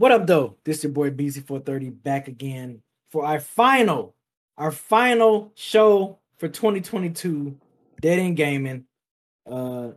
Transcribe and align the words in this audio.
What 0.00 0.12
up, 0.12 0.26
though? 0.26 0.56
This 0.64 0.78
is 0.78 0.84
your 0.84 0.92
boy 0.92 1.10
BZ430 1.10 2.02
back 2.02 2.26
again 2.26 2.80
for 3.10 3.26
our 3.26 3.38
final, 3.38 4.14
our 4.56 4.72
final 4.72 5.52
show 5.56 6.18
for 6.38 6.48
2022. 6.48 7.54
Dead 8.00 8.18
End 8.18 8.34
Gaming. 8.34 8.86
Uh, 9.46 9.90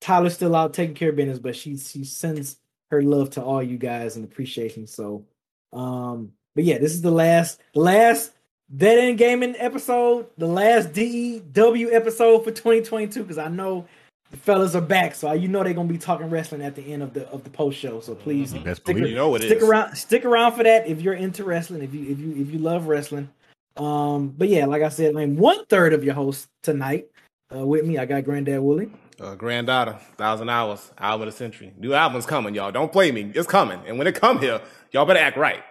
Tyler's 0.00 0.32
still 0.32 0.56
out 0.56 0.72
taking 0.72 0.94
care 0.94 1.10
of 1.10 1.16
business, 1.16 1.38
but 1.38 1.54
she 1.54 1.76
she 1.76 2.04
sends 2.04 2.56
her 2.90 3.02
love 3.02 3.28
to 3.32 3.42
all 3.42 3.62
you 3.62 3.76
guys 3.76 4.16
and 4.16 4.24
appreciation. 4.24 4.86
So, 4.86 5.26
um, 5.74 6.32
but 6.54 6.64
yeah, 6.64 6.78
this 6.78 6.92
is 6.92 7.02
the 7.02 7.10
last, 7.10 7.60
the 7.74 7.80
last 7.80 8.32
Dead 8.74 8.98
End 8.98 9.18
Gaming 9.18 9.56
episode, 9.58 10.28
the 10.38 10.46
last 10.46 10.94
DEW 10.94 11.90
episode 11.92 12.44
for 12.44 12.50
2022 12.50 13.24
because 13.24 13.36
I 13.36 13.48
know 13.48 13.86
the 14.30 14.36
fellas 14.36 14.74
are 14.74 14.80
back, 14.80 15.14
so 15.14 15.32
you 15.32 15.48
know 15.48 15.64
they're 15.64 15.74
gonna 15.74 15.88
be 15.88 15.98
talking 15.98 16.30
wrestling 16.30 16.62
at 16.62 16.76
the 16.76 16.92
end 16.92 17.02
of 17.02 17.14
the 17.14 17.28
of 17.30 17.44
the 17.44 17.50
post 17.50 17.78
show. 17.78 18.00
So 18.00 18.14
please, 18.14 18.52
Best 18.54 18.82
stick. 18.82 18.96
You 18.96 19.14
know 19.14 19.34
it 19.34 19.42
stick 19.42 19.58
is. 19.58 19.64
around, 19.64 19.96
stick 19.96 20.24
around 20.24 20.52
for 20.52 20.62
that 20.62 20.86
if 20.86 21.00
you're 21.02 21.14
into 21.14 21.44
wrestling. 21.44 21.82
If 21.82 21.92
you 21.94 22.10
if 22.10 22.18
you 22.18 22.30
if 22.36 22.52
you 22.52 22.58
love 22.58 22.86
wrestling, 22.86 23.28
um, 23.76 24.28
but 24.36 24.48
yeah, 24.48 24.66
like 24.66 24.82
I 24.82 24.88
said, 24.88 25.16
I'm 25.16 25.36
one 25.36 25.64
third 25.66 25.92
of 25.92 26.04
your 26.04 26.14
host 26.14 26.48
tonight. 26.62 27.08
Uh, 27.54 27.66
with 27.66 27.84
me, 27.84 27.98
I 27.98 28.04
got 28.04 28.24
Granddad 28.24 28.60
Willie. 28.60 28.90
Uh, 29.20 29.34
granddaughter, 29.34 29.98
thousand 30.16 30.48
hours, 30.48 30.92
album 30.96 31.26
of 31.28 31.34
the 31.34 31.36
century. 31.36 31.72
New 31.76 31.92
album's 31.92 32.24
coming, 32.24 32.54
y'all. 32.54 32.70
Don't 32.72 32.92
play 32.92 33.10
me. 33.12 33.32
It's 33.34 33.48
coming. 33.48 33.80
And 33.86 33.98
when 33.98 34.06
it 34.06 34.14
come 34.14 34.38
here, 34.38 34.60
y'all 34.92 35.04
better 35.04 35.20
act 35.20 35.36
right. 35.36 35.62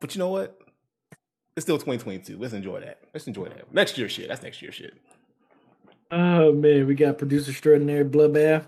But 0.00 0.14
you 0.14 0.18
know 0.20 0.28
what? 0.28 0.60
It's 1.56 1.64
still 1.64 1.76
2022. 1.76 2.38
Let's 2.38 2.54
enjoy 2.54 2.80
that. 2.80 3.00
Let's 3.12 3.26
enjoy 3.26 3.46
that. 3.46 3.72
Next 3.72 3.98
year 3.98 4.08
shit. 4.08 4.28
That's 4.28 4.42
next 4.42 4.62
year 4.62 4.70
shit. 4.70 4.94
Oh 6.10 6.52
man, 6.52 6.86
we 6.86 6.94
got 6.94 7.18
producer 7.18 7.50
extraordinary 7.50 8.04
Bloodbath. 8.04 8.66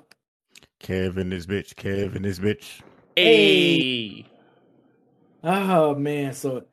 Kevin 0.78 1.30
this 1.30 1.46
bitch. 1.46 1.74
Kevin 1.76 2.22
this 2.22 2.38
bitch. 2.38 2.80
Hey. 3.16 4.26
Oh 5.42 5.94
man, 5.94 6.34
so 6.34 6.64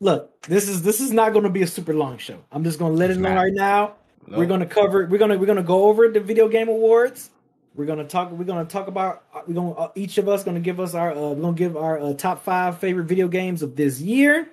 look, 0.00 0.40
this 0.42 0.68
is 0.68 0.82
this 0.82 1.00
is 1.00 1.12
not 1.12 1.32
going 1.32 1.44
to 1.44 1.50
be 1.50 1.62
a 1.62 1.66
super 1.66 1.94
long 1.94 2.18
show. 2.18 2.38
I'm 2.50 2.64
just 2.64 2.78
going 2.78 2.92
to 2.92 2.98
let 2.98 3.10
It's 3.10 3.18
it 3.18 3.22
know 3.22 3.34
right 3.34 3.52
now. 3.52 3.94
No. 4.26 4.38
We're 4.38 4.46
going 4.46 4.60
to 4.60 4.66
cover. 4.66 5.06
We're 5.06 5.18
going 5.18 5.30
to 5.30 5.36
we're 5.36 5.46
going 5.46 5.56
to 5.56 5.62
go 5.62 5.84
over 5.84 6.08
the 6.08 6.20
video 6.20 6.48
game 6.48 6.68
awards. 6.68 7.30
We're 7.76 7.86
going 7.86 7.98
to 7.98 8.04
talk. 8.04 8.32
We're 8.32 8.44
going 8.44 8.66
to 8.66 8.70
talk 8.70 8.88
about. 8.88 9.24
We're 9.46 9.54
going 9.54 9.74
to 9.76 9.90
each 9.94 10.18
of 10.18 10.28
us 10.28 10.42
going 10.42 10.56
to 10.56 10.60
give 10.60 10.80
us 10.80 10.94
our. 10.94 11.12
Uh, 11.12 11.30
we're 11.30 11.42
going 11.42 11.54
to 11.54 11.58
give 11.58 11.76
our 11.76 12.00
uh, 12.00 12.14
top 12.14 12.42
five 12.42 12.78
favorite 12.78 13.04
video 13.04 13.28
games 13.28 13.62
of 13.62 13.76
this 13.76 14.00
year. 14.00 14.48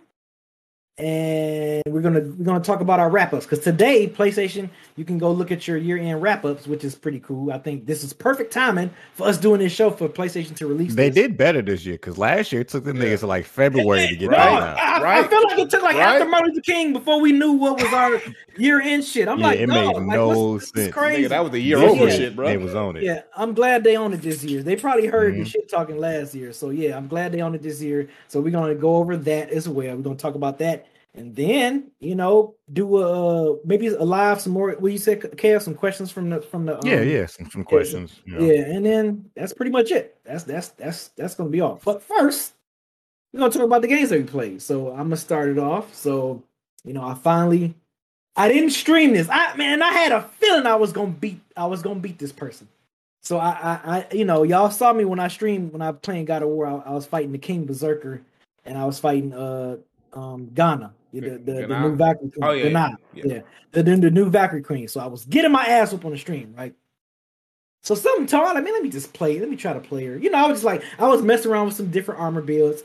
And 1.00 1.84
we're 1.90 2.02
gonna 2.02 2.22
we're 2.22 2.44
gonna 2.46 2.64
talk 2.64 2.80
about 2.82 3.00
our 3.00 3.10
wrap 3.10 3.32
ups 3.32 3.46
because 3.46 3.60
today 3.60 4.08
PlayStation 4.10 4.68
you 4.96 5.06
can 5.06 5.20
go 5.20 5.32
look 5.32 5.52
at 5.52 5.68
your 5.68 5.78
year 5.78 5.96
end 5.98 6.24
wrap 6.24 6.44
ups 6.44 6.66
which 6.66 6.84
is 6.84 6.96
pretty 6.96 7.20
cool. 7.20 7.52
I 7.52 7.60
think 7.60 7.86
this 7.86 8.04
is 8.04 8.14
perfect 8.14 8.52
timing 8.52 8.90
for 9.14 9.28
us 9.28 9.38
doing 9.38 9.60
this 9.60 9.72
show 9.72 9.92
for 9.92 10.10
PlayStation 10.10 10.56
to 10.56 10.66
release. 10.66 10.96
They 10.96 11.10
this. 11.10 11.16
did 11.28 11.38
better 11.38 11.62
this 11.62 11.86
year 11.86 11.96
because 11.96 12.18
last 12.18 12.52
year 12.52 12.62
it 12.62 12.70
took 12.70 12.84
them 12.84 12.98
Yeah. 12.98 13.10
niggas 13.10 13.20
to 13.20 13.28
like 13.28 13.46
February 13.46 14.08
to 14.08 14.16
get 14.18 14.32
No, 14.32 14.38
that 14.38 14.64
out. 14.64 14.78
I- 15.04 15.20
I 15.20 15.28
feel 15.28 15.44
like 15.44 15.60
it 15.60 15.70
took 15.70 15.82
like 15.84 15.96
Right. 15.96 16.16
after 16.16 16.28
Martin 16.28 16.50
Luther 16.50 16.62
King 16.62 16.94
before 16.94 17.20
we 17.22 17.32
knew 17.32 17.54
what 17.54 17.82
was 17.82 17.92
our 17.94 18.22
year 18.58 18.82
end 18.82 19.04
shit. 19.04 19.28
I'm 19.28 19.40
Yeah, 19.40 19.46
like, 19.48 19.60
it 19.60 19.68
no, 19.68 19.74
made 19.76 19.96
like, 19.96 20.06
no 20.18 20.28
what's- 20.54 20.72
this 20.72 20.84
sense. 20.86 20.94
crazy. 20.94 21.24
Nigga, 21.24 21.30
that 21.30 21.44
was 21.44 21.52
the 21.52 21.60
year 21.60 21.80
Yeah. 21.80 21.90
over 21.90 22.08
Yeah. 22.08 22.16
shit, 22.16 22.36
bro. 22.36 22.46
They 22.48 22.58
was 22.58 22.76
on 22.76 22.98
it. 22.98 23.04
yeah, 23.04 23.22
I'm 23.36 23.54
glad 23.54 23.84
they 23.84 23.98
own 23.98 24.14
it 24.14 24.22
this 24.22 24.44
year. 24.44 24.64
They 24.64 24.76
probably 24.76 25.08
heard 25.08 25.36
the 25.36 25.42
Mhm. 25.42 25.48
shit 25.48 25.70
talking 25.70 25.98
last 25.98 26.34
year. 26.36 26.52
So 26.54 26.70
yeah, 26.70 26.98
I'm 26.98 27.08
glad 27.08 27.32
they 27.32 27.42
own 27.42 27.56
it 27.56 27.62
this 27.64 27.82
year. 27.82 28.08
So 28.28 28.40
we're 28.42 28.52
gonna 28.52 28.76
go 28.76 28.96
over 28.98 29.18
that 29.18 29.50
as 29.52 29.68
well. 29.70 29.96
We're 29.96 30.02
gonna 30.04 30.16
talk 30.16 30.36
about 30.36 30.58
that. 30.60 30.86
And 31.16 31.36
then, 31.36 31.86
you 32.00 32.14
know, 32.14 32.54
do 32.72 32.98
a 32.98 33.56
maybe 33.66 33.88
a 33.88 34.04
live 34.04 34.40
some 34.40 34.54
more. 34.54 34.74
What 34.78 34.92
you 34.92 35.00
said, 35.00 35.36
Chaos, 35.36 35.66
some 35.66 35.74
questions 35.74 36.12
from 36.12 36.30
the 36.30 36.42
from 36.42 36.68
the 36.68 36.76
um, 36.76 36.82
Yeah, 36.86 37.02
yeah. 37.02 37.26
Some, 37.26 37.50
some 37.50 37.64
questions. 37.64 38.20
you 38.24 38.34
know. 38.38 38.46
yeah, 38.46 38.62
and 38.62 38.86
then 38.86 39.26
that's 39.36 39.52
pretty 39.52 39.72
much 39.72 39.90
it. 39.92 40.16
That's 40.24 40.44
that's 40.44 40.68
that's 40.70 41.08
that's 41.18 41.34
gonna 41.34 41.50
be 41.50 41.60
all. 41.60 41.80
But 41.84 42.04
first, 42.04 42.54
we're 43.38 43.42
gonna 43.42 43.54
talk 43.54 43.64
about 43.64 43.82
the 43.84 43.88
games 43.88 44.10
that 44.10 44.18
we 44.18 44.26
played. 44.26 44.62
So 44.62 44.90
I'm 44.90 45.04
gonna 45.04 45.18
start 45.18 45.50
it 45.50 45.60
off. 45.60 45.94
So 45.94 46.42
you 46.84 46.94
know, 46.94 47.04
I 47.04 47.14
finally, 47.14 47.76
I 48.36 48.48
didn't 48.48 48.72
stream 48.72 49.14
this. 49.14 49.30
I 49.30 49.56
man, 49.56 49.84
I 49.84 49.92
had 49.92 50.12
a 50.12 50.24
feeling 50.24 50.66
I 50.66 50.76
was 50.76 50.92
gonna 50.92 51.12
beat. 51.12 51.40
I 51.56 51.68
was 51.68 51.84
gonna 51.84 52.00
beat 52.00 52.18
this 52.18 52.32
person. 52.32 52.68
So 53.22 53.38
I, 53.38 53.50
I, 53.50 53.80
I 53.98 54.08
you 54.12 54.26
know, 54.26 54.44
y'all 54.44 54.72
saw 54.72 54.92
me 54.92 55.06
when 55.06 55.20
I 55.20 55.28
streamed 55.28 55.72
when 55.72 55.84
I 55.84 55.92
was 55.92 56.00
playing 56.02 56.26
God 56.26 56.42
of 56.42 56.50
War. 56.50 56.66
I, 56.66 56.90
I 56.90 56.94
was 56.94 57.06
fighting 57.06 57.32
the 57.32 57.38
King 57.38 57.66
Berserker, 57.66 58.22
and 58.66 58.78
I 58.78 58.86
was 58.86 59.00
fighting 59.00 59.34
uh 59.34 59.78
um 60.14 60.48
Gná, 60.56 60.92
the 61.14 61.20
the, 61.20 61.30
the, 61.38 61.68
the 61.68 61.80
new 61.80 61.96
Valkyrie 61.96 62.32
Queen. 62.32 62.44
Oh, 62.44 62.52
yeah, 62.54 62.70
Gná, 62.70 62.96
yeah. 63.14 63.24
yeah, 63.26 63.40
the, 63.72 63.84
the 63.84 63.98
the 63.98 64.12
new 64.12 64.32
Valkyrie 64.32 64.64
Queen. 64.64 64.88
So 64.88 65.00
I 65.00 65.06
was 65.06 65.26
getting 65.26 65.52
my 65.52 65.66
ass 65.66 65.94
up 65.94 66.06
on 66.06 66.12
the 66.12 66.18
stream, 66.18 66.56
right? 66.58 66.74
So 67.84 67.94
something 67.94 68.26
told 68.26 68.56
me, 68.62 68.72
let 68.72 68.82
me 68.82 68.90
just 68.90 69.14
play. 69.14 69.40
Let 69.40 69.50
me 69.50 69.56
try 69.56 69.74
to 69.74 69.80
play 69.80 70.06
her. 70.06 70.18
You 70.18 70.32
know, 70.32 70.40
I 70.40 70.48
was 70.48 70.58
just 70.58 70.66
like, 70.66 70.84
I 70.98 71.08
was 71.08 71.22
messing 71.22 71.52
around 71.52 71.68
with 71.68 71.76
some 71.76 71.92
different 71.92 72.20
armor 72.20 72.42
builds. 72.42 72.84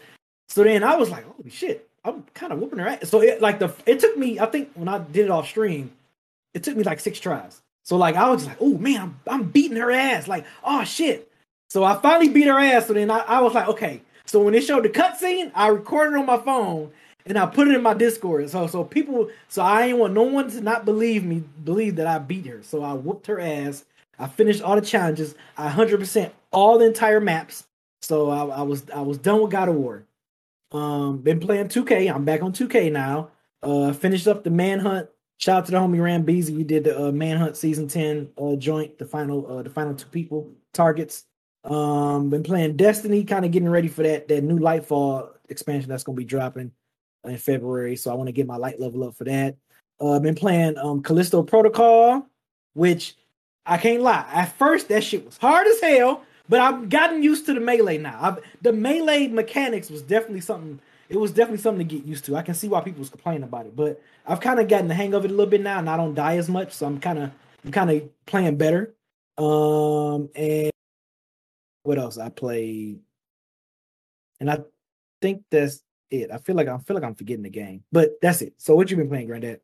So 0.48 0.64
then 0.64 0.84
I 0.84 0.96
was 0.96 1.10
like, 1.10 1.24
holy 1.24 1.50
shit, 1.50 1.88
I'm 2.04 2.24
kind 2.34 2.52
of 2.52 2.58
whooping 2.58 2.78
her 2.78 2.88
ass. 2.88 3.08
So 3.08 3.22
it 3.22 3.40
like 3.40 3.58
the 3.58 3.74
it 3.86 4.00
took 4.00 4.16
me, 4.16 4.38
I 4.38 4.46
think 4.46 4.70
when 4.74 4.88
I 4.88 4.98
did 4.98 5.26
it 5.26 5.30
off 5.30 5.48
stream, 5.48 5.92
it 6.54 6.62
took 6.62 6.76
me 6.76 6.84
like 6.84 7.00
six 7.00 7.20
tries. 7.20 7.62
So 7.84 7.96
like 7.96 8.16
I 8.16 8.28
was 8.30 8.44
just 8.44 8.48
like, 8.48 8.58
oh 8.60 8.78
man, 8.78 9.00
I'm, 9.00 9.20
I'm 9.26 9.42
beating 9.50 9.76
her 9.76 9.90
ass. 9.90 10.28
Like, 10.28 10.44
oh 10.64 10.84
shit. 10.84 11.30
So 11.70 11.84
I 11.84 11.96
finally 12.00 12.28
beat 12.28 12.46
her 12.46 12.58
ass. 12.58 12.86
So 12.86 12.92
then 12.92 13.10
I, 13.10 13.20
I 13.20 13.40
was 13.40 13.54
like, 13.54 13.68
okay. 13.68 14.02
So 14.26 14.42
when 14.42 14.54
it 14.54 14.62
showed 14.62 14.84
the 14.84 14.88
cutscene, 14.88 15.50
I 15.54 15.68
recorded 15.68 16.18
on 16.18 16.26
my 16.26 16.38
phone 16.38 16.90
and 17.26 17.38
I 17.38 17.46
put 17.46 17.68
it 17.68 17.74
in 17.74 17.82
my 17.82 17.94
Discord. 17.94 18.50
So 18.50 18.66
so 18.66 18.84
people, 18.84 19.30
so 19.48 19.62
I 19.62 19.86
ain't 19.86 19.98
want 19.98 20.12
no 20.12 20.22
one 20.22 20.50
to 20.50 20.60
not 20.60 20.84
believe 20.84 21.24
me, 21.24 21.42
believe 21.64 21.96
that 21.96 22.06
I 22.06 22.18
beat 22.18 22.46
her. 22.46 22.62
So 22.62 22.82
I 22.82 22.92
whooped 22.92 23.26
her 23.28 23.40
ass. 23.40 23.84
I 24.18 24.28
finished 24.28 24.62
all 24.62 24.76
the 24.76 24.82
challenges. 24.82 25.34
I 25.56 25.68
hundred 25.68 25.98
percent 26.00 26.32
all 26.50 26.78
the 26.78 26.86
entire 26.86 27.20
maps. 27.20 27.64
So 28.02 28.30
I, 28.30 28.58
I 28.58 28.62
was 28.62 28.84
I 28.90 29.00
was 29.00 29.18
done 29.18 29.40
with 29.42 29.50
God 29.50 29.68
of 29.68 29.76
War. 29.76 30.04
Um, 30.72 31.18
been 31.18 31.40
playing 31.40 31.68
2K. 31.68 32.12
I'm 32.12 32.24
back 32.24 32.42
on 32.42 32.52
2K 32.52 32.90
now. 32.90 33.30
Uh, 33.62 33.92
finished 33.92 34.26
up 34.26 34.42
the 34.44 34.50
Manhunt. 34.50 35.08
Shout 35.38 35.58
out 35.58 35.66
to 35.66 35.72
the 35.72 35.78
homie 35.78 36.02
Ram 36.02 36.24
Beasy. 36.24 36.56
We 36.56 36.64
did 36.64 36.84
the 36.84 37.08
uh, 37.08 37.12
Manhunt 37.12 37.56
season 37.56 37.88
10 37.88 38.30
uh, 38.38 38.56
joint, 38.56 38.98
the 38.98 39.04
final 39.04 39.58
uh, 39.58 39.62
the 39.62 39.70
final 39.70 39.94
two 39.94 40.06
people 40.06 40.50
targets. 40.72 41.24
Um, 41.64 42.30
been 42.30 42.42
playing 42.42 42.76
Destiny, 42.76 43.24
kind 43.24 43.44
of 43.44 43.50
getting 43.50 43.68
ready 43.68 43.88
for 43.88 44.02
that 44.02 44.28
that 44.28 44.42
new 44.42 44.58
Lightfall 44.58 45.30
expansion 45.48 45.88
that's 45.88 46.04
gonna 46.04 46.16
be 46.16 46.24
dropping 46.24 46.72
in 47.24 47.38
February. 47.38 47.96
So 47.96 48.10
I 48.10 48.14
want 48.14 48.28
to 48.28 48.32
get 48.32 48.46
my 48.46 48.56
light 48.56 48.80
level 48.80 49.04
up 49.04 49.16
for 49.16 49.24
that. 49.24 49.56
Uh, 50.00 50.18
been 50.18 50.34
playing 50.34 50.78
um 50.78 51.02
Callisto 51.02 51.42
Protocol, 51.42 52.26
which 52.74 53.16
I 53.66 53.78
can't 53.78 54.02
lie. 54.02 54.26
At 54.32 54.56
first, 54.58 54.88
that 54.88 55.04
shit 55.04 55.24
was 55.24 55.38
hard 55.38 55.66
as 55.66 55.80
hell, 55.80 56.24
but 56.48 56.60
I've 56.60 56.88
gotten 56.88 57.22
used 57.22 57.46
to 57.46 57.54
the 57.54 57.60
melee 57.60 57.98
now. 57.98 58.18
I've, 58.20 58.38
the 58.60 58.72
melee 58.72 59.28
mechanics 59.28 59.90
was 59.90 60.02
definitely 60.02 60.40
something. 60.40 60.80
It 61.08 61.18
was 61.18 61.30
definitely 61.30 61.58
something 61.58 61.86
to 61.86 61.96
get 61.96 62.06
used 62.06 62.24
to. 62.26 62.36
I 62.36 62.42
can 62.42 62.54
see 62.54 62.68
why 62.68 62.80
people 62.80 63.00
was 63.00 63.10
complaining 63.10 63.42
about 63.42 63.66
it, 63.66 63.76
but 63.76 64.00
I've 64.26 64.40
kind 64.40 64.60
of 64.60 64.68
gotten 64.68 64.88
the 64.88 64.94
hang 64.94 65.14
of 65.14 65.24
it 65.24 65.30
a 65.30 65.34
little 65.34 65.50
bit 65.50 65.60
now, 65.60 65.78
and 65.78 65.90
I 65.90 65.96
don't 65.96 66.14
die 66.14 66.36
as 66.36 66.48
much, 66.48 66.72
so 66.72 66.86
I'm 66.86 67.00
kind 67.00 67.18
of 67.18 67.30
I'm 67.64 67.70
kind 67.70 67.90
of 67.90 68.26
playing 68.26 68.56
better. 68.56 68.94
Um, 69.38 70.30
and 70.34 70.70
what 71.82 71.98
else 71.98 72.18
I 72.18 72.28
played? 72.28 73.00
And 74.40 74.50
I 74.50 74.60
think 75.20 75.42
that's 75.50 75.82
it. 76.10 76.30
I 76.30 76.38
feel 76.38 76.56
like 76.56 76.68
I 76.68 76.78
feel 76.78 76.94
like 76.94 77.04
I'm 77.04 77.14
forgetting 77.14 77.42
the 77.42 77.50
game, 77.50 77.84
but 77.92 78.20
that's 78.20 78.42
it. 78.42 78.54
So 78.58 78.74
what 78.74 78.90
you 78.90 78.96
been 78.96 79.08
playing, 79.08 79.26
Granddad? 79.26 79.60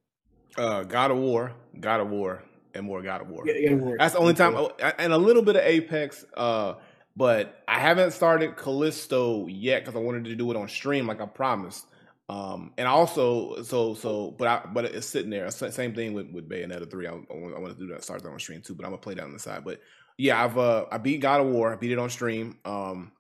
Uh, 0.57 0.83
God 0.83 1.11
of 1.11 1.19
War, 1.19 1.53
God 1.79 2.01
of 2.01 2.11
War, 2.11 2.43
and 2.79 2.87
more 2.87 3.03
God 3.03 3.21
of 3.21 3.29
War. 3.29 3.47
Yeah. 3.47 3.77
That's 3.99 4.15
the 4.15 4.21
only 4.21 4.35
time, 4.35 4.57
and 4.99 5.13
a 5.13 5.19
little 5.19 5.43
bit 5.43 5.57
of 5.57 5.63
Apex. 5.63 6.25
Uh, 6.35 6.75
but 7.17 7.63
I 7.67 7.81
haven't 7.81 8.13
started 8.13 8.57
Callisto 8.57 9.47
yet 9.49 9.85
because 9.85 9.97
I 9.97 10.03
wanted 10.03 10.25
to 10.25 10.37
do 10.37 10.51
it 10.51 10.57
on 10.57 10.69
stream, 10.69 11.07
like 11.07 11.21
I 11.21 11.27
promised. 11.27 11.85
Um, 12.29 12.73
and 12.79 12.87
also, 12.87 13.63
so 13.63 13.95
so, 13.95 14.31
but 14.39 14.49
I 14.49 14.63
but 14.73 14.85
it's 14.85 15.07
sitting 15.07 15.31
there. 15.31 15.51
Same 15.51 15.95
thing 15.95 16.15
with 16.15 16.31
with 16.31 16.49
Bayonetta 16.49 16.91
three. 16.91 17.07
I, 17.07 17.13
I 17.13 17.59
want 17.59 17.77
to 17.77 17.87
do 17.87 17.93
that, 17.93 18.05
start 18.05 18.23
that 18.23 18.29
on 18.29 18.39
stream 18.39 18.63
too. 18.63 18.75
But 18.75 18.85
I'm 18.85 18.93
gonna 18.93 19.03
play 19.03 19.15
that 19.15 19.25
on 19.25 19.33
the 19.33 19.39
side. 19.39 19.65
But 19.65 19.81
yeah, 20.17 20.43
I've 20.43 20.59
uh 20.59 20.87
I 20.93 20.99
beat 20.99 21.21
God 21.21 21.41
of 21.41 21.49
War. 21.49 21.73
I 21.73 21.77
beat 21.77 21.93
it 21.93 21.99
on 21.99 22.11
stream. 22.11 22.59
Um, 22.65 23.13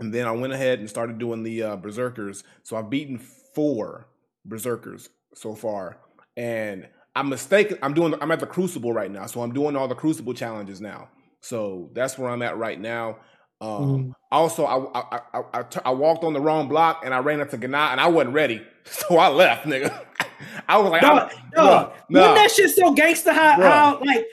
and 0.00 0.12
then 0.12 0.26
I 0.26 0.32
went 0.32 0.52
ahead 0.52 0.80
and 0.80 0.88
started 0.88 1.18
doing 1.18 1.42
the 1.42 1.62
uh, 1.62 1.76
Berserkers. 1.76 2.42
So 2.62 2.76
I've 2.76 2.90
beaten 2.90 3.18
four 3.54 4.08
Berserkers 4.44 5.10
so 5.34 5.54
far, 5.54 5.98
and 6.36 6.88
I'm 7.20 7.28
mistaken. 7.28 7.76
I'm 7.82 7.92
doing. 7.92 8.14
I'm 8.22 8.30
at 8.30 8.40
the 8.40 8.46
Crucible 8.46 8.92
right 8.94 9.10
now, 9.10 9.26
so 9.26 9.42
I'm 9.42 9.52
doing 9.52 9.76
all 9.76 9.86
the 9.86 9.94
Crucible 9.94 10.32
challenges 10.32 10.80
now. 10.80 11.08
So 11.40 11.90
that's 11.92 12.18
where 12.18 12.30
I'm 12.30 12.40
at 12.42 12.56
right 12.56 12.80
now. 12.80 13.18
Um, 13.60 13.68
Mhm. 13.68 14.14
Also, 14.32 14.64
I 14.64 14.76
I, 14.98 15.20
I, 15.34 15.42
I, 15.52 15.62
t- 15.64 15.80
I 15.84 15.90
walked 15.90 16.24
on 16.24 16.32
the 16.32 16.40
wrong 16.40 16.66
block 16.66 17.02
and 17.04 17.12
I 17.12 17.18
ran 17.18 17.40
into 17.40 17.58
Gná 17.58 17.92
and 17.92 18.00
I 18.00 18.06
wasn't 18.08 18.34
ready, 18.34 18.62
so 18.84 19.18
I 19.18 19.28
left, 19.28 19.66
nigga. 19.66 19.92
I 20.68 20.78
was 20.78 20.90
like, 20.90 21.02
no, 21.02 21.12
wasn't 21.14 21.92
no. 22.08 22.34
that 22.34 22.50
shit 22.50 22.70
so 22.70 22.92
gangster? 22.94 23.32
How, 23.34 23.60
how 23.60 24.00
like, 24.02 24.26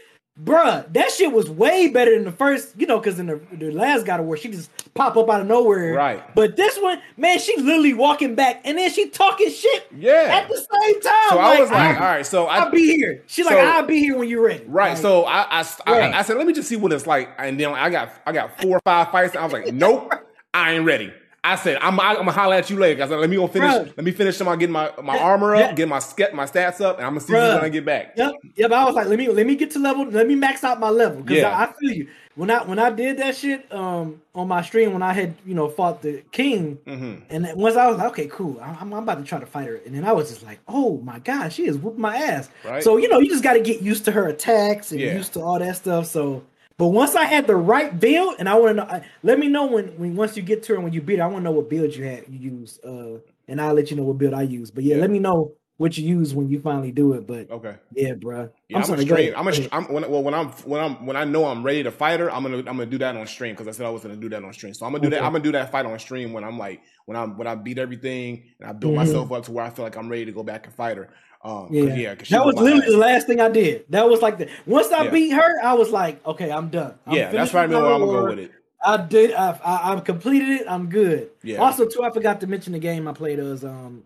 bruh, 0.43 0.91
that 0.93 1.11
shit 1.11 1.31
was 1.31 1.49
way 1.49 1.87
better 1.87 2.13
than 2.13 2.23
the 2.25 2.31
first. 2.31 2.73
You 2.77 2.87
know, 2.87 2.99
because 2.99 3.19
in 3.19 3.27
the, 3.27 3.39
the 3.53 3.71
last 3.71 4.05
God 4.05 4.19
of 4.19 4.25
War, 4.25 4.37
she 4.37 4.49
just 4.49 4.69
pop 4.93 5.15
up 5.17 5.29
out 5.29 5.41
of 5.41 5.47
nowhere. 5.47 5.93
Right. 5.93 6.35
But 6.35 6.55
this 6.55 6.77
one, 6.79 7.01
man, 7.17 7.39
she 7.39 7.55
literally 7.57 7.93
walking 7.93 8.35
back 8.35 8.61
and 8.65 8.77
then 8.77 8.89
she 8.91 9.09
talking 9.09 9.49
shit 9.51 9.87
Yeah. 9.95 10.41
at 10.41 10.47
the 10.49 10.55
same 10.57 11.01
time. 11.01 11.29
So 11.29 11.37
I 11.39 11.59
was 11.59 11.69
like, 11.69 11.79
ah, 11.79 11.83
I, 11.83 11.95
all 11.95 12.15
right, 12.15 12.25
so 12.25 12.45
I 12.45 12.57
I'll 12.59 12.71
be 12.71 12.95
here. 12.95 13.23
She 13.27 13.43
like, 13.43 13.57
I'll 13.57 13.85
be 13.85 13.99
here 13.99 14.17
when 14.17 14.27
you're 14.29 14.43
ready. 14.43 14.65
Right. 14.65 14.89
Like, 14.89 14.97
so 14.97 15.23
I 15.25 15.61
I, 15.61 15.65
I 15.85 15.91
Right. 15.99 16.13
I 16.13 16.21
said, 16.23 16.37
let 16.37 16.47
me 16.47 16.53
just 16.53 16.67
see 16.69 16.75
what 16.75 16.91
it's 16.93 17.07
like. 17.07 17.29
And 17.37 17.59
then 17.59 17.73
I 17.73 17.89
got 17.89 18.11
I 18.25 18.31
got 18.31 18.59
four 18.61 18.77
or 18.77 18.81
five 18.85 19.11
fights. 19.11 19.35
I 19.35 19.43
was 19.43 19.53
like, 19.53 19.73
nope, 19.73 20.13
I 20.53 20.73
ain't 20.73 20.85
ready. 20.85 21.13
I 21.43 21.55
said, 21.55 21.77
I'm 21.81 21.97
I'm 21.99 22.17
gonna 22.17 22.31
holler 22.31 22.55
at 22.55 22.69
you 22.69 22.77
later. 22.77 23.03
I 23.03 23.07
said, 23.07 23.19
let 23.19 23.29
me 23.29 23.35
go 23.37 23.47
finish. 23.47 23.71
Bruh. 23.71 23.93
Let 23.95 24.03
me 24.03 24.11
finish 24.11 24.35
some. 24.35 24.47
getting 24.59 24.73
my 24.73 24.91
my 25.01 25.17
armor 25.17 25.55
up, 25.55 25.61
that- 25.61 25.75
get 25.77 25.87
my 25.87 25.99
sk- 25.99 26.33
my 26.33 26.45
stats 26.45 26.81
up, 26.81 26.97
and 26.97 27.05
I'm 27.05 27.11
gonna 27.13 27.21
see 27.21 27.33
you 27.33 27.39
Bruh. 27.39 27.55
when 27.55 27.63
I 27.63 27.69
get 27.69 27.85
back. 27.85 28.13
Yep, 28.17 28.33
yep. 28.55 28.71
I 28.71 28.83
was 28.83 28.95
like, 28.95 29.07
let 29.07 29.17
me 29.17 29.29
let 29.29 29.45
me 29.45 29.55
get 29.55 29.71
to 29.71 29.79
level. 29.79 30.05
Let 30.05 30.27
me 30.27 30.35
max 30.35 30.63
out 30.63 30.79
my 30.79 30.89
level 30.89 31.21
because 31.21 31.37
Yeah. 31.37 31.49
I, 31.57 31.63
I 31.65 31.73
feel 31.73 31.91
you. 31.91 32.07
When 32.35 32.51
I 32.51 32.63
when 32.63 32.79
I 32.79 32.89
did 32.89 33.17
that 33.17 33.35
shit 33.35 33.71
um 33.73 34.21
on 34.35 34.47
my 34.47 34.61
stream 34.61 34.93
when 34.93 35.01
I 35.01 35.13
had 35.13 35.33
you 35.45 35.55
know 35.55 35.69
fought 35.69 36.01
the 36.03 36.21
king 36.31 36.77
hmm 36.85 37.15
and 37.29 37.47
once 37.55 37.75
I 37.75 37.87
was 37.87 37.97
like, 37.97 38.09
okay, 38.09 38.27
cool, 38.27 38.59
I- 38.61 38.77
I'm, 38.81 38.93
I'm 38.93 39.03
about 39.03 39.19
to 39.19 39.23
try 39.23 39.39
to 39.39 39.45
fight 39.45 39.67
her, 39.67 39.79
and 39.85 39.95
then 39.95 40.03
I 40.03 40.11
was 40.11 40.29
just 40.29 40.43
like, 40.43 40.59
oh 40.67 40.97
my 40.99 41.19
god, 41.19 41.53
she 41.53 41.65
is 41.65 41.77
whooping 41.77 42.01
my 42.01 42.17
ass. 42.17 42.49
Right. 42.65 42.83
So 42.83 42.97
you 42.97 43.07
know, 43.07 43.19
you 43.19 43.29
just 43.29 43.43
got 43.43 43.53
to 43.53 43.61
get 43.61 43.81
used 43.81 44.03
to 44.05 44.11
her 44.11 44.27
attacks 44.27 44.91
and 44.91 44.99
Yeah. 44.99 45.15
used 45.15 45.33
to 45.33 45.41
all 45.41 45.57
that 45.59 45.77
stuff. 45.77 46.07
So, 46.07 46.43
but 46.77 46.87
once 46.89 47.15
I 47.15 47.25
had 47.25 47.47
the 47.47 47.55
right 47.55 47.99
build, 47.99 48.35
and 48.39 48.47
I 48.47 48.55
want 48.55 48.77
to 48.77 48.85
know, 48.85 49.01
let 49.23 49.39
me 49.39 49.47
know 49.47 49.65
when 49.65 49.87
when 49.97 50.15
once 50.15 50.37
you 50.37 50.43
get 50.43 50.63
to 50.63 50.75
her 50.75 50.79
when 50.79 50.93
you 50.93 51.01
beat 51.01 51.19
her, 51.19 51.25
I 51.25 51.27
want 51.27 51.37
to 51.39 51.43
know 51.43 51.51
what 51.51 51.69
build 51.69 51.95
you 51.95 52.05
had 52.05 52.25
you 52.29 52.39
use, 52.51 52.79
uh, 52.83 53.19
and 53.47 53.59
I'll 53.61 53.73
let 53.73 53.89
you 53.91 53.97
know 53.97 54.03
what 54.03 54.17
build 54.17 54.33
I 54.33 54.43
use. 54.43 54.71
But 54.71 54.83
yeah, 54.83 54.95
Yeah. 54.95 55.01
let 55.01 55.09
me 55.09 55.19
know 55.19 55.53
what 55.77 55.95
you 55.95 56.07
use 56.07 56.33
when 56.33 56.49
you 56.49 56.59
finally 56.59 56.91
do 56.91 57.13
it. 57.13 57.27
But 57.27 57.51
Okay. 57.51 57.75
yeah, 57.93 58.13
bro. 58.13 58.49
Yeah, 58.67 58.77
I'm, 58.77 58.83
sorry, 58.83 59.01
a 59.01 59.05
go 59.05 59.15
stream. 59.15 59.33
I'm 59.37 59.47
a. 59.47 59.51
Go 59.51 59.55
str- 59.55 59.59
ahead. 59.61 59.69
I'm 59.73 59.93
when 59.93 60.09
well 60.11 60.23
when 60.23 60.33
I'm 60.33 60.47
when 60.49 60.81
I'm 60.83 61.05
when 61.05 61.15
I 61.15 61.23
know 61.23 61.45
I'm 61.45 61.63
ready 61.63 61.83
to 61.83 61.91
fight 61.91 62.19
her. 62.19 62.31
I'm 62.31 62.43
gonna 62.43 62.57
I'm 62.57 62.63
gonna 62.65 62.85
do 62.87 62.97
that 62.99 63.15
on 63.15 63.25
stream 63.27 63.53
because 63.53 63.67
I 63.67 63.71
said 63.71 63.85
I 63.85 63.89
was 63.89 64.01
gonna 64.03 64.15
do 64.15 64.29
that 64.29 64.43
on 64.43 64.53
stream. 64.53 64.73
So 64.73 64.85
I'm 64.85 64.91
gonna 64.91 65.03
do 65.03 65.09
that. 65.11 65.23
I'm 65.23 65.31
gonna 65.33 65.43
do 65.43 65.51
that 65.53 65.71
fight 65.71 65.85
on 65.85 65.97
stream 65.99 66.33
when 66.33 66.43
I'm 66.43 66.57
like 66.57 66.81
when 67.05 67.15
I'm 67.15 67.37
when 67.37 67.47
I 67.47 67.55
beat 67.55 67.77
everything 67.77 68.43
and 68.59 68.69
I 68.69 68.73
build 68.73 68.93
Mhm. 68.93 68.97
myself 68.97 69.31
up 69.31 69.45
to 69.45 69.51
where 69.51 69.65
I 69.65 69.69
feel 69.69 69.85
like 69.85 69.95
I'm 69.97 70.09
ready 70.09 70.25
to 70.25 70.31
go 70.31 70.43
back 70.43 70.65
and 70.65 70.75
fight 70.75 70.97
her. 70.97 71.09
Um, 71.47 71.67
Yeah, 71.71 71.95
yeah, 71.95 72.15
that 72.15 72.45
was 72.45 72.55
literally 72.55 72.83
ass. 72.85 72.91
the 72.91 72.97
last 72.97 73.27
thing 73.27 73.39
I 73.39 73.47
did. 73.49 73.85
That 73.89 74.07
was 74.09 74.21
like 74.21 74.37
the 74.37 74.49
once 74.65 74.91
I 74.91 75.05
Yeah. 75.05 75.11
beat 75.11 75.29
her, 75.29 75.61
I 75.63 75.73
was 75.73 75.91
like, 75.91 76.25
okay, 76.25 76.51
I'm 76.51 76.67
done. 76.69 76.95
I'm 77.05 77.15
Yeah, 77.15 77.31
that's 77.31 77.53
right. 77.53 77.69
with 77.69 77.77
Where 77.81 77.91
I'm 77.93 78.01
gonna 78.01 78.11
go 78.11 78.25
with 78.25 78.39
it. 78.39 78.51
I 78.83 78.97
did. 78.97 79.33
I, 79.33 79.57
I 79.63 79.93
I've 79.93 80.03
completed 80.03 80.49
it. 80.49 80.65
I'm 80.69 80.89
good. 80.89 81.29
Yeah. 81.43 81.57
Also, 81.59 81.85
too, 81.87 82.03
I 82.03 82.11
forgot 82.11 82.41
to 82.41 82.47
mention 82.47 82.73
the 82.73 82.79
game 82.79 83.07
I 83.07 83.13
played 83.13 83.39
was 83.39 83.63
um, 83.63 84.03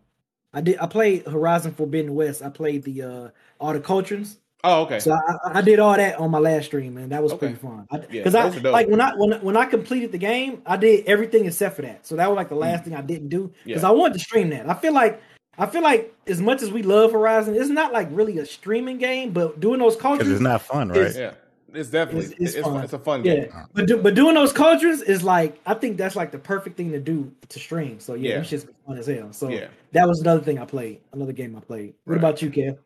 I 0.54 0.62
did. 0.62 0.78
I 0.80 0.86
played 0.88 1.26
Horizon 1.26 1.74
Forbidden 1.74 2.14
West. 2.14 2.42
I 2.44 2.50
played 2.50 2.84
the 2.84 3.02
uh 3.02 3.30
all 3.60 3.74
the 3.74 3.80
cultures. 3.80 4.38
Oh, 4.64 4.84
okay. 4.84 5.00
So 5.00 5.12
I, 5.12 5.58
I 5.58 5.62
did 5.62 5.80
all 5.80 5.96
that 5.98 6.20
on 6.20 6.30
my 6.30 6.38
last 6.38 6.66
stream, 6.66 6.98
and 6.98 7.12
that 7.12 7.24
was 7.24 7.32
Okay. 7.34 7.40
pretty 7.48 7.56
fun. 7.56 7.88
Yeah, 7.92 7.98
Because 8.12 8.36
I 8.36 8.48
are 8.48 8.52
dope. 8.60 8.72
like 8.74 8.88
when 8.88 9.02
I 9.02 9.12
when 9.16 9.32
when 9.42 9.58
I 9.58 9.66
completed 9.66 10.12
the 10.12 10.20
game, 10.20 10.62
I 10.68 10.78
did 10.78 11.06
everything 11.08 11.46
except 11.48 11.76
for 11.78 11.82
that. 11.82 12.06
So 12.06 12.16
that 12.16 12.30
was 12.30 12.36
like 12.38 12.50
the 12.50 12.56
last 12.56 12.84
thing 12.84 12.96
I 12.96 13.02
didn't 13.02 13.30
do 13.30 13.52
because 13.66 13.82
Mm. 13.82 13.84
Yeah. 13.84 13.90
I 13.90 13.92
wanted 13.92 14.14
to 14.14 14.20
stream 14.20 14.50
that. 14.52 14.70
I 14.70 14.76
feel 14.76 14.94
like 14.94 15.20
I 15.62 15.68
feel 15.68 15.84
like 15.84 16.14
as 16.26 16.42
much 16.42 16.64
as 16.64 16.72
we 16.72 16.82
love 16.82 17.12
Horizon, 17.12 17.56
it's 17.56 17.70
not 17.70 17.94
like 17.94 18.08
really 18.12 18.40
a 18.40 18.46
streaming 18.46 18.98
game, 18.98 19.32
but 19.32 19.60
doing 19.60 19.80
those 19.80 19.96
cultures, 19.96 20.28
it's 20.28 20.42
not 20.42 20.62
fun, 20.64 20.90
right? 20.90 20.98
It's- 21.02 21.16
yeah, 21.16 21.34
it's 21.72 21.90
definitely 21.90 22.26
it's- 22.26 22.32
it's, 22.40 22.50
it's 22.50 22.56
it's, 22.58 22.68
fun. 22.68 22.84
it's 22.84 22.94
a 22.94 23.00
fun 23.00 23.24
yeah. 23.24 23.36
game. 23.36 23.50
But 23.74 23.86
do, 23.88 23.98
but 24.02 24.16
doing 24.16 24.34
those 24.34 24.52
cultures 24.52 25.02
is 25.04 25.24
like 25.24 25.60
I 25.68 25.76
think 25.76 25.98
that's 25.98 26.16
like 26.16 26.32
the 26.32 26.40
perfect 26.40 26.78
thing 26.78 26.92
to 26.92 27.00
do 27.00 27.32
to 27.50 27.60
stream. 27.60 28.00
So 28.00 28.16
yeah, 28.16 28.30
Yeah. 28.30 28.38
that 28.40 28.48
shit's 28.48 28.66
fun 28.88 28.98
as 28.98 29.06
hell. 29.06 29.32
So 29.34 29.50
Yeah. 29.50 29.68
that 29.92 30.08
was 30.08 30.20
another 30.22 30.42
thing 30.42 30.58
I 30.58 30.66
played, 30.66 31.00
another 31.14 31.32
game 31.34 31.56
I 31.56 31.60
played. 31.60 31.94
What 32.06 32.14
Right. 32.16 32.18
about 32.20 32.42
you, 32.42 32.50
Kev? 32.50 32.78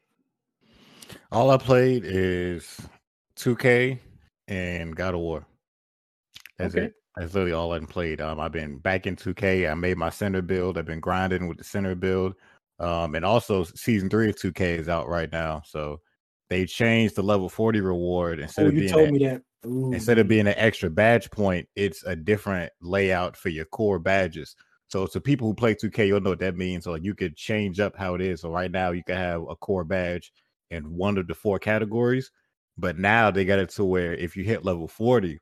All 1.31 1.50
I 1.51 1.57
played 1.57 2.04
is 2.06 2.81
2K 3.38 4.00
and 4.48 4.95
God 4.95 5.13
of 5.13 5.22
War. 5.22 5.45
That's 6.57 6.75
Okay. 6.75 6.86
it. 6.88 6.94
That's 7.16 7.33
literally 7.33 7.54
all 7.54 7.72
I've 7.74 7.88
played. 7.88 8.19
Um, 8.19 8.39
I've 8.42 8.51
been 8.51 8.77
back 8.80 9.07
in 9.07 9.16
2K. 9.16 9.69
I 9.69 9.74
made 9.75 9.98
my 9.98 10.10
center 10.10 10.42
build. 10.42 10.77
I've 10.77 10.86
been 10.86 11.00
grinding 11.00 11.48
with 11.48 11.57
the 11.57 11.63
center 11.63 11.95
build. 11.95 12.36
Um, 12.80 13.16
and 13.16 13.24
also 13.24 13.63
season 13.63 14.10
three 14.10 14.30
of 14.30 14.36
2K 14.36 14.77
is 14.77 14.89
out 14.89 15.07
right 15.07 15.31
now. 15.31 15.62
So 15.66 16.01
they 16.50 16.66
changed 16.66 17.16
the 17.16 17.24
level 17.24 17.50
40 17.50 17.81
reward 17.81 18.39
instead 18.39 18.66
Oh, 18.66 18.69
of 18.69 18.75
being 18.75 18.94
told 18.94 19.10
a- 19.10 19.13
me 19.13 19.19
that. 19.25 19.42
Instead 19.92 20.19
of 20.19 20.27
being 20.27 20.48
an 20.48 20.54
extra 20.57 20.89
badge 20.89 21.31
point, 21.31 21.68
it's 21.75 22.04
a 22.04 22.16
different 22.16 22.72
layout 22.81 23.36
for 23.38 23.50
your 23.50 23.66
core 23.66 24.00
badges. 24.00 24.56
So 24.88 25.07
to 25.07 25.19
people 25.22 25.48
who 25.48 25.54
play 25.56 25.74
2K, 25.74 26.07
you'll 26.07 26.22
know 26.22 26.31
what 26.31 26.39
that 26.39 26.56
means. 26.56 26.83
So 26.83 26.92
like 26.92 27.04
you 27.04 27.16
could 27.16 27.36
change 27.36 27.80
up 27.80 27.95
how 27.95 28.13
it 28.16 28.22
is. 28.22 28.42
So 28.42 28.50
right 28.50 28.69
now 28.72 28.92
you 28.92 29.04
can 29.04 29.18
have 29.18 29.42
a 29.50 29.56
core 29.56 29.83
badge 29.83 30.31
in 30.69 30.95
one 30.95 31.18
of 31.18 31.27
the 31.27 31.33
four 31.33 31.60
categories, 31.60 32.31
but 32.77 32.98
now 32.98 33.31
they 33.31 33.45
got 33.45 33.60
it 33.60 33.69
to 33.72 33.86
where 33.86 34.13
if 34.13 34.36
you 34.38 34.44
hit 34.44 34.66
level 34.66 34.88
40, 34.88 35.39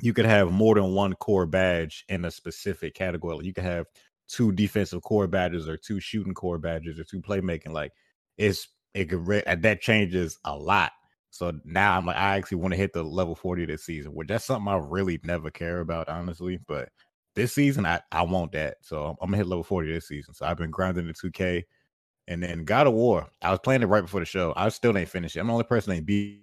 you 0.00 0.12
could 0.12 0.26
have 0.26 0.52
more 0.52 0.74
than 0.74 0.94
one 0.94 1.14
core 1.14 1.46
badge 1.46 2.04
in 2.08 2.24
a 2.24 2.30
specific 2.30 2.94
category. 2.94 3.36
Like 3.36 3.46
you 3.46 3.52
could 3.54 3.64
have 3.64 3.86
two 4.28 4.52
defensive 4.52 5.02
core 5.02 5.26
badges 5.26 5.68
or 5.68 5.76
two 5.76 6.00
shooting 6.00 6.34
core 6.34 6.58
badges 6.58 6.98
or 6.98 7.04
two 7.04 7.20
playmaking. 7.20 7.72
Like 7.72 7.92
it's 8.36 8.68
it 8.94 9.06
could 9.06 9.26
re- 9.26 9.42
that 9.46 9.80
changes 9.80 10.38
a 10.44 10.54
lot. 10.54 10.92
So 11.30 11.52
now 11.64 11.96
I'm 11.96 12.06
like, 12.06 12.16
I 12.16 12.36
actually 12.36 12.58
want 12.58 12.72
to 12.72 12.78
hit 12.78 12.92
the 12.92 13.02
level 13.02 13.34
40 13.34 13.66
this 13.66 13.84
season, 13.84 14.14
which 14.14 14.28
that's 14.28 14.44
something 14.44 14.72
I 14.72 14.76
really 14.76 15.20
never 15.24 15.50
care 15.50 15.80
about, 15.80 16.08
honestly. 16.08 16.58
But 16.66 16.88
this 17.34 17.52
season, 17.52 17.84
I, 17.86 18.00
I 18.10 18.22
want 18.22 18.52
that. 18.52 18.78
So 18.80 19.04
I'm, 19.04 19.16
I'm 19.20 19.28
gonna 19.28 19.38
hit 19.38 19.46
level 19.46 19.62
40 19.62 19.92
this 19.92 20.08
season. 20.08 20.34
So 20.34 20.46
I've 20.46 20.56
been 20.56 20.70
grinding 20.70 21.06
the 21.06 21.12
2K. 21.12 21.64
And 22.28 22.42
then 22.42 22.64
God 22.64 22.86
of 22.86 22.92
War. 22.92 23.28
I 23.40 23.50
was 23.50 23.60
playing 23.60 23.82
it 23.82 23.86
right 23.86 24.02
before 24.02 24.20
the 24.20 24.26
show. 24.26 24.52
I 24.56 24.68
still 24.68 24.96
ain't 24.96 25.08
finished 25.08 25.36
it. 25.36 25.40
I'm 25.40 25.46
the 25.46 25.52
only 25.54 25.64
person 25.64 25.90
that 25.90 25.96
ain't 25.96 26.06
beat 26.06 26.42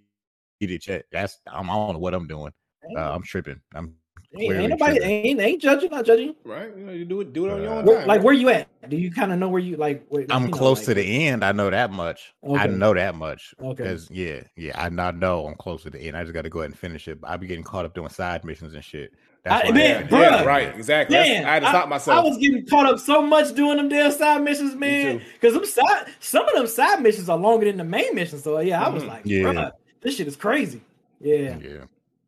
beat 0.59 0.71
it 0.71 0.87
yet. 0.87 1.05
That's 1.11 1.37
I'm 1.47 1.69
I 1.69 1.73
don't 1.73 1.93
know 1.93 1.99
what 1.99 2.13
I'm 2.13 2.27
doing. 2.27 2.51
Uh, 2.95 3.11
I'm 3.13 3.23
tripping. 3.23 3.61
I'm 3.73 3.95
ain't, 4.39 4.53
ain't 4.53 4.69
nobody 4.69 4.99
ain't 4.99 5.39
ain't 5.39 5.61
judging, 5.61 5.89
not 5.91 6.05
judging. 6.05 6.35
Right? 6.43 6.69
You 6.75 6.83
know, 6.85 6.91
you 6.93 7.05
do 7.05 7.21
it 7.21 7.33
do 7.33 7.45
it 7.47 7.51
on 7.53 7.61
your 7.61 7.73
own 7.73 7.85
Where, 7.85 7.99
time. 7.99 8.07
like 8.07 8.17
man. 8.19 8.25
where 8.25 8.33
you 8.33 8.49
at? 8.49 8.67
Do 8.89 8.97
you 8.97 9.11
kind 9.11 9.31
of 9.33 9.39
know 9.39 9.49
where 9.49 9.61
you 9.61 9.77
like? 9.77 10.05
Where, 10.09 10.25
I'm 10.29 10.43
you 10.43 10.47
know, 10.51 10.57
close 10.57 10.79
like- 10.79 10.85
to 10.87 10.93
the 10.95 11.27
end. 11.27 11.43
I 11.43 11.51
know 11.51 11.69
that 11.69 11.91
much. 11.91 12.33
I 12.55 12.67
know 12.67 12.93
that 12.93 13.15
much. 13.15 13.53
Okay. 13.61 13.97
Yeah, 14.09 14.41
yeah, 14.55 14.79
I 14.81 14.89
not 14.89 15.17
know 15.17 15.45
I'm 15.47 15.55
close 15.55 15.83
to 15.83 15.89
the 15.89 15.99
end. 15.99 16.15
I 16.17 16.23
just 16.23 16.33
got 16.33 16.43
to 16.43 16.49
go 16.49 16.59
ahead 16.59 16.71
and 16.71 16.79
finish 16.79 17.07
it. 17.07 17.19
I 17.23 17.37
be 17.37 17.47
getting 17.47 17.63
caught 17.63 17.85
up 17.85 17.93
doing 17.93 18.09
side 18.09 18.43
missions 18.45 18.73
and 18.73 18.83
shit. 18.83 19.11
I- 19.47 19.65
why 19.65 19.71
man, 19.73 20.01
haven't 20.03 20.11
yeah, 20.19 20.43
right, 20.43 20.63
yet. 20.69 20.75
exactly. 20.75 21.15
That's- 21.17 21.37
Man, 21.39 21.47
I 21.47 21.53
had 21.53 21.59
to 21.61 21.69
stop 21.69 21.87
myself. 21.87 22.17
I 22.17 22.21
myself. 22.21 22.29
was 22.37 22.37
getting 22.47 22.65
caught 22.65 22.85
up 22.87 22.99
so 22.99 23.21
much 23.21 23.53
doing 23.53 23.77
them 23.77 23.89
damn 23.89 24.11
side 24.11 24.41
missions, 24.43 24.73
man. 24.73 25.19
too. 25.19 25.25
Because 25.33 25.53
them 25.53 25.65
side, 25.65 26.07
some 26.19 26.47
of 26.49 26.55
them 26.55 26.65
side 26.65 27.01
missions 27.03 27.29
are 27.29 27.37
longer 27.37 27.67
than 27.67 27.77
the 27.77 27.83
main 27.83 28.15
mission. 28.15 28.39
So 28.39 28.59
yeah, 28.59 28.83
I 28.83 28.89
was 28.89 29.03
Mhm. 29.03 29.07
like, 29.07 29.21
Yeah. 29.23 29.43
bruh, 29.43 29.71
this 30.01 30.15
shit 30.15 30.27
is 30.27 30.35
crazy. 30.35 30.81
Yeah, 31.21 31.57
Yeah. 31.59 31.83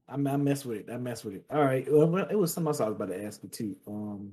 I, 0.10 0.14
I 0.14 0.38
mess 0.38 0.66
with 0.66 0.78
it. 0.80 0.88
I 0.92 0.98
mess 0.98 1.24
with 1.24 1.36
it. 1.36 1.46
All 1.52 1.64
right, 1.64 1.86
well, 1.92 2.16
it 2.18 2.36
was 2.38 2.54
something 2.54 2.68
else 2.70 2.80
I 2.82 2.86
was 2.88 2.96
about 2.96 3.10
to 3.10 3.24
ask 3.24 3.42
you 3.44 3.50
too. 3.50 3.76
Um, 3.88 4.32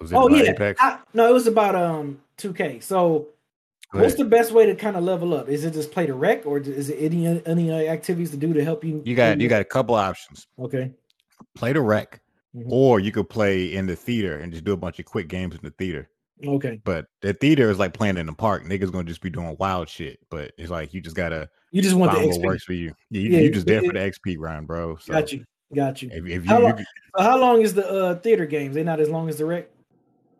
Was 0.00 0.12
it 0.12 0.16
oh 0.16 0.28
yeah? 0.28 0.72
I, 0.78 0.98
no, 1.14 1.28
it 1.28 1.32
was 1.32 1.46
about 1.46 1.74
um 1.74 2.20
2K. 2.38 2.82
So 2.82 3.28
what's 3.92 4.14
the 4.14 4.24
best 4.24 4.52
way 4.52 4.66
to 4.66 4.74
kind 4.74 4.96
of 4.96 5.04
level 5.04 5.32
up? 5.34 5.48
Is 5.48 5.64
it 5.64 5.72
just 5.72 5.90
play 5.92 6.06
the 6.06 6.14
rec, 6.14 6.44
or 6.46 6.58
is 6.58 6.90
it 6.90 6.96
any 6.98 7.26
any 7.46 7.72
activities 7.88 8.30
to 8.32 8.36
do 8.36 8.52
to 8.52 8.62
help 8.64 8.84
you? 8.84 9.02
you 9.04 9.14
got 9.14 9.40
you 9.40 9.48
got 9.48 9.60
a 9.62 9.64
couple 9.64 9.94
options. 9.94 10.46
okay. 10.58 10.92
Play 11.54 11.72
the 11.72 11.80
rec, 11.80 12.20
Mhm. 12.54 12.64
or 12.68 13.00
you 13.00 13.12
could 13.12 13.28
play 13.30 13.72
in 13.74 13.86
the 13.86 13.96
theater 13.96 14.38
and 14.38 14.52
just 14.52 14.64
do 14.64 14.72
a 14.72 14.76
bunch 14.76 14.98
of 14.98 15.04
quick 15.06 15.28
games 15.28 15.54
in 15.54 15.60
the 15.62 15.70
theater. 15.70 16.08
Okay, 16.46 16.82
But 16.84 17.06
the 17.22 17.32
theater 17.32 17.70
is 17.70 17.78
like 17.78 17.94
playing 17.94 18.18
in 18.18 18.26
the 18.26 18.32
park. 18.34 18.64
Niggas 18.64 18.92
gonna 18.92 19.04
just 19.04 19.22
be 19.22 19.30
doing 19.30 19.56
wild 19.58 19.88
shit. 19.88 20.18
But 20.30 20.52
it's 20.58 20.70
like 20.70 20.92
you 20.92 21.00
just 21.00 21.16
gotta 21.16 21.48
you 21.76 21.82
just 21.82 21.94
want 21.94 22.12
the 22.12 22.16
find 22.18 22.28
what 22.30 22.40
XP. 22.40 22.44
works 22.44 22.64
for 22.64 22.72
you. 22.72 22.92
Yeah, 23.10 23.20
you, 23.20 23.30
Yeah, 23.30 23.38
you 23.40 23.50
just 23.50 23.66
there 23.66 23.78
it- 23.82 23.86
for 23.86 23.92
the 23.92 23.98
XP 24.00 24.36
round, 24.38 24.66
bro. 24.66 24.96
So 24.96 25.12
Got 25.12 25.32
you, 25.32 25.44
got 25.74 26.02
you. 26.02 26.08
If, 26.12 26.24
if 26.26 26.44
you, 26.44 26.50
How 26.50 26.58
you 26.58 26.64
long- 26.64 26.76
could- 26.76 26.86
how 27.18 27.36
long 27.38 27.62
is 27.62 27.74
the 27.74 27.88
uh 27.88 28.14
theater 28.16 28.46
games? 28.46 28.74
They're 28.74 28.84
not 28.84 29.00
as 29.00 29.08
long 29.08 29.28
as 29.28 29.38
the 29.38 29.44
rec. 29.46 29.68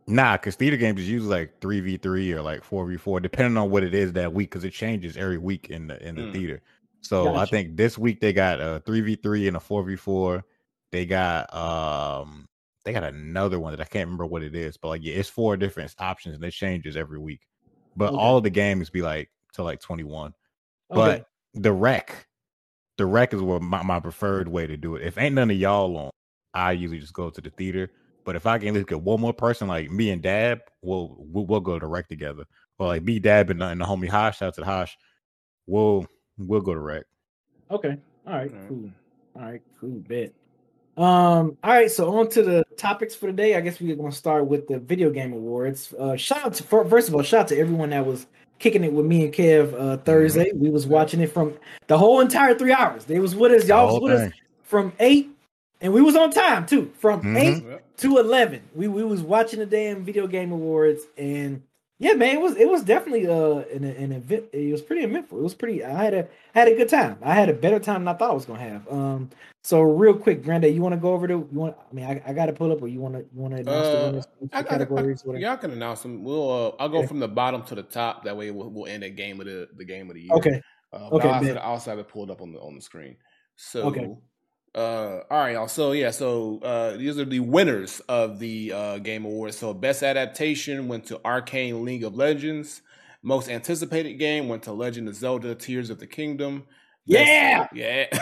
Nah, 0.08 0.36
because 0.36 0.54
theater 0.54 0.76
games 0.76 1.00
is 1.00 1.08
usually 1.08 1.30
like 1.30 1.60
three 1.60 1.80
v 1.80 1.96
three 1.96 2.32
or 2.32 2.40
like 2.42 2.62
four 2.62 2.86
v 2.86 2.96
four, 2.96 3.18
depending 3.20 3.56
on 3.56 3.70
what 3.70 3.82
it 3.82 3.92
is 3.94 4.12
that 4.12 4.32
week, 4.32 4.50
because 4.50 4.64
it 4.64 4.72
changes 4.72 5.16
every 5.16 5.38
week 5.38 5.68
in 5.70 5.86
the 5.88 6.00
in 6.06 6.14
the 6.14 6.22
Mm. 6.22 6.32
theater. 6.32 6.62
So 7.00 7.34
I 7.36 7.44
think 7.46 7.76
this 7.76 7.96
week 7.98 8.20
they 8.20 8.32
got 8.32 8.60
a 8.60 8.82
three 8.86 9.00
v 9.00 9.16
three 9.16 9.46
and 9.48 9.56
a 9.56 9.60
four 9.60 9.82
v 9.84 9.96
four. 9.96 10.44
They 10.92 11.06
got 11.06 11.52
um 11.54 12.48
they 12.84 12.92
got 12.92 13.02
another 13.04 13.58
one 13.58 13.72
that 13.72 13.80
I 13.80 13.84
can't 13.84 14.06
remember 14.06 14.26
what 14.26 14.42
it 14.44 14.54
is, 14.54 14.76
but 14.76 14.88
like 14.88 15.02
yeah, 15.04 15.14
it's 15.14 15.28
four 15.28 15.56
different 15.56 15.92
options 15.98 16.36
and 16.36 16.44
it 16.44 16.52
changes 16.52 16.96
every 16.96 17.18
week. 17.18 17.40
But 17.96 18.10
Okay. 18.12 18.16
all 18.16 18.36
of 18.36 18.44
the 18.44 18.50
games 18.50 18.90
be 18.90 19.02
like 19.02 19.28
to 19.54 19.62
like 19.64 19.80
twenty 19.80 20.04
one. 20.04 20.34
Okay. 20.90 21.24
But 21.54 21.62
the 21.62 21.72
rec, 21.72 22.26
the 22.96 23.06
rec 23.06 23.34
is 23.34 23.42
what 23.42 23.62
my, 23.62 23.82
my 23.82 24.00
preferred 24.00 24.48
way 24.48 24.66
to 24.66 24.76
do 24.76 24.96
it. 24.96 25.06
If 25.06 25.18
ain't 25.18 25.34
none 25.34 25.50
of 25.50 25.56
y'all 25.56 25.96
on, 25.96 26.10
I 26.54 26.72
usually 26.72 27.00
just 27.00 27.12
go 27.12 27.30
to 27.30 27.40
the 27.40 27.50
theater. 27.50 27.90
But 28.24 28.34
if 28.36 28.46
I 28.46 28.58
can 28.58 28.74
look 28.74 28.90
at 28.90 29.00
one 29.00 29.20
more 29.20 29.32
person, 29.32 29.68
like 29.68 29.90
me 29.90 30.10
and 30.10 30.20
Dab, 30.22 30.60
we'll 30.82 31.16
we'll, 31.18 31.46
we'll 31.46 31.60
go 31.60 31.78
to 31.78 31.86
rec 31.86 32.08
together. 32.08 32.44
Or 32.78 32.88
like 32.88 33.02
me, 33.02 33.18
Dab, 33.18 33.50
and, 33.50 33.60
the- 33.60 33.68
and 33.68 33.80
the 33.80 33.84
homie 33.84 34.08
Hosh, 34.08 34.38
shout 34.38 34.48
out 34.48 34.54
to 34.54 34.60
the 34.62 34.66
Hosh, 34.66 34.96
we'll 35.66 36.06
we'll 36.36 36.60
go 36.60 36.74
to 36.74 36.80
rec. 36.80 37.04
Okay. 37.70 37.96
All 38.26 38.32
right. 38.32 38.50
Alright. 38.50 38.68
Cool. 38.68 38.90
All 39.36 39.42
right. 39.42 39.62
Cool. 39.80 40.02
Bet. 40.08 40.32
Um. 40.96 41.56
All 41.62 41.72
right. 41.72 41.90
So 41.90 42.16
on 42.18 42.28
to 42.30 42.42
the 42.42 42.64
topics 42.76 43.14
for 43.14 43.26
today. 43.26 43.54
I 43.54 43.60
guess 43.60 43.80
we're 43.80 43.94
gonna 43.94 44.10
start 44.10 44.46
with 44.46 44.66
the 44.66 44.78
video 44.78 45.10
game 45.10 45.32
awards. 45.32 45.94
Uh, 45.98 46.16
shout 46.16 46.44
out 46.46 46.54
to 46.54 46.62
first 46.62 47.08
of 47.08 47.14
all, 47.14 47.22
shout 47.22 47.42
out 47.42 47.48
to 47.48 47.58
everyone 47.58 47.90
that 47.90 48.04
was 48.04 48.26
kicking 48.58 48.84
it 48.84 48.92
with 48.92 49.06
me 49.06 49.24
and 49.24 49.32
Kev 49.32 49.74
uh, 49.78 49.96
Thursday. 49.98 50.50
We 50.54 50.70
was 50.70 50.86
watching 50.86 51.20
it 51.20 51.32
from 51.32 51.54
the 51.86 51.98
whole 51.98 52.20
entire 52.20 52.54
three 52.54 52.72
hours. 52.72 53.04
They 53.04 53.18
was 53.18 53.34
with 53.34 53.52
us. 53.52 53.68
Y'all 53.68 53.92
was 53.94 54.02
with 54.02 54.12
us 54.12 54.32
from 54.62 54.92
eight, 55.00 55.30
and 55.80 55.92
we 55.92 56.00
was 56.02 56.16
on 56.16 56.30
time 56.30 56.66
too. 56.66 56.90
From 56.98 57.22
Mhm. 57.22 57.36
eight 57.38 57.80
to 57.98 58.18
eleven. 58.18 58.62
We 58.74 58.88
we 58.88 59.04
was 59.04 59.22
watching 59.22 59.58
the 59.58 59.66
damn 59.66 60.04
video 60.04 60.26
game 60.26 60.52
awards, 60.52 61.02
and 61.16 61.62
yeah, 61.98 62.12
man, 62.14 62.36
it 62.36 62.40
was 62.40 62.56
it 62.56 62.68
was 62.68 62.82
definitely 62.82 63.26
uh 63.26 63.64
an, 63.74 63.84
an 63.84 64.12
event. 64.12 64.44
It 64.52 64.70
was 64.72 64.82
pretty 64.82 65.02
eventful. 65.02 65.38
It 65.38 65.42
was 65.42 65.54
pretty. 65.54 65.84
I 65.84 66.04
had 66.04 66.14
a 66.14 66.28
had 66.54 66.68
a 66.68 66.74
good 66.76 66.88
time. 66.88 67.18
I 67.22 67.34
had 67.34 67.48
a 67.48 67.54
better 67.54 67.78
time 67.78 68.04
than 68.04 68.08
I 68.14 68.18
thought 68.18 68.30
I 68.30 68.34
was 68.34 68.44
gonna 68.44 68.60
have. 68.60 68.86
Um, 68.92 69.30
so 69.62 69.80
real 69.80 70.14
quick, 70.14 70.44
Grande, 70.44 70.66
you 70.66 70.80
want 70.82 70.94
to 70.94 71.00
go 71.00 71.12
over 71.12 71.26
the? 71.26 71.34
You 71.34 71.48
want? 71.52 71.76
I 71.90 71.94
mean, 71.94 72.04
I, 72.04 72.22
I 72.26 72.32
got 72.32 72.46
to 72.46 72.52
pull 72.52 72.70
up, 72.70 72.82
or 72.82 72.88
you 72.88 73.00
want 73.00 73.14
to 73.14 73.20
you 73.20 73.40
want 73.40 73.54
to 73.54 73.60
announce 73.60 73.88
the 73.88 73.98
Uh, 73.98 74.02
winners, 74.06 74.26
the 74.40 74.48
I, 74.52 74.60
I, 74.60 74.62
categories? 74.62 75.22
I, 75.24 75.28
whatever? 75.28 75.42
y'all 75.42 75.56
can 75.56 75.70
announce 75.72 76.02
them. 76.02 76.22
We'll. 76.22 76.50
Uh, 76.50 76.72
I'll 76.78 76.88
go 76.88 76.98
Okay. 76.98 77.06
from 77.08 77.18
the 77.20 77.28
bottom 77.28 77.62
to 77.64 77.74
the 77.74 77.82
top. 77.82 78.24
That 78.24 78.36
way, 78.36 78.50
we'll, 78.50 78.70
we'll 78.70 78.86
end 78.86 79.02
at 79.02 79.16
game 79.16 79.40
of 79.40 79.46
the 79.46 79.68
the 79.76 79.84
game 79.84 80.08
of 80.10 80.14
the 80.14 80.22
year. 80.22 80.34
Okay. 80.36 80.62
Uh, 80.92 81.08
Okay, 81.12 81.28
I'll, 81.28 81.40
bet. 81.40 81.56
also, 81.56 81.60
I'll 81.60 81.70
also 81.72 81.90
have 81.90 81.98
it 81.98 82.08
pulled 82.08 82.30
up 82.30 82.40
on 82.42 82.52
the 82.52 82.60
on 82.60 82.74
the 82.74 82.80
screen. 82.80 83.16
So. 83.56 83.82
Okay. 83.84 84.08
Uh, 84.76 85.22
all 85.30 85.38
right, 85.38 85.52
y'all. 85.54 85.68
So 85.68 85.92
yeah, 85.92 86.10
so 86.10 86.60
uh, 86.62 86.96
these 86.98 87.18
are 87.18 87.24
the 87.24 87.40
winners 87.40 88.00
of 88.08 88.38
the 88.38 88.72
uh, 88.74 88.98
Game 88.98 89.24
Awards. 89.24 89.56
So 89.56 89.72
best 89.72 90.02
adaptation 90.02 90.86
went 90.86 91.06
to 91.06 91.18
Arcane 91.24 91.82
League 91.84 92.04
of 92.04 92.14
Legends. 92.14 92.82
Most 93.22 93.48
anticipated 93.48 94.14
game 94.14 94.48
went 94.48 94.64
to 94.64 94.72
Legend 94.72 95.08
of 95.08 95.14
Zelda: 95.14 95.54
Tears 95.54 95.88
of 95.88 95.98
the 95.98 96.06
Kingdom. 96.06 96.64
Best- 97.08 97.26
Yeah! 97.26 97.66
yeah. 97.72 98.18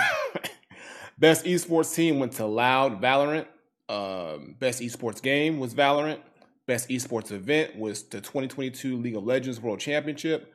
best 1.19 1.45
esports 1.45 1.93
team 1.95 2.21
went 2.21 2.33
to 2.35 2.47
Loud 2.47 3.03
Valorant. 3.03 3.47
Um, 3.89 4.55
best 4.59 4.81
esports 4.81 5.21
game 5.21 5.59
was 5.59 5.75
Valorant. 5.75 6.21
Best 6.67 6.89
esports 6.89 7.33
event 7.33 7.77
was 7.77 8.05
the 8.05 8.21
2022 8.21 8.97
League 8.97 9.17
of 9.17 9.25
Legends 9.25 9.61
World 9.61 9.81
Championship. 9.81 10.53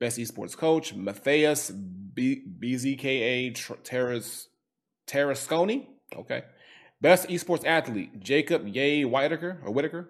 Best 0.00 0.18
esports 0.18 0.56
coach 0.56 0.94
Matheus 0.94 1.70
B- 2.12 2.42
BZKA 2.60 3.54
Tr- 3.54 3.74
Terras 3.84 4.48
Tarasconi. 5.06 5.86
Okay. 6.14 6.44
Best 7.00 7.28
esports 7.28 7.64
athlete 7.66 8.20
Jacob 8.20 8.66
Ye 8.66 9.04
Whiteaker 9.04 9.58
or 9.64 9.72
Whiteaker. 9.72 10.06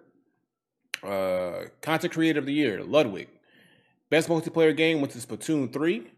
Uh, 1.02 1.68
content 1.82 2.12
creator 2.12 2.38
of 2.38 2.46
the 2.46 2.52
year 2.52 2.82
Ludwig. 2.82 3.28
Best 4.08 4.28
multiplayer 4.28 4.76
game 4.76 5.00
went 5.00 5.12
to 5.12 5.18
Splatoon 5.18 5.72
3. 5.72 6.10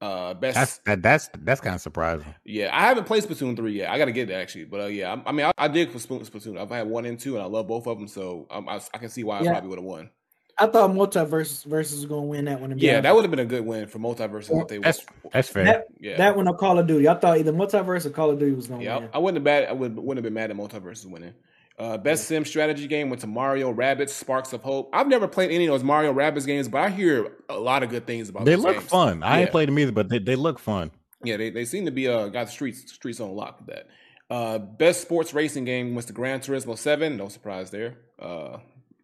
Uh, 0.00 0.32
best 0.34 0.54
That's 0.54 0.78
that, 0.78 1.02
that's 1.02 1.28
that's 1.40 1.60
kind 1.60 1.74
of 1.74 1.80
surprising. 1.80 2.32
yeah, 2.44 2.70
I 2.72 2.82
haven't 2.82 3.04
played 3.04 3.24
Splatoon 3.24 3.56
three 3.56 3.72
yet. 3.78 3.90
I 3.90 3.98
got 3.98 4.04
to 4.04 4.12
get 4.12 4.30
it 4.30 4.34
actually, 4.34 4.64
but 4.64 4.80
uh, 4.80 4.86
yeah, 4.86 5.12
I, 5.12 5.28
I 5.28 5.32
mean, 5.32 5.46
I, 5.46 5.52
I 5.58 5.66
did 5.66 5.90
for 5.90 5.98
Splatoon. 5.98 6.30
Splatoon. 6.30 6.56
I've 6.56 6.70
had 6.70 6.86
one 6.86 7.04
and 7.04 7.18
two, 7.18 7.34
and 7.34 7.42
I 7.42 7.46
love 7.46 7.66
both 7.66 7.88
of 7.88 7.98
them, 7.98 8.06
so 8.06 8.46
um, 8.48 8.68
I, 8.68 8.80
I 8.94 8.98
can 8.98 9.08
see 9.08 9.24
why 9.24 9.40
I 9.40 9.44
probably 9.44 9.68
would 9.70 9.78
have 9.78 9.84
won. 9.84 10.10
I 10.58 10.66
thought 10.66 10.90
Multiverse 10.90 11.64
versus 11.64 11.96
was 11.96 12.06
gonna 12.06 12.22
win 12.22 12.46
that 12.46 12.60
one. 12.60 12.76
Yeah, 12.78 12.92
honest. 12.92 13.02
that 13.04 13.14
would 13.14 13.22
have 13.22 13.30
been 13.30 13.38
a 13.40 13.44
good 13.44 13.64
win 13.64 13.86
for 13.86 13.98
MultiVersus 13.98 14.62
if 14.62 14.68
they 14.68 14.78
That's 14.78 15.04
would. 15.22 15.32
that's 15.32 15.48
fair. 15.48 15.64
that, 15.64 15.86
Yeah, 16.00 16.16
that 16.16 16.36
one 16.36 16.48
of 16.48 16.56
Call 16.58 16.78
of 16.78 16.86
Duty. 16.86 17.08
I 17.08 17.14
thought 17.14 17.38
either 17.38 17.52
Multiverse 17.52 18.06
or 18.06 18.10
Call 18.10 18.30
of 18.30 18.38
Duty 18.38 18.54
was 18.56 18.66
gonna 18.66 18.82
yeah, 18.82 18.98
win. 18.98 19.08
I, 19.12 19.16
I 19.16 19.18
wouldn't 19.18 19.36
have 19.36 19.44
bad. 19.44 19.68
I 19.68 19.72
would, 19.72 19.96
wouldn't 19.96 20.16
have 20.16 20.24
been 20.24 20.34
mad 20.34 20.50
at 20.50 20.56
multiverse 20.56 21.04
winning. 21.06 21.34
Uh, 21.78 21.96
best 21.96 22.26
sim 22.26 22.44
strategy 22.44 22.88
game 22.88 23.08
went 23.08 23.20
to 23.20 23.28
Mario 23.28 23.72
Rabbids 23.72 24.08
Sparks 24.10 24.52
of 24.52 24.62
Hope. 24.62 24.90
I've 24.92 25.06
never 25.06 25.28
played 25.28 25.52
any 25.52 25.66
of 25.66 25.72
those 25.72 25.84
Mario 25.84 26.12
Rabbids 26.12 26.44
games, 26.44 26.66
but 26.66 26.80
I 26.80 26.90
hear 26.90 27.30
a 27.48 27.56
lot 27.56 27.84
of 27.84 27.90
good 27.90 28.04
things 28.04 28.28
about. 28.28 28.40
Them. 28.40 28.46
They 28.46 28.54
those 28.56 28.64
look 28.64 28.76
games. 28.78 28.90
fun. 28.90 29.22
I 29.22 29.42
ain't 29.42 29.52
played 29.52 29.68
them 29.68 29.78
either, 29.78 29.92
but 29.92 30.08
they, 30.08 30.18
they 30.18 30.34
look 30.34 30.58
fun. 30.58 30.90
Yeah, 31.22 31.36
they, 31.36 31.50
they 31.50 31.64
seem 31.64 31.84
to 31.84 31.92
be 31.92 32.08
uh 32.08 32.28
got 32.28 32.46
the 32.46 32.52
streets 32.52 32.92
streets 32.92 33.20
on 33.20 33.30
lock 33.30 33.58
with 33.60 33.68
that. 33.68 33.86
Uh, 34.30 34.58
best 34.58 35.02
sports 35.02 35.32
racing 35.32 35.64
game 35.64 35.94
was 35.94 36.06
the 36.06 36.12
Gran 36.12 36.40
Turismo 36.40 36.76
Seven. 36.76 37.16
No 37.16 37.28
surprise 37.28 37.70
there. 37.70 37.96
Uh, 38.18 38.58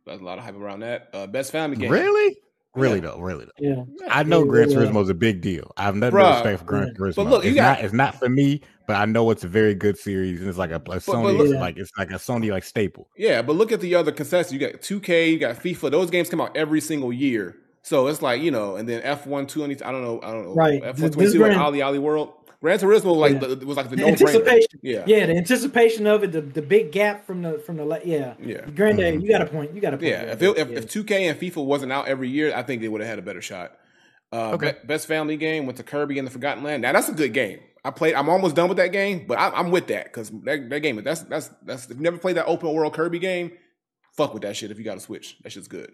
there's 0.07 0.21
a 0.21 0.25
lot 0.25 0.39
of 0.39 0.45
hype 0.45 0.55
around 0.57 0.81
that. 0.81 1.09
Uh, 1.13 1.27
best 1.27 1.53
family 1.53 1.77
game. 1.77 1.91
Really? 1.91 2.37
Really 2.75 2.97
Yeah. 2.97 3.03
though, 3.03 3.19
really 3.21 3.45
though. 3.45 3.53
yeah. 3.59 3.85
I 4.11 4.25
know 4.25 4.41
Yeah, 4.45 4.51
Gran 4.51 4.71
yeah. 4.71 4.77
Turismo 4.79 5.03
is 5.03 5.09
a 5.09 5.15
big 5.15 5.41
deal. 5.41 5.71
I 5.77 5.85
have 5.85 5.95
nothing 5.95 6.19
Bruh. 6.19 6.23
but 6.23 6.35
respect 6.45 6.59
for 6.61 6.65
Gran 6.67 6.87
Yeah. 6.89 6.93
Turismo. 6.99 7.15
But 7.17 7.27
look, 7.29 7.45
you 7.45 7.51
it's 7.51 7.57
got- 7.57 7.77
not 7.79 7.85
it's 7.85 7.95
not 7.95 8.15
for 8.19 8.29
me, 8.29 8.63
but 8.89 8.97
I 8.97 9.05
know 9.05 9.31
it's 9.31 9.45
a 9.45 9.49
very 9.49 9.75
good 9.77 9.97
series 9.97 10.41
and 10.41 10.49
it's 10.49 10.59
like 10.59 10.71
a, 10.73 10.77
a 10.77 10.81
Sony 10.99 11.37
look- 11.39 11.55
like 11.61 11.77
it's 11.77 11.93
like 11.97 12.11
a 12.11 12.15
Sony 12.15 12.51
like 12.51 12.65
staple. 12.65 13.09
Yeah, 13.17 13.43
but 13.43 13.55
look 13.55 13.71
at 13.71 13.81
the 13.81 13.95
other 13.95 14.11
concessions. 14.11 14.53
You 14.53 14.59
got 14.59 14.81
2K, 14.83 15.31
you 15.31 15.39
got 15.39 15.55
FIFA. 15.57 15.91
Those 15.93 16.11
games 16.11 16.29
come 16.29 16.41
out 16.41 16.57
every 16.57 16.81
single 16.81 17.13
year. 17.13 17.55
So 17.83 18.09
it's 18.09 18.23
like, 18.23 18.41
you 18.43 18.51
know, 18.51 18.75
and 18.77 18.89
then 18.89 19.03
F1 19.03 19.47
20, 19.47 19.83
I 19.85 19.93
don't 19.93 20.03
know, 20.03 20.19
I 20.23 20.33
don't 20.33 20.45
know. 20.47 20.55
Right. 20.55 20.83
F1 20.83 20.97
This 20.97 21.15
22 21.35 21.39
like 21.39 21.57
Ali 21.57 21.81
Ali 21.83 21.99
World. 22.01 22.33
Gran 22.65 22.79
Turismo 22.79 23.15
like 23.15 23.35
Yeah. 23.43 23.55
the, 23.55 23.67
was 23.67 23.77
like 23.77 23.91
the, 23.91 23.97
The 23.97 24.03
no 24.03 24.07
brainer. 24.09 24.13
anticipation. 24.13 24.81
Yeah. 24.83 25.05
Yeah, 25.07 25.27
the 25.27 25.37
anticipation 25.37 26.07
of 26.07 26.25
it, 26.25 26.33
the, 26.33 26.41
the 26.41 26.63
big 26.63 26.93
gap 26.93 27.27
from 27.27 27.43
the 27.43 27.59
from 27.59 27.77
the 27.77 27.85
le- 27.85 28.01
yeah. 28.07 28.33
Yeah. 28.43 28.63
Granddad, 28.75 29.23
you 29.23 29.29
got 29.29 29.43
a 29.43 29.47
point. 29.47 29.75
You 29.75 29.83
got 29.83 29.93
a 29.93 29.99
point. 29.99 30.09
Yeah, 30.09 30.23
if, 30.33 30.41
it, 30.41 30.57
if, 30.57 30.71
yeah. 30.71 30.79
if 30.79 30.87
2K 30.87 31.29
and 31.31 31.39
FIFA 31.39 31.63
wasn't 31.67 31.93
out 31.93 32.09
every 32.09 32.31
year, 32.31 32.57
I 32.57 32.63
think 32.63 32.81
they 32.81 32.89
would 32.89 33.03
have 33.03 33.11
had 33.11 33.19
a 33.19 33.23
better 33.23 33.43
shot. 33.43 33.73
Uh, 34.33 34.53
Okay. 34.53 34.73
be- 34.81 34.87
best 34.87 35.07
family 35.07 35.37
game 35.37 35.67
went 35.67 35.77
to 35.77 35.83
Kirby 35.83 36.19
and 36.19 36.27
the 36.27 36.31
Forgotten 36.31 36.65
Land. 36.65 36.81
Now 36.81 36.95
that's 36.95 37.11
a 37.11 37.13
good 37.13 37.35
game. 37.35 37.61
I 37.85 37.91
played. 37.91 38.15
I'm 38.15 38.31
almost 38.31 38.57
done 38.57 38.69
with 38.71 38.79
that 38.79 38.93
game, 38.93 39.27
but 39.29 39.39
I, 39.39 39.51
I'm 39.51 39.71
with 39.71 39.89
that 39.89 40.05
because 40.05 40.31
that, 40.45 40.71
that 40.71 40.81
game. 40.81 41.03
That's 41.05 41.21
that's 41.25 41.51
that's. 41.67 41.85
If 41.91 41.99
you 41.99 42.03
never 42.03 42.17
played 42.17 42.37
that 42.39 42.47
open 42.47 42.73
world 42.73 42.95
Kirby 42.95 43.19
game, 43.19 43.53
fuck 44.17 44.33
with 44.33 44.43
that 44.45 44.57
shit. 44.57 44.71
If 44.71 44.79
you 44.79 44.85
got 44.85 44.97
a 44.97 45.01
Switch, 45.01 45.37
that 45.43 45.53
shit's 45.53 45.69
good. 45.69 45.93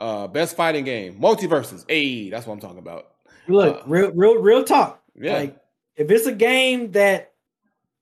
Uh, 0.00 0.26
best 0.26 0.56
fighting 0.56 0.84
game, 0.84 1.20
MultiVersus. 1.20 1.84
Hey, 1.88 2.28
that's 2.28 2.44
what 2.44 2.54
I'm 2.54 2.60
talking 2.60 2.78
about. 2.78 3.04
Look, 3.46 3.76
uh, 3.76 3.82
real 3.86 4.10
real 4.10 4.42
real 4.42 4.64
talk. 4.64 5.00
Yeah. 5.14 5.34
Like 5.38 5.56
if 5.98 6.10
it's 6.10 6.26
a 6.26 6.32
game 6.32 6.92
that 6.92 7.32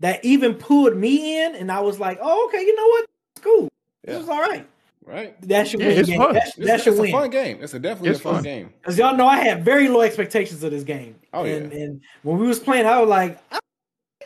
that 0.00 0.24
even 0.24 0.54
pulled 0.54 0.96
me 0.96 1.42
in 1.44 1.54
and 1.56 1.72
I 1.72 1.80
was 1.80 1.98
like, 1.98 2.18
oh 2.22 2.46
okay, 2.48 2.60
you 2.64 2.76
know 2.76 2.86
what? 2.86 3.06
It's 3.34 3.44
cool. 3.44 3.68
This 4.04 4.14
Yeah. 4.16 4.22
is 4.22 4.28
all 4.28 4.40
right. 4.40 4.66
Right? 5.04 5.40
That 5.48 5.68
should 5.68 5.80
Yeah, 5.80 5.88
win. 5.88 5.98
it's 5.98 6.08
game. 6.08 6.18
fun. 6.20 6.34
That, 6.34 6.46
It's, 6.48 6.56
that 6.56 6.80
should 6.82 6.94
it's 6.94 7.02
a 7.08 7.12
fun 7.12 7.30
game. 7.30 7.58
It's 7.62 7.74
a 7.74 7.78
definitely 7.78 8.10
It's 8.10 8.18
a 8.20 8.22
fun, 8.22 8.34
fun. 8.34 8.42
game. 8.44 8.72
Because 8.80 8.98
y'all 8.98 9.16
know 9.16 9.26
I 9.28 9.36
had 9.38 9.64
very 9.64 9.88
low 9.88 10.00
expectations 10.00 10.62
of 10.64 10.72
this 10.72 10.82
game. 10.82 11.14
Oh, 11.32 11.44
yeah. 11.44 11.54
and, 11.54 11.72
and 11.72 12.00
when 12.22 12.38
we 12.38 12.46
was 12.46 12.58
playing, 12.58 12.86
I 12.86 13.00
was 13.00 13.08
like, 13.08 13.38
I- 13.52 13.58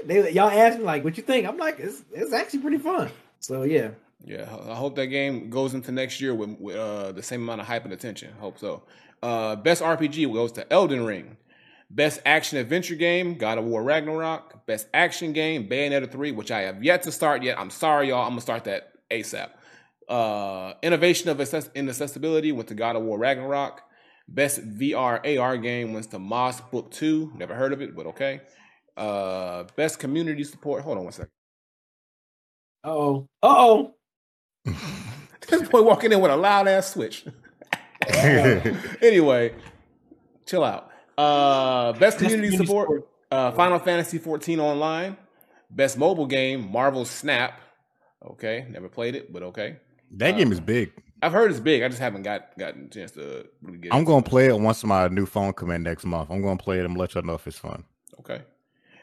they 0.04 0.30
y'all 0.32 0.48
asked 0.50 0.78
me 0.78 0.84
like, 0.84 1.04
what 1.04 1.18
you 1.18 1.22
think? 1.22 1.46
I'm 1.46 1.58
like, 1.58 1.78
it's 1.78 2.02
it's 2.14 2.32
actually 2.32 2.60
pretty 2.60 2.78
fun. 2.78 3.10
So 3.40 3.62
yeah, 3.64 3.90
Yeah, 4.24 4.48
I 4.68 4.74
hope 4.74 4.96
that 4.96 5.06
game 5.08 5.50
goes 5.50 5.74
into 5.74 5.92
next 5.92 6.20
year 6.22 6.34
with, 6.34 6.58
with 6.58 6.76
uh, 6.76 7.12
the 7.12 7.22
same 7.22 7.42
amount 7.42 7.60
of 7.60 7.66
hype 7.66 7.84
and 7.84 7.92
attention. 7.92 8.32
Hope 8.40 8.58
so. 8.58 8.82
Uh, 9.22 9.56
best 9.56 9.82
RPG 9.82 10.32
goes 10.32 10.52
to 10.52 10.72
Elden 10.72 11.04
Ring. 11.04 11.36
Best 11.90 12.20
action 12.24 12.56
adventure 12.58 12.94
game, 12.94 13.34
God 13.34 13.58
of 13.58 13.64
War 13.64 13.82
Ragnarok. 13.82 14.64
Best 14.66 14.86
action 14.94 15.32
game, 15.32 15.68
Bayonetta 15.68 16.10
3, 16.10 16.30
which 16.30 16.52
I 16.52 16.60
have 16.62 16.84
yet 16.84 17.02
to 17.02 17.12
start 17.12 17.42
yet. 17.42 17.58
I'm 17.58 17.70
sorry, 17.70 18.08
y'all. 18.10 18.22
I'm 18.22 18.30
gonna 18.30 18.40
start 18.40 18.64
that 18.64 18.92
ASAP. 19.10 19.50
Uh, 20.08 20.74
innovation 20.82 21.28
of 21.30 21.40
access- 21.40 21.70
inaccessibility 21.74 22.52
went 22.52 22.68
to 22.68 22.74
God 22.74 22.94
of 22.94 23.02
War 23.02 23.18
Ragnarok. 23.18 23.82
Best 24.28 24.60
VR 24.78 25.20
AR 25.38 25.56
game 25.58 25.92
went 25.92 26.08
to 26.12 26.20
Moss 26.20 26.60
Book 26.60 26.92
2. 26.92 27.32
Never 27.36 27.54
heard 27.56 27.72
of 27.72 27.82
it, 27.82 27.96
but 27.96 28.06
okay. 28.06 28.40
Uh, 28.96 29.64
best 29.74 29.98
community 29.98 30.44
support. 30.44 30.84
Hold 30.84 30.98
on 30.98 31.04
one 31.04 31.12
second. 31.12 31.30
uh 32.84 32.90
oh, 32.92 33.28
uh 33.42 33.46
oh. 33.48 33.94
This 35.48 35.68
boy 35.68 35.82
walking 35.82 36.12
in 36.12 36.20
with 36.20 36.30
a 36.30 36.36
loud 36.36 36.68
ass 36.68 36.92
switch. 36.92 37.24
anyway, 39.02 39.52
chill 40.46 40.62
out. 40.62 40.89
Uh, 41.20 41.92
best 41.92 42.18
community, 42.18 42.48
community 42.48 42.66
support, 42.66 42.86
support. 42.88 43.08
Uh, 43.30 43.50
Final 43.52 43.78
Fantasy 43.78 44.18
14 44.18 44.60
online. 44.60 45.16
Best 45.70 45.98
mobile 45.98 46.26
game, 46.26 46.70
Marvel 46.70 47.04
Snap. 47.04 47.60
Okay, 48.24 48.66
never 48.70 48.88
played 48.88 49.14
it, 49.14 49.32
but 49.32 49.42
okay. 49.42 49.76
that 50.12 50.36
game 50.36 50.50
is 50.52 50.60
big. 50.60 50.92
I've 51.22 51.32
heard 51.32 51.50
it's 51.50 51.60
big. 51.60 51.82
I 51.82 51.88
just 51.88 52.00
haven't 52.00 52.22
got 52.22 52.56
gotten 52.58 52.86
a 52.86 52.88
chance 52.88 53.12
to 53.12 53.46
really 53.62 53.78
get. 53.78 53.92
I'm 53.92 54.00
into 54.00 54.12
gonna 54.12 54.22
play 54.22 54.46
it 54.46 54.58
once 54.58 54.82
my 54.84 55.08
new 55.08 55.26
phone 55.26 55.52
come 55.52 55.70
in 55.70 55.82
next 55.82 56.04
month. 56.04 56.30
I'm 56.30 56.42
gonna 56.42 56.56
play 56.56 56.78
it 56.78 56.84
and 56.84 56.96
let 56.96 57.14
y'all 57.14 57.22
know 57.22 57.34
if 57.34 57.46
it's 57.46 57.58
fun. 57.58 57.84
Okay. 58.18 58.42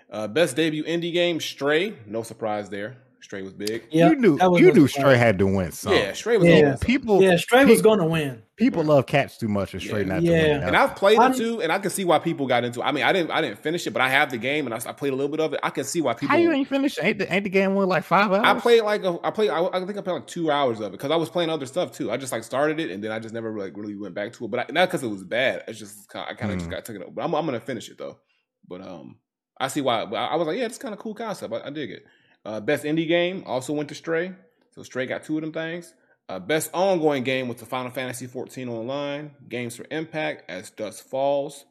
Uh, 0.09 0.27
best 0.27 0.55
debut 0.55 0.83
indie 0.83 1.13
game, 1.13 1.39
Stray. 1.39 1.95
No 2.05 2.23
surprise 2.23 2.69
there. 2.69 2.97
Stray 3.21 3.41
was 3.41 3.53
big. 3.53 3.83
Yeah, 3.89 4.09
you 4.09 4.15
knew 4.15 4.37
that 4.37 4.51
you 4.59 4.71
knew 4.71 4.87
surprise. 4.87 4.91
Stray 4.91 5.17
had 5.17 5.39
to 5.39 5.47
win. 5.47 5.71
Some. 5.71 5.91
Yeah, 5.93 6.13
Stray 6.13 6.37
was 6.37 6.47
Yeah. 6.47 6.55
over. 6.55 6.77
people. 6.77 7.21
Yeah, 7.21 7.35
Stray 7.37 7.65
was 7.65 7.81
going 7.81 7.99
to 7.99 8.05
win. 8.05 8.43
People 8.55 8.83
love 8.83 9.05
cats 9.07 9.37
too 9.37 9.47
much, 9.47 9.73
and 9.73 9.81
Stray 9.83 10.01
Yeah. 10.01 10.05
not 10.07 10.21
Yeah. 10.21 10.41
to 10.43 10.53
win. 10.53 10.63
And 10.63 10.77
I've 10.77 10.95
played 10.95 11.17
I'm- 11.19 11.31
it 11.31 11.37
too, 11.37 11.61
and 11.61 11.71
I 11.71 11.79
can 11.79 11.89
see 11.89 12.05
why 12.05 12.19
people 12.19 12.45
got 12.47 12.63
into. 12.63 12.79
it. 12.79 12.83
I 12.83 12.91
mean, 12.91 13.03
I 13.03 13.11
didn't, 13.13 13.31
I 13.31 13.41
didn't 13.41 13.59
finish 13.59 13.85
it, 13.87 13.91
but 13.91 14.01
I 14.01 14.09
have 14.09 14.29
the 14.31 14.37
game, 14.37 14.65
and 14.65 14.73
I, 14.73 14.77
I 14.89 14.93
played 14.93 15.13
a 15.13 15.15
little 15.15 15.29
bit 15.31 15.39
of 15.39 15.53
it. 15.53 15.59
I 15.63 15.71
can 15.71 15.83
see 15.83 15.99
why 16.01 16.13
people. 16.13 16.29
How 16.29 16.37
you 16.37 16.51
ain't 16.51 16.67
finished? 16.67 16.99
Ain't 17.01 17.17
the, 17.19 17.33
ain't 17.33 17.43
the 17.43 17.49
game 17.49 17.73
won 17.73 17.87
like 17.89 18.03
five 18.03 18.31
hours? 18.31 18.43
I 18.45 18.53
played 18.59 18.83
like 18.83 19.03
a, 19.03 19.17
I 19.23 19.31
played. 19.31 19.49
I, 19.49 19.65
I 19.65 19.79
think 19.85 19.97
I 19.97 20.01
played 20.01 20.13
like 20.13 20.27
two 20.27 20.49
hours 20.51 20.79
of 20.79 20.87
it 20.87 20.91
because 20.91 21.11
I 21.11 21.15
was 21.15 21.29
playing 21.29 21.49
other 21.49 21.65
stuff 21.65 21.91
too. 21.91 22.11
I 22.11 22.17
just 22.17 22.31
like 22.31 22.43
started 22.43 22.79
it 22.79 22.91
and 22.91 23.03
then 23.03 23.11
I 23.11 23.19
just 23.19 23.33
never 23.33 23.57
like 23.57 23.75
really 23.75 23.95
went 23.95 24.13
back 24.13 24.31
to 24.33 24.45
it. 24.45 24.51
But 24.51 24.59
I, 24.59 24.65
not 24.71 24.87
because 24.89 25.03
it 25.03 25.07
was 25.09 25.23
bad. 25.23 25.63
It's 25.67 25.79
just 25.79 26.09
kinda, 26.11 26.27
I 26.29 26.33
kind 26.35 26.51
of 26.51 26.59
just 26.59 26.69
Mm. 26.69 26.73
got 26.73 26.85
taken 26.85 27.01
over. 27.01 27.11
But 27.11 27.23
I'm, 27.25 27.33
I'm 27.35 27.45
gonna 27.45 27.59
finish 27.59 27.89
it 27.89 27.97
though. 27.97 28.19
But 28.67 28.81
um, 28.81 29.17
I 29.59 29.67
see 29.69 29.81
why. 29.81 30.05
But 30.05 30.17
I, 30.17 30.25
I 30.27 30.35
was 30.35 30.47
like, 30.47 30.57
yeah, 30.57 30.65
it's 30.65 30.77
kind 30.77 30.93
of 30.93 30.99
cool 30.99 31.13
concept. 31.15 31.53
I, 31.53 31.67
I 31.67 31.69
dig 31.71 31.89
it. 31.91 32.03
Uh, 32.47 32.59
best 32.61 32.83
indie 32.85 33.07
game 33.07 33.43
also 33.45 33.73
went 33.73 33.89
to 33.89 33.95
Stray. 33.95 34.31
So 34.71 34.81
Stray 34.81 35.05
got 35.05 35.23
two 35.23 35.35
of 35.37 35.41
them 35.41 35.51
things. 35.51 35.93
Uh, 36.29 36.39
best 36.39 36.69
ongoing 36.73 37.23
game 37.23 37.47
was 37.47 37.57
the 37.57 37.65
Final 37.65 37.91
Fantasy 37.91 38.25
XIV 38.27 38.69
online. 38.69 39.31
Games 39.49 39.75
for 39.75 39.85
Impact 39.91 40.49
as 40.49 40.69
Dusk 40.69 41.05
Falls. 41.07 41.65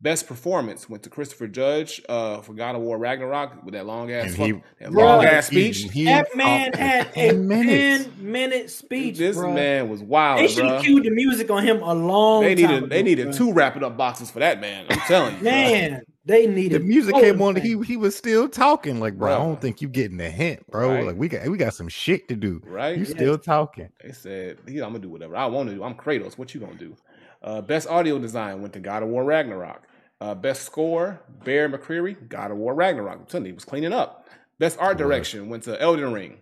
Best 0.00 0.26
performance 0.26 0.88
went 0.88 1.04
to 1.04 1.10
Christopher 1.10 1.46
Judge 1.46 2.02
uh, 2.08 2.40
for 2.40 2.54
God 2.54 2.74
of 2.74 2.82
War 2.82 2.98
Ragnarok 2.98 3.64
with 3.64 3.74
that 3.74 3.86
long 3.86 4.10
ass, 4.10 4.32
he- 4.34 4.60
that 4.80 4.92
long 4.92 5.24
ass 5.24 5.46
speech. 5.46 5.88
he 5.92 6.04
That 6.06 6.34
man 6.36 6.72
talked 6.72 6.76
had 6.76 7.06
a 7.08 7.28
10 7.30 7.46
minutes. 7.46 8.04
10 8.06 8.32
minute 8.32 8.70
speech. 8.70 9.18
this 9.18 9.36
bro. 9.36 9.52
man 9.52 9.88
was 9.88 10.02
wild, 10.02 10.40
They 10.40 10.48
should 10.48 10.64
have 10.64 10.82
cued 10.82 11.04
the 11.04 11.10
music 11.10 11.50
on 11.52 11.62
him 11.62 11.80
a 11.82 11.94
long 11.94 12.42
They 12.42 12.56
time 12.56 12.62
needed 12.64 12.76
ago, 12.78 12.86
they 12.88 13.02
needed 13.04 13.24
bro. 13.26 13.32
two 13.32 13.52
wrap 13.52 13.76
it 13.76 13.84
up 13.84 13.96
boxes 13.96 14.28
for 14.30 14.40
that 14.40 14.60
man. 14.60 14.86
I'm 14.90 14.98
telling 15.00 15.34
you, 15.36 15.40
bro. 15.42 15.50
Man, 15.52 16.02
they 16.24 16.46
needed 16.46 16.82
the 16.82 16.84
music 16.86 17.14
came 17.16 17.42
on. 17.42 17.56
He 17.56 17.76
he 17.82 17.96
was 17.96 18.16
still 18.16 18.48
talking 18.48 19.00
like, 19.00 19.18
bro. 19.18 19.34
I 19.34 19.38
don't 19.38 19.60
think 19.60 19.82
you 19.82 19.88
getting 19.88 20.18
the 20.18 20.30
hint, 20.30 20.66
bro. 20.70 20.90
Right. 20.90 21.06
Like 21.06 21.16
we 21.16 21.28
got 21.28 21.48
we 21.48 21.56
got 21.58 21.74
some 21.74 21.88
shit 21.88 22.28
to 22.28 22.36
do. 22.36 22.62
right? 22.64 22.96
You 22.96 23.04
still 23.04 23.38
talking? 23.38 23.88
They 24.02 24.12
said, 24.12 24.58
yeah, 24.66 24.84
I'm 24.84 24.90
gonna 24.90 25.00
do 25.00 25.08
whatever 25.08 25.36
I 25.36 25.46
want 25.46 25.68
to 25.70 25.74
do. 25.74 25.82
I'm 25.82 25.94
Kratos. 25.94 26.38
What 26.38 26.54
you 26.54 26.60
gonna 26.60 26.74
do? 26.74 26.96
Uh, 27.42 27.60
best 27.60 27.88
audio 27.88 28.18
design 28.18 28.60
went 28.62 28.72
to 28.74 28.80
God 28.80 29.02
of 29.02 29.08
War 29.08 29.24
Ragnarok. 29.24 29.82
Uh, 30.20 30.34
best 30.36 30.62
score, 30.62 31.20
Bear 31.44 31.68
McCreary, 31.68 32.28
God 32.28 32.52
of 32.52 32.56
War 32.56 32.74
Ragnarok. 32.74 33.18
I'm 33.18 33.26
telling 33.26 33.46
you, 33.46 33.50
he 33.52 33.54
was 33.54 33.64
cleaning 33.64 33.92
up. 33.92 34.28
Best 34.60 34.78
art 34.78 34.96
direction 34.96 35.48
went 35.48 35.64
to 35.64 35.80
Elden 35.82 36.12
Ring. 36.12 36.38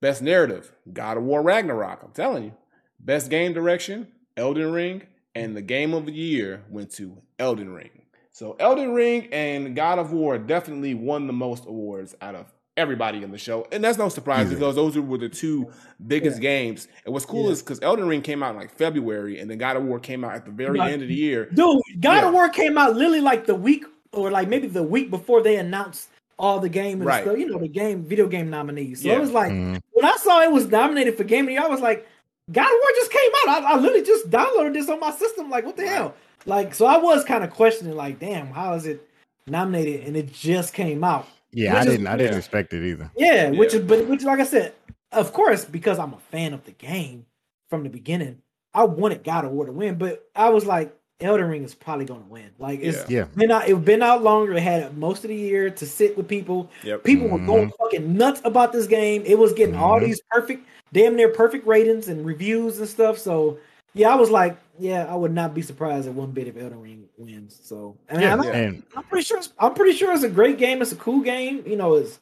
Best 0.00 0.22
narrative, 0.22 0.72
God 0.90 1.18
of 1.18 1.24
War 1.24 1.42
Ragnarok. 1.42 2.02
I'm 2.02 2.12
telling 2.12 2.44
you. 2.44 2.52
Best 2.98 3.28
game 3.28 3.52
direction, 3.52 4.08
Elden 4.38 4.72
Ring, 4.72 5.02
and 5.34 5.54
the 5.54 5.60
game 5.60 5.92
of 5.92 6.06
the 6.06 6.12
year 6.12 6.64
went 6.70 6.90
to 6.92 7.18
Elden 7.38 7.74
Ring. 7.74 7.90
So 8.32 8.56
Elden 8.60 8.94
Ring 8.94 9.28
and 9.32 9.74
God 9.74 9.98
of 9.98 10.12
War 10.12 10.38
definitely 10.38 10.94
won 10.94 11.26
the 11.26 11.32
most 11.32 11.66
awards 11.66 12.14
out 12.20 12.34
of 12.34 12.46
everybody 12.76 13.22
in 13.22 13.30
the 13.30 13.36
show, 13.38 13.66
and 13.72 13.82
that's 13.84 13.98
no 13.98 14.08
surprise 14.08 14.46
Easily. 14.46 14.56
because 14.60 14.74
those 14.76 14.96
were 14.98 15.18
the 15.18 15.28
two 15.28 15.66
biggest 16.06 16.40
games. 16.40 16.88
And 17.04 17.12
what's 17.12 17.26
cool 17.26 17.46
Yeah. 17.46 17.50
is 17.50 17.62
because 17.62 17.80
Elden 17.82 18.06
Ring 18.06 18.22
came 18.22 18.42
out 18.42 18.50
in 18.52 18.56
like 18.56 18.70
February, 18.74 19.38
and 19.40 19.50
then 19.50 19.58
God 19.58 19.76
of 19.76 19.84
War 19.84 19.98
came 19.98 20.24
out 20.24 20.34
at 20.34 20.44
the 20.44 20.50
very 20.52 20.78
Right. 20.78 20.92
end 20.92 21.02
of 21.02 21.08
the 21.08 21.14
year. 21.14 21.46
Dude, 21.46 21.82
God 22.00 22.22
Yeah. 22.22 22.28
of 22.28 22.32
War 22.34 22.48
came 22.48 22.78
out 22.78 22.94
literally 22.96 23.20
like 23.20 23.46
the 23.46 23.54
week 23.54 23.84
or 24.12 24.30
like 24.30 24.48
maybe 24.48 24.68
the 24.68 24.82
week 24.82 25.10
before 25.10 25.42
they 25.42 25.56
announced 25.56 26.08
all 26.38 26.58
the 26.60 26.68
game 26.70 26.98
and 26.98 27.06
Right. 27.06 27.22
stuff, 27.24 27.36
you 27.36 27.46
know, 27.50 27.58
the 27.58 27.68
game 27.68 28.02
video 28.04 28.26
game 28.26 28.48
nominees. 28.48 29.02
So 29.02 29.08
Yeah. 29.08 29.16
it 29.16 29.20
was 29.20 29.32
like 29.32 29.52
Mhm. 29.52 29.80
when 29.92 30.04
I 30.06 30.16
saw 30.16 30.40
it 30.40 30.50
was 30.50 30.68
nominated 30.68 31.16
for 31.18 31.24
game 31.24 31.40
of 31.44 31.46
the 31.48 31.52
year, 31.54 31.62
I 31.62 31.68
was 31.68 31.80
like, 31.82 32.06
God 32.50 32.64
of 32.64 32.70
War 32.80 32.90
just 32.96 33.12
came 33.12 33.30
out. 33.48 33.62
I, 33.64 33.72
I 33.72 33.76
literally 33.78 34.02
just 34.04 34.30
downloaded 34.30 34.72
this 34.72 34.88
on 34.88 34.98
my 35.00 35.10
system. 35.10 35.50
Like, 35.50 35.66
what 35.66 35.76
the 35.76 35.82
Right. 35.82 35.92
hell? 35.92 36.14
Like, 36.46 36.74
so 36.74 36.86
I 36.86 36.96
was 36.98 37.24
kind 37.24 37.44
of 37.44 37.50
questioning, 37.50 37.96
like, 37.96 38.18
damn, 38.18 38.48
how 38.48 38.74
is 38.74 38.86
it 38.86 39.06
nominated 39.46 40.06
and 40.06 40.16
it 40.16 40.32
just 40.32 40.72
came 40.74 41.04
out? 41.04 41.26
Yeah, 41.52 41.72
Which 41.74 41.82
I 41.82 41.84
didn't 41.90 42.06
I 42.06 42.16
didn't 42.16 42.32
yeah. 42.32 42.38
expect 42.38 42.72
it 42.72 42.86
either. 42.88 43.10
Yeah, 43.16 43.50
which 43.50 43.74
is 43.74 43.80
but 43.82 44.06
which 44.06 44.22
like 44.22 44.38
I 44.38 44.44
said, 44.44 44.72
of 45.12 45.32
course, 45.32 45.64
because 45.64 45.98
I'm 45.98 46.12
a 46.14 46.18
fan 46.30 46.54
of 46.54 46.64
the 46.64 46.70
game 46.72 47.26
from 47.68 47.82
the 47.82 47.88
beginning, 47.88 48.38
I 48.72 48.84
wanted 48.84 49.24
God 49.24 49.44
of 49.44 49.50
War 49.50 49.66
to 49.66 49.72
win, 49.72 49.96
but 49.96 50.28
I 50.36 50.48
was 50.50 50.64
like, 50.64 50.96
Elden 51.20 51.48
Ring 51.50 51.64
is 51.64 51.74
probably 51.74 52.04
gonna 52.04 52.24
win. 52.28 52.50
Like 52.60 52.78
it's 52.80 53.10
Yeah. 53.10 53.24
been 53.34 53.50
out, 53.50 53.68
it's 53.68 53.78
been 53.80 54.00
out 54.00 54.22
longer. 54.22 54.54
It 54.54 54.62
had 54.62 54.96
most 54.96 55.24
of 55.24 55.28
the 55.28 55.34
year 55.36 55.68
to 55.70 55.86
sit 55.86 56.16
with 56.16 56.28
people. 56.28 56.70
Yep. 56.84 57.02
People 57.02 57.26
were 57.28 57.38
going 57.44 57.70
Mhm. 57.70 57.76
fucking 57.78 58.16
nuts 58.16 58.40
about 58.44 58.72
this 58.72 58.86
game. 58.86 59.24
It 59.26 59.38
was 59.38 59.52
getting 59.52 59.74
all 59.74 59.98
Mhm. 60.00 60.04
these 60.06 60.20
perfect, 60.30 60.64
damn 60.92 61.16
near 61.16 61.28
perfect 61.30 61.66
ratings 61.66 62.06
and 62.08 62.24
reviews 62.24 62.78
and 62.78 62.88
stuff. 62.88 63.18
So 63.18 63.58
yeah, 63.92 64.12
I 64.12 64.14
was 64.14 64.30
like, 64.30 64.56
yeah, 64.80 65.06
I 65.06 65.14
would 65.14 65.32
not 65.32 65.54
be 65.54 65.62
surprised 65.62 66.08
if 66.08 66.14
one 66.14 66.32
bit 66.32 66.48
if 66.48 66.56
Elden 66.56 66.80
Ring 66.80 67.04
wins. 67.16 67.58
So 67.62 67.96
I 68.10 68.14
mean, 68.14 68.22
Yeah, 68.22 68.34
I'm, 68.34 68.42
and 68.42 68.82
I'm 68.96 69.04
pretty 69.04 69.24
sure 69.24 69.38
it's, 69.38 69.52
I'm 69.58 69.74
pretty 69.74 69.96
sure 69.96 70.12
it's 70.12 70.24
a 70.24 70.28
great 70.30 70.58
game. 70.58 70.82
It's 70.82 70.92
a 70.92 70.96
cool 70.96 71.20
game. 71.20 71.62
You 71.66 71.76
know, 71.76 71.94
it's 71.96 72.18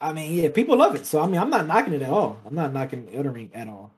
I 0.00 0.12
mean, 0.12 0.32
yeah, 0.34 0.48
people 0.50 0.76
love 0.76 0.94
it. 0.94 1.06
So 1.06 1.20
I 1.20 1.26
mean, 1.26 1.40
I'm 1.40 1.50
not 1.50 1.66
knocking 1.66 1.94
it 1.94 2.02
at 2.02 2.10
all. 2.10 2.38
I'm 2.46 2.54
not 2.54 2.72
knocking 2.72 3.08
Elden 3.14 3.32
Ring 3.32 3.50
at 3.54 3.68
all. 3.68 3.92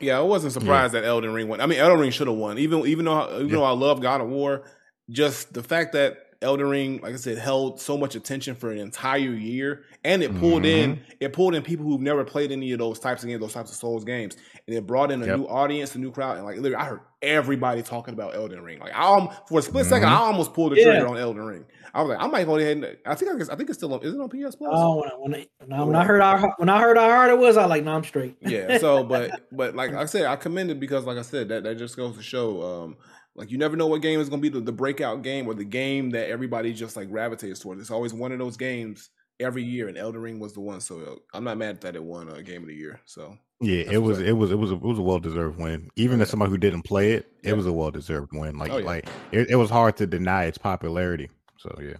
Yeah, 0.00 0.18
I 0.18 0.22
wasn't 0.22 0.52
surprised 0.54 0.94
that 0.94 1.04
Elden 1.04 1.32
Ring 1.32 1.48
won. 1.48 1.60
I 1.60 1.66
mean, 1.66 1.78
Elden 1.78 2.00
Ring 2.00 2.10
should 2.10 2.26
have 2.26 2.36
won. 2.36 2.58
Even 2.58 2.86
even 2.86 3.04
though 3.04 3.34
even 3.36 3.48
Yeah. 3.48 3.56
though 3.56 3.64
I 3.64 3.72
love 3.72 4.00
God 4.00 4.20
of 4.20 4.28
War, 4.28 4.62
just 5.10 5.52
the 5.52 5.62
fact 5.62 5.92
that 5.92 6.18
Elden 6.42 6.68
Ring, 6.68 7.00
like 7.02 7.12
I 7.12 7.16
said, 7.16 7.36
held 7.36 7.80
so 7.80 7.98
much 7.98 8.14
attention 8.14 8.54
for 8.54 8.70
an 8.70 8.78
entire 8.78 9.18
year, 9.18 9.84
and 10.04 10.22
it 10.22 10.34
pulled 10.38 10.64
in 10.64 10.96
Mm-hmm. 10.96 11.02
it 11.20 11.32
pulled 11.34 11.54
in 11.54 11.62
people 11.62 11.84
who've 11.84 12.00
never 12.00 12.24
played 12.24 12.50
any 12.50 12.72
of 12.72 12.78
those 12.78 12.98
types 12.98 13.22
of 13.22 13.28
games, 13.28 13.40
those 13.42 13.52
types 13.52 13.70
of 13.70 13.76
Souls 13.76 14.04
games, 14.04 14.36
and 14.66 14.74
it 14.74 14.86
brought 14.86 15.10
in 15.10 15.22
a 15.22 15.26
Yep. 15.26 15.38
new 15.38 15.44
audience, 15.44 15.94
a 15.94 15.98
new 15.98 16.10
crowd, 16.10 16.36
and 16.38 16.46
like 16.46 16.56
literally, 16.56 16.76
I 16.76 16.84
heard 16.86 17.00
everybody 17.20 17.82
talking 17.82 18.14
about 18.14 18.34
Elden 18.34 18.62
Ring. 18.62 18.80
Like, 18.80 18.94
I 18.94 19.02
al- 19.02 19.44
for 19.46 19.58
a 19.58 19.62
split 19.62 19.84
second, 19.84 20.08
Mhm. 20.08 20.12
I 20.12 20.16
almost 20.20 20.54
pulled 20.54 20.72
the 20.72 20.76
Yeah. 20.76 20.84
trigger 20.84 21.08
on 21.08 21.18
Elden 21.18 21.44
Ring. 21.44 21.64
I 21.92 22.00
was 22.00 22.08
like, 22.10 22.22
I 22.22 22.26
might 22.28 22.44
go 22.46 22.56
ahead 22.56 22.76
and 22.78 22.96
I 23.04 23.14
think 23.16 23.30
I, 23.32 23.36
guess, 23.36 23.50
I 23.50 23.56
think 23.56 23.68
it's 23.68 23.78
still 23.78 23.92
on. 23.92 24.00
Is 24.02 24.14
it 24.14 24.20
on 24.20 24.28
PS 24.30 24.54
Plus? 24.56 24.70
Oh, 24.72 24.96
when 24.96 25.10
I, 25.10 25.16
when, 25.18 25.34
I, 25.34 25.46
when, 25.58 25.72
I, 25.80 25.84
when 25.84 25.96
I 25.96 26.04
heard 26.04 26.22
how 26.22 26.54
when 26.56 26.68
I 26.70 26.80
heard 26.80 26.96
how 26.96 27.10
hard 27.10 27.30
it 27.30 27.38
was, 27.38 27.56
I 27.58 27.62
was 27.62 27.70
like, 27.70 27.84
no, 27.84 27.92
I'm 27.92 28.04
straight. 28.04 28.36
yeah 28.40 28.78
so 28.78 29.02
but 29.12 29.42
but 29.52 29.74
like 29.74 29.92
i 29.92 30.04
said 30.06 30.24
i 30.24 30.36
commend 30.36 30.70
it 30.70 30.78
because 30.80 31.04
like 31.04 31.18
i 31.18 31.22
said 31.22 31.48
that 31.48 31.64
that 31.64 31.76
just 31.76 31.96
goes 31.96 32.16
to 32.16 32.22
show 32.22 32.62
um 32.62 32.96
like 33.36 33.50
you 33.50 33.58
never 33.58 33.76
know 33.76 33.86
what 33.86 34.02
game 34.02 34.20
is 34.20 34.28
going 34.28 34.42
to 34.42 34.50
be 34.50 34.58
the, 34.58 34.64
the 34.64 34.72
breakout 34.72 35.22
game 35.22 35.46
or 35.46 35.54
the 35.54 35.64
game 35.64 36.10
that 36.10 36.28
everybody 36.28 36.72
just 36.72 36.96
like 36.96 37.08
gravitates 37.08 37.60
towards 37.60 37.80
it's 37.80 37.90
always 37.90 38.12
one 38.12 38.32
of 38.32 38.38
those 38.38 38.56
games 38.56 39.10
every 39.38 39.62
year 39.62 39.88
and 39.88 39.96
elden 39.96 40.20
ring 40.20 40.38
was 40.38 40.52
the 40.52 40.60
one 40.60 40.80
so 40.80 41.00
uh, 41.00 41.14
i'm 41.36 41.44
not 41.44 41.56
mad 41.56 41.80
that 41.80 41.96
it 41.96 42.02
won 42.02 42.28
a 42.30 42.42
game 42.42 42.62
of 42.62 42.68
the 42.68 42.74
year 42.74 43.00
so 43.06 43.36
yeah, 43.62 43.82
That's 43.82 43.94
it 43.96 43.98
was 43.98 44.20
it 44.20 44.32
was 44.32 44.50
it 44.52 44.54
was 44.58 44.70
a, 44.70 44.74
it 44.74 44.80
was 44.80 44.98
a 44.98 45.02
well 45.02 45.18
deserved 45.18 45.58
win. 45.58 45.90
Even 45.94 46.18
Oh, 46.18 46.22
as 46.22 46.30
somebody 46.30 46.50
who 46.50 46.56
didn't 46.56 46.80
play 46.80 47.12
it, 47.12 47.26
it 47.42 47.48
Yeah. 47.48 47.52
was 47.52 47.66
a 47.66 47.72
well 47.72 47.90
deserved 47.90 48.30
win. 48.32 48.56
Like 48.56 48.72
Oh, 48.72 48.78
yeah. 48.78 48.86
like 48.86 49.08
it, 49.32 49.50
it 49.50 49.56
was 49.56 49.68
hard 49.68 49.98
to 49.98 50.06
deny 50.06 50.44
its 50.44 50.56
popularity. 50.56 51.28
So 51.58 51.78
yeah. 51.78 51.96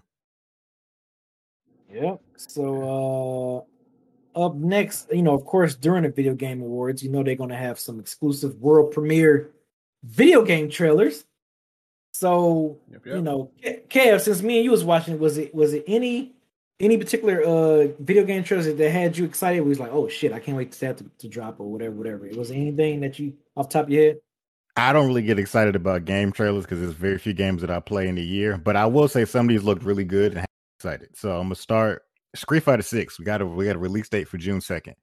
Yep. 1.93 2.21
So 2.37 3.67
uh 4.35 4.41
up 4.47 4.55
next, 4.55 5.13
you 5.13 5.23
know, 5.23 5.35
of 5.35 5.45
course, 5.45 5.75
during 5.75 6.05
the 6.05 6.09
video 6.09 6.35
game 6.35 6.63
awards, 6.63 7.03
you 7.03 7.11
know 7.11 7.23
they're 7.23 7.35
gonna 7.35 7.57
have 7.57 7.79
some 7.79 8.01
exclusive 8.01 8.55
world 8.57 8.93
premiere 8.93 9.51
video 10.03 10.43
game 10.43 10.71
trailers. 10.71 11.25
So 12.13 12.79
yep, 12.91 13.07
you 13.07 13.21
know, 13.23 13.51
Ke- 13.63 13.89
Kev, 13.89 14.21
since 14.21 14.43
me 14.43 14.57
and 14.57 14.65
you 14.65 14.71
was 14.71 14.85
watching, 14.85 15.19
was 15.19 15.39
it 15.39 15.55
was 15.55 15.73
it 15.73 15.85
any 15.87 16.33
any 16.79 16.97
particular 16.97 17.43
uh 17.43 17.89
video 18.01 18.25
game 18.25 18.43
trailers 18.43 18.67
that, 18.67 18.91
had 18.91 19.17
you 19.17 19.25
excited? 19.25 19.61
We 19.61 19.69
was 19.69 19.81
like, 19.81 19.93
oh 19.93 20.09
shit, 20.09 20.33
I 20.33 20.41
can't 20.41 20.57
wait 20.57 20.73
to 20.73 20.81
that 20.81 20.99
to, 20.99 21.05
to 21.19 21.29
drop 21.29 21.61
or 21.61 21.71
whatever, 21.71 21.95
whatever. 21.95 22.27
It 22.27 22.37
was 22.37 22.51
anything 22.51 23.01
that 23.01 23.19
you 23.19 23.35
off 23.57 23.69
the 23.69 23.75
top 23.75 23.85
of 23.85 23.91
your 23.91 24.05
head? 24.05 24.21
I 24.77 24.93
don't 24.93 25.07
really 25.07 25.23
get 25.23 25.39
excited 25.39 25.77
about 25.77 26.05
game 26.05 26.33
trailers 26.33 26.65
because 26.65 26.81
there's 26.81 26.93
very 26.93 27.19
few 27.19 27.33
games 27.33 27.61
that 27.61 27.71
I 27.71 27.81
play 27.81 28.09
in 28.09 28.19
a 28.19 28.23
year. 28.23 28.57
But 28.57 28.77
I 28.77 28.87
will 28.87 29.09
say 29.09 29.25
some 29.25 29.47
of 29.47 29.49
these 29.49 29.63
looked 29.63 29.83
really 29.83 30.05
good 30.05 30.37
and 30.37 30.47
excited. 30.79 31.17
So 31.17 31.33
I'm 31.37 31.45
gonna 31.45 31.57
start 31.57 32.03
Street 32.35 32.63
Fighter 32.63 32.83
Six. 32.83 33.19
We 33.19 33.25
got 33.25 33.41
a 33.41 33.47
we 33.47 33.67
got 33.67 33.77
a 33.77 33.81
release 33.81 34.09
date 34.09 34.29
for 34.29 34.39
June 34.39 34.61
second. 34.61 34.95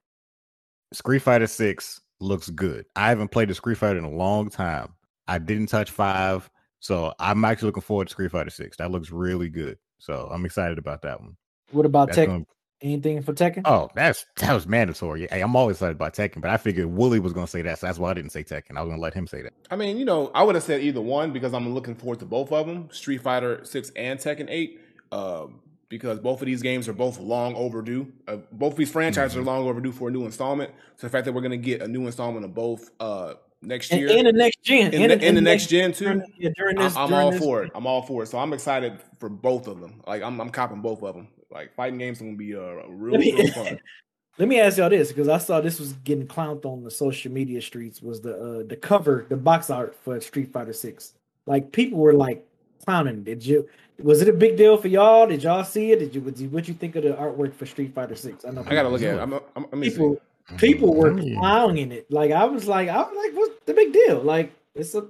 Street 0.94 1.20
Fighter 1.20 1.48
Six 1.48 2.02
looks 2.20 2.50
good. 2.50 2.86
I 2.96 3.10
haven't 3.10 3.30
played 3.32 3.50
a 3.52 3.56
Street 3.56 3.78
Fighter 3.78 3.98
in 4.00 4.06
a 4.06 4.10
long 4.10 4.50
time. 4.50 4.94
I 5.28 5.38
didn't 5.40 5.68
touch 5.68 5.92
five, 5.92 6.50
so 6.80 7.14
I'm 7.20 7.44
actually 7.46 7.68
looking 7.68 7.84
forward 7.84 8.08
to 8.08 8.12
Street 8.14 8.32
Fighter 8.32 8.50
Six. 8.50 8.78
That 8.78 8.92
looks 8.92 9.12
really 9.12 9.50
good. 9.50 9.78
So 10.00 10.30
I'm 10.32 10.46
excited 10.46 10.78
about 10.78 11.02
that 11.04 11.20
one. 11.22 11.36
What 11.72 11.86
about 11.86 12.08
That's 12.08 12.20
Tekken? 12.20 12.26
gonna- 12.28 12.46
Anything 12.80 13.24
for 13.24 13.34
Tekken? 13.34 13.64
oh, 13.66 13.90
that's 13.96 14.24
that 14.38 14.54
was 14.54 14.68
mandatory. 14.68 15.28
Hey, 15.32 15.42
I'm 15.42 15.56
always 15.56 15.78
excited 15.78 15.96
about 15.96 16.14
Tekken, 16.14 16.42
but 16.42 16.52
I 16.52 16.58
figured 16.58 16.86
Wooly 16.86 17.20
was 17.20 17.34
gonna 17.34 17.48
say 17.48 17.64
that, 17.64 17.80
so 17.80 17.88
that's 17.88 17.98
why 17.98 18.12
I 18.12 18.14
didn't 18.14 18.32
say 18.32 18.44
Tekken. 18.44 18.78
I 18.78 18.82
was 18.82 18.90
gonna 18.92 19.02
let 19.02 19.16
him 19.16 19.26
say 19.26 19.42
that. 19.42 19.54
i 19.72 19.76
mean 19.76 19.98
you 19.98 20.06
know 20.06 20.30
i 20.36 20.44
would 20.44 20.54
have 20.54 20.64
said 20.64 20.82
either 20.82 21.02
one 21.02 21.34
because 21.34 21.54
i'm 21.56 21.74
looking 21.74 21.96
forward 21.96 22.20
to 22.20 22.26
both 22.26 22.52
of 22.52 22.68
them 22.68 22.88
street 22.92 23.22
fighter 23.24 23.66
6 23.66 23.92
and 23.96 24.20
tekken 24.20 24.46
8 24.48 24.80
um, 25.12 25.60
because 25.90 26.20
both 26.20 26.42
of 26.42 26.46
these 26.46 26.62
games 26.62 26.88
are 26.88 26.94
both 26.94 27.20
long 27.20 27.56
overdue 27.56 28.12
uh, 28.28 28.38
both 28.52 28.74
of 28.74 28.78
these 28.78 28.92
franchises 28.92 29.38
Mhm. 29.38 29.42
are 29.42 29.44
long 29.46 29.68
overdue 29.68 29.92
for 29.92 30.10
a 30.10 30.12
new 30.12 30.26
installment 30.26 30.72
so 30.96 31.08
the 31.08 31.12
fact 31.12 31.26
that 31.26 31.34
we're 31.34 31.42
going 31.42 31.52
to 31.52 31.58
get 31.58 31.82
a 31.82 31.88
new 31.88 32.06
installment 32.06 32.44
of 32.46 32.54
both 32.54 32.92
uh, 33.00 33.36
next 33.62 33.92
year 33.94 34.10
and 34.12 34.28
the 34.28 34.32
next 34.32 34.62
gen. 34.64 34.94
in, 34.94 35.10
and 35.12 35.22
the, 35.22 35.28
in 35.28 35.36
the 35.36 35.42
next 35.42 35.68
gen 35.68 35.92
too. 35.94 36.22
yeah, 36.38 36.50
during 36.56 36.78
I'm, 36.78 36.84
this, 36.84 36.96
I'm 36.96 37.10
during 37.10 37.24
all 37.26 37.32
this- 37.32 37.40
for 37.42 37.64
it. 37.64 37.72
I'm 37.74 37.88
all 37.88 38.02
for 38.02 38.24
it. 38.24 38.28
So 38.28 38.38
I'm 38.38 38.54
excited 38.54 39.00
for 39.20 39.30
both 39.30 39.68
of 39.68 39.80
them. 39.80 40.02
Like 40.06 40.22
I'm, 40.22 40.40
I'm 40.40 40.50
copping 40.50 40.82
both 40.82 41.02
of 41.04 41.16
them. 41.16 41.28
Like 41.50 41.74
fighting 41.74 41.98
games 41.98 42.22
are 42.22 42.26
gonna 42.26 42.38
be 42.38 42.56
uh, 42.56 42.86
real, 42.88 43.18
me- 43.18 43.34
real 43.34 43.52
fun. 43.54 43.80
Let 44.38 44.48
me 44.48 44.60
ask 44.60 44.78
y'all 44.78 44.90
this 44.92 45.08
because 45.08 45.28
I 45.30 45.40
saw 45.40 45.60
this 45.62 45.80
was 45.80 45.94
getting 45.94 46.28
clowned 46.28 46.64
on 46.66 46.84
the 46.84 46.92
social 46.92 47.32
media 47.32 47.60
streets. 47.60 48.04
Was 48.04 48.22
the 48.22 48.36
uh, 48.38 48.64
the 48.68 48.76
cover, 48.76 49.26
the 49.30 49.36
box 49.38 49.72
art 49.72 49.96
for 50.04 50.20
Street 50.22 50.54
Fighter 50.54 50.74
Six? 50.74 51.14
Like 51.48 51.72
people 51.72 51.98
were 51.98 52.14
like 52.14 52.46
clowning. 52.86 53.24
Did 53.24 53.44
you? 53.44 53.68
Was 54.04 54.22
it 54.22 54.30
a 54.30 54.34
big 54.34 54.58
deal 54.58 54.78
for 54.78 54.88
y'all? 54.88 55.26
Did 55.28 55.44
y'all 55.44 55.64
see 55.64 55.92
it? 55.92 56.00
Did 56.00 56.14
you? 56.16 56.22
What 56.22 56.38
you, 56.38 56.50
what 56.50 56.68
you 56.68 56.74
think 56.74 56.96
of 56.96 57.04
the 57.04 57.10
artwork 57.14 57.54
for 57.56 57.66
Street 57.66 57.94
Fighter 57.96 58.16
Six? 58.16 58.46
I 58.46 58.52
know. 58.52 58.64
I 58.68 58.74
gotta 58.76 58.90
look 58.90 59.02
at 59.02 59.16
it. 59.16 59.20
I'm, 59.20 59.34
I'm, 59.34 59.66
I'm, 59.72 59.82
people, 59.82 60.22
see. 60.50 60.56
people 60.58 60.94
were 60.94 61.14
clowning 61.16 61.92
it. 61.92 62.12
Like 62.12 62.32
I 62.32 62.46
was 62.46 62.68
like, 62.68 62.90
I 62.90 62.98
was 63.02 63.14
like, 63.16 63.36
what's 63.36 63.56
the 63.66 63.74
big 63.74 63.94
deal? 63.94 64.22
Like 64.22 64.54
it's 64.76 64.94
a. 64.94 65.08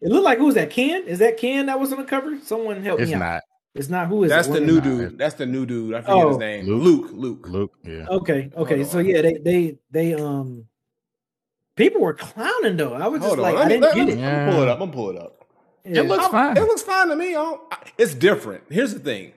It 0.00 0.08
looked 0.08 0.24
like 0.24 0.38
who's 0.38 0.54
that? 0.54 0.70
Ken? 0.70 1.04
Is 1.06 1.20
that 1.20 1.36
Ken 1.36 1.66
that 1.66 1.78
was 1.78 1.92
on 1.92 1.98
the 1.98 2.04
cover? 2.04 2.38
Someone 2.40 2.82
help 2.82 2.98
it's 3.00 3.08
me 3.10 3.14
out. 3.14 3.20
not. 3.20 3.42
It's 3.76 3.88
not. 3.88 4.08
Who 4.08 4.24
is 4.24 4.30
That's 4.30 4.48
it? 4.48 4.54
the 4.54 4.60
new 4.60 4.72
is 4.72 4.78
it? 4.78 4.82
dude. 4.82 5.18
That's 5.18 5.34
the 5.36 5.46
new 5.46 5.64
dude. 5.64 5.94
I 5.94 6.00
forget 6.00 6.16
Oh. 6.16 6.28
his 6.30 6.38
name. 6.38 6.66
Luke? 6.66 7.10
Luke. 7.12 7.46
Luke. 7.46 7.48
Luke, 7.48 7.72
yeah. 7.84 8.06
Okay, 8.08 8.50
okay. 8.56 8.76
Hold 8.78 8.88
So 8.88 8.98
on. 8.98 9.06
yeah, 9.06 9.22
they 9.22 9.34
they 9.34 9.78
they 9.92 10.14
um 10.14 10.66
people 11.76 12.00
were 12.00 12.14
clowning 12.14 12.76
though. 12.76 12.94
I 12.94 13.06
was 13.06 13.20
just 13.20 13.28
Hold 13.36 13.38
like, 13.38 13.54
on. 13.54 13.60
I 13.60 13.68
Let 13.68 13.68
me, 13.68 13.74
didn't 13.74 13.82
let, 13.82 13.94
get 13.94 14.06
me, 14.06 14.12
it. 14.14 14.18
let 14.18 14.46
me 14.46 14.52
pull 14.52 14.62
it 14.62 14.68
up. 14.68 14.74
I'm 14.74 14.78
gonna 14.80 14.92
pull 14.92 15.10
it 15.10 15.16
up. 15.18 15.37
It 15.84 16.02
looks 16.02 16.22
I'm- 16.24 16.30
fine. 16.32 16.56
It 16.56 16.62
looks 16.62 16.82
fine 16.82 17.08
to 17.08 17.16
me. 17.16 17.34
I 17.36 17.56
it's 17.96 18.14
different. 18.14 18.64
Here's 18.70 18.92
the 18.94 19.00
thing. 19.00 19.32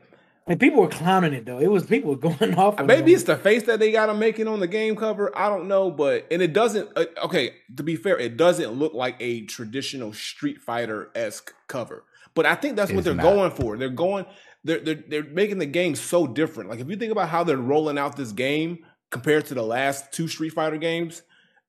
And 0.47 0.60
people 0.60 0.82
were 0.82 0.88
clowning 0.89 1.34
it 1.34 1.45
though. 1.45 1.60
It 1.60 1.69
was 1.71 1.86
people 1.86 2.15
going 2.27 2.56
off. 2.56 2.84
Maybe 2.84 3.12
it. 3.12 3.15
it's 3.15 3.23
the 3.25 3.38
face 3.38 3.63
that 3.63 3.80
they 3.80 3.91
got 3.91 4.10
him 4.10 4.19
making 4.19 4.47
on 4.47 4.60
the 4.60 4.67
game 4.67 4.95
cover. 4.95 5.32
I 5.38 5.47
don't 5.49 5.67
know, 5.67 5.91
but 5.91 6.27
and 6.32 6.41
it 6.41 6.51
doesn't. 6.51 6.89
Uh, 6.95 7.06
okay, 7.25 7.54
to 7.77 7.84
be 7.84 7.95
fair, 7.95 8.17
it 8.17 8.38
doesn't 8.38 8.71
look 8.71 8.93
like 8.93 9.15
a 9.19 9.41
traditional 9.45 10.13
Street 10.13 10.60
Fighter 10.60 11.10
esque 11.15 11.54
cover. 11.67 12.04
But 12.34 12.45
I 12.45 12.56
think 12.56 12.75
that's 12.75 12.91
what 12.91 13.04
they're 13.04 13.13
not. 13.13 13.23
going 13.23 13.51
for. 13.51 13.77
They're 13.77 13.89
going. 13.89 14.25
They're, 14.63 14.80
they're 14.80 15.04
they're 15.08 15.23
making 15.23 15.60
the 15.60 15.65
game 15.65 15.95
so 15.95 16.27
different. 16.27 16.69
Like 16.69 16.80
if 16.80 16.89
you 16.89 16.95
think 16.95 17.12
about 17.12 17.30
how 17.30 17.43
they're 17.43 17.58
rolling 17.58 17.97
out 17.97 18.15
this 18.15 18.32
game 18.32 18.80
compared 19.10 19.45
to 19.47 19.54
the 19.54 19.63
last 19.63 20.12
two 20.12 20.27
Street 20.27 20.54
Fighter 20.54 20.77
games, 20.77 21.21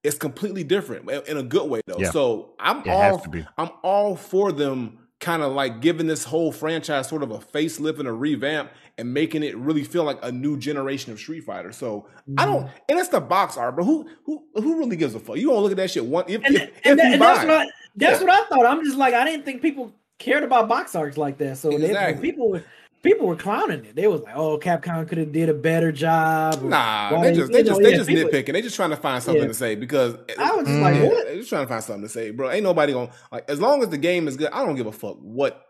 it's 0.05 0.19
completely 0.19 0.65
different 0.65 1.09
in 1.29 1.37
a 1.37 1.43
good 1.43 1.69
way 1.71 1.81
though. 1.87 1.99
Yeah. 1.99 2.11
So 2.11 2.55
I'm 2.59 2.79
It 2.81 2.89
all. 2.89 3.25
I'm 3.59 3.71
all 3.83 4.17
for 4.17 4.53
them 4.53 4.99
kind 5.21 5.43
of 5.43 5.53
like 5.53 5.81
giving 5.81 6.09
this 6.09 6.25
whole 6.25 6.51
franchise 6.51 7.09
sort 7.09 7.23
of 7.23 7.31
a 7.31 7.39
facelift 7.39 8.01
and 8.01 8.09
a 8.09 8.13
revamp 8.13 8.69
and 8.99 9.15
making 9.15 9.45
it 9.45 9.57
really 9.57 9.85
feel 9.85 10.03
like 10.03 10.19
a 10.25 10.33
new 10.33 10.57
generation 10.59 11.13
of 11.13 11.19
Street 11.21 11.45
Fighter. 11.45 11.71
So 11.73 12.09
I 12.37 12.45
don't, 12.45 12.65
Mm-hmm. 12.65 12.77
and 12.89 12.99
it's 12.99 13.09
the 13.09 13.21
box 13.21 13.57
art, 13.57 13.77
but 13.77 13.85
who 13.85 14.09
who 14.25 14.43
who 14.55 14.79
really 14.79 14.97
gives 14.97 15.15
a 15.15 15.21
fuck? 15.21 15.37
You 15.37 15.47
gonna 15.49 15.61
look 15.61 15.71
at 15.71 15.77
that 15.77 15.91
shit 15.93 16.05
one 16.05 16.25
if 16.27 16.43
and, 16.45 16.57
if, 16.57 16.63
and, 16.63 16.71
if 16.85 16.97
that- 16.97 17.07
you 17.07 17.13
and 17.13 17.23
that's 17.23 17.39
what 17.45 17.51
I, 17.51 17.67
that's 17.97 18.21
Yeah. 18.21 18.27
what 18.27 18.35
I 18.35 18.49
thought. 18.49 18.67
I'm 18.67 18.85
just 18.85 18.97
like 18.97 19.15
I 19.15 19.25
didn't 19.25 19.45
think 19.45 19.63
people 19.63 19.95
cared 20.19 20.43
about 20.43 20.69
box 20.69 20.95
arts 20.97 21.17
like 21.17 21.39
that. 21.39 21.57
So 21.59 21.71
they, 21.71 21.87
Exactly. 21.87 22.31
people 22.31 22.51
were 22.51 22.65
people 23.03 23.27
were 23.27 23.37
clowning 23.37 23.85
it. 23.85 23.97
They 23.97 24.07
was 24.07 24.21
like, 24.23 24.35
"Oh, 24.37 24.59
Capcom 24.59 25.07
could 25.09 25.19
have 25.19 25.33
did 25.33 25.49
a 25.49 25.55
better 25.55 25.93
job." 25.93 26.63
or 26.63 26.69
Nah, 26.69 27.15
why 27.17 27.31
they 27.31 27.37
just 27.37 27.51
you 27.51 27.57
they 27.57 27.63
know, 27.63 27.69
just 27.71 27.83
they 27.83 27.91
yeah, 27.91 27.97
just 27.97 28.09
people- 28.09 28.31
nitpicking. 28.31 28.53
They 28.53 28.63
just 28.63 28.77
trying 28.77 28.91
to 28.91 28.97
find 28.97 29.23
something 29.23 29.43
Yeah. 29.43 29.49
to 29.49 29.55
say 29.55 29.75
because 29.75 30.15
I 30.39 30.53
was 30.57 30.67
just 30.67 30.79
Mm. 30.79 30.83
like, 30.83 30.95
Yeah, 30.97 31.07
"What?" 31.09 31.27
They're 31.27 31.37
just 31.37 31.49
trying 31.49 31.65
to 31.65 31.69
find 31.69 31.83
something 31.85 32.03
to 32.03 32.09
say, 32.09 32.31
bro. 32.31 32.51
Ain't 32.51 32.63
nobody 32.65 32.93
gonna 32.93 33.11
like 33.31 33.49
as 33.51 33.61
long 33.61 33.83
as 33.83 33.89
the 33.89 33.99
game 33.99 34.29
is 34.29 34.37
good. 34.37 34.49
I 34.53 34.65
don't 34.65 34.77
give 34.77 34.87
a 34.87 34.93
fuck 34.93 35.17
what 35.21 35.67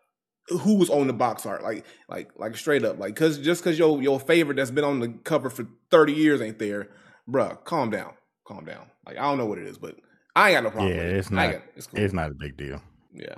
who 0.48 0.74
was 0.74 0.90
on 0.90 1.06
the 1.06 1.12
box 1.12 1.46
art. 1.46 1.62
Like 1.62 1.84
like 2.08 2.30
like 2.36 2.56
straight 2.56 2.84
up. 2.84 2.98
Like 2.98 3.14
cause 3.16 3.38
just 3.38 3.62
cause 3.64 3.78
your 3.78 4.02
your 4.02 4.18
favorite 4.20 4.56
that's 4.56 4.70
been 4.72 4.84
on 4.84 5.00
the 5.00 5.08
cover 5.24 5.48
for 5.50 5.66
thirty 5.90 6.12
years 6.12 6.40
ain't 6.40 6.58
there, 6.58 6.88
bro. 7.28 7.50
Calm 7.64 7.90
down, 7.90 8.12
calm 8.46 8.64
down. 8.64 8.86
Like 9.06 9.16
I 9.18 9.22
don't 9.22 9.38
know 9.38 9.46
what 9.46 9.58
it 9.58 9.66
is, 9.66 9.78
but 9.78 9.96
I 10.34 10.48
ain't 10.50 10.56
got 10.56 10.64
no 10.64 10.70
problem. 10.70 10.92
Yeah, 10.92 11.02
with 11.04 11.12
it. 11.12 11.16
it's 11.16 11.30
not. 11.30 11.44
ain't 11.44 11.52
got- 11.52 11.62
it's 11.76 11.86
cool. 11.86 12.00
It's 12.00 12.12
not 12.14 12.30
a 12.30 12.34
big 12.34 12.56
deal. 12.56 12.82
yeah. 13.14 13.34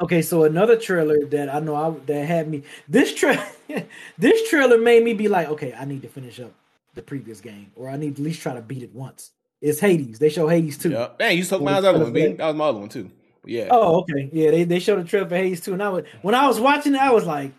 Okay, 0.00 0.22
so 0.22 0.44
another 0.44 0.76
trailer 0.76 1.24
that 1.26 1.52
I 1.52 1.58
know 1.60 1.74
I, 1.74 1.90
that 2.06 2.24
had 2.24 2.48
me 2.48 2.62
this 2.88 3.14
tra- 3.14 3.44
this 4.18 4.48
trailer 4.48 4.78
made 4.78 5.02
me 5.02 5.12
be 5.12 5.28
like, 5.28 5.48
okay, 5.48 5.74
I 5.74 5.84
need 5.84 6.02
to 6.02 6.08
finish 6.08 6.38
up 6.38 6.52
the 6.94 7.02
previous 7.02 7.40
game, 7.40 7.72
or 7.74 7.88
I 7.88 7.96
need 7.96 8.16
to 8.16 8.22
at 8.22 8.24
least 8.24 8.42
try 8.42 8.54
to 8.54 8.60
beat 8.60 8.82
it 8.82 8.94
once. 8.94 9.32
It's 9.60 9.80
Hades. 9.80 10.18
They 10.18 10.28
show 10.28 10.46
Hades 10.46 10.78
too. 10.78 10.90
Yeah. 10.90 11.08
Man, 11.18 11.36
you 11.36 11.44
took 11.44 11.62
my 11.62 11.74
other 11.74 11.92
one. 11.92 12.12
That 12.12 12.38
was 12.38 12.54
my 12.54 12.64
other 12.66 12.78
one 12.78 12.88
too. 12.88 13.10
But 13.42 13.50
yeah. 13.50 13.68
Oh, 13.70 14.00
okay, 14.00 14.30
yeah. 14.32 14.50
They 14.52 14.64
they 14.64 14.78
showed 14.78 15.00
the 15.00 15.08
trailer 15.08 15.28
for 15.28 15.36
Hades 15.36 15.60
too, 15.60 15.72
and 15.72 15.82
I 15.82 15.88
was 15.88 16.04
when 16.22 16.34
I 16.34 16.46
was 16.46 16.60
watching 16.60 16.94
it, 16.94 17.00
I 17.00 17.10
was 17.10 17.26
like, 17.26 17.52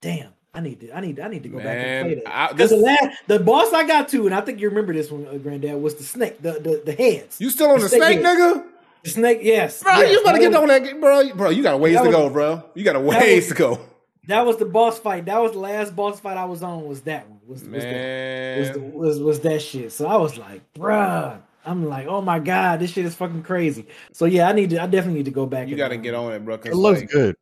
damn, 0.00 0.32
I 0.52 0.60
need 0.60 0.80
to 0.80 0.96
I 0.96 1.00
need 1.00 1.20
I 1.20 1.28
need 1.28 1.44
to 1.44 1.48
go 1.48 1.58
back 1.58 1.78
and 1.78 2.06
play 2.06 2.22
that. 2.24 2.50
Because 2.50 2.70
the 2.70 2.76
last 2.76 3.22
the 3.28 3.38
boss 3.38 3.72
I 3.72 3.86
got 3.86 4.08
to, 4.08 4.26
and 4.26 4.34
I 4.34 4.40
think 4.40 4.60
you 4.60 4.68
remember 4.68 4.92
this 4.92 5.10
one, 5.10 5.26
uh, 5.28 5.38
Granddad, 5.38 5.80
was 5.80 5.94
the 5.94 6.04
snake, 6.04 6.42
the 6.42 6.52
the, 6.52 6.82
the 6.84 6.92
heads. 6.92 7.40
You 7.40 7.50
still 7.50 7.70
on 7.70 7.76
the 7.78 7.84
The 7.84 7.88
snake 7.90 8.20
snake, 8.20 8.20
nigga? 8.20 8.64
The 9.04 9.10
snake, 9.10 9.40
yes, 9.42 9.82
Bro, 9.82 9.98
yes, 9.98 10.12
you 10.12 10.24
better 10.24 10.38
to 10.38 10.44
get 10.50 10.54
on 10.54 10.68
that, 10.68 11.00
bro. 11.00 11.34
Bro, 11.34 11.50
you 11.50 11.62
got 11.62 11.74
a 11.74 11.76
ways 11.76 11.96
That 11.96 12.02
to 12.02 12.08
was- 12.08 12.16
go, 12.16 12.30
bro. 12.30 12.62
You 12.74 12.84
got 12.84 12.96
a 12.96 13.00
ways 13.00 13.44
was- 13.44 13.48
to 13.48 13.54
go. 13.54 13.80
That 14.28 14.46
was 14.46 14.56
the 14.56 14.64
boss 14.64 15.00
fight. 15.00 15.24
That 15.24 15.42
was 15.42 15.52
the 15.52 15.58
last 15.58 15.96
boss 15.96 16.20
fight 16.20 16.36
I 16.36 16.44
was 16.44 16.62
on. 16.62 16.86
Was 16.86 17.00
that 17.02 17.28
one? 17.28 17.40
Was 17.46 17.62
was, 17.64 17.82
that, 17.82 17.92
Man, 17.92 18.58
was, 18.60 18.70
the, 18.70 18.78
was 18.78 19.18
was 19.18 19.40
that 19.40 19.60
shit? 19.60 19.90
So 19.90 20.06
I 20.06 20.16
was 20.16 20.38
like, 20.38 20.62
bruh. 20.74 21.40
I'm 21.64 21.88
like, 21.88 22.06
oh 22.06 22.20
my 22.20 22.38
god, 22.38 22.80
this 22.80 22.90
shit 22.90 23.04
is 23.04 23.14
fucking 23.14 23.42
crazy. 23.42 23.86
So 24.12 24.24
yeah, 24.24 24.48
I 24.48 24.52
need 24.52 24.70
to. 24.70 24.82
I 24.82 24.86
definitely 24.86 25.18
need 25.18 25.26
to 25.26 25.30
go 25.30 25.46
back. 25.46 25.68
you 25.68 25.76
got 25.76 25.88
to 25.88 25.96
um, 25.96 26.02
get 26.02 26.14
on 26.14 26.32
it, 26.32 26.44
bro. 26.44 26.54
It 26.54 26.74
looks 26.74 27.00
like, 27.00 27.10
good. 27.10 27.36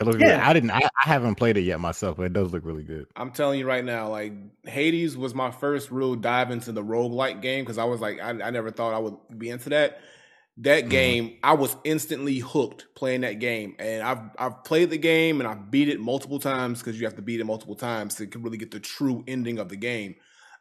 It 0.00 0.04
looks 0.04 0.16
good. 0.16 0.28
Yeah. 0.28 0.48
I 0.48 0.52
didn't. 0.52 0.70
I, 0.70 0.78
I 0.78 1.08
haven't 1.08 1.34
played 1.34 1.56
it 1.58 1.62
yet 1.62 1.78
myself, 1.78 2.16
but 2.16 2.24
it 2.24 2.32
does 2.32 2.52
look 2.52 2.64
really 2.64 2.84
good. 2.84 3.06
I'm 3.16 3.30
telling 3.30 3.58
you 3.58 3.66
right 3.66 3.84
now, 3.84 4.08
like 4.08 4.32
Hades 4.64 5.16
was 5.16 5.34
my 5.34 5.50
first 5.50 5.90
real 5.90 6.14
dive 6.14 6.50
into 6.50 6.72
the 6.72 6.82
roguelike 6.82 7.42
game 7.42 7.64
because 7.64 7.76
I 7.76 7.84
was 7.84 8.00
like, 8.00 8.18
I, 8.20 8.30
I 8.30 8.50
never 8.50 8.70
thought 8.70 8.94
I 8.94 8.98
would 8.98 9.16
be 9.38 9.50
into 9.50 9.68
that. 9.70 10.00
That 10.60 10.90
Mhm. 10.90 10.90
game, 10.90 11.38
I 11.42 11.54
was 11.54 11.76
instantly 11.84 12.38
hooked 12.40 12.86
playing 12.94 13.22
that 13.22 13.34
game, 13.40 13.76
and 13.78 14.02
I've 14.02 14.30
I've 14.38 14.62
played 14.64 14.90
the 14.90 14.98
game 14.98 15.40
and 15.40 15.48
I've 15.48 15.70
beat 15.70 15.88
it 15.88 16.00
multiple 16.00 16.38
times 16.38 16.80
because 16.80 17.00
you 17.00 17.06
have 17.06 17.16
to 17.16 17.22
beat 17.22 17.40
it 17.40 17.44
multiple 17.44 17.76
times 17.76 18.16
to 18.16 18.26
really 18.38 18.58
get 18.58 18.70
the 18.70 18.80
true 18.80 19.24
ending 19.26 19.58
of 19.58 19.70
the 19.70 19.76
game. 19.76 20.16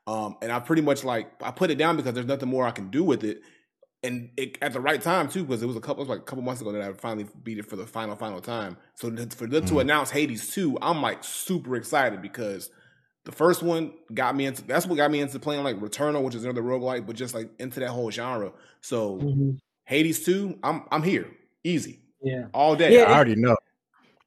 Um, 0.08 0.38
and 0.42 0.52
I 0.54 0.60
pretty 0.62 0.82
much 0.84 1.04
like 1.04 1.32
I 1.44 1.52
put 1.52 1.70
it 1.70 1.78
down 1.78 1.98
because 1.98 2.14
there's 2.14 2.26
nothing 2.28 2.48
more 2.50 2.66
I 2.66 2.72
can 2.72 2.90
do 2.90 3.04
with 3.04 3.26
it, 3.26 3.42
and 4.04 4.32
it, 4.38 4.58
at 4.62 4.74
the 4.74 4.80
right 4.80 5.02
time 5.02 5.30
too 5.30 5.44
because 5.44 5.62
it 5.62 5.66
was 5.68 5.76
a 5.76 5.82
couple 5.82 6.04
it 6.04 6.08
was 6.08 6.10
like 6.10 6.20
a 6.20 6.26
couple 6.26 6.44
months 6.44 6.62
ago 6.62 6.72
that 6.72 6.82
I 6.82 6.94
finally 6.94 7.28
beat 7.44 7.58
it 7.60 7.70
for 7.70 7.76
the 7.76 7.86
final 7.88 8.16
final 8.16 8.42
time. 8.42 8.78
So 8.96 9.14
for 9.36 9.48
them 9.48 9.66
to 9.66 9.80
Mhm. 9.80 9.82
announce 9.82 10.12
Hades 10.12 10.54
two, 10.54 10.78
I'm 10.82 11.02
like 11.02 11.24
super 11.24 11.76
excited 11.76 12.22
because 12.22 12.70
the 13.26 13.32
first 13.34 13.62
one 13.64 13.94
got 14.14 14.36
me 14.36 14.46
into 14.46 14.64
that's 14.64 14.86
what 14.86 14.96
got 14.96 15.12
me 15.12 15.20
into 15.20 15.40
playing 15.40 15.64
like 15.64 15.78
Returnal, 15.78 16.24
which 16.24 16.36
is 16.36 16.46
another 16.46 16.64
roguelike, 16.64 17.06
but 17.06 17.16
just 17.18 17.34
like 17.36 17.52
into 17.60 17.80
that 17.82 17.90
whole 17.90 18.12
genre. 18.12 18.54
So 18.82 19.28
mhm, 19.28 19.60
Hades 19.89 20.23
2, 20.23 20.60
I'm 20.62 20.84
I'm 20.91 21.02
here. 21.02 21.28
Easy. 21.63 21.99
Yeah. 22.21 22.45
All 22.54 22.75
day. 22.75 22.93
Yeah, 22.93 23.06
I 23.06 23.15
already 23.15 23.36
know. 23.36 23.58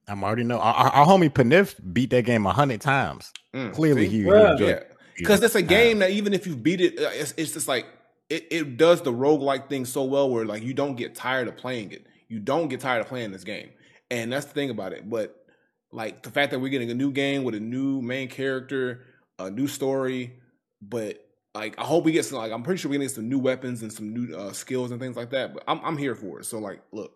I'm 0.08 0.24
already 0.24 0.42
know. 0.42 0.58
Our, 0.58 0.74
our, 0.74 0.90
our 0.90 1.06
homie 1.06 1.30
Panif 1.30 1.76
beat 1.92 2.10
that 2.10 2.24
game 2.24 2.44
a 2.46 2.52
hundred 2.52 2.80
times. 2.80 3.32
Mm, 3.54 3.72
Clearly, 3.72 4.06
see? 4.06 4.10
he, 4.10 4.22
he 4.22 4.28
enjoyed 4.28 4.60
yeah. 4.60 4.66
it. 4.66 4.96
Because 5.16 5.40
it's 5.40 5.54
a 5.54 5.62
game 5.62 6.00
that 6.00 6.10
even 6.10 6.34
if 6.34 6.48
you 6.48 6.56
beat 6.56 6.80
it, 6.80 6.98
uh, 6.98 7.10
it's, 7.12 7.32
it's 7.36 7.52
just 7.52 7.68
like 7.68 7.86
it, 8.28 8.48
it 8.50 8.76
does 8.76 9.02
the 9.02 9.12
roguelike 9.12 9.68
thing 9.68 9.84
so 9.84 10.02
well 10.02 10.28
where 10.28 10.44
like 10.44 10.64
you 10.64 10.74
don't 10.74 10.96
get 10.96 11.14
tired 11.14 11.46
of 11.46 11.56
playing 11.56 11.92
it. 11.92 12.08
You 12.26 12.40
don't 12.40 12.66
get 12.66 12.80
tired 12.80 13.02
of 13.02 13.06
playing 13.06 13.30
this 13.30 13.44
game. 13.44 13.70
And 14.10 14.32
that's 14.32 14.46
the 14.46 14.54
thing 14.54 14.70
about 14.70 14.92
it. 14.92 15.08
But 15.08 15.46
like 15.92 16.24
the 16.24 16.30
fact 16.30 16.50
that 16.50 16.58
we're 16.58 16.70
getting 16.70 16.90
a 16.90 16.94
new 16.94 17.12
game 17.12 17.44
with 17.44 17.54
a 17.54 17.60
new 17.60 18.02
main 18.02 18.26
character, 18.26 19.04
a 19.38 19.48
new 19.48 19.68
story, 19.68 20.40
but 20.80 21.24
like 21.54 21.78
I 21.78 21.84
hope 21.84 22.04
we 22.04 22.12
get 22.12 22.24
some 22.24 22.38
like 22.38 22.52
I'm 22.52 22.62
pretty 22.62 22.80
sure 22.80 22.90
we're 22.90 22.96
gonna 22.96 23.06
get 23.06 23.14
some 23.14 23.28
new 23.28 23.38
weapons 23.38 23.82
and 23.82 23.92
some 23.92 24.12
new 24.12 24.34
uh, 24.34 24.52
skills 24.52 24.90
and 24.90 25.00
things 25.00 25.16
like 25.16 25.30
that. 25.30 25.54
But 25.54 25.64
I'm 25.68 25.80
I'm 25.84 25.96
here 25.96 26.14
for 26.14 26.40
it. 26.40 26.46
So 26.46 26.58
like 26.58 26.82
look, 26.92 27.12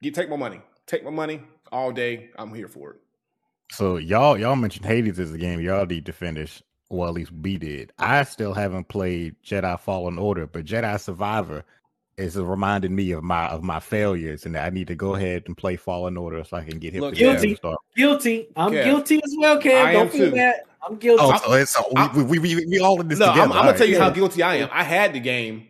you 0.00 0.10
take 0.10 0.30
my 0.30 0.36
money. 0.36 0.60
Take 0.86 1.04
my 1.04 1.10
money 1.10 1.42
all 1.72 1.92
day. 1.92 2.30
I'm 2.38 2.54
here 2.54 2.68
for 2.68 2.92
it. 2.92 3.00
So 3.72 3.96
y'all 3.96 4.38
y'all 4.38 4.56
mentioned 4.56 4.86
Hades 4.86 5.18
as 5.18 5.32
a 5.32 5.38
game 5.38 5.60
y'all 5.60 5.86
need 5.86 6.06
to 6.06 6.12
finish. 6.12 6.62
Well, 6.88 7.08
at 7.08 7.14
least 7.14 7.32
we 7.32 7.58
did. 7.58 7.92
I 7.98 8.22
still 8.22 8.54
haven't 8.54 8.88
played 8.88 9.34
Jedi 9.44 9.78
Fallen 9.80 10.18
Order, 10.18 10.46
but 10.46 10.64
Jedi 10.64 11.00
Survivor 11.00 11.64
is 12.16 12.36
reminding 12.36 12.94
me 12.94 13.10
of 13.10 13.22
my 13.24 13.48
of 13.48 13.62
my 13.62 13.80
failures, 13.80 14.46
and 14.46 14.56
I 14.56 14.70
need 14.70 14.86
to 14.86 14.94
go 14.94 15.16
ahead 15.16 15.42
and 15.46 15.56
play 15.56 15.76
Fallen 15.76 16.16
Order 16.16 16.44
so 16.44 16.56
I 16.56 16.64
can 16.64 16.78
get 16.78 16.92
hit. 16.94 17.02
Look, 17.02 17.14
Guilty. 17.14 17.56
Star. 17.56 17.76
Guilty. 17.96 18.48
I'm 18.56 18.72
Kev. 18.72 18.84
guilty 18.84 19.16
as 19.22 19.34
well, 19.36 19.60
Cam. 19.60 19.86
I 19.86 19.92
Don't 19.92 20.06
am 20.06 20.12
feel 20.12 20.30
too. 20.30 20.36
bad. 20.36 20.60
I'm 20.86 20.96
guilty. 20.96 21.22
Oh, 21.24 21.36
so 21.36 21.52
it's 21.54 21.72
so 21.72 21.84
I- 21.96 22.10
we, 22.16 22.38
we, 22.38 22.54
we, 22.54 22.66
we 22.66 22.78
all 22.80 23.00
in 23.00 23.08
this 23.08 23.18
No, 23.18 23.26
together. 23.26 23.42
I'm, 23.42 23.52
I'm 23.52 23.56
gonna 23.58 23.68
right. 23.70 23.76
tell 23.78 23.88
you 23.88 23.98
how 23.98 24.10
guilty 24.10 24.42
I 24.42 24.56
am. 24.56 24.68
I 24.72 24.82
had 24.84 25.12
the 25.12 25.20
game, 25.20 25.66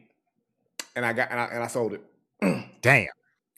and 0.94 1.04
I 1.06 1.12
got 1.12 1.30
and 1.30 1.40
I, 1.40 1.44
and 1.46 1.62
I 1.64 1.66
sold 1.68 1.94
it 1.94 2.02
Damn, 2.82 3.06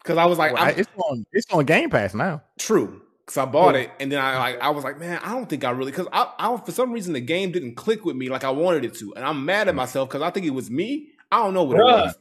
because 0.02 0.16
I 0.18 0.24
was 0.26 0.38
like, 0.38 0.52
Well, 0.52 0.62
I'm- 0.62 0.74
it's 0.78 0.88
on 0.96 1.26
it's 1.32 1.52
on 1.52 1.64
Game 1.64 1.90
Pass 1.90 2.14
now. 2.14 2.42
true. 2.58 3.02
Because 3.26 3.36
I 3.36 3.44
bought 3.44 3.74
Yeah. 3.74 3.82
it, 3.82 3.90
and 4.00 4.10
then 4.10 4.20
I 4.20 4.38
like 4.38 4.60
I 4.60 4.70
was 4.70 4.84
like, 4.84 4.98
man, 4.98 5.20
I 5.22 5.32
don't 5.34 5.46
think 5.50 5.62
I 5.62 5.70
really 5.70 5.90
because 5.92 6.06
I, 6.12 6.32
I 6.38 6.56
for 6.56 6.72
some 6.72 6.92
reason 6.92 7.12
the 7.12 7.20
game 7.20 7.52
didn't 7.52 7.74
click 7.74 8.04
with 8.06 8.16
me 8.16 8.30
like 8.30 8.42
I 8.42 8.50
wanted 8.50 8.86
it 8.86 8.94
to, 9.00 9.14
and 9.14 9.24
I'm 9.24 9.44
mad 9.44 9.68
at 9.68 9.74
mm. 9.74 9.76
myself 9.76 10.08
because 10.08 10.22
I 10.22 10.30
think 10.30 10.46
it 10.46 10.50
was 10.54 10.70
me. 10.70 11.08
I 11.30 11.42
don't 11.42 11.52
know 11.52 11.64
what 11.64 11.76
Bruh. 11.76 11.80
it 11.80 12.04
was, 12.06 12.18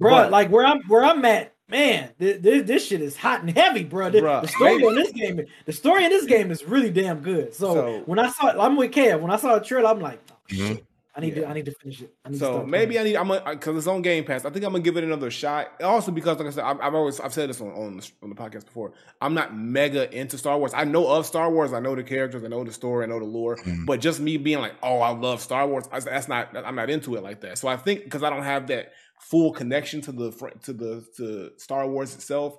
bro. 0.00 0.10
But- 0.10 0.30
like 0.32 0.50
where 0.50 0.66
I'm 0.66 0.82
where 0.88 1.04
I'm 1.04 1.24
at, 1.24 1.54
man. 1.68 2.10
This, 2.18 2.40
this, 2.40 2.66
this 2.66 2.86
shit 2.86 3.00
is 3.02 3.16
hot 3.16 3.40
and 3.42 3.56
heavy, 3.56 3.84
bro. 3.84 4.10
The, 4.10 4.20
Bruh, 4.20 4.42
the 4.42 4.48
story 4.48 4.72
maybe- 4.76 4.86
on 4.86 4.94
this 4.94 5.12
game, 5.12 5.40
the 5.66 5.72
story 5.72 6.04
in 6.04 6.10
this 6.10 6.24
game 6.24 6.50
is 6.50 6.64
really 6.64 6.90
damn 6.90 7.20
good. 7.20 7.54
So, 7.54 7.74
So- 7.74 8.02
when 8.06 8.18
I 8.18 8.28
saw, 8.30 8.48
I'm 8.60 8.76
with 8.76 8.90
Kev. 8.92 9.20
When 9.20 9.30
I 9.30 9.36
saw 9.36 9.58
the 9.58 9.64
trailer, 9.64 9.88
I'm 9.90 10.00
like, 10.00 10.20
oh, 10.30 10.34
Mhm. 10.50 10.68
shit. 10.68 10.84
I 11.16 11.20
need 11.20 11.34
Yeah. 11.34 11.42
to, 11.42 11.48
I 11.48 11.52
need 11.54 11.64
to 11.64 11.72
finish 11.72 12.00
it. 12.02 12.14
I 12.24 12.28
need 12.28 12.34
to 12.34 12.38
So 12.38 12.52
start 12.52 12.68
maybe 12.68 12.94
playing. 12.94 13.16
I 13.16 13.22
need 13.24 13.34
I'm 13.44 13.56
because 13.56 13.76
it's 13.76 13.86
on 13.88 14.02
Game 14.02 14.22
Pass. 14.24 14.44
I 14.44 14.50
think 14.50 14.64
I'm 14.64 14.70
gonna 14.70 14.84
give 14.84 14.96
it 14.96 15.02
another 15.02 15.32
shot. 15.32 15.72
Also 15.82 16.12
because 16.12 16.38
like 16.38 16.46
I 16.46 16.50
said, 16.50 16.62
I've, 16.62 16.80
I've 16.80 16.94
always 16.94 17.18
I've 17.18 17.34
said 17.34 17.48
this 17.48 17.60
on 17.60 17.72
on 17.72 17.96
the, 17.96 18.08
on 18.22 18.28
the 18.28 18.36
podcast 18.36 18.66
before. 18.66 18.92
I'm 19.20 19.34
not 19.34 19.56
mega 19.56 20.08
into 20.16 20.38
Star 20.38 20.56
Wars. 20.56 20.72
I 20.74 20.84
know 20.84 21.08
of 21.08 21.26
Star 21.26 21.50
Wars. 21.50 21.72
I 21.72 21.80
know 21.80 21.96
the 21.96 22.04
characters. 22.04 22.44
I 22.44 22.46
know 22.46 22.62
the 22.62 22.72
story. 22.72 23.02
I 23.04 23.08
know 23.08 23.18
the 23.18 23.24
lore. 23.24 23.56
Mhm. 23.56 23.84
But 23.84 23.98
just 24.00 24.20
me 24.20 24.36
being 24.36 24.60
like, 24.60 24.74
oh, 24.80 25.00
I 25.00 25.10
love 25.10 25.40
Star 25.40 25.66
Wars. 25.66 25.88
I, 25.90 25.98
that's 25.98 26.28
not. 26.28 26.56
I'm 26.56 26.76
not 26.76 26.88
into 26.88 27.16
it 27.16 27.24
like 27.24 27.40
that. 27.40 27.58
So 27.58 27.66
I 27.66 27.76
think 27.76 28.04
because 28.04 28.22
I 28.22 28.30
don't 28.30 28.44
have 28.44 28.68
that 28.68 28.92
full 29.20 29.52
connection 29.52 30.00
to 30.02 30.12
the 30.12 30.30
to 30.64 30.72
the 30.72 31.04
to 31.16 31.50
Star 31.58 31.88
Wars 31.88 32.14
itself. 32.14 32.56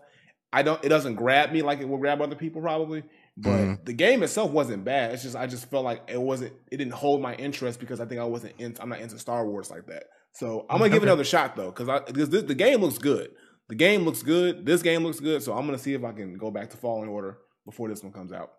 I 0.52 0.64
don't. 0.64 0.84
It 0.84 0.90
doesn't 0.90 1.16
grab 1.16 1.52
me 1.52 1.62
like 1.62 1.80
it 1.80 1.88
will 1.88 1.98
grab 1.98 2.22
other 2.22 2.36
people 2.36 2.62
probably. 2.62 3.04
But 3.38 3.50
Mhm. 3.52 3.86
the 3.86 3.94
game 3.94 4.22
itself 4.24 4.52
wasn't 4.52 4.84
bad. 4.84 5.14
It's 5.14 5.24
just 5.24 5.36
I 5.36 5.48
just 5.48 5.70
felt 5.70 5.86
like 5.86 6.02
it 6.08 6.20
wasn't. 6.22 6.54
It 6.72 6.78
didn't 6.78 6.94
hold 6.94 7.22
my 7.22 7.36
interest 7.36 7.80
because 7.80 8.02
I 8.02 8.06
think 8.06 8.20
I 8.20 8.26
wasn't. 8.26 8.56
In, 8.60 8.76
I'm 8.80 8.90
not 8.90 9.00
into 9.00 9.18
Star 9.20 9.46
Wars 9.48 9.70
like 9.72 9.86
that. 9.88 10.04
So 10.34 10.66
I'm 10.70 10.78
gonna 10.80 10.90
give 10.90 11.04
it 11.04 11.06
another 11.08 11.24
shot 11.24 11.56
though, 11.56 11.70
because 11.72 11.88
I 11.88 12.00
because 12.00 12.30
the 12.30 12.56
game 12.56 12.82
looks 12.82 12.98
good. 12.98 13.32
The 13.70 13.76
game 13.76 14.04
looks 14.04 14.24
good. 14.24 14.66
This 14.66 14.82
game 14.82 15.04
looks 15.04 15.20
good. 15.20 15.42
So 15.44 15.54
I'm 15.54 15.66
gonna 15.66 15.78
see 15.78 15.94
if 15.94 16.04
I 16.04 16.12
can 16.12 16.38
go 16.38 16.52
back 16.52 16.70
to 16.72 16.78
Fallen 16.78 17.08
Order 17.08 17.38
before 17.66 17.88
this 17.88 18.04
one 18.04 18.12
comes 18.12 18.32
out. 18.34 18.52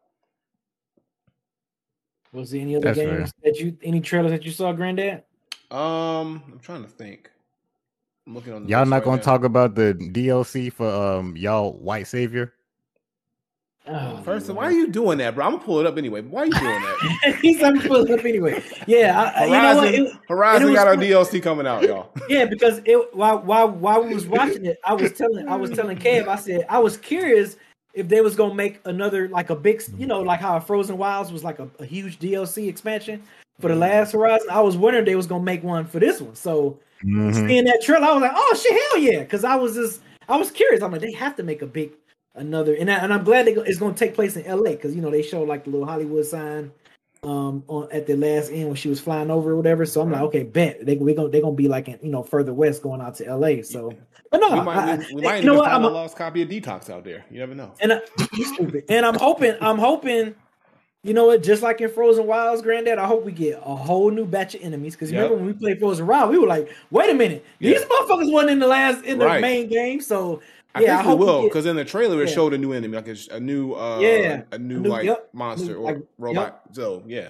Was 2.32 2.50
there 2.52 2.60
any 2.60 2.76
other 2.76 2.84
That's 2.86 2.98
fair. 2.98 3.18
games 3.18 3.32
that 3.42 3.58
you 3.58 3.76
any 3.82 4.00
trailers 4.00 4.30
that 4.30 4.44
you 4.44 4.52
saw, 4.52 4.72
Granddad? 4.72 5.24
Um, 5.70 6.42
I'm 6.52 6.60
trying 6.62 6.82
to 6.84 6.88
think. 6.88 7.30
I'm 8.26 8.35
looking 8.35 8.52
on. 8.52 8.64
The 8.64 8.68
Y'all 8.70 8.87
not 8.87 8.96
right 8.96 9.04
gonna 9.04 9.16
now. 9.16 9.22
talk 9.22 9.44
about 9.44 9.74
the 9.74 9.94
DLC 9.94 10.72
for 10.72 10.88
um 10.88 11.37
y'all 11.37 11.72
white 11.74 12.06
savior? 12.06 12.54
Oh, 13.87 14.18
First, 14.22 14.44
of 14.44 14.50
all, 14.50 14.56
why 14.59 14.64
are 14.68 14.72
you 14.72 14.88
doing 14.88 15.18
that, 15.18 15.35
bro? 15.35 15.44
I'm 15.46 15.52
gonna 15.52 15.64
pull 15.64 15.80
it 15.80 15.87
up 15.87 15.96
anyway. 15.96 16.20
Why 16.20 16.42
are 16.42 16.46
you 16.46 16.52
doing 16.52 16.83
that? 16.83 17.38
He's 17.42 17.62
I'm 17.62 17.80
pulling 17.80 18.12
up 18.12 18.24
anyway. 18.24 18.62
Yeah, 18.87 19.18
I, 19.35 19.40
I- 19.40 19.44
you 19.46 19.50
know 19.52 19.74
what? 19.76 19.85
Horizon, 19.88 20.06
It- 20.06 20.12
Horizon 20.28 20.66
was 20.68 20.74
got 20.76 20.87
our. 20.87 20.96
DLC 20.96 21.42
coming 21.42 21.66
out, 21.66 21.83
y'all. 21.83 22.12
yeah, 22.28 22.44
because 22.44 22.83
it 22.85 23.14
while 23.16 23.38
while 23.40 23.68
while 23.70 24.04
we 24.04 24.14
was 24.14 24.26
watching 24.26 24.66
it, 24.66 24.78
I 24.85 24.92
was 24.92 25.12
telling 25.12 25.48
I 25.48 25.56
was 25.56 25.70
telling 25.70 25.96
Kev, 25.98 26.28
I 26.28 26.37
said 26.37 26.66
I 26.68 26.78
was 26.78 26.98
curious 26.98 27.56
if 27.94 28.06
they 28.06 28.20
was 28.20 28.37
gonna 28.37 28.54
make 28.54 28.80
another 28.85 29.28
like 29.28 29.48
a 29.50 29.56
big, 29.56 29.83
you 29.96 30.06
know, 30.06 30.20
like 30.20 30.40
how 30.40 30.61
Frozen 30.61 30.96
Wilds 30.98 31.33
was 31.33 31.42
like 31.42 31.59
a, 31.59 31.68
a 31.80 31.85
huge 31.87 32.18
DLC 32.20 32.68
expansion 32.68 33.22
for 33.61 33.68
the 33.68 33.77
last 33.77 34.12
Horizon. 34.12 34.49
I 34.51 34.61
was 34.61 34.77
wondering 34.77 35.03
if 35.03 35.07
they 35.07 35.16
was 35.16 35.27
gonna 35.27 35.42
make 35.44 35.62
one 35.62 35.87
for 35.87 35.99
this 36.01 36.20
one. 36.20 36.35
So 36.35 36.79
Mhm. 37.05 37.35
seeing 37.35 37.64
that 37.64 37.81
trailer, 37.83 38.07
I 38.07 38.12
was 38.12 38.23
like, 38.23 38.33
oh 38.35 38.61
shit, 38.62 38.73
hell 38.90 38.99
yeah! 39.01 39.20
Because 39.20 39.44
I 39.44 39.57
was 39.57 39.75
just 39.75 40.01
I 40.29 40.37
was 40.37 40.51
curious. 40.51 40.83
I'm 40.83 40.92
like, 40.92 41.01
they 41.01 41.12
have 41.12 41.37
to 41.37 41.42
make 41.42 41.62
a 41.62 41.66
big 41.66 41.92
another, 42.35 42.75
and 42.75 42.90
I, 42.90 42.94
and 42.96 43.12
I'm 43.12 43.25
glad 43.25 43.46
they 43.46 43.55
go, 43.55 43.62
it's 43.62 43.79
gonna 43.79 43.94
take 43.94 44.14
place 44.14 44.37
in 44.37 44.44
L.A. 44.46 44.73
because 44.73 44.94
you 44.94 45.03
know 45.03 45.11
they 45.11 45.23
showed 45.23 45.49
like 45.49 45.64
the 45.64 45.70
little 45.70 45.87
Hollywood 45.87 46.25
sign 46.27 46.73
um 47.23 47.62
on 47.68 47.87
at 47.92 48.07
the 48.07 48.16
last 48.16 48.51
end 48.51 48.66
when 48.68 48.77
she 48.77 48.88
was 48.88 48.99
flying 49.01 49.31
over 49.31 49.51
or 49.51 49.57
whatever. 49.57 49.85
So 49.85 50.01
I'm 50.01 50.11
like, 50.11 50.23
okay, 50.23 50.42
bet 50.42 50.87
they 50.87 50.96
we 50.96 51.12
gonna 51.14 51.29
they 51.29 51.40
gonna 51.40 51.55
be 51.57 51.68
like 51.68 51.88
in, 51.88 51.99
you 52.03 52.11
know 52.11 52.23
further 52.23 52.55
west 52.55 52.83
going 52.83 53.01
out 53.03 53.14
to 53.16 53.27
L.A. 53.27 53.61
So, 53.62 53.92
but 54.31 54.38
no, 54.40 54.51
we 54.53 54.61
might, 54.62 54.99
we, 55.11 55.14
we 55.16 55.23
I- 55.23 55.25
might 55.25 55.40
you 55.42 55.46
know 55.46 55.55
what? 55.57 55.64
find 55.70 55.85
I'm 55.85 55.90
a 55.90 55.94
lost 55.94 56.16
copy 56.16 56.40
of 56.42 56.49
Detox 56.49 56.88
out 56.88 57.05
there. 57.05 57.25
You 57.31 57.40
never 57.40 57.55
know. 57.55 57.73
and 57.81 57.92
I, 57.94 58.01
stupid. 58.55 58.85
And 58.88 59.05
I'm 59.05 59.16
hoping, 59.16 59.55
I'm 59.61 59.77
hoping, 59.79 60.35
you 61.02 61.14
know 61.14 61.26
what? 61.26 61.42
Just 61.42 61.62
like 61.62 61.80
in 61.80 61.88
Frozen 61.90 62.26
Wilds, 62.26 62.62
Granddad, 62.62 62.98
I 62.98 63.06
hope 63.06 63.24
we 63.24 63.32
get 63.32 63.56
a 63.64 63.74
whole 63.74 64.10
new 64.10 64.24
batch 64.26 64.54
of 64.54 64.62
enemies. 64.62 64.94
Because 64.94 65.10
Yep. 65.10 65.22
remember 65.22 65.36
when 65.44 65.46
we 65.46 65.52
played 65.58 65.78
Frozen 65.78 66.06
Wild, 66.06 66.30
we 66.30 66.38
were 66.38 66.46
like, 66.46 66.68
wait 66.90 67.10
a 67.10 67.14
minute, 67.14 67.44
these 67.58 67.80
motherfuckers 67.82 68.30
wasn't 68.32 68.50
in 68.52 68.58
the 68.58 68.66
last 68.66 69.04
in 69.04 69.18
the 69.18 69.24
Right. 69.26 69.40
main 69.40 69.68
game. 69.68 70.00
So 70.00 70.40
I 70.74 70.82
yeah, 70.82 70.98
I 70.98 71.02
think 71.02 71.04
we 71.04 71.08
hope 71.10 71.18
we 71.20 71.24
will 71.26 71.42
because 71.44 71.66
in 71.66 71.76
the 71.76 71.84
trailer 71.84 72.22
it 72.22 72.28
Yeah. 72.28 72.34
showed 72.34 72.52
a 72.54 72.58
new 72.58 72.72
enemy, 72.72 72.96
like 72.96 73.08
a, 73.08 73.16
a 73.34 73.40
new, 73.40 73.72
uh, 73.74 73.98
Yeah. 74.00 74.42
a 74.52 74.58
new, 74.58 74.76
A 74.76 74.80
new- 74.80 74.88
like 74.90 75.04
yep. 75.04 75.28
monster 75.32 75.72
New, 75.72 75.78
or 75.78 75.92
like, 75.94 76.02
robot. 76.18 76.60
So 76.72 77.02
yeah, 77.06 77.28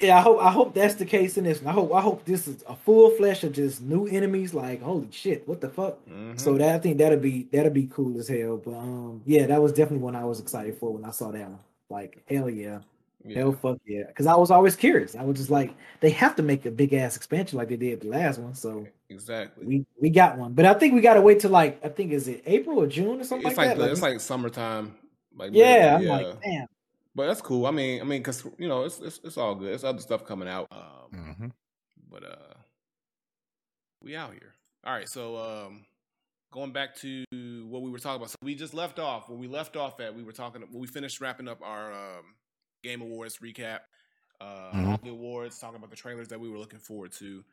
yeah, 0.00 0.18
I 0.18 0.20
hope 0.20 0.40
I 0.42 0.50
hope 0.50 0.74
that's 0.74 0.94
the 0.94 1.04
case 1.04 1.36
in 1.38 1.44
this. 1.44 1.62
one. 1.62 1.70
I 1.70 1.74
hope 1.74 1.94
I 1.94 2.00
hope 2.00 2.24
this 2.24 2.48
is 2.48 2.64
a 2.66 2.74
full 2.74 3.10
flesh 3.10 3.44
of 3.44 3.52
just 3.52 3.82
new 3.82 4.06
enemies. 4.08 4.52
Like 4.52 4.82
holy 4.82 5.06
shit, 5.12 5.46
what 5.46 5.60
the 5.60 5.68
fuck? 5.68 5.98
Mhm. 6.10 6.40
So 6.40 6.58
that 6.58 6.74
I 6.74 6.78
think 6.78 6.98
that'll 6.98 7.18
be 7.20 7.46
that'll 7.52 7.70
be 7.70 7.86
cool 7.92 8.18
as 8.18 8.26
hell. 8.26 8.56
But 8.56 8.72
um, 8.74 9.20
yeah, 9.26 9.46
that 9.46 9.62
was 9.62 9.70
definitely 9.72 10.02
one 10.02 10.16
I 10.16 10.24
was 10.24 10.40
excited 10.40 10.76
for 10.78 10.92
when 10.92 11.04
I 11.04 11.10
saw 11.12 11.30
that 11.30 11.48
one. 11.48 11.58
Like 11.88 12.22
hell 12.26 12.50
yeah. 12.50 12.78
Yeah. 13.24 13.38
Hell 13.38 13.52
fuck 13.52 13.78
yeah. 13.86 14.04
Because 14.06 14.26
I 14.26 14.34
was 14.34 14.50
always 14.50 14.76
curious. 14.76 15.14
I 15.14 15.22
was 15.22 15.36
just 15.36 15.50
like, 15.50 15.74
they 16.00 16.10
have 16.10 16.34
to 16.36 16.42
make 16.42 16.66
a 16.66 16.70
big 16.70 16.92
ass 16.92 17.16
expansion 17.16 17.58
like 17.58 17.68
they 17.68 17.76
did 17.76 18.00
the 18.00 18.08
last 18.08 18.38
one. 18.38 18.54
So 18.54 18.86
exactly. 19.08 19.66
we 19.66 19.86
we 20.00 20.10
got 20.10 20.38
one. 20.38 20.52
But 20.52 20.64
I 20.64 20.74
think 20.74 20.94
we 20.94 21.00
gotta 21.00 21.20
wait 21.20 21.40
till 21.40 21.50
like 21.50 21.84
I 21.84 21.88
think 21.88 22.12
is 22.12 22.28
it 22.28 22.42
April 22.46 22.78
or 22.78 22.86
June 22.86 23.20
or 23.20 23.24
something 23.24 23.48
it's 23.48 23.56
like, 23.56 23.68
like, 23.68 23.78
that. 23.78 23.84
the, 23.84 23.92
it's 23.92 24.02
like 24.02 24.20
summertime. 24.20 24.94
Like 25.36 25.50
yeah, 25.54 25.96
I'm 25.96 26.02
yeah. 26.02 26.12
like, 26.12 26.42
damn. 26.42 26.66
but 27.14 27.26
that's 27.26 27.40
cool. 27.40 27.66
I 27.66 27.70
mean, 27.70 28.00
I 28.00 28.04
mean, 28.04 28.20
because 28.20 28.44
you 28.58 28.68
know, 28.68 28.84
it's, 28.84 29.00
it's 29.00 29.20
it's 29.24 29.36
all 29.38 29.54
good. 29.54 29.72
It's 29.72 29.84
other 29.84 30.00
stuff 30.00 30.26
coming 30.26 30.48
out. 30.48 30.66
Um, 30.70 31.36
Mhm. 31.40 31.52
but 32.10 32.24
uh, 32.24 32.54
we 34.02 34.16
out 34.16 34.32
here. 34.32 34.54
All 34.84 34.92
right, 34.92 35.08
so 35.08 35.36
um, 35.36 35.84
going 36.50 36.72
back 36.72 36.96
to 36.96 37.24
what 37.68 37.82
we 37.82 37.90
were 37.90 37.98
talking 37.98 38.16
about. 38.16 38.30
So 38.30 38.36
we 38.42 38.54
just 38.54 38.74
left 38.74 38.98
off. 38.98 39.28
When 39.28 39.38
we 39.38 39.46
left 39.46 39.76
off 39.76 40.00
at, 40.00 40.14
we 40.14 40.22
were 40.22 40.32
talking. 40.32 40.62
When 40.70 40.80
we 40.80 40.86
finished 40.86 41.20
wrapping 41.20 41.48
up 41.48 41.60
our 41.62 41.92
um, 41.92 42.34
game 42.82 43.00
awards 43.00 43.38
recap, 43.38 43.80
uh, 44.40 44.72
Mhm. 44.72 45.02
the 45.02 45.10
awards, 45.10 45.58
talking 45.58 45.76
about 45.76 45.90
the 45.90 45.96
trailers 45.96 46.28
that 46.28 46.38
we 46.38 46.50
were 46.50 46.58
looking 46.58 46.78
forward 46.78 47.12
to. 47.12 47.44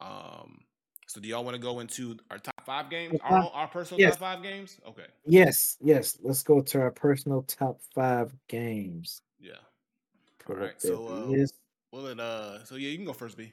Um, 0.00 0.64
so 1.06 1.20
do 1.20 1.28
y'all 1.28 1.44
want 1.44 1.54
to 1.54 1.60
go 1.60 1.80
into 1.80 2.16
our 2.30 2.38
top 2.38 2.64
five 2.64 2.90
games? 2.90 3.18
Our, 3.22 3.50
our 3.50 3.68
personal 3.68 4.00
yes. 4.00 4.12
top 4.12 4.20
five 4.20 4.42
games? 4.42 4.78
Okay. 4.86 5.06
Yes, 5.24 5.76
yes. 5.80 6.18
Let's 6.22 6.42
go 6.42 6.60
to 6.60 6.80
our 6.80 6.90
personal 6.90 7.42
top 7.42 7.80
five 7.94 8.34
games. 8.48 9.22
Yeah. 9.38 9.52
Pull 10.40 10.56
All 10.56 10.62
right, 10.62 10.80
so, 10.80 11.08
uh, 11.08 11.24
list. 11.26 11.54
Well, 11.92 12.02
then, 12.02 12.20
uh, 12.20 12.64
so 12.64 12.76
yeah, 12.76 12.88
you 12.88 12.96
can 12.96 13.06
go 13.06 13.12
first, 13.12 13.36
B. 13.36 13.52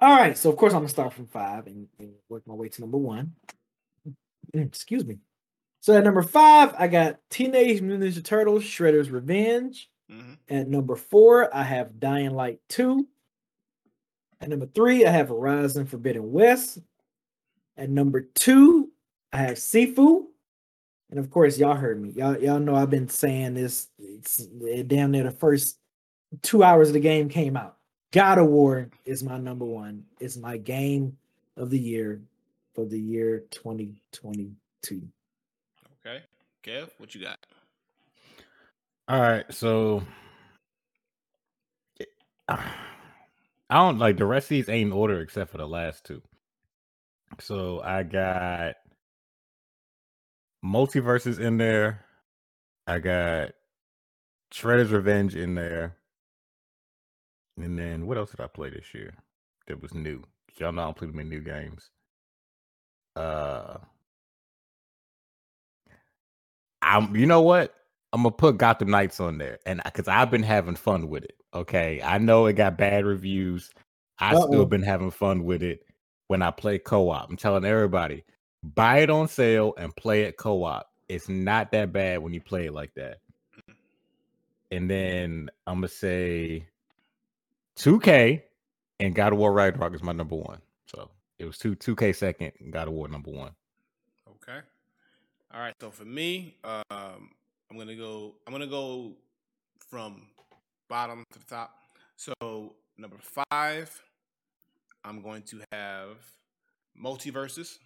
All 0.00 0.16
right, 0.16 0.36
so 0.36 0.50
of 0.50 0.56
course 0.56 0.72
I'm 0.72 0.80
gonna 0.80 0.88
start 0.88 1.12
from 1.12 1.26
five 1.26 1.66
and, 1.66 1.88
and 1.98 2.12
work 2.28 2.46
my 2.46 2.54
way 2.54 2.68
to 2.68 2.80
number 2.80 2.98
one. 2.98 3.34
Excuse 4.54 5.04
me. 5.04 5.18
So 5.80 5.96
at 5.96 6.04
number 6.04 6.22
five, 6.22 6.74
I 6.78 6.88
got 6.88 7.20
Teenage 7.30 7.80
Mutant 7.80 8.02
Ninja 8.02 8.24
Turtles: 8.24 8.64
Shredder's 8.64 9.10
Revenge. 9.10 9.88
Mm-hmm. 10.10 10.54
At 10.54 10.68
number 10.68 10.96
four, 10.96 11.54
I 11.54 11.62
have 11.62 11.98
Dying 11.98 12.34
Light 12.34 12.60
2. 12.68 13.06
At 14.40 14.50
number 14.50 14.66
three, 14.66 15.06
I 15.06 15.10
have 15.10 15.28
Horizon 15.28 15.86
Forbidden 15.86 16.30
West. 16.32 16.78
At 17.76 17.90
number 17.90 18.28
two, 18.34 18.90
I 19.32 19.38
have 19.38 19.56
Sifu. 19.56 20.26
And 21.10 21.18
of 21.18 21.30
course, 21.30 21.58
y'all 21.58 21.76
heard 21.76 22.00
me. 22.00 22.10
Y'all, 22.10 22.36
y'all 22.38 22.60
know 22.60 22.74
I've 22.74 22.90
been 22.90 23.08
saying 23.08 23.54
this. 23.54 23.88
It's 23.98 24.46
damn 24.86 25.12
near 25.12 25.24
the 25.24 25.30
first 25.30 25.78
two 26.42 26.62
hours 26.62 26.88
of 26.88 26.94
the 26.94 27.00
game 27.00 27.28
came 27.28 27.56
out. 27.56 27.76
God 28.12 28.38
of 28.38 28.46
War 28.46 28.90
is 29.04 29.22
my 29.22 29.38
number 29.38 29.64
one. 29.64 30.04
It's 30.20 30.36
my 30.36 30.56
game 30.56 31.16
of 31.56 31.70
the 31.70 31.78
year 31.78 32.20
for 32.74 32.84
the 32.84 32.98
year 32.98 33.44
2022. 33.50 35.02
Okay. 36.06 36.22
Kev, 36.62 36.90
what 36.98 37.14
you 37.14 37.22
got? 37.22 37.38
All 39.08 39.20
right, 39.20 39.44
so 39.52 40.02
I 42.48 42.62
don't 43.70 43.98
like 43.98 44.16
the 44.16 44.26
rest 44.26 44.46
of 44.46 44.48
these 44.50 44.68
ain't 44.68 44.88
in 44.88 44.92
order 44.92 45.20
except 45.20 45.50
for 45.50 45.58
the 45.58 45.66
last 45.68 46.04
two. 46.04 46.22
So 47.40 47.80
I 47.82 48.02
got 48.02 48.76
MultiVersus 50.64 51.38
in 51.38 51.58
there. 51.58 52.04
I 52.86 52.98
got 52.98 53.52
Shredder's 54.52 54.90
Revenge 54.92 55.36
in 55.36 55.54
there. 55.54 55.96
And 57.56 57.78
then 57.78 58.06
what 58.06 58.16
else 58.18 58.30
did 58.30 58.40
I 58.40 58.46
play 58.46 58.70
this 58.70 58.94
year 58.94 59.14
that 59.66 59.80
was 59.82 59.94
new? 59.94 60.22
Y'all 60.58 60.72
know 60.72 60.82
I 60.82 60.84
don't 60.86 60.96
play 60.96 61.08
many 61.08 61.28
new 61.30 61.40
games. 61.40 61.90
Uh 63.16 63.78
I'm 66.82 67.16
you 67.16 67.26
know 67.26 67.42
what? 67.42 67.74
I'm 68.14 68.22
gonna 68.22 68.30
put 68.30 68.58
Gotham 68.58 68.90
Knights 68.90 69.18
on 69.18 69.38
there, 69.38 69.58
and 69.66 69.82
because 69.84 70.06
I've 70.06 70.30
been 70.30 70.44
having 70.44 70.76
fun 70.76 71.08
with 71.08 71.24
it. 71.24 71.34
Okay, 71.52 72.00
I 72.00 72.18
know 72.18 72.46
it 72.46 72.52
got 72.52 72.78
bad 72.78 73.04
reviews. 73.04 73.72
I 74.20 74.36
Uh-oh. 74.36 74.46
still 74.46 74.66
been 74.66 74.84
having 74.84 75.10
fun 75.10 75.42
with 75.42 75.64
it 75.64 75.84
when 76.28 76.40
I 76.40 76.52
play 76.52 76.78
co-op. 76.78 77.28
I'm 77.28 77.36
telling 77.36 77.64
everybody, 77.64 78.24
buy 78.62 78.98
it 78.98 79.10
on 79.10 79.26
sale 79.26 79.74
and 79.78 79.94
play 79.96 80.22
it 80.22 80.36
co-op. 80.36 80.88
It's 81.08 81.28
not 81.28 81.72
that 81.72 81.92
bad 81.92 82.20
when 82.20 82.32
you 82.32 82.40
play 82.40 82.66
it 82.66 82.72
like 82.72 82.94
that. 82.94 83.18
And 84.70 84.88
then 84.88 85.50
I'm 85.66 85.78
gonna 85.78 85.88
say 85.88 86.68
2K 87.74 88.42
and 89.00 89.12
God 89.12 89.32
of 89.32 89.40
War 89.40 89.52
Ragnarok 89.52 89.92
is 89.92 90.04
my 90.04 90.12
number 90.12 90.36
one. 90.36 90.60
So 90.86 91.10
it 91.40 91.46
was 91.46 91.58
two 91.58 91.74
2K 91.74 92.14
second, 92.14 92.52
and 92.60 92.72
God 92.72 92.86
of 92.86 92.94
War 92.94 93.08
number 93.08 93.32
one. 93.32 93.56
Okay. 94.36 94.60
All 95.52 95.60
right. 95.60 95.74
So 95.80 95.90
for 95.90 96.04
me, 96.04 96.58
um, 96.62 97.30
I'm 97.74 97.80
gonna 97.80 97.96
go. 97.96 98.36
I'm 98.46 98.52
gonna 98.52 98.68
go 98.68 99.14
from 99.90 100.28
bottom 100.88 101.24
to 101.32 101.38
the 101.40 101.44
top. 101.44 101.76
So 102.14 102.76
number 102.96 103.16
five, 103.50 104.00
I'm 105.04 105.20
going 105.20 105.42
to 105.42 105.60
have 105.72 106.18
MultiVersus. 106.96 107.78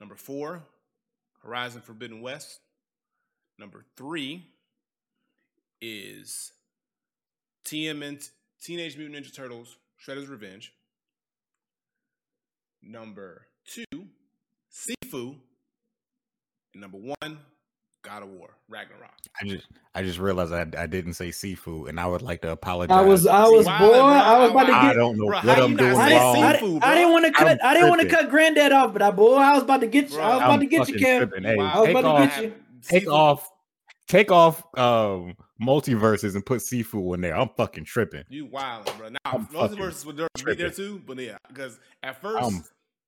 Number 0.00 0.14
four, 0.14 0.62
Horizon 1.42 1.82
Forbidden 1.82 2.22
West. 2.22 2.60
Number 3.58 3.84
three 3.98 4.46
is 5.82 6.52
TMN 7.66 8.30
Teenage 8.62 8.96
Mutant 8.96 9.26
Ninja 9.26 9.34
Turtles 9.34 9.76
Shredder's 10.02 10.28
Revenge. 10.28 10.72
Number 12.82 13.42
two, 13.66 13.84
Sifu. 14.72 15.36
And 16.72 16.80
number 16.80 16.96
one, 16.96 17.38
God 18.02 18.22
of 18.24 18.30
War, 18.30 18.50
Ragnarok. 18.68 19.10
I 19.40 19.44
just 19.46 19.66
I 19.94 20.02
just 20.02 20.18
realized 20.18 20.52
I, 20.52 20.66
I 20.76 20.86
didn't 20.86 21.14
say 21.14 21.30
seafood, 21.30 21.88
and 21.88 22.00
I 22.00 22.06
would 22.06 22.22
like 22.22 22.42
to 22.42 22.50
apologize. 22.50 22.96
I 22.96 23.00
was 23.02 23.26
I 23.26 23.44
See, 23.46 23.56
was 23.56 23.66
why- 23.66 23.78
boy. 23.78 23.92
I 23.94 24.38
was 24.40 24.50
about 24.50 24.60
to 24.62 24.66
Get, 24.72 24.74
I 24.74 24.92
don't 24.94 25.16
know 25.18 25.26
Bro, 25.28 25.40
what 25.40 25.58
I'm 25.58 25.76
doing 25.76 25.90
I 25.96 26.08
say 26.08 26.08
didn't, 26.08 26.22
wrong. 26.22 26.42
I, 26.44 26.52
didn't, 26.52 26.84
I 26.84 26.94
didn't 26.94 27.12
want 27.12 27.24
to 27.26 27.32
cut. 27.32 27.48
I'm 27.48 27.58
I 27.70 27.74
didn't 27.74 27.88
want 27.90 28.00
to 28.02 28.08
cut 28.08 28.30
Granddad 28.30 28.72
off, 28.72 28.92
but 28.92 29.02
I 29.02 29.10
boy, 29.10 29.36
I 29.36 29.54
was 29.54 29.62
about 29.62 29.80
to 29.82 29.86
get 29.86 30.10
you. 30.10 30.18
I 30.20 30.28
was 30.28 30.36
about 30.38 30.50
I'm 30.50 30.60
to 30.60 30.66
get 30.66 30.88
you, 30.88 30.94
fucking 30.98 31.28
Kev. 31.30 31.44
Hey, 31.44 31.56
Wow. 31.56 31.64
I 31.72 31.78
was 31.78 31.86
take 31.86 31.96
about 31.96 32.02
to 32.02 32.08
off, 32.08 32.34
get 32.34 32.42
you. 32.42 32.48
take 32.82 32.90
Seafood- 33.02 33.08
off, 33.14 33.50
take 34.08 34.30
off 34.32 34.78
um 34.78 35.34
MultiVersus 35.62 36.34
and 36.34 36.44
put 36.44 36.60
seafood 36.60 37.14
in 37.14 37.20
there. 37.20 37.36
I'm 37.36 37.50
fucking 37.56 37.84
tripping. 37.84 38.24
You 38.28 38.46
wild, 38.46 38.90
bro. 38.98 39.10
Now, 39.10 39.18
I'm 39.24 39.46
MultiVersus 39.46 40.04
would 40.06 40.16
there- 40.16 40.28
be 40.44 40.54
there 40.54 40.70
too, 40.70 41.00
but 41.06 41.18
yeah, 41.18 41.36
because 41.48 41.78
at 42.02 42.20
first 42.20 42.42
I'm 42.44 42.64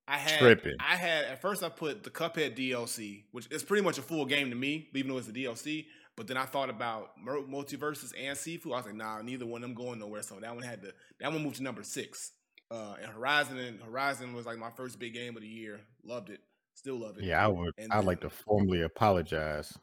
I 0.07 0.17
had 0.17 0.39
tripping. 0.39 0.75
I 0.79 0.95
had 0.95 1.25
at 1.25 1.41
first 1.41 1.63
I 1.63 1.69
put 1.69 2.03
the 2.03 2.09
Cuphead 2.09 2.55
DLC, 2.57 3.23
which 3.31 3.47
is 3.51 3.63
pretty 3.63 3.83
much 3.83 3.97
a 3.97 4.01
full 4.01 4.25
game 4.25 4.49
to 4.49 4.55
me, 4.55 4.89
even 4.93 5.11
though 5.11 5.17
it's 5.17 5.27
a 5.27 5.31
DLC. 5.31 5.85
But 6.15 6.27
then 6.27 6.37
I 6.37 6.45
thought 6.45 6.69
about 6.69 7.11
MultiVersus 7.23 8.13
and 8.17 8.37
seafood. 8.37 8.73
I 8.73 8.77
was 8.77 8.85
like, 8.85 8.95
nah, 8.95 9.21
neither 9.21 9.45
one 9.45 9.63
of 9.63 9.69
them 9.69 9.75
going 9.75 9.99
nowhere. 9.99 10.21
So 10.21 10.35
that 10.39 10.53
one 10.53 10.63
had 10.63 10.81
to 10.83 10.93
that 11.19 11.31
one 11.31 11.43
moved 11.43 11.57
to 11.57 11.63
number 11.63 11.83
six. 11.83 12.31
Uh, 12.71 12.95
and 13.01 13.11
Horizon 13.11 13.57
and 13.57 13.81
Horizon 13.81 14.33
was 14.33 14.45
like 14.45 14.57
my 14.57 14.69
first 14.71 14.99
big 14.99 15.13
game 15.13 15.35
of 15.35 15.41
the 15.41 15.47
year. 15.47 15.81
Loved 16.03 16.29
it, 16.29 16.39
still 16.73 16.97
love 16.99 17.17
it. 17.17 17.23
yeah. 17.23 17.43
I 17.43 17.47
would. 17.47 17.73
And 17.77 17.91
I'd 17.91 18.05
like 18.05 18.21
to 18.21 18.29
formally 18.29 18.81
apologize. 18.81 19.77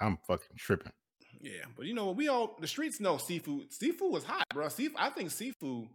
I'm 0.00 0.18
fucking 0.26 0.56
tripping. 0.56 0.92
Yeah, 1.40 1.64
but 1.76 1.86
you 1.86 1.94
know 1.94 2.06
what? 2.06 2.16
We 2.16 2.28
all 2.28 2.56
the 2.60 2.66
streets 2.66 3.00
know 3.00 3.18
seafood. 3.18 3.72
Seafood 3.72 4.10
was 4.10 4.24
hot, 4.24 4.44
bro. 4.54 4.68
Seafood. 4.68 4.96
I 4.98 5.10
think 5.10 5.30
seafood 5.30 5.88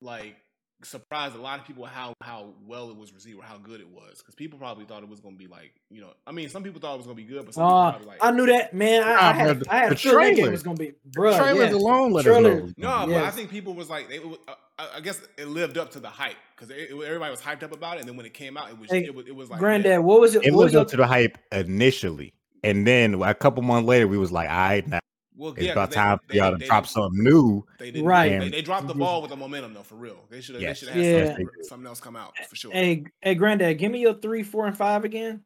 like 0.00 0.36
surprised 0.84 1.34
a 1.36 1.40
lot 1.40 1.58
of 1.60 1.66
people 1.66 1.84
how 1.84 2.12
how 2.22 2.52
well 2.66 2.90
it 2.90 2.96
was 2.96 3.12
received 3.12 3.38
or 3.38 3.42
how 3.42 3.56
good 3.58 3.80
it 3.80 3.88
was 3.88 4.18
because 4.18 4.34
people 4.34 4.58
probably 4.58 4.84
thought 4.84 5.02
it 5.02 5.08
was 5.08 5.20
going 5.20 5.34
to 5.34 5.38
be 5.38 5.46
like 5.46 5.72
you 5.90 6.00
know. 6.00 6.12
I 6.26 6.32
mean, 6.32 6.48
some 6.48 6.62
people 6.62 6.80
thought 6.80 6.94
it 6.94 6.98
was 6.98 7.06
going 7.06 7.16
to 7.16 7.22
be 7.22 7.28
good, 7.28 7.44
but 7.44 7.54
some 7.54 7.64
people 7.64 7.76
Uh, 7.78 7.90
probably 7.92 8.08
like 8.08 8.18
I 8.22 8.30
knew 8.30 8.46
that, 8.46 8.74
man. 8.74 9.02
I, 9.02 9.30
I 9.30 9.32
had, 9.32 9.58
bro, 9.60 9.66
I 9.72 9.78
had 9.78 9.90
the 9.90 9.94
a 9.94 9.96
feeling 9.96 10.18
that 10.18 10.24
game 10.26 10.34
trailer- 10.36 10.50
was 10.52 10.62
gonna 10.62 10.76
be, 10.76 10.92
bro. 11.06 11.36
Trailers 11.36 11.70
yeah. 11.70 11.76
alone 11.76 12.12
let 12.12 12.24
Trailer- 12.24 12.54
know. 12.60 12.72
no, 12.76 12.88
gonna 12.88 13.12
but 13.14 13.24
I 13.24 13.30
think 13.30 13.50
people 13.50 13.74
was 13.74 13.88
like, 13.90 14.10
it, 14.10 14.26
was- 14.26 14.38
uh, 14.48 14.54
I 14.78 14.88
I 14.96 15.00
guess 15.00 15.20
it 15.38 15.46
lived 15.48 15.78
up 15.78 15.90
to 15.92 16.00
the 16.00 16.08
hype 16.10 16.36
because 16.56 16.70
everybody 16.70 17.30
was 17.30 17.40
hyped 17.40 17.62
up 17.62 17.72
about 17.72 17.96
it, 17.96 18.00
and 18.00 18.08
then 18.08 18.16
when 18.16 18.26
it 18.26 18.34
came 18.34 18.56
out, 18.56 18.70
it 18.70 18.78
was 18.78 18.90
Hey, 18.90 19.04
it 19.04 19.14
was, 19.14 19.26
it 19.26 19.34
was 19.34 19.48
like 19.50 19.60
Granddad, 19.60 20.00
what 20.00 20.20
was 20.20 20.34
it? 20.34 20.44
It 20.44 20.52
what 20.52 20.62
lived 20.64 20.74
was 20.74 20.82
up 20.82 20.88
to 20.88 20.96
the 20.96 21.06
hype 21.06 21.38
initially, 21.52 22.34
and 22.62 22.86
then 22.86 23.14
a 23.22 23.34
couple 23.34 23.62
months 23.62 23.86
later, 23.86 24.08
we 24.08 24.18
was 24.18 24.32
like, 24.32 24.48
"All 24.50 24.56
right, 24.56 24.86
now 24.86 24.98
Well, 25.36 25.52
it's 25.52 25.62
yeah, 25.62 25.72
about 25.72 25.88
'cause 25.88 25.94
they- 25.94 26.00
time 26.00 26.18
for 26.18 26.24
they- 26.28 26.38
y'all 26.38 26.50
to 26.52 26.56
they- 26.58 26.66
drop 26.66 26.86
something 26.86 27.22
new." 27.24 27.66
They 27.78 27.90
didn't, 27.90 28.06
Right. 28.06 28.38
They, 28.40 28.48
they 28.50 28.62
dropped 28.62 28.86
the 28.86 28.94
ball 28.94 29.20
with 29.20 29.30
the 29.30 29.36
momentum 29.36 29.74
though, 29.74 29.82
for 29.82 29.96
real. 29.96 30.24
They 30.30 30.40
should 30.40 30.54
have. 30.54 30.62
Yes. 30.62 30.80
They 30.80 30.86
should 30.86 30.94
have 30.96 31.04
Yeah. 31.04 31.26
something, 31.26 31.48
something 31.62 31.86
else 31.86 32.00
come 32.00 32.16
out 32.16 32.36
for 32.48 32.54
sure. 32.56 32.70
Hey, 32.72 33.04
hey, 33.20 33.34
Granddad, 33.34 33.78
give 33.78 33.90
me 33.90 34.00
your 34.00 34.14
three, 34.14 34.42
four, 34.44 34.66
and 34.66 34.76
five 34.76 35.04
again. 35.04 35.44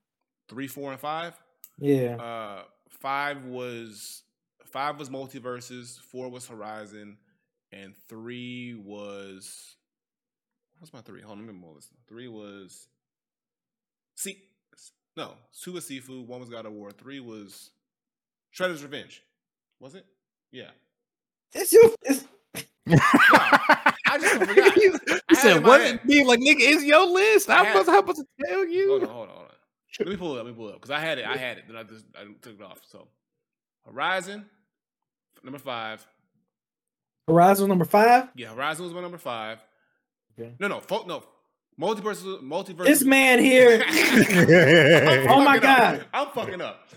Three, 0.49 0.67
four, 0.69 0.93
and 0.93 1.01
five. 1.01 1.35
Yeah. 1.79 2.17
Uh, 2.17 2.65
five 2.91 3.45
was 3.45 4.25
five 4.67 4.99
was 4.99 5.09
MultiVersus. 5.09 5.99
Four 6.01 6.29
was 6.29 6.47
Horizon, 6.47 7.17
and 7.73 7.95
three 8.09 8.75
was 8.75 9.77
what's 10.79 10.93
my 10.93 11.01
three? 11.01 11.23
Hold 11.23 11.39
on, 11.39 11.47
let 11.47 11.55
me 11.55 11.59
more 11.61 11.75
listen. 11.75 11.97
Three 12.07 12.29
was 12.29 12.89
see 14.17 14.43
no 15.17 15.35
two 15.63 15.73
was 15.73 15.89
Sifu. 15.89 16.27
One 16.27 16.41
was 16.41 16.49
God 16.51 16.67
of 16.67 16.73
War. 16.73 16.91
Three 16.93 17.21
was 17.21 17.71
Shredder's 18.55 18.83
Revenge. 18.83 19.23
Was 19.81 19.95
it? 19.95 20.05
Yeah. 20.53 20.71
It's 21.53 21.73
your. 21.73 21.91
It's, 22.03 22.25
I 22.89 24.19
just 24.21 24.35
forgot. 24.49 24.77
you 24.77 24.99
I 25.29 25.35
said, 25.35 25.65
"What?" 25.65 25.81
head. 25.81 26.05
Me 26.05 26.25
like, 26.25 26.41
"Nigga, 26.41 26.57
it's 26.61 26.85
your 26.85 27.07
list." 27.07 27.51
I 27.51 27.61
I 27.61 27.65
had- 27.65 27.75
was 27.77 27.87
supposed 27.87 28.19
to 28.19 28.47
tell 28.47 28.65
you. 28.67 28.89
Hold 28.91 29.03
on, 29.05 29.09
hold 29.09 29.29
on, 29.29 29.35
hold 29.35 29.47
on. 29.49 29.55
Let 30.01 30.09
me 30.09 30.17
pull 30.17 30.37
it 30.37 30.39
up. 30.41 30.45
Let 30.45 30.51
me 30.53 30.57
pull 30.57 30.69
it 30.69 30.75
up 30.75 30.81
because 30.81 30.91
I 30.91 31.01
had 31.01 31.19
it. 31.19 31.27
I 31.27 31.37
had 31.37 31.59
it. 31.59 31.65
Then 31.67 31.77
I 31.77 31.83
just 31.83 32.05
I 32.17 32.25
took 32.41 32.55
it 32.59 32.63
off. 32.63 32.81
So 32.87 33.09
Horizon, 33.85 34.47
number 35.43 35.59
five. 35.59 36.07
Horizon 37.27 37.69
number 37.69 37.85
five. 37.85 38.29
Yeah, 38.37 38.49
Horizon 38.55 38.85
was 38.85 38.95
my 38.95 39.01
number 39.03 39.19
five. 39.19 39.59
Okay. 40.39 40.55
No, 40.61 40.69
no, 40.69 40.81
fo- 40.81 41.05
no. 41.07 41.25
Multiverse, 41.81 42.43
multiverse. 42.43 42.87
This 42.87 43.05
man 43.05 43.39
here. 43.39 43.85
Oh 45.29 45.45
my 45.45 45.59
God. 45.59 46.05
I'm 46.13 46.29
fucking 46.31 46.61
up. 46.61 46.89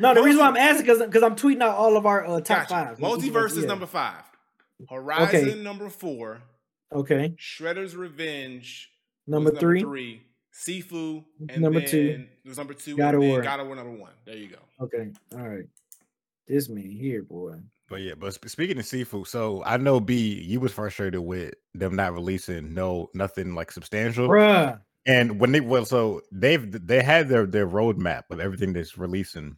No, 0.00 0.14
the 0.14 0.22
reason 0.22 0.40
why 0.40 0.48
I'm 0.48 0.56
asking 0.56 0.86
because 0.86 0.98
because 1.00 1.22
I'm 1.22 1.36
tweeting 1.36 1.62
out 1.62 1.76
all 1.76 1.96
of 1.96 2.06
our 2.06 2.24
uh, 2.26 2.40
top 2.40 2.68
Gotcha. 2.68 2.96
five. 2.96 2.98
Multiverse 2.98 3.52
is 3.52 3.58
Yeah. 3.58 3.66
number 3.66 3.86
five. 3.86 4.22
Horizon 4.88 5.48
Okay. 5.50 5.62
number 5.62 5.88
four. 5.90 6.40
Okay, 6.92 7.34
Shredder's 7.38 7.94
Revenge. 7.96 8.90
was 9.26 9.32
number 9.32 9.50
three. 9.52 9.82
Three. 9.82 10.22
Sifu. 10.52 11.24
And 11.48 11.62
Number 11.62 11.80
then 11.80 11.88
two. 11.88 12.26
It 12.44 12.48
was 12.48 12.58
number 12.58 12.74
two. 12.74 12.96
God 12.96 13.14
and 13.14 13.16
of 13.16 13.20
then 13.22 13.30
War. 13.30 13.42
God 13.42 13.60
of 13.60 13.66
War 13.68 13.76
number 13.76 13.92
one. 13.92 14.12
There 14.26 14.36
you 14.36 14.48
go. 14.48 14.58
Okay, 14.84 15.10
all 15.32 15.48
right. 15.48 15.64
This 16.48 16.68
man 16.68 16.90
here, 16.90 17.22
boy. 17.22 17.54
But 17.88 18.00
yeah, 18.02 18.14
but 18.18 18.32
speaking 18.50 18.78
of 18.78 18.84
Sifu, 18.84 19.26
so 19.26 19.62
I 19.64 19.76
know 19.76 20.00
B, 20.00 20.40
you 20.42 20.58
was 20.60 20.72
frustrated 20.72 21.20
with 21.20 21.54
them 21.74 21.94
not 21.94 22.12
releasing 22.14 22.74
no 22.74 23.10
nothing 23.14 23.54
like 23.54 23.70
substantial. 23.70 24.28
Bruh. 24.28 24.80
And 25.06 25.38
when 25.40 25.52
they 25.52 25.60
well, 25.60 25.84
so 25.84 26.22
they've 26.32 26.70
they 26.86 27.02
had 27.02 27.28
their 27.28 27.46
their 27.46 27.68
roadmap 27.68 28.24
of 28.30 28.40
everything 28.40 28.72
that's 28.72 28.98
releasing, 28.98 29.56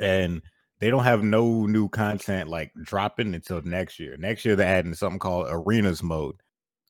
and 0.00 0.42
they 0.80 0.90
don't 0.90 1.04
have 1.04 1.22
no 1.22 1.66
new 1.66 1.88
content 1.88 2.48
like 2.48 2.72
dropping 2.82 3.34
until 3.34 3.60
next 3.62 3.98
year. 3.98 4.16
Next 4.16 4.44
year 4.44 4.56
they're 4.56 4.66
adding 4.78 4.94
something 4.94 5.18
called 5.18 5.46
arenas 5.50 6.02
mode. 6.02 6.36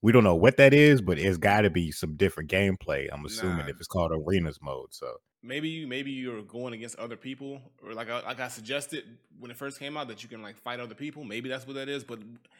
We 0.02 0.12
don't 0.12 0.24
know 0.24 0.34
what 0.36 0.58
that 0.58 0.72
is, 0.74 1.00
but 1.00 1.18
it's 1.18 1.38
got 1.38 1.62
to 1.62 1.70
be 1.70 1.90
some 1.90 2.16
different 2.16 2.50
gameplay. 2.50 3.08
I'm 3.12 3.24
assuming 3.24 3.58
Nah. 3.58 3.66
if 3.68 3.76
it's 3.78 3.88
called 3.88 4.12
arenas 4.12 4.58
mode. 4.62 4.92
So 4.94 5.16
maybe 5.42 5.68
you 5.68 5.86
maybe 5.86 6.10
you're 6.10 6.42
going 6.42 6.74
against 6.74 6.96
other 6.96 7.16
people 7.16 7.60
or 7.82 7.94
like 7.94 8.10
I, 8.10 8.20
like 8.22 8.40
I 8.40 8.48
suggested 8.48 9.04
when 9.38 9.50
it 9.50 9.56
first 9.56 9.78
came 9.78 9.96
out 9.96 10.08
that 10.08 10.22
you 10.22 10.28
can 10.28 10.42
like 10.42 10.56
fight 10.56 10.80
other 10.80 10.96
people 10.96 11.22
maybe 11.22 11.48
that's 11.48 11.64
what 11.64 11.74
that 11.74 11.88
is 11.88 12.02
but 12.02 12.18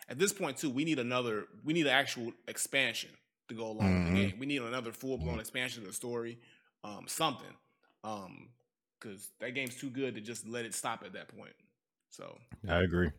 at 0.09 0.17
this 0.17 0.33
point 0.33 0.57
too 0.59 0.71
we 0.71 0.85
need 0.85 1.01
another 1.01 1.47
we 1.65 1.73
need 1.73 1.87
an 1.87 1.93
actual 1.93 2.33
expansion 2.47 3.11
to 3.49 3.55
go 3.57 3.67
along 3.67 3.93
with 3.95 4.03
Mhm. 4.05 4.15
the 4.15 4.21
game 4.29 4.39
we 4.39 4.47
need 4.47 4.63
another 4.63 4.93
full-blown 4.93 5.41
expansion 5.41 5.83
of 5.83 5.89
the 5.89 5.93
story 5.93 6.39
um 6.85 7.09
something 7.09 7.53
um 8.05 8.51
because 9.01 9.31
that 9.41 9.51
game's 9.55 9.77
too 9.77 9.91
good 9.91 10.15
to 10.15 10.21
just 10.21 10.47
let 10.47 10.65
it 10.65 10.75
stop 10.75 11.03
at 11.05 11.13
that 11.13 11.29
point 11.37 11.53
so 12.11 12.37
I 12.69 12.83
agree. 12.83 13.11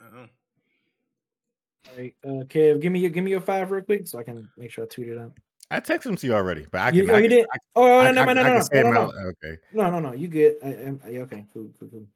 uh-huh. 0.00 0.26
All 1.90 1.98
right, 1.98 2.14
uh, 2.24 2.44
Kev, 2.44 2.80
give 2.80 2.92
me 2.92 3.00
your 3.00 3.10
give 3.10 3.24
me 3.24 3.30
your 3.30 3.40
five 3.42 3.70
real 3.70 3.82
quick 3.82 4.06
so 4.06 4.18
I 4.18 4.22
can 4.22 4.48
make 4.56 4.70
sure 4.70 4.84
I 4.84 4.86
tweet 4.86 5.08
it 5.08 5.18
out. 5.18 5.32
I 5.70 5.80
texted 5.80 6.02
them 6.04 6.16
to 6.16 6.26
you 6.26 6.34
already, 6.34 6.66
but 6.70 6.80
I 6.80 6.90
You- 6.90 7.10
oh, 7.10 7.14
I 7.14 7.18
you 7.18 7.28
can- 7.28 7.38
did? 7.38 7.46
I- 7.52 7.58
Oh, 7.76 7.86
no, 7.88 7.94
I- 8.08 8.12
no, 8.12 8.20
I- 8.22 8.24
no, 8.24 8.32
no, 8.32 8.40
I 8.40 8.44
no, 8.44 8.64
can 8.70 8.82
no, 8.84 8.90
no, 8.90 9.06
no. 9.06 9.28
Okay. 9.28 9.58
no, 9.72 9.90
no, 9.90 10.00
no. 10.00 10.12
You 10.12 10.28
good? 10.28 10.56
I, 10.62 10.68
am 10.68 11.00
yeah, 11.10 11.20
okay, 11.20 11.44
cool, 11.52 11.70
cool, 11.78 11.88
cool. 11.88 12.06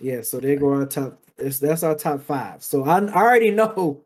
Yeah, 0.00 0.22
so 0.22 0.38
they 0.40 0.56
go 0.56 0.72
our 0.72 0.86
top. 0.86 1.20
It's, 1.38 1.58
that's 1.58 1.82
our 1.82 1.94
top 1.94 2.20
five. 2.22 2.62
So 2.62 2.84
I, 2.84 2.98
I 3.04 3.14
already 3.14 3.50
know 3.50 4.04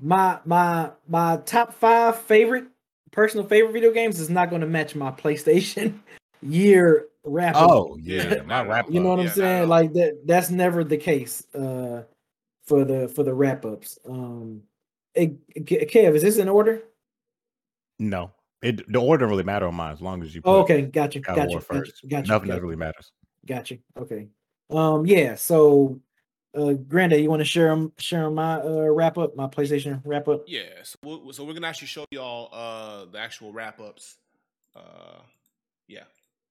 my 0.00 0.38
my 0.44 0.90
my 1.06 1.36
top 1.44 1.72
five 1.74 2.18
favorite 2.22 2.66
personal 3.10 3.46
favorite 3.46 3.72
video 3.72 3.92
games 3.92 4.18
is 4.18 4.30
not 4.30 4.48
going 4.50 4.62
to 4.62 4.66
match 4.66 4.94
my 4.94 5.10
PlayStation 5.10 6.00
year 6.42 7.08
wrap. 7.24 7.54
Oh 7.56 7.96
yeah, 8.02 8.34
Yeah, 8.34 8.42
my 8.42 8.62
nah, 8.62 8.70
wrap. 8.70 8.86
you 8.90 9.00
know 9.00 9.10
what 9.10 9.18
yeah, 9.20 9.24
I'm 9.24 9.30
saying? 9.30 9.68
Like 9.68 9.92
that. 9.94 10.26
That's 10.26 10.50
never 10.50 10.84
the 10.84 10.96
case. 10.98 11.46
Uh, 11.54 12.04
for 12.64 12.84
the 12.84 13.08
for 13.08 13.22
the 13.22 13.34
wrap 13.34 13.64
ups. 13.64 13.98
Um, 14.08 14.62
hey, 15.14 15.34
Kev, 15.56 16.14
is 16.14 16.22
this 16.22 16.38
in 16.38 16.48
order? 16.48 16.82
No, 17.98 18.30
it 18.62 18.90
the 18.90 19.00
order 19.00 19.24
don't 19.24 19.30
really 19.30 19.42
matter 19.42 19.66
on 19.66 19.74
mine 19.74 19.92
as 19.92 20.00
long 20.00 20.22
as 20.22 20.34
you. 20.34 20.42
Put 20.42 20.50
Oh, 20.50 20.60
okay, 20.60 20.82
gotcha, 20.82 21.18
you, 21.18 21.22
God 21.22 21.32
of 21.32 21.36
got 21.36 21.42
you, 21.44 21.50
War 21.50 21.60
got 21.60 21.74
you, 21.74 21.80
first. 21.80 22.02
gotcha. 22.08 22.26
you, 22.26 22.32
Nothing 22.32 22.48
got 22.48 22.54
that 22.54 22.62
really 22.62 22.76
matters. 22.76 23.12
Gotcha. 23.46 23.78
Okay. 23.98 24.28
Um. 24.70 25.04
Yeah. 25.06 25.34
So, 25.34 26.00
uh, 26.56 26.72
Granddad, 26.74 27.20
you 27.20 27.28
want 27.28 27.40
to 27.40 27.44
share 27.44 27.70
'em- 27.70 27.92
share 27.98 28.24
'em 28.26 28.34
my 28.36 28.60
uh 28.60 28.86
wrap 28.90 29.18
up, 29.18 29.36
my 29.36 29.46
PlayStation 29.48 30.00
wrap 30.04 30.28
up? 30.28 30.44
yeah 30.46 30.82
so, 30.82 30.96
we'll, 31.02 31.32
so 31.32 31.44
we're 31.44 31.54
gonna 31.54 31.66
actually 31.66 31.88
show 31.88 32.04
y'all 32.10 32.48
uh 32.52 33.04
the 33.10 33.18
actual 33.18 33.52
wrap-ups 33.52 34.16
uh 34.76 35.18
yeah 35.88 36.04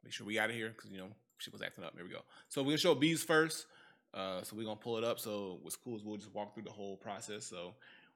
make 0.03 0.13
sure 0.13 0.25
we 0.25 0.35
got 0.35 0.49
it 0.49 0.55
here 0.55 0.69
because 0.75 0.91
you 0.91 0.97
know 0.97 1.07
she 1.37 1.49
was 1.49 1.61
acting 1.61 1.83
up. 1.83 1.95
There 1.95 2.03
we 2.03 2.11
go. 2.11 2.21
So 2.49 2.61
we're 2.61 2.71
gonna 2.71 2.77
show 2.77 2.95
B's 2.95 3.23
first. 3.23 3.65
Uh 4.13 4.43
so 4.43 4.55
we're 4.55 4.65
gonna 4.65 4.75
pull 4.75 4.97
it 4.97 5.03
up. 5.03 5.19
So 5.19 5.59
what's 5.61 5.75
cool 5.75 5.95
is 5.95 6.03
we'll 6.03 6.17
just 6.17 6.33
walk 6.33 6.53
through 6.53 6.63
the 6.63 6.71
whole 6.71 6.97
process. 6.97 7.45
So 7.45 7.73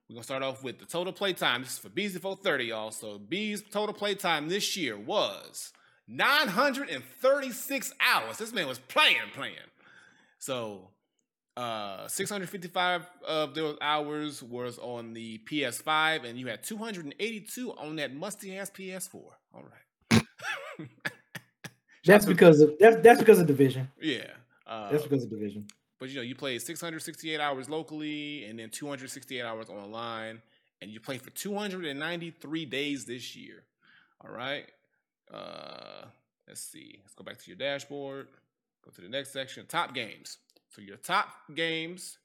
we're 0.09 0.15
gonna 0.15 0.23
start 0.23 0.43
off 0.43 0.63
with 0.63 0.79
the 0.79 0.85
total 0.85 1.13
playtime. 1.13 1.61
This 1.63 1.73
is 1.73 1.79
for 1.79 1.89
B's 1.89 2.17
430 2.17 2.65
y'all. 2.65 2.91
So 2.91 3.17
B's 3.17 3.63
total 3.63 3.93
play 3.93 4.15
time 4.15 4.49
this 4.49 4.77
year 4.77 4.97
was 4.97 5.73
936 6.07 7.93
hours. 7.99 8.37
This 8.37 8.53
man 8.53 8.67
was 8.67 8.79
playing 8.79 9.17
playing. 9.33 9.55
So 10.37 10.89
uh 11.57 12.07
655 12.07 13.07
of 13.25 13.55
those 13.55 13.77
hours 13.81 14.43
was 14.43 14.77
on 14.77 15.13
the 15.13 15.39
PS5 15.49 16.25
and 16.25 16.37
you 16.37 16.47
had 16.47 16.63
282 16.63 17.71
on 17.73 17.95
that 17.95 18.13
musty 18.13 18.57
ass 18.57 18.69
PS4. 18.69 19.15
All 19.15 19.63
right. 19.63 20.21
That's 22.05 22.25
to- 22.25 22.31
because 22.31 22.61
of 22.61 22.73
that's 22.79 22.97
that's 22.97 23.19
because 23.19 23.39
of 23.39 23.47
division. 23.47 23.89
yeah. 24.01 24.27
Uh, 24.67 24.89
That's 24.91 25.03
because 25.03 25.23
of 25.23 25.29
division. 25.29 25.67
but 25.99 26.09
you 26.09 26.15
know, 26.15 26.21
you 26.23 26.33
played 26.33 26.59
668 26.61 27.39
hours 27.39 27.69
locally 27.69 28.45
and 28.45 28.57
then 28.57 28.69
268 28.71 29.41
hours 29.43 29.69
online 29.69 30.41
and 30.81 30.89
you 30.89 30.99
played 30.99 31.21
for 31.21 31.29
293 31.29 32.65
days 32.65 33.05
this 33.05 33.35
year. 33.35 33.63
All 34.23 34.31
right. 34.31 34.65
Uh 35.33 36.05
Let's 36.47 36.61
see. 36.61 36.99
Let's 37.01 37.13
go 37.15 37.23
back 37.23 37.39
to 37.39 37.47
your 37.47 37.57
dashboard. 37.57 38.27
Go 38.83 38.91
to 38.91 39.01
the 39.01 39.09
next 39.09 39.33
section. 39.33 39.65
Top 39.65 39.93
games. 39.95 40.37
So 40.69 40.81
your 40.81 40.97
top 40.97 41.27
games. 41.55 42.19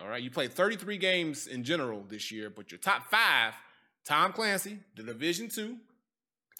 All 0.00 0.08
right. 0.08 0.20
You 0.22 0.30
played 0.30 0.52
33 0.52 0.98
games 0.98 1.46
in 1.46 1.62
general 1.62 2.04
this 2.08 2.32
year, 2.32 2.50
but 2.50 2.72
your 2.72 2.78
top 2.78 3.08
five: 3.10 3.54
Tom 4.04 4.32
Clancy, 4.32 4.80
The 4.96 5.04
Division 5.04 5.48
Two. 5.48 5.76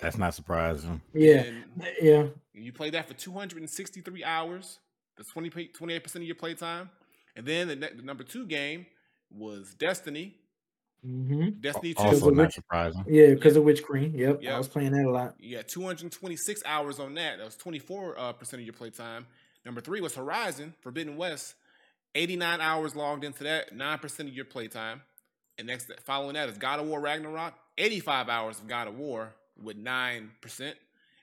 That's 0.00 0.18
not 0.18 0.34
surprising. 0.34 1.00
Yeah, 1.12 1.38
And 1.42 1.64
yeah. 2.00 2.26
You 2.62 2.72
played 2.72 2.94
that 2.94 3.08
for 3.08 3.14
263 3.14 4.24
hours. 4.24 4.78
That's 5.16 5.30
20, 5.32 5.50
28% 5.50 6.14
of 6.16 6.22
your 6.22 6.34
play 6.34 6.54
time. 6.54 6.90
And 7.36 7.44
then 7.46 7.68
the, 7.68 7.76
ne- 7.76 7.94
the 7.96 8.02
number 8.02 8.22
two 8.24 8.46
game 8.46 8.86
was 9.30 9.74
Destiny. 9.74 10.36
Mm-hmm. 11.06 11.60
Destiny 11.60 11.94
2. 11.94 12.00
Also 12.02 12.26
Which- 12.26 12.34
not 12.36 12.52
surprising. 12.52 13.04
Yeah, 13.06 13.34
because 13.34 13.56
of 13.56 13.64
Witch 13.64 13.82
Queen. 13.82 14.14
Yep, 14.14 14.42
Yep. 14.42 14.54
I 14.54 14.58
was 14.58 14.68
playing 14.68 14.92
that 14.92 15.04
a 15.04 15.10
lot. 15.10 15.34
You 15.38 15.56
got 15.56 15.68
226 15.68 16.62
hours 16.64 16.98
on 16.98 17.14
that. 17.14 17.38
That 17.38 17.44
was 17.44 17.56
24 17.56 18.18
uh, 18.18 18.32
percent 18.32 18.60
of 18.60 18.66
your 18.66 18.72
play 18.74 18.90
time. 18.90 19.26
Number 19.64 19.80
three 19.80 20.00
was 20.00 20.14
Horizon 20.14 20.74
Forbidden 20.80 21.16
West, 21.16 21.54
89 22.14 22.60
hours 22.60 22.94
logged 22.94 23.24
into 23.24 23.44
that, 23.44 23.74
nine 23.74 23.98
percent 23.98 24.28
of 24.28 24.34
your 24.34 24.44
play 24.44 24.68
time. 24.68 25.02
And 25.58 25.66
next, 25.66 25.90
following 26.04 26.34
that 26.34 26.48
is 26.48 26.58
God 26.58 26.80
of 26.80 26.86
War 26.86 27.00
Ragnarok, 27.00 27.54
85 27.78 28.28
hours 28.28 28.58
of 28.58 28.66
God 28.66 28.88
of 28.88 28.96
War 28.96 29.34
with 29.62 29.76
nine 29.76 30.30
percent. 30.40 30.76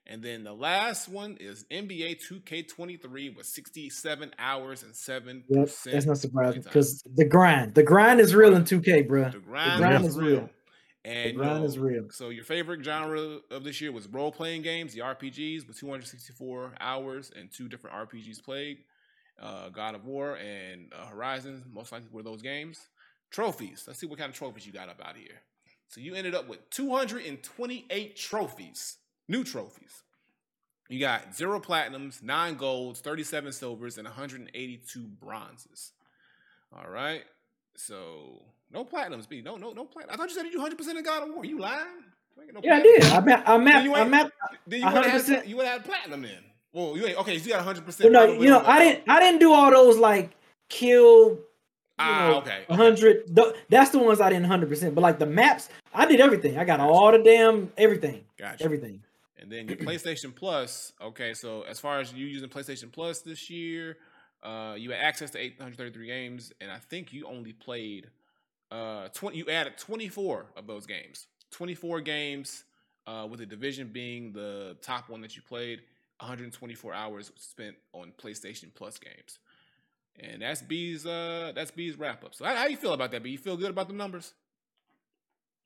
And 0.08 0.24
then 0.24 0.44
the 0.44 0.54
last 0.54 1.08
one 1.08 1.38
is 1.40 1.66
NBA 1.72 2.22
2K23 2.28 3.36
with 3.36 3.46
67 3.46 4.32
hours 4.40 4.84
and 4.84 4.96
seven 4.96 5.44
Yep, 5.48 5.70
that's 5.86 6.06
not 6.06 6.18
surprising 6.18 6.62
because 6.62 7.04
the 7.16 7.26
grind, 7.26 7.76
the 7.76 7.84
grind 7.84 8.20
is 8.20 8.34
real 8.34 8.56
in 8.56 8.64
2K, 8.64 9.08
bro. 9.08 9.30
The 9.30 9.40
grind, 9.40 9.80
grind 9.80 10.06
is 10.06 10.12
is 10.12 10.18
real. 10.18 10.30
real. 10.30 10.50
And 11.04 11.26
The 11.26 11.32
you 11.32 11.38
grind 11.38 11.60
know, 11.62 11.66
is 11.66 11.80
real. 11.80 12.08
So 12.12 12.30
your 12.30 12.44
favorite 12.44 12.84
genre 12.84 13.40
of 13.50 13.64
this 13.64 13.80
year 13.80 13.92
was 13.92 14.08
role 14.08 14.32
playing 14.32 14.64
games, 14.64 14.94
the 14.94 15.02
RPGs, 15.02 15.68
with 15.68 15.80
264 15.80 16.74
hours 16.80 17.32
and 17.36 17.52
two 17.52 17.70
different 17.70 17.96
RPGs 17.96 18.44
played. 18.44 18.80
Uh, 19.42 19.70
God 19.70 19.96
of 19.96 20.06
War 20.06 20.38
and 20.38 20.92
uh, 20.94 21.08
Horizon, 21.08 21.64
most 21.74 21.92
likely 21.92 22.10
were 22.12 22.22
those 22.22 22.42
games. 22.42 22.90
Trophies. 23.32 23.86
Let's 23.88 24.00
see 24.00 24.06
what 24.06 24.20
kind 24.20 24.30
of 24.30 24.36
trophies 24.36 24.68
you 24.68 24.74
got 24.74 24.90
up 24.90 25.02
out 25.04 25.16
here. 25.16 25.42
So 25.88 26.00
you 26.00 26.16
ended 26.16 26.36
up 26.36 26.48
with 26.48 26.70
228 26.70 28.16
trophies, 28.16 28.98
new 29.32 29.44
trophies. 29.44 30.04
You 30.90 31.00
got 31.00 31.34
zero 31.34 31.60
platinums, 31.60 32.22
nine 32.22 32.56
golds, 32.56 33.00
37 33.00 33.54
silvers, 33.54 33.98
and 33.98 34.06
182 34.06 35.00
bronzes. 35.22 35.94
All 36.76 36.90
right. 36.92 37.24
So 37.76 38.42
no 38.72 38.84
platinums, 38.84 39.28
B. 39.28 39.42
No, 39.42 39.56
no, 39.56 39.72
no 39.72 39.86
platinum. 39.86 40.14
I 40.14 40.18
thought 40.18 40.30
you 40.30 40.36
said 40.36 40.46
you 40.48 40.58
100 40.60 40.78
percent 40.78 40.98
in 40.98 41.04
God 41.04 41.28
of 41.28 41.34
War. 41.34 41.46
You 41.46 41.60
lying? 41.60 41.86
You 42.46 42.54
no 42.54 42.60
Yeah, 42.64 42.76
I 42.76 42.82
did. 42.82 43.04
I 43.06 43.20
mapped. 43.22 43.50
I 43.50 43.58
mapped. 43.58 43.86
you 43.86 43.94
I 43.94 44.02
ain't- 44.02 44.10
mapped. 44.10 44.32
Then 44.68 44.80
you 44.82 44.86
would 44.88 45.06
have 45.06 45.22
100%. 45.24 45.36
had 45.36 45.48
you 45.48 45.56
would 45.58 45.66
have 45.66 45.82
had 45.82 45.86
platinum 45.90 46.22
then. 46.24 46.44
Well, 46.74 46.98
you 46.98 47.06
ain't 47.06 47.18
okay. 47.20 47.38
So 47.40 47.46
you 47.46 47.50
got 47.52 47.58
100 47.58 47.80
But 47.82 47.86
percent. 47.86 48.12
no, 48.12 48.26
you 48.26 48.50
know, 48.50 48.62
I 48.66 48.80
didn't. 48.80 49.04
I 49.10 49.20
didn't 49.20 49.40
do 49.40 49.54
all 49.54 49.72
those 49.72 49.98
like 49.98 50.32
kill. 50.70 51.30
You 51.32 52.08
Ah, 52.08 52.28
know, 52.30 52.38
okay, 52.40 52.64
okay. 52.68 52.76
hundred. 52.76 53.38
That's 53.70 53.92
the 53.92 54.00
ones 54.00 54.20
I 54.22 54.30
didn't 54.30 54.46
hundred 54.46 54.70
percent. 54.70 54.96
But 54.96 55.02
like 55.02 55.20
the 55.20 55.26
maps, 55.26 55.70
I 55.94 56.06
did 56.06 56.20
everything. 56.20 56.58
I 56.58 56.64
got 56.66 56.80
all 56.80 57.12
the 57.12 57.20
damn 57.20 57.72
everything. 57.78 58.24
Gotcha. 58.38 58.64
Everything. 58.64 59.02
And 59.42 59.52
then 59.52 59.68
your 59.68 59.78
PlayStation 59.78 60.34
Plus. 60.36 60.94
Okay, 61.02 61.34
so 61.34 61.64
as 61.64 61.80
far 61.80 62.00
as 62.00 62.14
you 62.14 62.28
using 62.28 62.48
PlayStation 62.48 62.92
Plus 62.92 63.22
this 63.22 63.50
year, 63.50 63.98
uh, 64.44 64.76
you 64.78 64.92
had 64.92 65.00
access 65.00 65.32
to 65.32 65.40
833 65.40 66.08
games, 66.08 66.54
and 66.62 66.72
I 66.72 66.78
think 66.78 67.12
you 67.12 67.26
only 67.28 67.54
played 67.54 68.10
uh 68.72 69.10
20. 69.10 69.38
You 69.38 69.50
added 69.50 69.78
24 69.78 70.46
of 70.56 70.68
those 70.68 70.86
games. 70.86 71.28
24 71.52 72.02
games, 72.02 72.64
uh, 73.08 73.28
with 73.30 73.40
the 73.40 73.46
division 73.46 73.90
being 73.90 74.32
the 74.32 74.78
top 74.82 75.10
one 75.10 75.22
that 75.22 75.36
you 75.36 75.42
played. 75.42 75.82
124 76.20 76.94
hours 76.94 77.32
spent 77.36 77.76
on 77.94 78.14
PlayStation 78.22 78.74
Plus 78.76 79.00
games. 79.00 79.40
And 80.20 80.44
that's 80.44 80.62
B's 80.62 81.06
uh 81.06 81.52
that's 81.56 81.72
B's 81.72 81.98
wrap 81.98 82.24
up. 82.24 82.36
So 82.36 82.46
how, 82.46 82.56
how 82.56 82.68
you 82.68 82.78
feel 82.78 82.94
about 82.94 83.12
that? 83.12 83.24
B? 83.24 83.32
You 83.32 83.38
feel 83.38 83.58
good 83.58 83.72
about 83.72 83.88
the 83.88 83.96
numbers? 83.96 84.34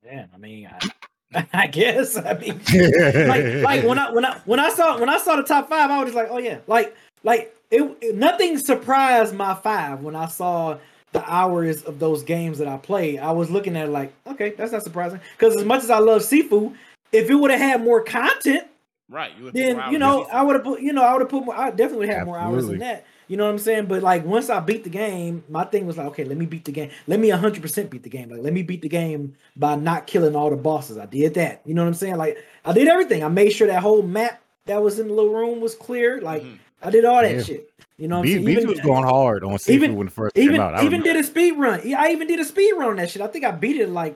Yeah, 0.04 0.28
I 0.34 0.38
mean, 0.38 0.68
I, 0.68 0.90
I 1.54 1.68
guess. 1.68 2.18
I 2.18 2.34
mean, 2.38 2.60
like, 3.28 3.64
like 3.64 3.84
when 3.84 4.00
I 4.00 4.12
when 4.12 4.26
I 4.26 4.38
when 4.46 4.60
I 4.60 4.70
saw 4.70 5.00
when 5.00 5.10
I 5.10 5.18
saw 5.18 5.36
the 5.36 5.44
top 5.44 5.70
five, 5.70 5.90
I 5.90 5.98
was 6.00 6.08
just 6.08 6.16
like, 6.16 6.28
oh 6.30 6.38
yeah, 6.38 6.60
like 6.68 6.96
like 7.24 7.56
it, 7.72 7.82
it- 8.02 8.16
nothing 8.16 8.58
surprised 8.58 9.34
my 9.36 9.54
five 9.54 10.02
when 10.02 10.16
I 10.16 10.28
saw 10.28 10.78
the 11.12 11.24
hours 11.32 11.82
of 11.84 12.00
those 12.00 12.24
games 12.24 12.58
that 12.58 12.68
I 12.68 12.78
played. 12.78 13.20
I 13.20 13.32
was 13.32 13.50
looking 13.50 13.76
at 13.78 13.88
it 13.88 13.92
like, 13.92 14.14
okay, 14.28 14.52
that's 14.52 14.72
not 14.72 14.84
surprising. 14.84 15.20
Because 15.38 15.56
as 15.56 15.64
much 15.64 15.84
as 15.84 15.90
I 15.90 16.00
love 16.00 16.22
Sifu, 16.22 16.76
if 17.12 17.30
it 17.30 17.36
would 17.36 17.52
have 17.52 17.60
had 17.60 17.82
more 17.84 18.04
content, 18.04 18.68
Right. 19.08 19.32
You 19.40 19.52
then 19.52 19.92
you 19.92 20.00
know 20.00 20.24
I 20.32 20.42
would 20.42 20.56
have 20.56 20.64
put 20.64 20.82
you 20.82 20.92
know 20.92 21.04
I 21.04 21.14
would 21.14 21.22
have 21.22 21.30
put 21.30 21.46
more. 21.46 21.56
I 21.56 21.70
definitely 21.70 22.08
would 22.08 22.16
have 22.16 22.26
more 22.26 22.38
hours 22.40 22.68
than 22.68 22.80
that. 22.80 23.06
You 23.28 23.38
know 23.38 23.46
what 23.46 23.52
I'm 23.52 23.58
saying? 23.60 23.86
But 23.88 24.04
like 24.04 24.24
once 24.26 24.50
I 24.50 24.60
beat 24.60 24.84
the 24.84 24.90
game, 24.90 25.44
my 25.50 25.64
thing 25.64 25.86
was 25.88 25.98
like, 25.98 26.08
okay, 26.08 26.24
let 26.24 26.38
me 26.38 26.46
beat 26.46 26.66
the 26.66 26.72
game. 26.72 26.92
Let 27.08 27.20
me 27.20 27.30
100 27.32 27.62
percent 27.62 27.90
beat 27.90 28.04
the 28.04 28.10
game. 28.10 28.30
Like 28.30 28.42
let 28.42 28.54
me 28.54 28.62
beat 28.64 28.82
the 28.82 28.90
game 28.90 29.36
by 29.56 29.76
not 29.76 30.08
killing 30.08 30.36
all 30.36 30.50
the 30.50 30.56
bosses. 30.56 30.98
I 30.98 31.06
did 31.08 31.34
that. 31.36 31.62
You 31.66 31.74
know 31.74 31.82
what 31.84 31.88
I'm 31.90 31.94
saying? 31.96 32.18
Like 32.18 32.38
I 32.64 32.74
did 32.74 32.88
everything. 32.88 33.24
I 33.24 33.28
made 33.30 33.50
sure 33.52 33.68
that 33.68 33.82
whole 33.82 34.02
map 34.04 34.42
that 34.66 34.82
was 34.82 35.00
in 35.00 35.08
the 35.08 35.14
little 35.14 35.34
room 35.34 35.60
was 35.62 35.76
clear. 35.76 36.22
Like 36.22 36.44
Mhm. 36.44 36.58
I 36.84 36.90
did 36.92 37.06
all 37.06 37.22
that 37.22 37.36
Yeah. 37.36 37.42
shit. 37.44 37.72
You 37.98 38.08
know 38.10 38.16
what 38.18 38.28
I'm 38.28 38.44
B, 38.44 38.46
saying? 38.46 38.60
B 38.60 38.66
was 38.66 38.80
going 38.82 39.04
hard 39.06 39.44
on 39.44 39.54
Sifu 39.54 39.70
even- 39.70 39.96
when 39.96 40.08
it 40.08 40.14
first 40.14 40.38
even 40.38 40.54
came 40.56 40.62
out. 40.62 40.74
I 40.76 40.80
even 40.80 41.00
remember. 41.00 41.06
did 41.14 41.16
a 41.18 41.24
speed 41.24 41.52
run. 41.54 41.82
Yeah, 41.86 42.02
I 42.02 42.10
even 42.10 42.28
did 42.28 42.40
a 42.40 42.46
speed 42.46 42.74
run 42.74 42.90
on 42.90 42.96
that 42.98 43.10
shit. 43.10 43.22
I 43.22 43.28
think 43.28 43.46
I 43.46 43.52
beat 43.52 43.78
it 43.80 43.90
like 43.90 44.16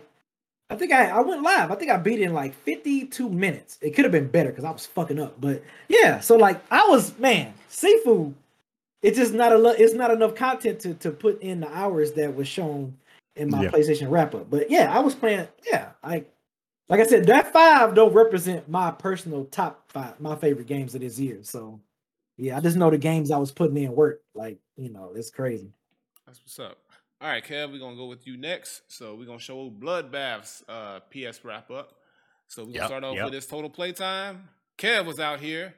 I 0.72 0.76
think 0.76 0.92
I 0.92 1.10
I 1.10 1.22
went 1.22 1.42
live. 1.42 1.72
I 1.72 1.76
think 1.76 1.90
I 1.90 1.98
beat 1.98 2.20
it 2.20 2.24
in 2.26 2.34
like 2.34 2.54
52 2.54 3.28
minutes. 3.30 3.80
It 3.82 3.92
could 3.96 4.06
have 4.06 4.12
been 4.12 4.28
better 4.28 4.50
because 4.50 4.66
I 4.66 4.70
was 4.72 4.86
fucking 4.86 5.20
up. 5.20 5.40
But 5.42 5.64
yeah, 5.88 6.20
so 6.20 6.36
like 6.36 6.60
I 6.70 6.86
was 6.90 7.18
man, 7.18 7.54
Sifu. 7.72 8.34
It's 9.02 9.18
just 9.18 9.34
not 9.34 9.52
a 9.54 9.58
lo- 9.58 9.76
it's 9.78 9.94
not 9.94 10.12
enough 10.12 10.36
content 10.36 10.80
to 10.82 10.94
to 10.96 11.12
put 11.12 11.42
in 11.42 11.62
the 11.62 11.72
hours 11.74 12.12
that 12.14 12.36
was 12.36 12.48
shown 12.48 12.98
in 13.36 13.50
my 13.50 13.64
Yeah. 13.64 13.70
PlayStation 13.72 14.10
wrap 14.12 14.36
up. 14.36 14.50
But 14.50 14.70
yeah, 14.70 14.94
I 14.96 15.00
was 15.00 15.16
playing. 15.16 15.48
Yeah, 15.72 15.92
I 16.04 16.26
like 16.90 17.00
I 17.00 17.06
said, 17.06 17.26
that 17.28 17.54
five 17.54 17.94
don't 17.96 18.14
represent 18.14 18.68
my 18.68 18.92
personal 18.92 19.46
top 19.46 19.90
five, 19.92 20.20
my 20.20 20.36
favorite 20.36 20.68
games 20.68 20.96
of 20.96 21.02
this 21.02 21.20
year. 21.20 21.40
So 21.44 21.80
yeah, 22.38 22.58
I 22.58 22.60
just 22.62 22.78
know 22.78 22.90
the 22.90 22.98
games 22.98 23.32
I 23.32 23.38
was 23.38 23.52
putting 23.52 23.78
in 23.78 23.94
work. 23.94 24.22
Like 24.34 24.60
you 24.76 24.90
know, 24.90 25.14
it's 25.16 25.30
crazy. 25.30 25.72
That's 26.26 26.40
what's 26.42 26.60
up. 26.60 26.78
All 27.22 27.28
right, 27.30 27.44
Kev, 27.44 27.72
we're 27.72 27.80
gonna 27.80 27.96
go 27.98 28.08
with 28.08 28.26
you 28.28 28.38
next. 28.38 28.82
So 28.88 29.16
we're 29.16 29.26
gonna 29.26 29.40
show 29.40 29.70
Bloodbath's 29.70 30.64
uh, 30.70 31.00
PS 31.12 31.44
wrap 31.46 31.70
up. 31.72 31.94
So 32.48 32.64
we're 32.64 32.68
gonna 32.68 32.78
Yep, 32.80 32.88
start 32.88 33.04
off 33.04 33.16
yep. 33.16 33.26
with 33.26 33.34
his 33.34 33.46
total 33.46 33.70
playtime. 33.70 34.50
Kev 34.78 35.06
was 35.06 35.20
out 35.20 35.40
here. 35.40 35.74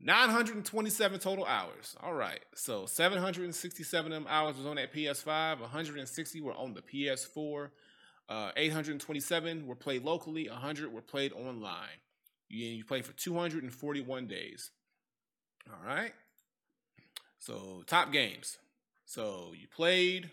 927 0.00 1.20
total 1.20 1.44
hours. 1.44 1.96
All 2.02 2.14
right. 2.14 2.40
So 2.54 2.86
767 2.86 4.12
of 4.12 4.22
them 4.22 4.26
hours 4.30 4.56
was 4.56 4.66
on 4.66 4.76
that 4.76 4.94
PS5. 4.94 5.60
160 5.60 6.40
were 6.40 6.54
on 6.54 6.74
the 6.74 6.82
PS4. 6.82 7.70
Uh, 8.28 8.50
827 8.56 9.66
were 9.66 9.74
played 9.74 10.04
locally. 10.04 10.48
100 10.48 10.92
were 10.92 11.02
played 11.02 11.32
online. 11.32 11.98
You, 12.48 12.66
you 12.66 12.84
played 12.84 13.04
for 13.04 13.12
241 13.12 14.26
days. 14.26 14.70
All 15.68 15.86
right. 15.86 16.12
So 17.38 17.82
top 17.86 18.12
games. 18.12 18.58
So 19.04 19.52
you 19.58 19.66
played 19.66 20.30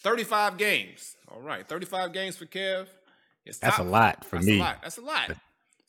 35 0.00 0.56
games. 0.56 1.16
All 1.28 1.40
right, 1.40 1.66
35 1.66 2.12
games 2.12 2.36
for 2.36 2.46
Kev. 2.46 2.86
His 3.44 3.58
That's 3.58 3.78
a 3.78 3.82
lot 3.82 4.24
for 4.24 4.36
that's 4.36 4.46
me. 4.46 4.58
a 4.58 4.60
lot. 4.62 4.78
That's 4.82 4.98
a 4.98 5.02
lot. 5.02 5.30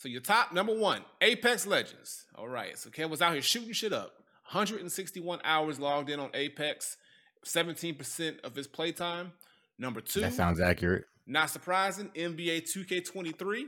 So 0.04 0.10
your 0.10 0.20
top 0.20 0.52
number 0.52 0.76
one, 0.76 1.00
Apex 1.22 1.66
Legends. 1.66 2.26
All 2.36 2.50
right. 2.50 2.78
So 2.78 2.90
Kev 2.90 3.10
was 3.10 3.22
out 3.22 3.32
here 3.32 3.42
shooting 3.42 3.72
shit 3.72 3.94
up. 3.94 4.16
161 4.52 5.40
hours 5.46 5.80
logged 5.80 6.10
in 6.10 6.20
on 6.20 6.30
Apex. 6.34 6.98
17% 7.46 8.42
of 8.42 8.54
his 8.54 8.68
playtime. 8.68 9.32
Number 9.80 10.02
two, 10.02 10.20
That 10.20 10.34
sounds 10.34 10.60
accurate. 10.60 11.06
not 11.26 11.50
surprising, 11.52 12.10
NBA 12.18 12.64
2K23. 12.70 13.62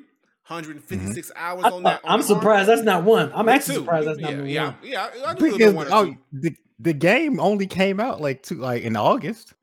156 0.48 1.30
mm-hmm. 1.30 1.42
hours 1.42 1.64
I, 1.64 1.70
on 1.70 1.84
that. 1.84 2.02
on 2.04 2.16
am 2.16 2.20
the 2.20 2.26
surprised 2.26 2.68
hardware. 2.68 2.76
that's 2.76 2.86
not 2.86 3.04
one. 3.06 3.32
I'm 3.34 3.46
Me 3.46 3.54
actually 3.54 3.76
too. 3.76 3.82
surprised 3.84 4.08
that's 4.10 4.20
yeah, 4.20 4.30
not 4.32 4.46
yeah, 4.46 4.66
one. 4.66 4.76
Yeah, 4.84 5.04
I, 5.04 5.30
I 5.30 5.34
knew 5.36 5.46
it 5.46 5.52
was 5.52 5.58
Because 5.58 5.74
one 5.74 5.88
or 5.88 5.94
oh, 5.94 6.06
two. 6.06 6.18
the, 6.34 6.56
the 6.80 6.94
game 6.94 7.40
only 7.40 7.66
came 7.66 8.02
out 8.02 8.20
like 8.20 8.44
two 8.44 8.56
like 8.56 8.84
in 8.84 8.98
August. 8.98 9.54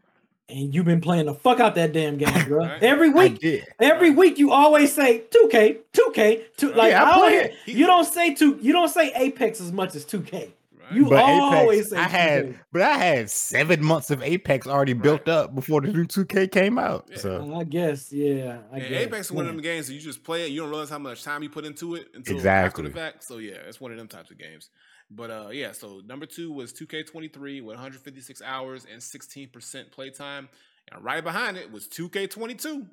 And 0.52 0.74
you've 0.74 0.84
been 0.84 1.00
playing 1.00 1.26
the 1.26 1.34
fuck 1.34 1.60
out 1.60 1.74
that 1.76 1.92
damn 1.92 2.18
game, 2.18 2.44
bro. 2.48 2.58
Right. 2.66 2.82
Every 2.82 3.08
I 3.08 3.12
week, 3.12 3.40
did. 3.40 3.66
every 3.80 4.10
week 4.10 4.38
you 4.38 4.52
always 4.52 4.92
say 4.92 5.24
2K, 5.30 5.78
2K, 5.92 6.42
two. 6.56 6.72
Like 6.74 6.90
Yeah, 6.90 7.04
I 7.04 7.10
I 7.10 7.18
play 7.18 7.30
hear, 7.32 7.42
it. 7.42 7.54
you 7.66 7.86
don't 7.86 8.04
say 8.04 8.34
two. 8.34 8.58
You 8.60 8.72
don't 8.72 8.88
say 8.90 9.12
Apex 9.14 9.60
as 9.60 9.72
much 9.72 9.94
as 9.94 10.04
2K. 10.04 10.32
Right. 10.32 10.52
You 10.92 11.08
But 11.08 11.22
always 11.22 11.86
Apex, 11.86 11.90
say 11.90 11.96
I 11.96 12.02
had, 12.08 12.58
but 12.70 12.82
I 12.82 12.98
had 12.98 13.30
seven 13.30 13.82
months 13.82 14.10
of 14.10 14.22
Apex 14.22 14.66
already 14.66 14.92
built 14.92 15.26
up 15.28 15.54
before 15.54 15.80
the 15.80 15.88
new 15.88 16.04
2K 16.04 16.50
came 16.52 16.76
out. 16.78 17.06
Yeah. 17.10 17.18
So 17.18 17.54
I 17.58 17.64
guess, 17.64 18.12
yeah. 18.12 18.58
I 18.72 18.78
And 18.78 18.88
guess. 18.90 19.02
Apex 19.06 19.26
is 19.26 19.32
one 19.32 19.46
of 19.46 19.52
them 19.54 19.62
games 19.62 19.86
that 19.86 19.94
you 19.94 20.00
just 20.00 20.22
play 20.22 20.44
it, 20.44 20.50
you 20.50 20.60
don't 20.60 20.68
realize 20.70 20.90
how 20.90 20.98
much 20.98 21.22
time 21.24 21.42
you 21.42 21.48
put 21.48 21.64
into 21.64 21.94
it 21.94 22.08
until 22.14 22.36
Exactly. 22.36 22.82
after 22.84 22.92
the 22.92 22.94
fact. 22.94 23.24
So 23.24 23.38
yeah, 23.38 23.54
it's 23.66 23.80
one 23.80 23.90
of 23.90 23.96
them 23.96 24.08
types 24.08 24.30
of 24.30 24.36
games. 24.38 24.68
But 25.14 25.30
uh 25.30 25.48
yeah, 25.52 25.72
so 25.72 26.00
number 26.06 26.26
two 26.26 26.52
was 26.52 26.72
2K23 26.72 27.62
with 27.62 27.76
156 27.76 28.42
hours 28.42 28.86
and 28.90 29.00
16% 29.00 29.90
playtime. 29.90 30.48
And 30.90 31.04
right 31.04 31.22
behind 31.22 31.56
it 31.56 31.70
was 31.70 31.86
2K22 31.88 32.86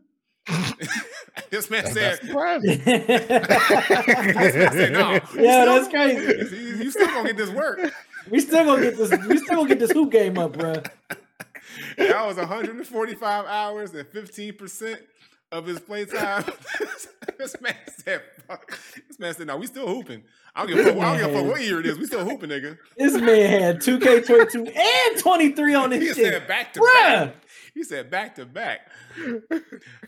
this 1.51 1.69
man 1.69 1.85
said, 1.87 2.19
surprising. 2.19 2.81
said, 2.81 4.91
no, 4.93 5.13
you 5.13 5.21
yeah, 5.35 5.63
still- 5.63 5.65
that's 5.65 5.87
crazy. 5.89 6.55
you, 6.57 6.75
you 6.77 6.91
still 6.91 7.07
gonna 7.07 7.27
get 7.27 7.37
this 7.37 7.49
work. 7.51 7.79
We 8.29 8.39
still 8.39 8.65
gonna 8.65 8.81
get 8.81 8.97
this. 8.97 9.11
We 9.27 9.37
still 9.37 9.57
gonna 9.57 9.69
get 9.69 9.79
this 9.79 9.91
hoop 9.91 10.11
game 10.11 10.37
up, 10.37 10.57
bro. 10.57 10.73
That 11.97 12.25
was 12.25 12.37
145 12.37 13.45
hours 13.45 13.93
and 13.93 14.07
15 14.07 14.53
percent 14.53 15.01
of 15.51 15.65
his 15.65 15.79
playtime. 15.79 16.43
this 17.37 17.59
man 17.61 17.75
said, 17.97 18.21
fuck. 18.47 18.79
"This 19.07 19.19
man 19.19 19.33
said, 19.33 19.47
no, 19.47 19.57
we 19.57 19.67
still 19.67 19.87
hooping. 19.87 20.23
I 20.55 20.65
don't 20.65 20.75
give 20.75 20.85
a 20.87 20.93
fuck. 20.93 20.97
I 21.03 21.17
don't 21.17 21.31
give 21.31 21.35
a 21.35 21.41
fuck 21.43 21.51
what 21.51 21.61
year 21.61 21.79
it 21.79 21.85
is. 21.85 21.97
We 21.97 22.05
still 22.05 22.23
hooping, 22.27 22.49
nigga." 22.49 22.77
This 22.97 23.13
man 23.15 23.61
had 23.61 23.77
2K22 23.81 24.75
and 24.75 25.19
23 25.19 25.73
on 25.75 25.91
He 25.91 25.99
this 25.99 26.15
shit. 26.17 26.33
said 26.33 26.47
back 26.47 26.73
to 26.73 26.79
Bruh. 26.81 26.93
back. 26.93 27.35
He 27.73 27.83
said 27.83 28.09
back 28.11 28.35
to 28.35 28.45
back. 28.45 28.89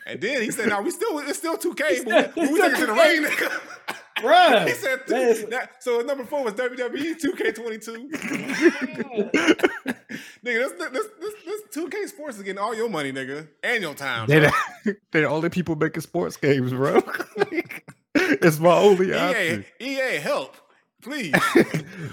And 0.05 0.19
then 0.21 0.41
he 0.41 0.51
said, 0.51 0.69
"No, 0.69 0.81
we 0.81 0.91
still 0.91 1.19
it's 1.19 1.37
still 1.37 1.57
2K, 1.57 2.05
but 2.05 2.35
we, 2.35 2.41
we 2.49 2.55
still 2.55 2.69
take 2.71 2.77
it 2.79 2.79
to 2.81 2.85
the 2.87 2.93
2K. 2.93 3.25
nigga." 3.25 3.97
Bruh. 4.21 4.67
He 4.67 4.73
said, 4.73 4.99
That 5.07 5.21
is- 5.21 5.45
that- 5.45 5.83
so 5.83 5.99
number 6.01 6.23
four 6.25 6.43
was 6.43 6.53
WWE 6.53 7.15
2K22. 7.19 8.11
nigga, 9.11 9.97
this, 10.43 10.71
this, 10.91 11.07
this, 11.19 11.33
this 11.45 11.61
2K 11.75 12.07
Sports 12.07 12.37
is 12.37 12.43
getting 12.43 12.59
all 12.59 12.75
your 12.75 12.89
money, 12.89 13.11
nigga, 13.11 13.47
and 13.63 13.81
your 13.81 13.93
time. 13.93 14.27
They're, 14.27 14.41
bro. 14.49 14.51
the- 14.85 14.97
they're 15.11 15.21
the 15.23 15.29
only 15.29 15.49
people 15.49 15.75
making 15.75 16.01
sports 16.01 16.37
games, 16.37 16.71
bro. 16.71 17.01
it's 18.15 18.59
my 18.59 18.73
only 18.77 19.09
EA, 19.09 19.13
option. 19.15 19.65
EA, 19.79 20.17
help, 20.19 20.55
please. 21.01 21.33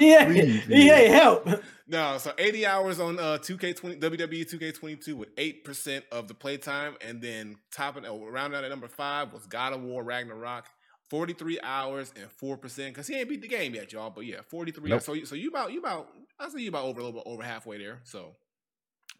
Yeah, 0.01 0.25
Please, 0.27 0.67
yeah, 0.69 1.01
yeah. 1.01 1.09
help. 1.11 1.49
no, 1.89 2.19
so 2.19 2.33
80 2.39 2.67
hours 2.67 3.01
on 3.01 3.19
uh, 3.19 3.39
2K20, 3.41 3.99
WWE 4.01 4.55
2K22 4.55 5.15
with 5.15 5.35
8% 5.37 6.03
of 6.13 6.29
the 6.29 6.35
playtime. 6.35 6.95
And 7.05 7.21
then 7.21 7.57
topping, 7.73 8.05
oh, 8.07 8.25
rounding 8.27 8.57
out 8.59 8.65
at 8.65 8.71
number 8.71 8.87
five 8.89 9.33
was 9.33 9.47
God 9.47 9.73
of 9.73 9.83
War 9.83 10.03
Ragnarok. 10.05 10.67
43 11.11 11.59
hours 11.63 12.13
and 12.17 12.29
4% 12.31 12.77
because 12.89 13.07
he 13.07 13.17
ain't 13.17 13.29
beat 13.29 13.43
the 13.43 13.49
game 13.49 13.75
yet, 13.75 13.93
y'all. 13.93 14.11
But 14.11 14.27
yeah, 14.27 14.41
43 14.47 14.91
Nope. 14.91 15.03
So, 15.03 15.13
you, 15.15 15.27
so 15.27 15.35
you 15.35 15.49
about, 15.49 15.73
you 15.73 15.81
about, 15.81 16.09
I 16.39 16.49
say 16.49 16.61
you 16.61 16.69
about 16.69 16.85
over, 16.85 17.01
a 17.01 17.05
little 17.05 17.21
bit 17.21 17.31
over 17.31 17.43
halfway 17.43 17.79
there. 17.79 18.01
So, 18.05 18.37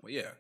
but 0.03 0.13
yeah. 0.13 0.31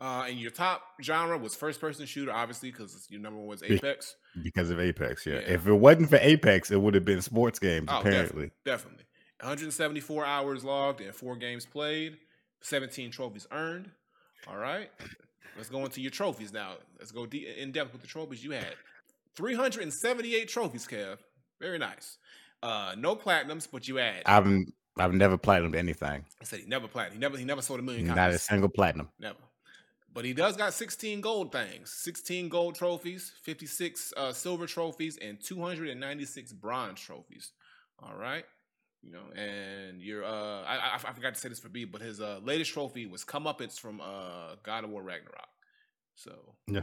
Uh, 0.00 0.24
and 0.28 0.38
your 0.38 0.50
top 0.50 0.82
genre 1.02 1.38
was 1.38 1.54
first 1.54 1.80
person 1.80 2.04
shooter, 2.04 2.32
obviously, 2.32 2.70
because 2.70 3.06
your 3.08 3.20
number 3.20 3.38
one 3.38 3.48
was 3.48 3.62
Apex. 3.62 4.16
Because 4.42 4.70
of 4.70 4.80
Apex, 4.80 5.24
yeah. 5.24 5.34
Yeah. 5.34 5.40
If 5.40 5.66
it 5.66 5.72
wasn't 5.72 6.10
for 6.10 6.18
Apex, 6.20 6.70
it 6.70 6.80
would 6.80 6.94
have 6.94 7.04
been 7.04 7.22
sports 7.22 7.58
games, 7.58 7.88
Oh, 7.90 8.00
apparently. 8.00 8.50
Definitely. 8.64 9.04
174 9.40 10.24
hours 10.24 10.64
logged 10.64 11.00
and 11.00 11.14
four 11.14 11.36
games 11.36 11.66
played, 11.66 12.16
17 12.62 13.10
trophies 13.10 13.46
earned. 13.52 13.90
All 14.48 14.56
right. 14.56 14.90
Let's 15.56 15.68
go 15.68 15.84
into 15.84 16.00
your 16.00 16.10
trophies 16.10 16.52
now. 16.52 16.74
Let's 16.98 17.12
go 17.12 17.26
de- 17.26 17.60
in 17.60 17.72
depth 17.72 17.92
with 17.92 18.02
the 18.02 18.08
trophies 18.08 18.42
you 18.42 18.50
had. 18.52 18.74
378 19.36 20.48
trophies, 20.48 20.86
Kev. 20.86 21.18
Very 21.60 21.78
nice. 21.78 22.18
Uh, 22.62 22.94
no 22.96 23.14
platinums, 23.16 23.68
but 23.70 23.86
you 23.88 23.96
had. 23.96 24.22
I, 24.26 24.38
I've 24.38 24.46
I've 24.98 25.12
never 25.12 25.36
platinumed 25.36 25.74
anything. 25.76 26.24
I 26.40 26.44
said 26.44 26.60
he 26.60 26.66
never 26.66 26.88
platinum. 26.88 27.14
He 27.14 27.20
never 27.20 27.36
he 27.38 27.44
never 27.44 27.62
sold 27.62 27.80
a 27.80 27.82
million 27.82 28.06
Not 28.06 28.16
copies. 28.16 28.36
a 28.36 28.38
single 28.38 28.68
platinum. 28.68 29.08
Never. 29.18 29.38
But 30.12 30.24
he 30.24 30.32
does 30.32 30.56
got 30.56 30.72
16 30.72 31.20
gold 31.20 31.50
things, 31.50 31.92
16 31.92 32.48
gold 32.48 32.76
trophies, 32.76 33.32
56 33.42 34.12
uh, 34.16 34.32
silver 34.32 34.66
trophies, 34.66 35.18
and 35.20 35.40
296 35.42 36.52
bronze 36.52 37.00
trophies. 37.00 37.50
All 38.00 38.14
right. 38.14 38.44
You 39.02 39.10
know, 39.12 39.24
and 39.36 40.00
your 40.00 40.24
uh 40.24 40.62
I, 40.62 40.76
I 40.76 40.94
I 40.94 41.12
forgot 41.12 41.34
to 41.34 41.40
say 41.40 41.48
this 41.48 41.58
for 41.60 41.68
B, 41.68 41.84
but 41.84 42.00
his 42.00 42.20
uh 42.20 42.40
latest 42.42 42.72
trophy 42.72 43.06
was 43.06 43.24
comeuppance 43.24 43.78
from 43.78 44.00
uh 44.00 44.54
God 44.62 44.84
of 44.84 44.90
War 44.90 45.02
Ragnarok. 45.02 45.48
So 46.14 46.54
Yeah. 46.68 46.82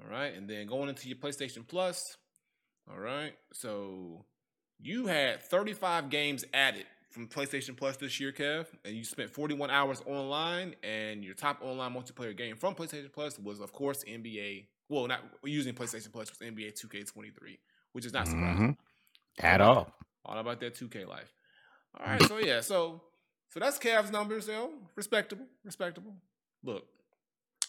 All 0.00 0.10
right, 0.10 0.34
and 0.34 0.48
then 0.48 0.66
going 0.66 0.88
into 0.88 1.08
your 1.08 1.18
PlayStation 1.18 1.66
Plus. 1.66 2.16
All 2.90 2.98
right, 2.98 3.34
so 3.52 4.24
you 4.78 5.06
had 5.06 5.42
35 5.42 6.10
games 6.10 6.44
added 6.52 6.86
from 7.10 7.28
PlayStation 7.28 7.76
Plus 7.76 7.96
this 7.96 8.20
year, 8.20 8.30
Kev, 8.30 8.66
and 8.84 8.94
you 8.94 9.02
spent 9.02 9.30
41 9.30 9.70
hours 9.70 10.02
online. 10.06 10.74
And 10.82 11.24
your 11.24 11.34
top 11.34 11.62
online 11.62 11.94
multiplayer 11.94 12.36
game 12.36 12.56
from 12.56 12.74
PlayStation 12.74 13.10
Plus 13.12 13.38
was, 13.38 13.60
of 13.60 13.72
course, 13.72 14.04
NBA. 14.04 14.66
Well, 14.88 15.06
not 15.08 15.20
using 15.42 15.74
PlayStation 15.74 16.12
Plus 16.12 16.30
was 16.30 16.38
NBA 16.46 16.74
2K23, 16.74 17.58
which 17.92 18.04
is 18.04 18.12
not 18.12 18.28
surprising. 18.28 18.76
Mhm. 18.76 19.44
At 19.44 19.60
all. 19.60 19.92
All 20.24 20.38
about 20.38 20.60
that 20.60 20.74
2K 20.74 21.04
life. 21.04 21.32
All 21.98 22.06
right, 22.06 22.22
so 22.22 22.36
yeah, 22.38 22.60
so 22.60 23.02
so 23.48 23.60
that's 23.60 23.78
Kev's 23.78 24.10
numbers, 24.10 24.46
yo. 24.46 24.70
Respectable, 24.94 25.46
respectable. 25.64 26.14
Look, 26.62 26.86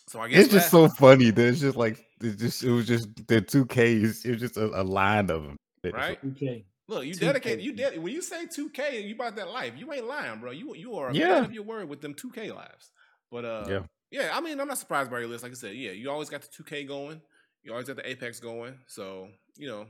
so 0.07 0.19
I 0.21 0.27
guess 0.29 0.45
It's 0.45 0.53
just 0.53 0.73
la- 0.73 0.87
so 0.87 0.93
funny 0.95 1.31
that 1.31 1.45
it's 1.47 1.59
just 1.59 1.75
like 1.77 2.05
it's 2.21 2.35
just 2.41 2.63
it 2.63 2.71
was 2.71 2.87
just 2.87 3.09
the 3.27 3.41
two 3.41 3.65
Ks. 3.65 4.25
It 4.25 4.31
was 4.31 4.39
just 4.39 4.57
a, 4.57 4.65
a 4.81 4.83
line 4.83 5.29
of 5.29 5.43
them. 5.43 5.57
right. 5.93 6.17
Okay. 6.31 6.65
Look, 6.89 7.05
you 7.05 7.13
2K. 7.13 7.19
dedicate. 7.19 7.59
You 7.59 7.73
did 7.73 8.01
when 8.01 8.13
you 8.13 8.21
say 8.21 8.45
2K, 8.45 9.07
you 9.07 9.13
about 9.15 9.35
that 9.35 9.49
life. 9.51 9.73
You 9.77 9.91
ain't 9.93 10.07
lying, 10.07 10.39
bro. 10.39 10.51
You 10.51 10.73
you 10.75 10.95
are 10.95 11.11
Yeah. 11.13 11.27
man 11.35 11.45
of 11.45 11.51
your 11.53 11.63
word 11.63 11.89
with 11.89 12.01
them 12.01 12.13
2K 12.13 12.53
lives. 12.55 12.91
But 13.29 13.43
uh, 13.45 13.65
Yeah. 13.69 13.79
yeah, 14.09 14.29
I 14.33 14.39
mean, 14.39 14.59
I'm 14.61 14.67
not 14.69 14.77
surprised 14.77 15.11
by 15.11 15.19
your 15.19 15.27
list. 15.27 15.43
Like 15.43 15.51
I 15.51 15.55
said, 15.55 15.75
yeah, 15.75 15.91
you 15.91 16.09
always 16.09 16.29
got 16.29 16.41
the 16.41 16.47
2K 16.63 16.87
going. 16.87 17.21
You 17.63 17.73
always 17.73 17.87
got 17.87 17.97
the 17.97 18.09
Apex 18.09 18.39
going. 18.39 18.75
So 18.87 19.27
you 19.57 19.67
know, 19.67 19.85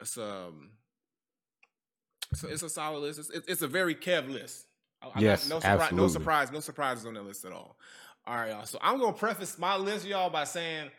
it's 0.00 0.18
um, 0.18 0.70
it's 2.32 2.42
a, 2.44 2.48
it's 2.48 2.62
a 2.62 2.68
solid 2.68 2.98
list. 3.00 3.18
It's, 3.32 3.46
it's 3.48 3.62
a 3.62 3.68
very 3.68 3.94
Kev 3.94 4.28
list. 4.28 4.66
I- 5.00 5.06
I'm 5.06 5.12
not- 5.14 5.22
Yes, 5.22 5.48
no 5.48 5.60
surprise, 5.60 5.92
no 5.92 6.08
surprise, 6.08 6.52
no 6.52 6.60
surprises 6.60 7.06
on 7.06 7.14
that 7.14 7.22
list 7.22 7.44
at 7.44 7.52
all. 7.52 7.76
All 8.28 8.36
right, 8.36 8.50
y'all. 8.50 8.66
So 8.66 8.78
I'm 8.82 9.00
gonna 9.00 9.14
preface 9.14 9.58
my 9.58 9.76
list, 9.76 10.04
y'all, 10.04 10.28
by 10.28 10.44
saying 10.44 10.90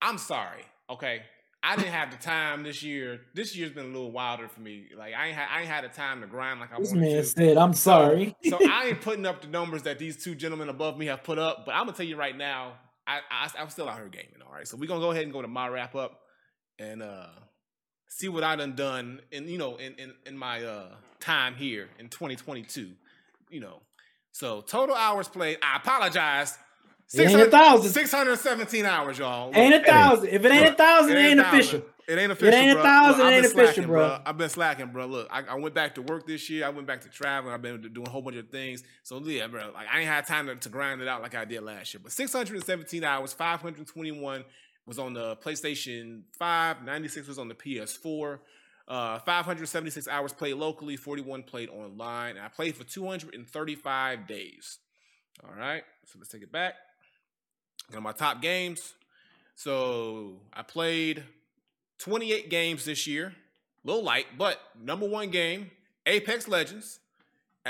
I'm 0.00 0.18
sorry. 0.18 0.62
Okay, 0.88 1.22
I 1.64 1.74
didn't 1.74 1.90
have 1.90 2.12
the 2.12 2.16
time 2.16 2.62
this 2.62 2.80
year. 2.80 3.22
This 3.34 3.56
year's 3.56 3.72
been 3.72 3.86
a 3.86 3.88
little 3.88 4.12
wilder 4.12 4.46
for 4.48 4.60
me. 4.60 4.84
Like 4.96 5.12
I 5.12 5.26
ain't 5.26 5.36
had, 5.36 5.48
I 5.50 5.60
ain't 5.62 5.68
had 5.68 5.82
the 5.82 5.88
time 5.88 6.20
to 6.20 6.28
grind 6.28 6.60
like 6.60 6.72
I 6.72 6.78
This 6.78 6.90
wanted 6.90 7.00
man 7.00 7.16
to. 7.16 7.24
said, 7.24 7.56
"I'm 7.56 7.72
sorry." 7.74 8.36
So 8.44 8.56
I 8.70 8.86
ain't 8.86 9.00
putting 9.00 9.26
up 9.26 9.42
the 9.42 9.48
numbers 9.48 9.82
that 9.82 9.98
these 9.98 10.22
two 10.22 10.36
gentlemen 10.36 10.68
above 10.68 10.96
me 10.96 11.06
have 11.06 11.24
put 11.24 11.40
up. 11.40 11.66
But 11.66 11.74
I'm 11.74 11.86
gonna 11.86 11.96
tell 11.96 12.06
you 12.06 12.16
right 12.16 12.36
now, 12.36 12.74
I, 13.04 13.18
I 13.28 13.50
I'm 13.58 13.68
still 13.68 13.88
out 13.88 13.96
here 13.96 14.08
gaming. 14.08 14.40
All 14.46 14.52
right, 14.54 14.68
so 14.68 14.76
we're 14.76 14.86
gonna 14.86 15.00
go 15.00 15.10
ahead 15.10 15.24
and 15.24 15.32
go 15.32 15.42
to 15.42 15.48
my 15.48 15.66
wrap 15.66 15.96
up 15.96 16.20
and 16.78 17.02
uh 17.02 17.26
see 18.08 18.28
what 18.28 18.44
I 18.44 18.54
done 18.54 18.76
done 18.76 19.22
in 19.32 19.48
you 19.48 19.58
know 19.58 19.74
in 19.74 19.94
in, 19.94 20.12
in 20.24 20.38
my 20.38 20.62
uh 20.62 20.94
time 21.18 21.56
here 21.56 21.88
in 21.98 22.08
2022. 22.10 22.92
You 23.50 23.58
know, 23.60 23.80
so 24.32 24.60
total 24.60 24.94
hours 24.94 25.28
played. 25.28 25.58
I 25.62 25.76
apologize. 25.76 26.56
It 27.12 27.28
ain't 27.28 27.40
a 27.40 27.50
thousand. 27.50 27.90
617 27.90 28.84
hours, 28.84 29.18
y'all. 29.18 29.50
ain't 29.54 29.74
a 29.74 29.78
Look, 29.78 29.86
thousand. 29.86 30.28
If 30.28 30.44
it 30.44 30.52
ain't 30.52 30.68
a 30.68 30.74
thousand, 30.74 31.16
it 31.16 31.20
ain't 31.20 31.40
a 31.40 31.42
thousand. 31.42 31.58
official. 31.60 31.82
It 32.06 32.18
ain't 32.18 32.32
official. 32.32 32.54
ain't 32.58 32.78
a 32.78 32.82
thousand, 32.82 33.18
Look, 33.18 33.18
it 33.18 33.22
I've 33.28 33.32
ain't 33.32 33.42
been 33.42 33.64
official, 33.64 33.74
slacking, 33.74 33.86
bro. 33.86 34.20
I've 34.26 34.38
been 34.38 34.48
slacking, 34.48 34.86
bro. 34.88 35.06
Look, 35.06 35.28
I, 35.30 35.42
I 35.42 35.54
went 35.54 35.74
back 35.74 35.94
to 35.96 36.02
work 36.02 36.26
this 36.26 36.48
year. 36.50 36.66
I 36.66 36.68
went 36.70 36.86
back 36.86 37.00
to 37.02 37.08
traveling. 37.08 37.52
I've 37.54 37.62
been 37.62 37.80
doing 37.92 38.06
a 38.06 38.10
whole 38.10 38.22
bunch 38.22 38.36
of 38.36 38.48
things. 38.48 38.82
So 39.02 39.20
yeah, 39.24 39.46
bro, 39.48 39.70
like 39.74 39.86
I 39.92 40.00
ain't 40.00 40.08
had 40.08 40.26
time 40.26 40.46
to, 40.46 40.54
to 40.56 40.68
grind 40.68 41.00
it 41.02 41.08
out 41.08 41.22
like 41.22 41.34
I 41.34 41.44
did 41.44 41.62
last 41.62 41.92
year. 41.94 42.00
But 42.02 42.12
617 42.12 43.04
hours, 43.04 43.32
521 43.32 44.44
was 44.86 44.98
on 44.98 45.14
the 45.14 45.36
PlayStation 45.36 46.22
5, 46.38 46.84
96 46.84 47.28
was 47.28 47.38
on 47.38 47.48
the 47.48 47.54
PS4. 47.54 48.38
Uh, 48.90 49.20
576 49.20 50.08
hours 50.08 50.32
played 50.32 50.54
locally, 50.54 50.96
41 50.96 51.44
played 51.44 51.68
online, 51.68 52.36
and 52.36 52.44
I 52.44 52.48
played 52.48 52.74
for 52.74 52.82
235 52.82 54.26
days. 54.26 54.78
All 55.44 55.54
right, 55.56 55.84
so 56.06 56.18
let's 56.18 56.28
take 56.30 56.42
it 56.42 56.50
back. 56.50 56.74
Got 57.92 58.02
my 58.02 58.10
top 58.10 58.42
games. 58.42 58.94
So 59.54 60.40
I 60.52 60.62
played 60.62 61.22
28 61.98 62.50
games 62.50 62.84
this 62.84 63.06
year. 63.06 63.34
Little 63.84 64.02
light, 64.02 64.26
but 64.36 64.58
number 64.82 65.06
one 65.06 65.30
game, 65.30 65.70
Apex 66.06 66.48
Legends, 66.48 66.99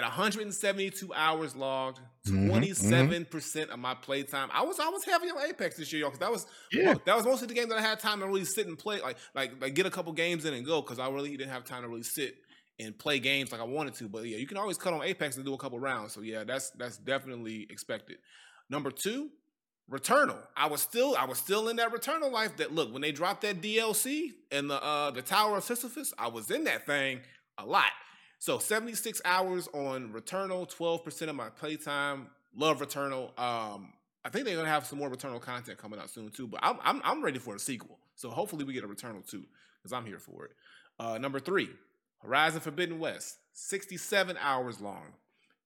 at 0.02 0.08
172 0.08 1.12
hours 1.14 1.54
logged, 1.54 2.00
Mhm, 2.26 2.48
27% 2.48 3.70
of 3.70 3.78
my 3.78 3.94
playtime. 3.94 4.48
I 4.52 4.62
was 4.62 4.78
I 4.80 4.88
was 4.88 5.04
heavy 5.04 5.30
on 5.30 5.38
Apex 5.48 5.76
this 5.76 5.92
year, 5.92 6.00
y'all, 6.02 6.10
because 6.10 6.20
that 6.20 6.30
was 6.32 6.46
Yeah. 6.72 6.94
that 7.06 7.16
was 7.16 7.24
mostly 7.24 7.46
the 7.48 7.54
game 7.54 7.68
that 7.68 7.78
I 7.78 7.82
had 7.82 7.98
time 8.00 8.20
to 8.20 8.26
really 8.26 8.44
sit 8.44 8.66
and 8.66 8.78
play, 8.78 9.00
like 9.00 9.16
like 9.34 9.60
like 9.60 9.74
get 9.74 9.86
a 9.86 9.90
couple 9.90 10.12
games 10.12 10.44
in 10.44 10.54
and 10.54 10.64
go, 10.66 10.80
because 10.82 10.98
I 10.98 11.08
really 11.08 11.36
didn't 11.36 11.50
have 11.50 11.64
time 11.64 11.82
to 11.82 11.88
really 11.88 12.02
sit 12.02 12.36
and 12.78 12.98
play 12.98 13.18
games 13.18 13.52
like 13.52 13.60
I 13.60 13.64
wanted 13.64 13.94
to. 13.94 14.08
But 14.08 14.24
yeah, 14.26 14.38
you 14.38 14.46
can 14.46 14.56
always 14.56 14.78
cut 14.78 14.92
on 14.94 15.02
Apex 15.02 15.36
and 15.36 15.44
do 15.44 15.54
a 15.54 15.58
couple 15.58 15.78
rounds. 15.78 16.12
So 16.14 16.20
yeah, 16.22 16.44
that's 16.44 16.70
that's 16.70 16.96
definitely 16.98 17.66
expected. 17.70 18.18
Number 18.68 18.90
two, 18.90 19.30
Returnal. 19.90 20.38
I 20.56 20.66
was 20.66 20.80
still 20.82 21.16
I 21.18 21.24
was 21.24 21.38
still 21.38 21.68
in 21.68 21.76
that 21.76 21.92
Returnal 21.92 22.30
life. 22.30 22.56
That 22.58 22.72
look 22.72 22.92
when 22.92 23.02
they 23.02 23.12
dropped 23.12 23.40
that 23.42 23.60
DLC 23.60 24.32
and 24.52 24.70
the 24.70 24.82
uh 24.82 25.10
the 25.10 25.22
Tower 25.22 25.56
of 25.56 25.64
Sisyphus, 25.64 26.12
I 26.18 26.28
was 26.28 26.50
in 26.50 26.64
that 26.64 26.86
thing 26.86 27.20
a 27.58 27.64
lot. 27.66 27.90
So 28.40 28.58
76 28.58 29.20
hours 29.26 29.68
on 29.74 30.14
Returnal, 30.14 30.66
12% 30.74 31.28
of 31.28 31.36
my 31.36 31.50
playtime. 31.50 32.28
Love 32.56 32.80
Returnal. 32.80 33.38
Um, 33.38 33.92
I 34.24 34.30
think 34.30 34.46
they're 34.46 34.56
gonna 34.56 34.68
have 34.68 34.86
some 34.86 34.98
more 34.98 35.10
Returnal 35.10 35.42
content 35.42 35.76
coming 35.76 36.00
out 36.00 36.08
soon 36.08 36.30
too. 36.30 36.46
But 36.48 36.60
I'm 36.62 36.78
I'm, 36.82 37.02
I'm 37.04 37.22
ready 37.22 37.38
for 37.38 37.54
a 37.54 37.58
sequel. 37.58 37.98
So 38.16 38.30
hopefully 38.30 38.64
we 38.64 38.72
get 38.72 38.82
a 38.82 38.88
Returnal 38.88 39.28
too, 39.28 39.44
because 39.78 39.92
I'm 39.92 40.06
here 40.06 40.18
for 40.18 40.46
it. 40.46 40.52
Uh, 40.98 41.18
number 41.18 41.38
three, 41.38 41.68
Horizon 42.22 42.60
Forbidden 42.60 42.98
West, 42.98 43.36
67 43.52 44.36
hours 44.40 44.80
long, 44.80 45.12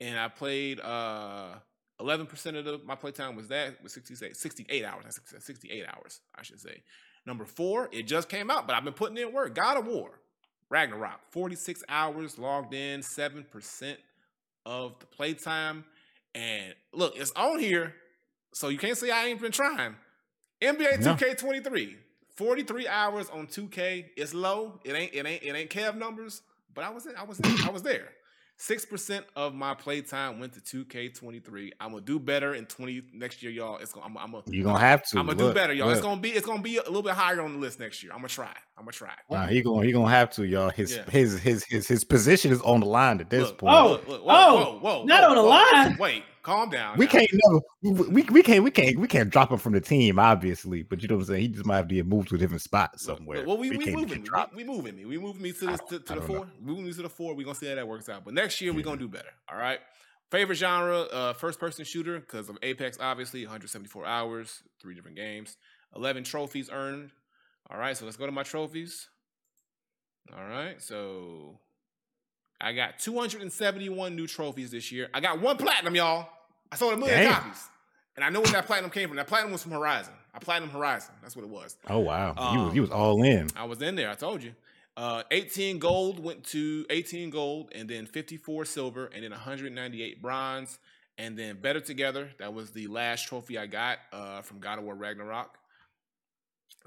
and 0.00 0.18
I 0.18 0.28
played 0.28 0.80
uh 0.80 1.54
Eleven 2.00 2.26
percent 2.26 2.56
of 2.56 2.64
the, 2.64 2.80
my 2.84 2.96
playtime 2.96 3.36
was 3.36 3.46
that 3.48 3.80
was 3.80 3.92
68, 3.92 4.36
68 4.36 4.84
hours. 4.84 5.20
68 5.38 5.84
hours, 5.86 6.20
I 6.34 6.42
should 6.42 6.60
say. 6.60 6.82
Number 7.24 7.44
four, 7.44 7.88
it 7.92 8.08
just 8.08 8.28
came 8.28 8.50
out, 8.50 8.66
but 8.66 8.74
I've 8.74 8.82
been 8.82 8.94
putting 8.94 9.16
in 9.16 9.32
work. 9.32 9.54
God 9.54 9.76
of 9.76 9.86
War, 9.86 10.18
Ragnarok, 10.70 11.20
46 11.30 11.84
hours 11.88 12.38
logged 12.38 12.74
in, 12.74 13.00
7% 13.00 13.96
of 14.66 14.98
the 14.98 15.06
playtime. 15.06 15.84
And 16.34 16.74
look, 16.92 17.16
it's 17.16 17.32
on 17.36 17.58
here, 17.58 17.94
so 18.52 18.68
you 18.68 18.78
can't 18.78 18.96
say 18.98 19.10
I 19.10 19.26
ain't 19.26 19.40
been 19.40 19.52
trying. 19.52 19.94
NBA 20.62 21.02
Yeah. 21.02 21.14
2K23, 21.16 21.96
43 22.36 22.88
hours 22.88 23.28
on 23.30 23.46
2K. 23.46 24.06
It's 24.16 24.34
low. 24.34 24.80
It 24.84 24.94
ain't 24.94 25.14
it 25.14 25.26
ain't 25.26 25.42
it 25.42 25.54
ain't 25.54 25.70
Kev 25.70 25.96
numbers, 25.96 26.42
but 26.74 26.84
I 26.84 26.90
was 26.90 27.06
I 27.16 27.22
was 27.24 27.40
I 27.64 27.70
was 27.70 27.82
there. 27.82 28.08
Six 28.56 28.84
percent 28.84 29.26
of 29.34 29.52
my 29.52 29.74
playtime 29.74 30.38
went 30.38 30.52
to 30.54 30.84
2K23. 30.84 31.72
I'm 31.80 31.90
gonna 31.90 32.00
do 32.02 32.20
better 32.20 32.54
in 32.54 32.66
20 32.66 33.02
next 33.12 33.42
year, 33.42 33.50
y'all. 33.50 33.78
It's 33.78 33.92
gonna 33.92 34.06
I'm, 34.06 34.16
I'm 34.16 34.30
gonna 34.30 34.44
You're 34.46 34.64
gonna 34.64 34.78
have 34.78 35.02
to. 35.08 35.18
I'm 35.18 35.26
gonna 35.26 35.38
do 35.38 35.52
better, 35.52 35.72
y'all. 35.72 35.90
It's 35.90 36.00
gonna 36.00 36.20
be 36.20 36.30
it's 36.30 36.46
gonna 36.46 36.62
be 36.62 36.76
a 36.76 36.82
little 36.84 37.02
bit 37.02 37.14
higher 37.14 37.40
on 37.40 37.54
the 37.54 37.58
list 37.58 37.80
next 37.80 38.02
year. 38.02 38.12
I'm 38.12 38.18
gonna 38.18 38.28
try. 38.28 38.54
I'm 38.76 38.82
gonna 38.84 38.92
try. 38.92 39.12
Nah, 39.30 39.46
he 39.46 39.62
gonna 39.62 39.86
he 39.86 39.92
gonna 39.92 40.10
have 40.10 40.30
to, 40.32 40.44
y'all. 40.44 40.68
His 40.70 40.96
Yeah. 40.96 41.08
his 41.10 41.38
his 41.40 41.64
his 41.64 41.86
his 41.86 42.02
position 42.04 42.50
is 42.50 42.60
on 42.62 42.80
the 42.80 42.86
line 42.86 43.20
at 43.20 43.30
this 43.30 43.48
Look, 43.48 43.58
point. 43.58 43.74
Oh, 43.74 43.90
look, 43.92 44.08
look, 44.08 44.20
oh, 44.24 44.26
whoa, 44.26 44.64
whoa, 44.64 44.78
whoa, 45.00 45.04
not 45.04 45.22
whoa, 45.22 45.28
on 45.28 45.34
the 45.36 45.42
whoa. 45.42 45.48
line. 45.48 45.96
Wait, 45.96 46.24
calm 46.42 46.70
down. 46.70 46.98
we 46.98 47.04
now. 47.06 47.12
can't 47.12 47.30
never 47.32 47.60
we, 48.10 48.22
we 48.24 48.42
can't 48.42 48.64
we 48.64 48.70
can't 48.72 48.98
we 48.98 49.06
can't 49.06 49.30
drop 49.30 49.52
him 49.52 49.58
from 49.58 49.74
the 49.74 49.80
team, 49.80 50.18
obviously. 50.18 50.82
But 50.82 51.02
you 51.02 51.08
know 51.08 51.14
what 51.14 51.20
I'm 51.22 51.26
saying? 51.28 51.40
He 51.42 51.48
just 51.48 51.64
might 51.66 51.76
have 51.76 51.88
to 51.88 51.94
get 51.94 52.06
moved 52.06 52.30
to 52.30 52.34
a 52.34 52.38
different 52.38 52.62
spot 52.62 52.98
somewhere. 52.98 53.38
look, 53.38 53.46
Well, 53.46 53.58
we, 53.58 53.70
we, 53.70 53.78
can't 53.84 53.96
moving. 53.96 54.24
just 54.24 54.54
We, 54.56 54.64
we 54.64 54.70
moving 54.72 54.96
me. 54.96 55.04
We 55.04 55.18
moving 55.18 55.42
me 55.42 55.52
to 55.52 55.68
I 55.68 55.72
the 55.76 55.78
to, 55.78 55.84
to 55.84 55.98
the 55.98 56.00
don't 56.14 56.18
know. 56.20 56.26
four. 56.26 56.48
Moving 56.60 56.84
me 56.86 56.92
to 56.94 57.02
the 57.02 57.08
four. 57.08 57.34
We 57.34 57.44
gonna 57.44 57.54
see 57.54 57.68
how 57.68 57.76
that 57.76 57.86
works 57.86 58.08
out. 58.08 58.24
But 58.24 58.34
next 58.34 58.60
year 58.60 58.72
we 58.72 58.82
gonna 58.82 58.96
do 58.96 59.08
better. 59.08 59.30
All 59.50 59.56
right. 59.56 59.78
Favorite 60.32 60.56
genre: 60.56 61.02
uh, 61.02 61.32
first 61.34 61.60
person 61.60 61.84
shooter 61.84 62.18
because 62.18 62.48
of 62.48 62.58
Apex. 62.60 62.98
Obviously, 63.00 63.44
174 63.44 64.04
hours, 64.04 64.62
three 64.82 64.94
different 64.96 65.16
games, 65.16 65.56
11 65.94 66.24
trophies 66.24 66.70
earned. 66.72 67.12
All 67.70 67.78
right. 67.78 67.96
So 67.96 68.04
let's 68.04 68.16
go 68.16 68.26
to 68.26 68.32
my 68.32 68.42
trophies. 68.42 69.08
All 70.36 70.44
right. 70.44 70.80
So 70.80 71.58
I 72.60 72.72
got 72.72 72.98
271 72.98 74.16
new 74.16 74.26
trophies 74.26 74.70
this 74.70 74.90
year. 74.92 75.08
I 75.12 75.20
got 75.20 75.40
one 75.40 75.56
platinum, 75.56 75.94
y'all. 75.94 76.28
I 76.72 76.76
sold 76.76 76.94
a 76.94 76.96
million 76.96 77.30
copies. 77.32 77.68
And 78.16 78.24
I 78.24 78.30
know 78.30 78.40
where 78.40 78.52
that 78.52 78.66
platinum 78.66 78.90
came 78.90 79.08
from. 79.08 79.16
That 79.16 79.26
platinum 79.26 79.52
was 79.52 79.62
from 79.62 79.72
Horizon. 79.72 80.14
I 80.32 80.38
platinum 80.38 80.70
Horizon. 80.70 81.14
That's 81.20 81.34
what 81.36 81.44
it 81.44 81.48
was. 81.50 81.76
Oh 81.88 81.98
wow. 82.00 82.34
he 82.52 82.58
was 82.58 82.72
he 82.72 82.78
Um, 82.78 82.82
was 82.82 82.90
all 82.90 83.22
in. 83.22 83.48
I 83.56 83.64
was 83.64 83.82
in 83.82 83.94
there. 83.96 84.10
I 84.10 84.14
told 84.14 84.42
you. 84.42 84.54
Uh, 84.96 85.24
18 85.32 85.80
gold 85.80 86.22
went 86.22 86.44
to 86.44 86.86
18 86.90 87.30
gold, 87.30 87.70
and 87.74 87.88
then 87.88 88.06
54 88.06 88.64
silver, 88.64 89.06
and 89.06 89.24
then 89.24 89.32
198 89.32 90.22
bronze, 90.22 90.78
and 91.18 91.36
then 91.36 91.60
better 91.60 91.80
together. 91.80 92.30
That 92.38 92.54
was 92.54 92.70
the 92.70 92.86
last 92.86 93.26
trophy 93.26 93.58
I 93.58 93.66
got 93.66 93.98
uh, 94.12 94.42
from 94.42 94.60
God 94.60 94.78
of 94.78 94.84
War 94.84 94.94
Ragnarok. 94.94 95.58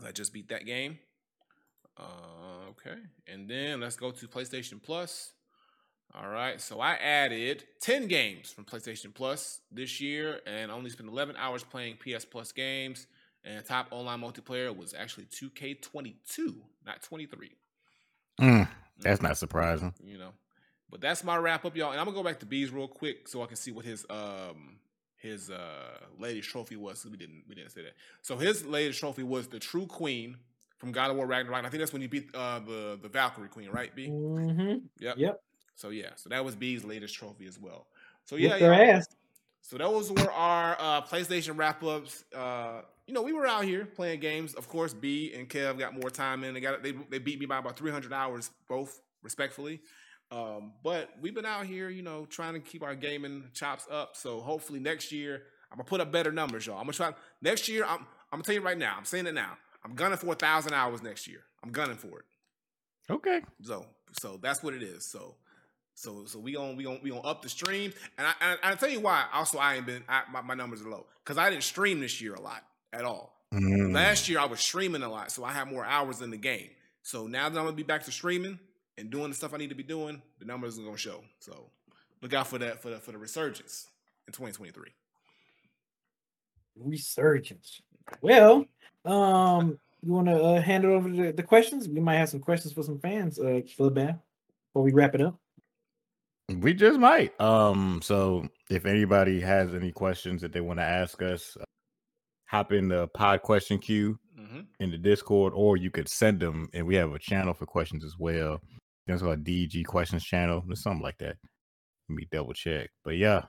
I 0.06 0.12
just 0.12 0.34
beat 0.34 0.50
that 0.50 0.66
game. 0.66 1.00
Uh, 1.98 2.70
okay, 2.70 3.00
and 3.28 3.50
then 3.50 3.80
let's 3.80 3.96
go 3.96 4.12
to 4.12 4.28
PlayStation 4.28 4.82
Plus. 4.82 5.32
All 6.14 6.30
right, 6.30 6.62
so 6.62 6.80
I 6.80 6.94
added 6.94 7.66
10 7.82 8.08
games 8.08 8.52
from 8.52 8.66
PlayStation 8.66 9.14
Plus 9.14 9.62
this 9.72 10.00
year, 10.00 10.40
and 10.46 10.72
only 10.72 10.90
spent 10.90 11.10
11 11.10 11.36
hours 11.38 11.64
playing 11.64 11.98
PS 11.98 12.26
Plus 12.26 12.52
games. 12.52 13.08
And 13.44 13.64
top 13.64 13.88
online 13.92 14.20
multiplayer 14.20 14.76
was 14.76 14.94
actually 14.94 15.26
2K22, 15.26 16.56
not 16.86 17.02
23. 17.02 17.52
Mm, 18.42 18.68
that's 19.00 19.22
not 19.22 19.38
surprising. 19.38 19.94
You 20.04 20.18
know, 20.18 20.32
but 20.90 21.02
that's 21.02 21.24
my 21.24 21.38
wrap 21.38 21.64
up, 21.66 21.76
y'all. 21.76 21.92
And 21.92 22.00
I'm 22.00 22.06
gonna 22.06 22.18
go 22.18 22.24
back 22.24 22.40
to 22.40 22.46
B's 22.46 22.72
real 22.72 22.88
quick 22.88 23.28
so 23.28 23.42
I 23.42 23.46
can 23.46 23.56
see 23.56 23.72
what 23.72 23.86
his 23.86 24.06
um 24.10 24.80
his 25.18 25.50
uh 25.50 25.98
latest 26.20 26.50
trophy 26.50 26.76
was. 26.76 27.06
We 27.06 27.18
didn't 27.18 27.44
we 27.48 27.56
didn't 27.56 27.72
say 27.72 27.84
that. 27.84 27.94
So 28.22 28.38
his 28.38 28.66
latest 28.66 29.00
trophy 29.00 29.24
was 29.24 29.48
the 29.48 29.60
True 29.60 29.86
Queen 29.86 30.38
from 30.78 30.92
God 30.92 31.10
of 31.10 31.18
War 31.18 31.26
Ragnarok. 31.26 31.66
I 31.66 31.70
think 31.70 31.80
that's 31.80 31.94
when 31.94 32.02
he 32.02 32.08
beat 32.08 32.30
uh 32.36 32.60
the 32.60 33.00
the 33.02 33.10
Valkyrie 33.10 33.50
Queen, 33.50 33.70
right? 33.70 33.94
B. 33.96 34.08
Mm-hmm. 34.08 34.78
Yep. 35.00 35.18
Yep. 35.18 35.42
So 35.76 35.90
yeah, 35.90 36.10
so 36.16 36.30
that 36.30 36.44
was 36.44 36.56
B's 36.56 36.84
latest 36.84 37.14
trophy 37.16 37.46
as 37.46 37.60
well. 37.60 37.88
So 38.26 38.36
Yeah, 38.36 38.56
yeah, 38.56 38.58
their 38.58 38.74
y'all. 38.74 38.98
ass. 38.98 39.08
So 39.62 39.78
those 39.78 40.12
were 40.12 40.32
our 40.32 40.78
uh, 40.80 41.02
PlayStation 41.02 41.58
wrap 41.58 41.84
ups. 41.84 42.24
Uh, 42.34 42.82
you 43.06 43.14
know, 43.14 43.22
we 43.22 43.34
were 43.34 43.46
out 43.46 43.66
here 43.66 43.86
playing 43.86 44.20
games. 44.20 44.54
Of 44.54 44.68
course, 44.70 44.94
B 44.94 45.34
and 45.36 45.50
Kev 45.50 45.78
got 45.78 45.94
more 45.94 46.10
time 46.10 46.44
in. 46.44 46.54
They 46.54 46.62
got 46.62 46.84
they 46.84 46.94
they 47.10 47.20
beat 47.20 47.40
me 47.40 47.46
by 47.46 47.58
about 47.58 47.78
three 47.78 47.92
hundred 47.92 48.14
hours, 48.14 48.50
both 48.70 49.02
respectfully. 49.24 49.82
Um, 50.32 50.74
but 50.84 51.10
we've 51.22 51.34
been 51.34 51.46
out 51.46 51.66
here, 51.66 51.90
you 51.90 52.02
know, 52.02 52.26
trying 52.26 52.54
to 52.54 52.60
keep 52.60 52.84
our 52.84 52.96
gaming 52.96 53.46
chops 53.54 53.88
up. 53.90 54.16
So 54.16 54.42
hopefully 54.42 54.80
next 54.80 55.12
year 55.12 55.44
I'm 55.72 55.78
gonna 55.78 55.86
put 55.86 56.02
up 56.02 56.12
better 56.12 56.32
numbers, 56.32 56.66
y'all. 56.66 56.78
I'm 56.78 56.84
gonna 56.84 56.94
try 56.94 57.14
next 57.42 57.68
year. 57.68 57.84
I'm 57.86 58.00
I'm 58.00 58.06
gonna 58.40 58.44
tell 58.44 58.56
you 58.56 58.62
right 58.62 58.78
now. 58.78 58.96
I'm 58.98 59.06
saying 59.06 59.28
it 59.28 59.34
now. 59.34 59.58
I'm 59.84 59.96
gunning 59.96 60.18
for 60.18 60.34
a 60.34 60.36
thousand 60.36 60.74
hours 60.74 61.02
next 61.02 61.28
year. 61.28 61.42
I'm 61.64 61.72
gunning 61.72 61.98
for 61.98 62.20
it. 62.20 62.26
Okay. 63.10 63.42
So 63.64 63.86
so 64.20 64.40
that's 64.42 64.64
what 64.64 64.74
it 64.74 64.84
is. 64.84 65.06
So 65.06 65.36
so 65.94 66.26
so 66.26 66.40
we 66.40 66.54
gonna 66.54 66.74
we 66.74 66.84
gonna 66.84 67.00
we 67.02 67.10
gonna 67.10 67.22
up 67.22 67.42
the 67.42 67.50
stream. 67.50 67.94
And 68.18 68.28
I 68.28 68.34
and 68.42 68.60
I 68.64 68.76
tell 68.76 68.90
you 68.90 69.00
why. 69.00 69.26
Also, 69.34 69.58
I 69.58 69.76
ain't 69.76 69.86
been 69.86 70.04
I, 70.08 70.24
my, 70.32 70.42
my 70.42 70.54
numbers 70.56 70.82
are 70.82 70.90
low 70.90 71.06
because 71.24 71.38
I 71.38 71.50
didn't 71.50 71.64
stream 71.64 72.00
this 72.00 72.22
year 72.22 72.34
a 72.34 72.42
lot 72.42 72.64
at 72.94 73.04
all. 73.04 73.34
Mm. 73.54 73.94
Last 73.94 74.28
year 74.28 74.40
I 74.40 74.46
was 74.46 74.60
streaming 74.60 75.04
a 75.04 75.10
lot, 75.10 75.32
so 75.32 75.44
I 75.44 75.52
had 75.52 75.72
more 75.72 75.86
hours 75.86 76.22
in 76.22 76.32
the 76.32 76.38
game. 76.38 76.70
So 77.02 77.28
now 77.28 77.50
that 77.50 77.58
I'm 77.58 77.66
gonna 77.66 77.76
be 77.76 77.84
back 77.84 78.04
to 78.06 78.12
streaming 78.12 78.60
and 78.98 79.10
doing 79.10 79.30
the 79.30 79.36
stuff 79.36 79.54
I 79.54 79.58
need 79.58 79.70
to 79.70 79.76
be 79.76 79.84
doing, 79.84 80.22
the 80.40 80.46
numbers 80.46 80.78
are 80.78 80.84
gonna 80.84 80.98
show. 80.98 81.24
So 81.40 81.70
look 82.22 82.34
out 82.34 82.48
for 82.48 82.58
that 82.60 82.82
for 82.82 82.90
the 82.90 83.00
for 83.00 83.12
the 83.12 83.18
resurgence 83.18 83.88
in 84.28 84.34
2023. 84.34 84.90
Resurgence. 86.76 87.82
Well, 88.22 88.66
um, 89.06 89.80
you 90.02 90.14
want 90.14 90.28
to 90.28 90.42
uh, 90.42 90.62
hand 90.62 90.86
it 90.86 90.90
over 90.90 91.10
to 91.10 91.16
the, 91.16 91.32
the 91.34 91.44
questions? 91.44 91.90
We 91.90 92.00
might 92.00 92.18
have 92.18 92.30
some 92.30 92.40
questions 92.40 92.74
for 92.74 92.84
some 92.84 93.00
fans, 93.00 93.40
uh, 93.40 93.62
Flipbam, 93.78 94.20
before 94.68 94.84
we 94.84 94.94
wrap 94.94 95.16
it 95.16 95.22
up. 95.22 95.40
We 96.50 96.74
just 96.74 97.00
might. 97.00 97.40
Um, 97.42 98.00
so 98.02 98.48
if 98.70 98.86
anybody 98.86 99.42
has 99.42 99.74
any 99.74 99.92
questions 99.92 100.42
that 100.42 100.54
they 100.54 100.62
want 100.62 100.80
to 100.80 100.84
ask 100.84 101.22
us, 101.22 101.58
uh, 101.60 101.66
hop 102.46 102.72
in 102.72 102.88
the 102.88 103.08
pod 103.10 103.42
question 103.42 103.80
queue 103.80 104.20
Mm-hmm. 104.40 104.60
in 104.80 104.92
the 104.92 104.98
Discord, 104.98 105.54
or 105.56 105.78
you 105.78 105.90
could 105.90 106.08
send 106.08 106.40
them, 106.40 106.70
and 106.72 106.86
we 106.86 106.94
have 106.96 107.12
a 107.12 107.18
channel 107.20 107.56
for 107.56 107.66
questions 107.66 108.06
as 108.06 108.18
well. 108.20 108.62
It's 109.08 109.22
called 109.24 109.44
DG 109.44 109.86
Questions 109.86 110.24
Channel, 110.24 110.64
or 110.70 110.76
something 110.76 111.02
like 111.04 111.18
that. 111.20 111.38
Let 112.10 112.16
me 112.16 112.28
double 112.32 112.54
check. 112.54 112.90
But 113.04 113.18
yeah, 113.18 113.44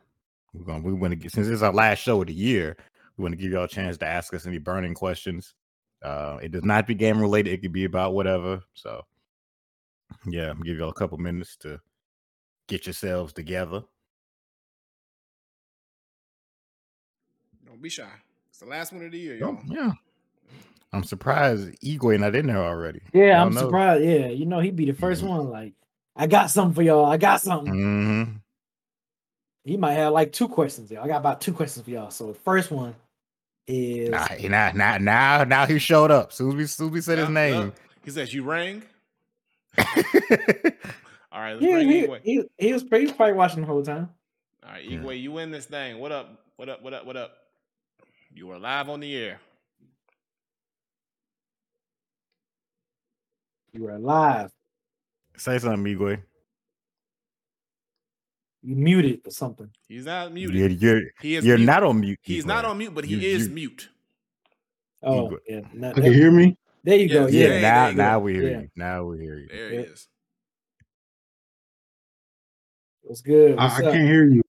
we're 0.52 0.64
gonna 0.64 0.82
we 0.84 0.92
want 0.92 1.12
to 1.12 1.16
get 1.16 1.32
since 1.32 1.46
this 1.46 1.56
is 1.56 1.62
our 1.62 1.72
last 1.72 1.98
show 1.98 2.20
of 2.20 2.28
the 2.28 2.34
year, 2.34 2.76
we 3.16 3.22
want 3.22 3.32
to 3.32 3.40
give 3.40 3.52
y'all 3.52 3.64
a 3.64 3.68
chance 3.68 3.96
to 3.98 4.06
ask 4.06 4.32
us 4.34 4.46
any 4.46 4.58
burning 4.58 4.94
questions. 4.94 5.54
Uh, 6.02 6.38
it 6.42 6.52
does 6.52 6.64
not 6.64 6.86
be 6.86 6.94
game 6.94 7.20
related; 7.20 7.52
it 7.52 7.62
could 7.62 7.72
be 7.72 7.84
about 7.84 8.14
whatever. 8.14 8.60
So 8.74 9.04
yeah, 10.26 10.50
I'm 10.50 10.60
give 10.62 10.78
y'all 10.78 10.90
a 10.90 10.94
couple 10.94 11.18
minutes 11.18 11.56
to 11.58 11.80
get 12.68 12.86
yourselves 12.86 13.32
together. 13.32 13.82
Don't 17.66 17.82
be 17.82 17.88
shy. 17.88 18.08
It's 18.50 18.58
the 18.60 18.66
last 18.66 18.92
one 18.92 19.04
of 19.04 19.12
the 19.12 19.18
year, 19.18 19.34
Oh, 19.42 19.52
y'all. 19.52 19.60
yeah. 19.66 19.92
I'm 20.92 21.04
surprised 21.04 21.70
Igwe 21.82 22.18
not 22.18 22.34
in 22.34 22.46
there 22.46 22.58
already. 22.58 23.00
Yeah, 23.12 23.40
I 23.42 23.44
I'm 23.44 23.54
know. 23.54 23.60
surprised. 23.60 24.04
Yeah, 24.04 24.28
you 24.28 24.46
know, 24.46 24.60
he'd 24.60 24.76
be 24.76 24.86
the 24.86 24.92
1st 24.94 25.22
Mhm. 25.22 25.28
one. 25.28 25.50
Like, 25.50 25.74
I 26.16 26.26
got 26.26 26.50
something 26.50 26.74
for 26.74 26.82
y'all. 26.82 27.04
I 27.04 27.16
got 27.18 27.40
something. 27.42 27.72
hmm 27.74 28.24
He 29.64 29.76
might 29.76 29.92
have 29.94 30.12
like 30.12 30.32
two 30.32 30.48
questions. 30.48 30.90
Y'all. 30.90 31.04
I 31.04 31.08
got 31.08 31.18
about 31.18 31.40
two 31.40 31.52
questions 31.52 31.84
for 31.84 31.90
y'all. 31.90 32.10
So 32.10 32.28
the 32.28 32.34
first 32.34 32.70
one 32.70 32.94
is 33.66 34.10
Nah, 34.10 34.26
he- 34.28 34.48
now, 34.48 34.72
now, 34.74 34.96
now, 34.98 35.44
now 35.44 35.66
he 35.66 35.78
showed 35.78 36.10
up. 36.10 36.32
Soon 36.32 36.50
as 36.50 36.54
we, 36.56 36.66
soon 36.66 36.86
as 36.88 36.92
we 36.92 37.00
said 37.02 37.18
his 37.18 37.28
name. 37.28 37.68
yeah. 37.68 37.70
He 38.04 38.10
says 38.10 38.32
you 38.32 38.44
rang. 38.44 38.82
All 41.30 41.40
right, 41.42 41.52
let's 41.52 41.62
yeah, 41.64 41.72
bring 41.74 41.88
he, 41.90 42.06
Igwe. 42.06 42.20
he, 42.24 42.44
he 42.58 42.72
was 42.72 42.82
pretty, 42.84 43.04
he 43.04 43.08
was 43.08 43.16
probably 43.16 43.34
watching 43.34 43.60
the 43.60 43.66
whole 43.66 43.82
time. 43.82 44.08
All 44.64 44.72
right, 44.72 44.84
Yeah. 44.84 44.98
Igwe, 44.98 45.20
you 45.20 45.32
win 45.32 45.50
this 45.50 45.66
thing. 45.66 45.98
What 45.98 46.10
up? 46.12 46.30
What 46.56 46.68
up? 46.70 46.82
What 46.82 46.94
up? 46.94 47.04
What 47.06 47.16
up? 47.16 47.32
You 48.34 48.50
are 48.52 48.58
live 48.58 48.88
on 48.88 49.00
the 49.00 49.14
air. 49.16 49.40
You 53.72 53.82
were 53.84 53.98
live. 53.98 54.50
Say 55.36 55.58
something, 55.58 55.84
Igwe. 55.96 56.20
You 58.62 58.74
muted 58.76 59.20
or 59.24 59.30
something. 59.30 59.70
He's 59.86 60.04
not 60.04 60.36
You're, 60.36 60.50
muted. 60.50 60.82
you're, 60.82 61.02
he 61.20 61.36
is 61.36 61.44
you're 61.44 61.58
mute. 61.58 61.66
not 61.66 61.82
on 61.84 62.00
mute. 62.00 62.18
He's 62.22 62.44
Igwe. 62.44 62.48
not 62.48 62.64
on 62.64 62.78
mute, 62.78 62.94
but 62.94 63.04
he 63.04 63.14
You- 63.16 63.36
is 63.36 63.46
you- 63.48 63.54
mute. 63.54 63.88
Oh, 65.02 65.28
Igwe. 65.28 65.38
yeah. 65.48 65.60
no- 65.72 65.90
I 65.90 65.92
can 65.94 66.12
hear 66.12 66.30
me. 66.32 66.56
there 66.82 66.96
you 66.98 67.08
go. 67.08 67.26
Yes, 67.26 67.32
Yeah. 67.34 67.48
Yeah, 67.54 67.60
now, 67.60 67.90
go. 67.90 67.96
now 67.96 68.18
we 68.20 68.32
hear 68.34 68.50
Yeah. 68.50 68.60
you. 68.60 68.70
Now 68.74 69.04
we 69.04 69.18
hear 69.18 69.38
you. 69.38 69.48
There 69.48 69.72
Yeah. 69.72 69.80
he 69.80 69.86
is. 69.86 70.08
What's 73.02 73.20
good? 73.22 73.56
I, 73.58 73.64
What's 73.64 73.80
I 73.80 73.86
up? 73.86 73.92
can't 73.92 74.08
hear 74.08 74.24
you. 74.24 74.42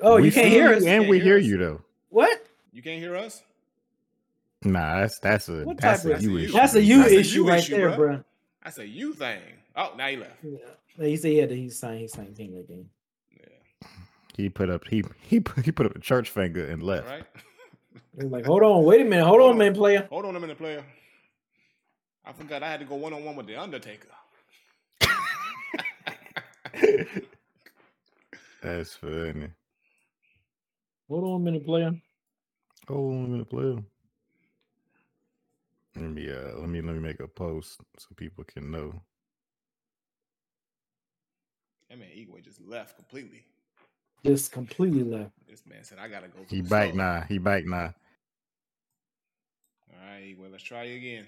Oh, 0.00 0.16
We 0.16 0.26
you 0.26 0.32
can't 0.32 0.48
hear 0.48 0.74
us? 0.74 0.84
and 0.84 1.08
we 1.08 1.18
hear 1.18 1.38
hear 1.38 1.48
you 1.50 1.56
though. 1.56 1.80
What? 2.10 2.46
You 2.72 2.82
can't 2.82 3.00
hear 3.00 3.16
us? 3.16 3.42
Nah, 4.64 5.00
that's 5.00 5.18
that's 5.20 5.48
a 5.48 5.62
What 5.62 5.78
that's 5.78 6.02
type 6.02 6.18
a 6.18 6.22
you 6.22 6.38
issue. 6.38 6.52
That's 6.52 6.74
a 6.74 6.82
you 6.82 6.98
That's 7.02 7.12
a 7.12 7.18
issue 7.20 7.34
you 7.42 7.48
right 7.48 7.58
issue, 7.60 7.76
there, 7.76 7.90
bruh. 7.90 7.96
bro. 7.96 8.24
That's 8.64 8.78
a 8.78 8.86
you 8.86 9.14
thing. 9.14 9.40
Oh, 9.76 9.92
now 9.96 10.08
he 10.08 10.16
left. 10.16 10.32
Yeah. 10.42 10.58
He 10.98 11.16
said 11.16 11.32
yeah, 11.32 11.46
that 11.46 11.54
he's 11.54 11.78
saying 11.78 12.00
he's 12.00 12.12
saying 12.12 12.34
king 12.34 12.56
again. 12.58 12.86
Yeah. 13.30 13.88
He 14.36 14.48
put 14.48 14.68
up 14.68 14.84
he 14.88 15.04
he 15.20 15.38
put, 15.40 15.64
he 15.64 15.70
put 15.70 15.86
up 15.86 15.94
a 15.94 16.00
church 16.00 16.30
finger 16.30 16.66
and 16.66 16.82
left. 16.82 17.06
right. 17.06 17.24
They're 18.14 18.28
like, 18.28 18.46
hold 18.46 18.64
on, 18.64 18.82
wait 18.84 19.00
a 19.00 19.04
minute, 19.04 19.24
hold 19.24 19.40
on, 19.40 19.56
man, 19.56 19.74
player. 19.74 20.08
Hold 20.10 20.24
on 20.24 20.34
a 20.34 20.40
minute, 20.40 20.58
player. 20.58 20.84
I 22.24 22.32
forgot 22.32 22.64
I 22.64 22.70
had 22.70 22.80
to 22.80 22.86
go 22.86 22.96
one 22.96 23.12
on 23.12 23.24
one 23.24 23.36
with 23.36 23.46
the 23.46 23.54
Undertaker. 23.56 24.08
That's 28.62 28.94
funny. 28.94 29.48
Hold 31.08 31.24
on 31.24 31.36
a 31.36 31.38
minute, 31.38 31.64
player. 31.64 31.92
Oh, 32.88 33.10
I'm 33.10 33.30
gonna 33.30 33.44
play. 33.44 33.78
Let 36.00 36.10
me 36.10 36.30
uh 36.30 36.58
let 36.58 36.68
me 36.68 36.80
let 36.80 36.94
me 36.94 37.00
make 37.00 37.18
a 37.20 37.26
post 37.26 37.80
so 37.98 38.08
people 38.16 38.44
can 38.44 38.70
know. 38.70 38.92
That 41.90 41.98
man 41.98 42.08
Igwe 42.08 42.44
just 42.44 42.60
left 42.60 42.96
completely. 42.96 43.44
Just 44.24 44.52
completely 44.52 45.02
left. 45.02 45.32
This 45.48 45.64
man 45.66 45.82
said, 45.82 45.98
I 45.98 46.08
gotta 46.08 46.28
go. 46.28 46.40
to 46.42 46.54
He 46.54 46.60
the 46.60 46.68
back 46.68 46.88
store." 46.90 46.96
now. 46.98 47.20
He 47.28 47.38
back 47.38 47.64
now. 47.64 47.94
All 49.90 50.06
right, 50.06 50.22
Igwe, 50.22 50.50
let's 50.52 50.62
try 50.62 50.84
again. 50.84 51.26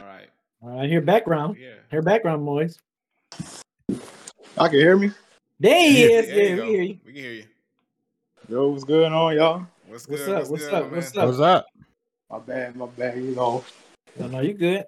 All 0.00 0.06
right. 0.06 0.28
All 0.62 0.70
right, 0.70 0.88
hear 0.88 1.00
background. 1.00 1.56
Yeah. 1.58 1.74
Hear 1.90 2.02
background 2.02 2.44
noise. 2.44 2.78
I 4.56 4.68
can 4.68 4.78
hear 4.78 4.96
me. 4.96 5.12
There 5.60 5.78
he 5.80 6.04
is. 6.04 6.26
There 6.26 6.36
you 6.36 6.48
Yeah, 6.50 6.56
go. 6.56 6.62
we 6.64 6.68
hear 6.72 6.82
you. 6.82 6.98
We 7.04 7.12
can 7.12 7.22
hear 7.22 7.32
you. 7.32 7.44
Yo, 8.48 8.68
what's 8.68 8.84
going 8.84 9.12
on, 9.12 9.36
y'all? 9.36 9.66
What's 9.86 10.06
What's 10.08 10.24
good? 10.24 10.34
up? 10.34 10.48
What's 10.48 10.64
good, 10.64 10.72
up? 10.72 10.90
my 10.90 10.96
What's 10.96 11.14
man? 11.14 11.22
up? 11.22 11.28
What's 11.28 11.40
up? 11.40 11.66
My 12.30 12.38
bad, 12.38 12.76
my 12.76 12.86
bad. 12.86 13.16
You 13.18 13.34
know, 13.34 13.64
No, 14.18 14.26
no, 14.26 14.40
you 14.40 14.54
good. 14.54 14.84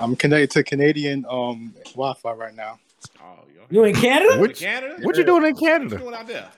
I'm 0.00 0.16
connected 0.16 0.50
to 0.52 0.64
Canadian 0.64 1.24
um 1.28 1.74
Wi-Fi 1.94 2.32
right 2.32 2.54
now. 2.54 2.80
Oh, 3.20 3.44
yo. 3.54 3.62
You 3.70 3.84
in 3.84 3.94
Canada? 3.94 4.40
Which- 4.40 4.58
Canada? 4.58 4.96
What 5.02 5.16
you 5.16 5.24
doing 5.24 5.44
in 5.44 5.54
Canada? 5.54 5.62
What 5.62 5.92
you 5.92 5.98
Canada? 5.98 5.98
doing 5.98 6.14
out 6.14 6.26
there? 6.26 6.48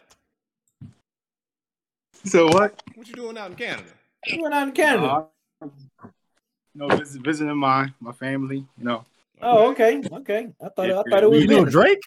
So 2.24 2.46
what? 2.46 2.82
What 2.94 3.06
you 3.06 3.14
doing 3.14 3.36
out 3.36 3.50
in 3.50 3.56
Canada? 3.56 3.90
You 4.26 4.42
went 4.42 4.54
out 4.54 4.68
in 4.68 4.72
Canada. 4.72 5.28
Uh, 5.60 5.66
you 5.66 5.70
know, 6.74 6.88
visit, 6.88 7.22
visiting 7.22 7.54
my 7.56 7.92
my 8.00 8.12
family. 8.12 8.64
You 8.78 8.84
know, 8.84 9.04
oh, 9.42 9.70
okay, 9.72 10.02
okay. 10.10 10.48
I 10.62 10.68
thought 10.70 10.90
I 10.90 11.02
thought 11.02 11.22
it 11.22 11.30
was 11.30 11.42
You 11.42 11.48
know 11.48 11.64
Drake. 11.64 11.72
Drake? 11.72 12.00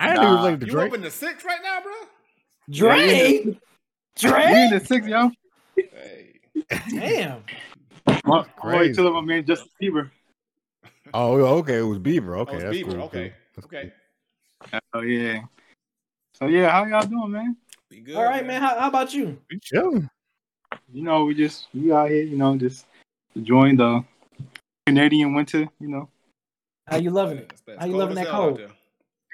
I 0.00 0.06
didn't 0.06 0.22
know 0.22 0.28
he 0.28 0.32
was 0.32 0.36
Nah. 0.36 0.44
related 0.44 0.60
to 0.60 0.66
You 0.66 0.72
Drake. 0.72 0.88
up 0.88 0.94
in 0.94 1.02
the 1.02 1.10
six 1.10 1.44
right 1.44 1.60
now, 1.62 1.82
bro? 1.82 1.92
Drake. 2.70 3.44
we 3.44 3.50
in 3.50 3.58
Drake. 4.16 4.70
the 4.70 4.80
six, 4.84 5.06
yo. 5.06 5.30
Hey. 5.76 6.40
Damn. 6.90 7.44
My, 8.24 8.38
I'm 8.40 8.44
Crazy. 8.44 8.50
already 8.62 8.94
chilling 8.94 9.14
my 9.14 9.20
man 9.20 9.44
Justin 9.46 9.68
Bieber. 9.80 10.10
Oh, 11.14 11.34
okay. 11.58 11.78
It 11.78 11.82
was 11.82 11.98
Bieber. 11.98 12.38
Okay, 12.38 12.56
oh, 12.56 12.60
that's 12.60 12.76
Bieber. 12.76 12.90
cool. 12.92 13.02
Okay. 13.02 13.32
That's 13.54 13.66
Okay. 13.66 13.92
Oh 14.94 15.00
yeah. 15.00 15.40
So 16.34 16.46
yeah, 16.46 16.70
how 16.70 16.84
y'all 16.84 17.02
doing, 17.06 17.30
man? 17.30 17.56
Be 17.90 18.00
good. 18.00 18.16
All 18.16 18.24
right, 18.24 18.46
man. 18.46 18.62
How, 18.62 18.78
how 18.78 18.88
about 18.88 19.12
you? 19.12 19.38
We 19.50 19.58
chilling. 19.60 20.08
You 20.92 21.02
know, 21.02 21.24
we 21.24 21.34
just 21.34 21.66
we 21.74 21.92
out 21.92 22.08
here, 22.10 22.22
you 22.22 22.36
know, 22.36 22.56
just 22.56 22.86
enjoying 23.34 23.76
the 23.76 24.04
Canadian 24.86 25.34
winter. 25.34 25.66
You 25.80 25.88
know, 25.88 26.08
How 26.86 26.96
you 26.96 27.10
loving 27.10 27.38
it? 27.38 27.44
It's- 27.44 27.62
it's 27.66 27.80
How 27.80 27.86
you 27.86 27.96
loving 27.96 28.14
that 28.16 28.26
hell 28.28 28.34
out 28.42 28.56
cold? 28.58 28.72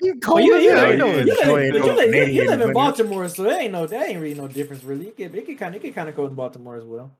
There. 0.00 0.08
You 0.08 0.12
Well, 0.14 0.20
cold 0.20 0.44
you, 0.44 0.56
as 0.56 0.62
you, 0.62 0.74
live, 0.74 0.90
You 0.90 0.96
know, 0.96 1.06
you, 1.06 1.14
live, 1.24 1.74
you, 1.74 1.92
live, 1.92 2.14
you, 2.14 2.42
you 2.42 2.48
live 2.48 2.60
in. 2.60 2.72
Baltimore, 2.72 3.28
so 3.28 3.42
there 3.42 3.60
ain't 3.60 3.72
no 3.72 3.86
there 3.86 4.08
ain't 4.08 4.20
really 4.20 4.34
no 4.34 4.48
difference 4.48 4.84
really. 4.84 5.08
It 5.08 5.16
get 5.16 5.34
it 5.34 5.46
get 5.46 5.58
kind 5.58 5.74
of 5.74 5.80
it 5.80 5.86
get 5.86 5.94
kind 5.94 6.08
of 6.08 6.16
cold 6.16 6.30
in 6.30 6.36
Baltimore 6.36 6.76
as 6.76 6.84
well. 6.84 7.10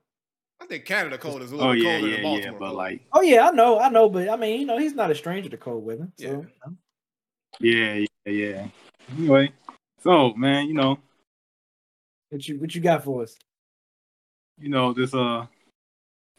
I 0.61 0.67
think 0.67 0.85
Canada 0.85 1.19
cold 1.19 1.43
is 1.43 1.53
a 1.53 1.55
oh, 1.55 1.59
little 1.59 1.71
oh 1.71 1.75
yeah, 1.75 1.93
colder 1.93 2.09
yeah, 2.09 2.17
than 2.17 2.25
yeah. 2.25 2.31
Baltimore. 2.31 2.59
But 2.59 2.67
cold. 2.67 2.77
like, 2.77 3.01
Oh 3.13 3.23
yeah, 3.23 3.49
I 3.49 3.51
know, 3.51 3.79
I 3.79 3.89
know, 3.89 4.09
but 4.09 4.29
I 4.29 4.37
mean, 4.37 4.61
you 4.61 4.67
know, 4.67 4.79
he's 4.79 4.95
not 4.95 5.11
a 5.11 5.15
stranger 5.15 5.49
to 5.49 5.57
cold 5.57 5.85
weather. 5.85 6.09
So 6.19 6.47
yeah, 7.61 7.95
yeah, 7.95 8.07
yeah. 8.27 8.67
Anyway, 9.17 9.53
so 10.03 10.35
man, 10.35 10.67
you 10.67 10.75
know, 10.75 10.99
what 12.31 12.47
you 12.47 12.59
what 12.61 12.75
you 12.75 12.81
got 12.81 13.05
for 13.05 13.23
us? 13.23 13.37
you 14.61 14.69
know, 14.69 14.93
there's 14.93 15.15
a 15.15 15.49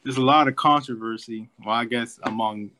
there's 0.03 0.17
a 0.17 0.21
lot 0.21 0.47
of 0.47 0.55
controversy. 0.55 1.49
Well, 1.65 1.75
I 1.75 1.85
guess 1.85 2.19
among 2.23 2.71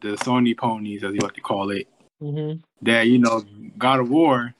the 0.00 0.10
Sony 0.16 0.56
ponies, 0.56 1.04
as 1.04 1.14
you 1.14 1.20
like 1.20 1.34
to 1.34 1.40
call 1.40 1.70
it, 1.70 1.86
Mm-hmm. 2.22 2.60
that 2.82 3.06
you 3.06 3.18
know, 3.18 3.44
God 3.76 4.00
of 4.00 4.10
War 4.10 4.54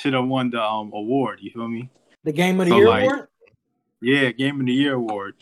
should 0.00 0.12
have 0.14 0.26
won 0.26 0.50
the 0.50 0.62
um 0.62 0.92
award. 0.94 1.38
You 1.40 1.50
feel 1.50 1.68
me? 1.68 1.90
The 2.24 2.32
game 2.32 2.60
of 2.60 2.66
the 2.66 2.70
So, 2.72 2.76
year 2.78 2.88
like, 2.88 3.02
award. 3.04 3.28
Yeah, 4.00 4.30
Game 4.30 4.60
of 4.60 4.66
the 4.66 4.72
Year 4.72 4.94
award. 4.94 5.34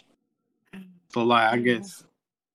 So 1.13 1.23
like, 1.25 1.53
I 1.53 1.59
guess 1.59 2.05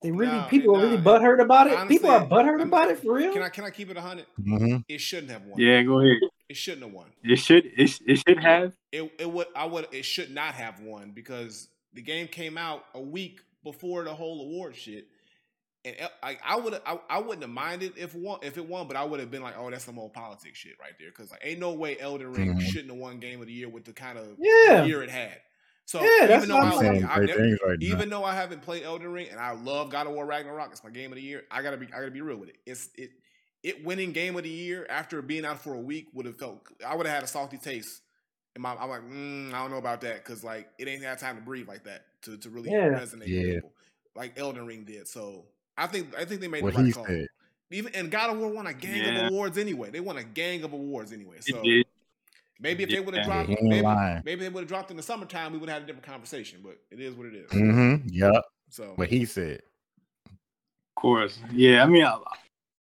They 0.01 0.11
really 0.11 0.31
Nah, 0.31 0.47
people 0.47 0.75
are 0.75 0.79
nah, 0.81 0.83
really 0.91 0.97
butthurt 1.03 1.41
about 1.41 1.67
it. 1.67 1.73
honestly, 1.73 1.97
people 1.97 2.09
are 2.09 2.25
butthurt 2.25 2.59
I'm- 2.59 2.67
about 2.67 2.89
it 2.89 2.99
for 2.99 3.13
real. 3.13 3.33
Can 3.33 3.41
I 3.43 3.49
can 3.49 3.63
I 3.65 3.69
keep 3.69 3.89
it 3.89 3.97
hundred? 3.97 4.25
Mhm. 4.41 4.83
It 4.87 4.99
shouldn't 5.01 5.31
have 5.31 5.43
won. 5.45 5.59
yeah, 5.59 5.81
go 5.83 5.99
ahead. 5.99 6.17
It 6.47 6.57
shouldn't 6.57 6.83
have 6.85 6.93
won. 6.93 7.07
It 7.23 7.35
should 7.35 7.65
it, 7.65 7.99
it 8.07 8.23
should 8.27 8.39
have. 8.39 8.73
It 8.91 9.11
it 9.19 9.29
would 9.31 9.47
I 9.55 9.65
would 9.65 9.87
it 9.91 10.03
should 10.03 10.31
not 10.31 10.53
have 10.55 10.79
won 10.81 11.11
because 11.11 11.67
the 11.93 12.01
game 12.01 12.27
came 12.27 12.57
out 12.57 12.85
a 12.93 13.01
week 13.01 13.41
before 13.63 14.03
the 14.03 14.13
whole 14.15 14.41
award 14.41 14.75
shit. 14.75 15.07
And 15.89 15.99
el- 15.99 16.11
I, 16.23 16.37
I 16.43 16.57
would 16.57 16.79
I, 16.85 16.99
I 17.09 17.19
wouldn't 17.19 17.41
have 17.41 17.49
minded 17.51 17.93
if 17.97 18.15
won 18.15 18.39
if 18.43 18.57
it 18.57 18.65
won, 18.67 18.87
but 18.87 18.95
I 18.97 19.03
would 19.03 19.19
have 19.19 19.31
been 19.31 19.41
like, 19.41 19.55
oh, 19.57 19.69
that's 19.71 19.85
some 19.85 19.99
old 19.99 20.13
politics 20.13 20.59
shit 20.59 20.73
right 20.79 20.93
there. 20.99 21.09
Because 21.09 21.31
like, 21.31 21.41
ain't 21.43 21.59
no 21.59 21.73
way 21.73 21.99
Elden 21.99 22.31
Ring 22.31 22.55
Mhm. 22.55 22.59
shouldn't 22.59 22.91
have 22.91 22.99
won 22.99 23.19
Game 23.19 23.41
of 23.41 23.47
the 23.47 23.53
Year 23.53 23.69
with 23.69 23.85
the 23.85 23.93
kind 23.93 24.17
of 24.17 24.37
Yeah. 24.37 24.83
year 24.85 25.03
it 25.03 25.09
had. 25.09 25.41
So 25.85 26.01
Yeah, 26.03 26.27
that's 26.27 26.45
even 26.45 26.49
though 26.49 26.59
I, 26.59 26.71
I'm 26.71 27.07
I, 27.07 27.19
great 27.35 27.57
right 27.65 27.79
even 27.79 28.09
though 28.09 28.23
I 28.23 28.35
haven't 28.35 28.61
played 28.61 28.83
Elden 28.83 29.11
Ring 29.11 29.29
and 29.29 29.39
I 29.39 29.51
love 29.51 29.89
God 29.89 30.07
of 30.07 30.13
War 30.13 30.25
Ragnarok, 30.25 30.71
it's 30.71 30.83
my 30.83 30.89
game 30.91 31.11
of 31.11 31.15
the 31.15 31.23
year. 31.23 31.43
I 31.51 31.61
gotta 31.61 31.77
be 31.77 31.87
I 31.87 31.99
gotta 31.99 32.11
be 32.11 32.21
real 32.21 32.37
with 32.37 32.49
it. 32.49 32.57
It's 32.65 32.89
it 32.95 33.11
it 33.63 33.83
winning 33.83 34.11
game 34.11 34.35
of 34.37 34.43
the 34.43 34.49
year 34.49 34.85
after 34.89 35.21
being 35.21 35.45
out 35.45 35.61
for 35.61 35.73
a 35.73 35.79
week 35.79 36.07
would 36.13 36.25
have 36.25 36.37
felt 36.37 36.67
I 36.85 36.95
would 36.95 37.05
have 37.05 37.15
had 37.15 37.23
a 37.23 37.27
salty 37.27 37.57
taste. 37.57 38.01
And 38.55 38.63
my, 38.63 38.75
I'm 38.75 38.89
like, 38.89 39.01
mm, 39.01 39.53
I 39.53 39.59
don't 39.61 39.71
know 39.71 39.77
about 39.77 40.01
that 40.01 40.23
because 40.23 40.43
like 40.43 40.69
it 40.77 40.87
ain't 40.87 41.03
had 41.03 41.19
time 41.19 41.35
to 41.35 41.41
breathe 41.41 41.67
like 41.67 41.83
that 41.85 42.05
to, 42.23 42.37
to 42.37 42.49
really 42.49 42.71
Yeah. 42.71 42.89
resonate 42.89 43.33
with 43.35 43.45
people 43.45 43.73
like 44.15 44.37
Elden 44.39 44.65
Ring 44.65 44.85
did. 44.85 45.07
So 45.07 45.45
I 45.79 45.87
think 45.87 46.15
I 46.17 46.25
think 46.25 46.41
they 46.41 46.47
made 46.47 46.63
What 46.63 46.73
the 46.73 46.83
right 46.83 46.93
call. 46.93 47.05
said. 47.05 47.27
Even 47.71 47.93
and 47.95 48.09
God 48.11 48.31
of 48.31 48.37
War 48.37 48.49
won 48.49 48.67
a 48.67 48.73
gang 48.73 49.03
Yeah. 49.03 49.09
of 49.19 49.31
awards 49.31 49.57
anyway. 49.57 49.91
They 49.91 49.99
won 49.99 50.17
a 50.17 50.23
gang 50.23 50.63
of 50.63 50.73
awards 50.73 51.11
anyway. 51.13 51.37
So 51.39 51.61
did. 51.63 51.85
maybe 52.59 52.83
if 52.83 52.89
they 52.89 52.99
would 52.99 53.13
have 53.13 53.25
Yeah, 53.27 53.45
dropped, 53.45 53.49
he 53.49 53.67
maybe, 53.67 54.21
maybe 54.25 54.41
they 54.41 54.49
would 54.49 54.61
have 54.61 54.67
dropped 54.67 54.91
in 54.91 54.97
the 54.97 55.03
summertime, 55.03 55.53
we 55.53 55.59
would 55.59 55.69
have 55.69 55.81
had 55.81 55.83
a 55.83 55.85
different 55.85 56.05
conversation. 56.05 56.61
But 56.63 56.77
it 56.91 56.99
is 56.99 57.15
what 57.15 57.27
it 57.27 57.35
is. 57.35 57.49
Mm-hmm. 57.51 58.07
Yep. 58.09 58.43
So 58.69 58.93
What 58.95 59.07
he 59.09 59.25
said. 59.25 59.61
Of 60.25 60.95
course. 60.95 61.39
Yeah, 61.53 61.83
I 61.83 61.85
mean, 61.85 62.03
I, 62.03 62.17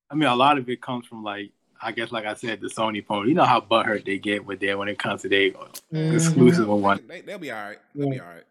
I 0.09 0.15
mean, 0.15 0.27
a 0.27 0.35
lot 0.35 0.57
of 0.57 0.67
it 0.69 0.81
comes 0.81 1.05
from 1.07 1.23
like, 1.23 1.51
I 1.81 1.91
guess, 1.91 2.11
like 2.11 2.25
I 2.25 2.33
said, 2.33 2.61
the 2.61 2.67
Sony 2.67 3.05
phone. 3.05 3.27
You 3.27 3.35
know 3.35 3.45
how 3.45 3.61
butthurt 3.61 4.05
they 4.05 4.17
get 4.17 4.45
with 4.45 4.59
that 4.61 4.77
when 4.77 4.87
it 4.87 4.97
comes 4.97 5.21
to 5.21 5.29
their 5.29 5.51
Mhm. 5.51 6.15
exclusive 6.15 6.67
or 6.69 6.79
one. 6.79 7.05
They, 7.07 7.21
they'll 7.21 7.37
be 7.37 7.51
all 7.51 7.63
right. 7.63 7.79
They'll 7.93 8.09
be 8.09 8.19
all 8.19 8.27
right. 8.27 8.43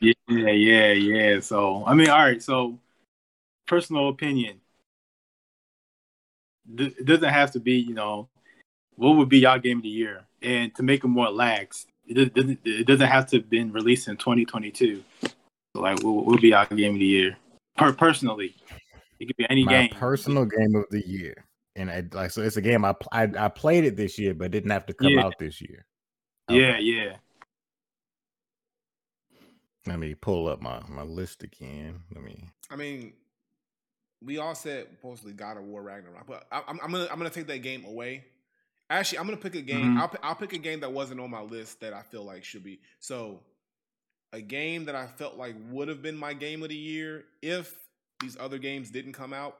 Yeah, 0.00 0.50
yeah, 0.50 0.92
yeah. 0.92 1.40
So, 1.40 1.84
I 1.86 1.94
mean, 1.94 2.08
all 2.08 2.18
right. 2.18 2.42
So, 2.42 2.78
personal 3.70 4.08
opinion. 4.08 4.60
Th- 6.76 6.94
It 6.98 7.06
doesn't 7.06 7.28
have 7.28 7.52
to 7.52 7.60
be, 7.60 7.74
you 7.78 7.94
know, 7.94 8.28
what 8.96 9.16
would 9.16 9.28
be 9.28 9.38
y'all 9.38 9.58
game 9.58 9.78
of 9.78 9.82
the 9.84 9.88
year, 9.88 10.24
and 10.42 10.74
to 10.74 10.82
make 10.82 11.04
it 11.04 11.08
more 11.08 11.30
lax, 11.30 11.86
it 12.06 12.14
does- 12.14 12.30
doesn't. 12.30 12.60
It 12.66 12.86
doesn't 12.86 13.06
have 13.06 13.26
to 13.30 13.36
have 13.38 13.48
been 13.48 13.72
released 13.72 14.08
in 14.08 14.16
2022. 14.16 15.02
So, 15.22 15.30
like, 15.80 16.02
what 16.02 16.12
what 16.16 16.26
would 16.26 16.40
be 16.40 16.48
y'all 16.50 16.66
game 16.66 16.94
of 16.94 16.98
the 17.00 17.06
year? 17.06 17.36
Per- 17.78 17.92
personally, 17.92 18.54
it 19.20 19.26
could 19.26 19.36
be 19.36 19.46
any 19.48 19.64
My 19.64 19.72
game. 19.72 19.90
personal 19.90 20.44
game 20.44 20.74
of 20.74 20.86
the 20.90 21.06
year. 21.06 21.34
And 21.76 21.88
I, 21.88 22.02
like 22.12 22.32
so 22.32 22.42
it's 22.42 22.56
a 22.56 22.60
game 22.60 22.84
I, 22.84 22.94
I 23.12 23.22
I 23.38 23.48
played 23.48 23.84
it 23.84 23.94
this 23.96 24.18
year, 24.18 24.34
but 24.34 24.50
didn't 24.50 24.70
have 24.72 24.86
to 24.86 24.92
come 24.94 25.12
Yeah. 25.12 25.24
out 25.24 25.38
this 25.38 25.60
year. 25.60 25.86
Yeah, 26.50 26.78
yeah. 26.78 27.16
Let 29.86 29.98
me 30.00 30.14
pull 30.14 30.48
up 30.48 30.60
my, 30.60 30.82
my 30.88 31.02
list 31.02 31.42
again. 31.44 32.00
Let 32.12 32.22
me 32.24 32.50
I 32.70 32.76
mean, 32.76 33.12
we 34.22 34.38
all 34.38 34.54
said 34.54 34.86
supposedly 34.90 35.32
God 35.32 35.56
of 35.56 35.64
War 35.64 35.82
Ragnarok, 35.82 36.26
but 36.26 36.46
I, 36.52 36.62
I'm, 36.68 36.78
I'm 36.82 36.92
gonna 36.92 37.08
I'm 37.10 37.18
gonna 37.18 37.30
take 37.30 37.46
that 37.48 37.62
game 37.62 37.84
away. 37.84 38.24
Actually, 38.90 39.18
I'm 39.18 39.24
gonna 39.26 39.36
pick 39.36 39.54
a 39.54 39.62
game. 39.62 39.96
Mhm. 39.96 40.00
I'll 40.00 40.12
I'll 40.22 40.34
pick 40.34 40.52
a 40.52 40.58
game 40.58 40.80
that 40.80 40.92
wasn't 40.92 41.20
on 41.20 41.30
my 41.30 41.40
list 41.42 41.80
that 41.80 41.92
I 41.94 42.02
feel 42.02 42.24
like 42.24 42.44
should 42.44 42.64
be. 42.64 42.80
So, 42.98 43.40
a 44.32 44.40
game 44.40 44.84
that 44.86 44.94
I 44.94 45.06
felt 45.06 45.36
like 45.36 45.54
would 45.70 45.88
have 45.88 46.02
been 46.02 46.16
my 46.16 46.34
game 46.34 46.62
of 46.62 46.68
the 46.70 46.76
year 46.76 47.24
if 47.40 47.74
these 48.20 48.36
other 48.38 48.58
games 48.58 48.90
didn't 48.90 49.12
come 49.12 49.32
out. 49.32 49.56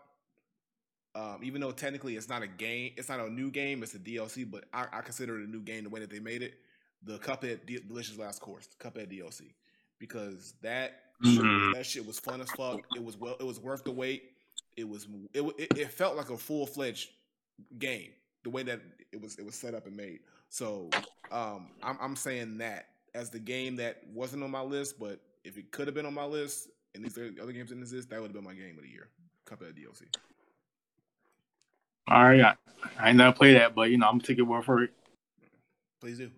Um, 1.16 1.40
even 1.42 1.60
though 1.60 1.72
technically 1.72 2.16
it's 2.16 2.28
not 2.28 2.42
a 2.42 2.46
game, 2.46 2.92
it's 2.96 3.08
not 3.08 3.18
a 3.18 3.28
new 3.28 3.50
game, 3.50 3.82
it's 3.82 3.94
a 3.94 3.98
DLC, 3.98 4.48
but 4.48 4.64
I, 4.72 4.86
I 4.92 5.00
consider 5.00 5.40
it 5.40 5.44
a 5.48 5.50
new 5.50 5.60
game 5.60 5.82
the 5.82 5.90
way 5.90 5.98
that 6.00 6.10
they 6.10 6.20
made 6.20 6.42
it. 6.42 6.54
The 7.02 7.18
Cuphead 7.18 7.66
D- 7.66 7.80
Delicious 7.88 8.16
Last 8.16 8.40
Course, 8.40 8.68
Cuphead 8.78 9.10
DLC, 9.10 9.54
because 9.98 10.54
that 10.62 10.92
shit, 11.24 11.40
Mhm. 11.42 11.74
that 11.74 11.84
shit 11.84 12.06
was 12.06 12.20
fun 12.20 12.40
as 12.40 12.50
fuck. 12.52 12.80
It 12.94 13.02
was 13.02 13.16
well, 13.16 13.36
it 13.40 13.44
was 13.44 13.58
worth 13.58 13.82
the 13.82 13.90
wait. 13.90 14.22
It 14.80 14.88
was 14.88 15.06
it 15.34 15.42
it, 15.58 15.78
it 15.78 15.90
felt 15.90 16.16
like 16.16 16.30
a 16.30 16.36
full 16.36 16.66
fledged 16.66 17.10
game 17.78 18.10
the 18.42 18.50
way 18.50 18.62
that 18.62 18.80
it 19.12 19.20
was 19.20 19.38
it 19.38 19.44
was 19.44 19.54
set 19.54 19.74
up 19.74 19.86
and 19.86 19.96
made. 19.96 20.20
So 20.48 20.88
um, 21.30 21.68
I'm 21.82 21.98
I'm 22.00 22.16
saying 22.16 22.58
that 22.58 22.88
as 23.14 23.30
the 23.30 23.38
game 23.38 23.76
that 23.76 24.02
wasn't 24.12 24.42
on 24.42 24.50
my 24.50 24.62
list, 24.62 24.98
but 24.98 25.20
if 25.44 25.58
it 25.58 25.70
could 25.70 25.86
have 25.86 25.94
been 25.94 26.06
on 26.06 26.14
my 26.14 26.24
list 26.24 26.68
and 26.94 27.04
these 27.04 27.18
other 27.18 27.52
games 27.52 27.68
didn't 27.68 27.82
exist, 27.82 28.10
that 28.10 28.20
would 28.20 28.28
have 28.28 28.34
been 28.34 28.44
my 28.44 28.54
game 28.54 28.76
of 28.76 28.82
the 28.82 28.90
year. 28.90 29.08
cup 29.44 29.60
Cuphead 29.60 29.74
DLC. 29.74 30.02
All 32.08 32.24
right, 32.24 32.40
I, 32.40 32.54
I 32.98 33.08
ain't 33.10 33.18
never 33.18 33.36
play 33.36 33.52
that, 33.54 33.74
but 33.74 33.90
you 33.90 33.98
know 33.98 34.06
I'm 34.06 34.14
gonna 34.14 34.24
take 34.24 34.38
your 34.38 34.46
word 34.46 34.64
for 34.64 34.82
it. 34.82 34.90
Please 36.00 36.18
do. 36.18 36.30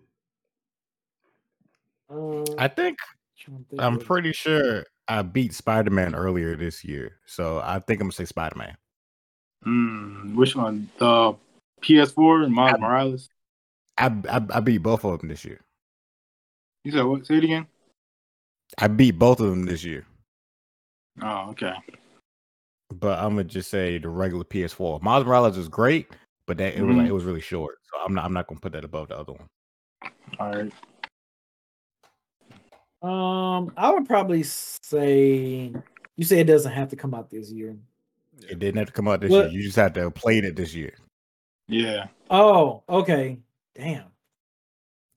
Uh, 2.09 2.43
I 2.57 2.67
think 2.67 2.97
trying 3.39 3.57
to 3.57 3.63
think 3.69 3.81
I'm 3.81 3.97
pretty 3.97 4.33
sure 4.33 4.83
I 5.07 5.21
beat 5.21 5.53
Spider 5.53 5.89
Man 5.91 6.15
earlier 6.15 6.55
this 6.55 6.83
year, 6.83 7.17
so 7.25 7.59
I 7.59 7.79
think 7.79 7.99
I'm 7.99 8.05
gonna 8.07 8.13
say 8.13 8.25
Spider 8.25 8.55
Man. 8.57 8.77
Hmm, 9.63 10.35
which 10.35 10.55
one? 10.55 10.89
The 10.97 11.35
PS4 11.81 12.45
and 12.45 12.53
Miles 12.53 12.75
I- 12.75 12.77
Morales. 12.79 13.29
I, 13.97 14.07
I 14.29 14.41
I 14.55 14.59
beat 14.59 14.79
both 14.79 15.05
of 15.05 15.19
them 15.19 15.29
this 15.29 15.45
year. 15.45 15.59
You 16.83 16.91
said 16.91 17.03
what? 17.03 17.25
Say 17.27 17.37
it 17.37 17.43
again. 17.43 17.67
I 18.79 18.87
beat 18.87 19.11
both 19.19 19.39
of 19.39 19.49
them 19.51 19.65
this 19.65 19.83
year, 19.83 20.05
Oh, 21.21 21.49
okay. 21.51 21.73
but 22.89 23.19
I'm 23.19 23.31
gonna 23.31 23.43
just 23.43 23.69
say 23.69 23.99
the 23.99 24.09
regular 24.09 24.43
PS4. 24.45 25.01
Miles 25.01 25.25
Morales 25.25 25.57
is 25.59 25.67
great, 25.67 26.07
but 26.47 26.57
that 26.57 26.75
it 26.75 26.81
was 26.81 26.95
like 26.95 27.05
Mhm. 27.05 27.09
it 27.09 27.13
was 27.13 27.23
really 27.23 27.39
short, 27.41 27.77
so 27.83 27.99
I'm 28.03 28.13
not 28.15 28.25
I'm 28.25 28.33
not 28.33 28.47
gonna 28.47 28.59
put 28.61 28.71
that 28.71 28.83
above 28.83 29.09
the 29.09 29.17
other 29.19 29.33
one. 29.33 29.47
All 30.39 30.51
right. 30.55 30.73
Um, 33.03 33.71
I 33.75 33.91
would 33.91 34.05
probably 34.07 34.43
say 34.43 35.73
you 36.15 36.23
say 36.25 36.39
it 36.39 36.45
doesn't 36.45 36.71
have 36.71 36.89
to 36.89 36.95
come 36.95 37.13
out 37.13 37.29
this 37.29 37.51
year. 37.51 37.75
It 38.49 38.59
didn't 38.59 38.77
have 38.77 38.87
to 38.87 38.93
come 38.93 39.07
out 39.07 39.21
this 39.21 39.29
What- 39.31 39.51
year. 39.51 39.59
You 39.59 39.63
just 39.63 39.75
had 39.75 39.93
to 39.95 40.01
have 40.01 40.13
played 40.15 40.45
it 40.45 40.55
this 40.55 40.73
year. 40.73 40.93
Yeah. 41.67 42.07
Oh, 42.29 42.83
okay. 42.89 43.39
Damn. 43.75 44.05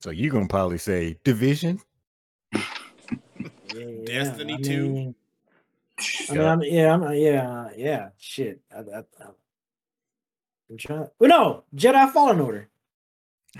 So 0.01 0.11
you're 0.11 0.31
gonna 0.31 0.47
probably 0.47 0.77
say 0.77 1.17
Division. 1.23 1.79
Yeah, 3.75 4.05
Destiny 4.05 4.53
I 4.55 4.57
2? 4.61 4.89
mean- 4.89 5.15
I 6.29 6.31
mean, 6.33 6.41
I'm, 6.41 6.61
yeah, 6.63 6.93
I'm, 6.93 7.13
yeah, 7.13 7.69
yeah. 7.75 8.09
Shit. 8.17 8.59
I, 8.75 8.79
I, 8.79 8.99
I, 8.99 9.03
I'm 10.69 10.77
trying. 10.77 11.07
Well, 11.19 11.29
no, 11.29 11.63
Jedi 11.75 12.11
Fallen 12.11 12.39
Order. 12.39 12.67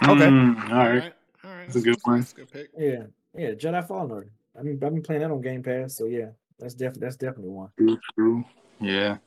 Okay. 0.01 0.13
Mm, 0.13 0.69
all 0.69 0.71
All 0.71 0.77
right. 0.77 0.97
right. 0.99 1.13
All 1.43 1.51
right. 1.51 1.65
That's 1.65 1.75
a 1.75 1.81
good 1.81 1.97
one. 2.03 2.19
That's 2.21 2.31
a 2.31 2.35
good 2.35 2.51
pick. 2.51 2.69
Yeah, 2.77 3.03
yeah, 3.37 3.51
Jedi 3.51 3.87
Fallen 3.87 4.11
Order. 4.11 4.31
I 4.57 4.63
mean, 4.63 4.73
I've 4.73 4.79
been 4.93 5.01
playing 5.03 5.21
that 5.21 5.31
on 5.31 5.41
Game 5.41 5.61
Pass, 5.63 5.95
so 5.95 6.05
yeah, 6.05 6.27
that's 6.59 6.73
definitely 6.73 7.01
that's 7.01 7.15
definitely 7.17 7.49
one. 7.51 7.69
True. 7.77 7.99
True. 8.15 8.45
Yeah. 8.79 9.17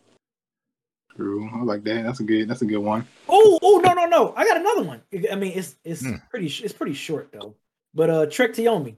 True. 1.17 1.51
I 1.53 1.63
like 1.65 1.85
that. 1.85 2.05
That's 2.05 2.21
a 2.21 2.25
good. 2.25 2.49
That's 2.49 2.63
a 2.63 2.67
good 2.67 2.79
one. 2.79 3.07
Oh, 3.29 3.59
oh, 3.63 3.81
no, 3.85 3.93
no, 3.95 4.07
no! 4.07 4.33
I 4.37 4.47
got 4.47 4.59
another 4.59 4.83
one. 4.85 5.03
I 5.31 5.35
mean, 5.35 5.53
it's 5.57 5.77
it's 5.85 6.05
Hmm. 6.05 6.17
pretty 6.31 6.47
it's 6.47 6.73
pretty 6.73 6.95
short 6.95 7.31
though. 7.33 7.57
But 7.95 8.11
uh, 8.11 8.27
Trek 8.27 8.53
to 8.55 8.63
Yomi. 8.63 8.93
I 8.95 8.97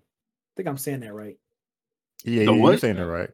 think 0.56 0.68
I'm 0.68 0.76
saying 0.78 1.00
that 1.00 1.14
right. 1.14 1.38
Yeah, 2.24 2.44
The 2.44 2.52
you, 2.52 2.66
you're 2.68 2.76
saying 2.78 2.98
it 2.98 3.02
right. 3.02 3.30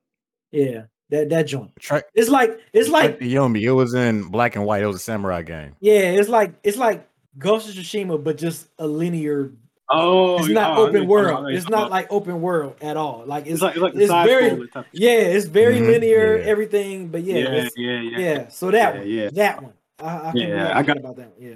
Yeah, 0.53 0.85
that 1.11 1.29
that 1.31 1.43
joint. 1.43 1.73
Track 1.81 2.05
It's 2.15 2.31
like 2.31 2.59
it's 2.73 2.89
like 2.89 3.19
the 3.19 3.35
Yomi. 3.35 3.61
It 3.63 3.73
was 3.73 3.95
in 3.95 4.23
black 4.31 4.55
and 4.57 4.65
white. 4.65 4.83
It 4.83 4.87
was 4.87 4.97
a 4.97 5.01
samurai 5.01 5.43
game. 5.43 5.75
yeah, 5.81 6.13
it's 6.13 6.29
like 6.29 6.55
it's 6.63 6.79
like 6.79 7.09
Ghost 7.37 7.69
of 7.69 7.75
Tsushima, 7.75 8.23
but 8.23 8.39
just 8.39 8.69
a 8.79 8.87
linear. 8.87 9.53
Oh, 9.91 10.39
It's 10.41 10.49
not 10.49 10.77
oh, 10.77 10.87
open 10.89 11.07
world. 11.07 11.45
know 11.45 11.49
It's 11.49 11.69
not 11.69 11.79
talking 11.79 11.91
like 11.93 12.13
open 12.13 12.41
world 12.43 12.77
at 12.83 12.97
all. 12.99 13.25
Like 13.27 13.45
it's 13.47 13.55
It's 13.55 13.63
like 13.63 13.73
it's 13.77 13.83
like 13.83 13.95
it's 13.95 14.11
very- 14.13 14.51
scroller 14.51 14.73
type. 14.73 14.85
of- 14.85 14.91
yeah, 14.93 15.11
it's 15.13 15.47
very 15.47 15.77
Mhm, 15.77 15.87
linear, 15.87 16.37
yeah. 16.39 16.45
everything. 16.45 17.09
But 17.09 17.23
yeah, 17.23 17.37
yeah, 17.37 17.69
yeah, 17.77 18.01
yeah, 18.01 18.19
yeah. 18.19 18.49
So 18.49 18.71
that 18.71 18.95
Yeah, 18.95 19.01
one, 19.01 19.09
yeah. 19.11 19.31
that 19.33 19.63
one. 19.63 19.73
I, 20.01 20.05
I 20.07 20.33
Yeah, 20.35 20.47
yeah, 20.49 20.69
I 20.69 20.79
I 20.79 20.83
got- 20.83 20.97
about 20.99 21.17
that. 21.17 21.31
One. 21.39 21.41
Yeah. 21.41 21.55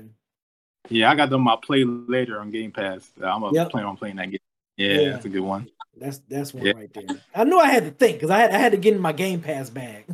Yeah, 0.88 1.10
I 1.10 1.14
got 1.14 1.30
them. 1.30 1.46
I 1.46 1.56
play 1.62 1.84
later 1.84 2.40
on 2.40 2.50
Game 2.50 2.72
Pass. 2.72 3.08
I'm 3.22 3.40
gonna 3.42 3.54
Yep. 3.54 3.70
plan 3.70 3.84
on 3.84 3.96
playing 3.96 4.16
that 4.16 4.30
game. 4.30 4.40
Yeah, 4.76 4.92
Yeah. 4.92 5.08
that's 5.10 5.24
a 5.26 5.28
good 5.28 5.40
one. 5.40 5.68
That's 6.00 6.18
that's 6.28 6.54
one 6.54 6.64
Yeah. 6.64 6.72
right 6.74 6.92
there. 6.94 7.04
I 7.34 7.44
knew 7.44 7.58
I 7.58 7.68
had 7.68 7.84
to 7.84 7.90
think 7.90 8.16
because 8.16 8.30
I 8.30 8.38
had 8.38 8.50
I 8.50 8.58
had 8.58 8.72
to 8.72 8.78
get 8.78 8.94
in 8.94 9.00
my 9.00 9.12
Game 9.12 9.40
Pass 9.42 9.68
bag. 9.70 10.06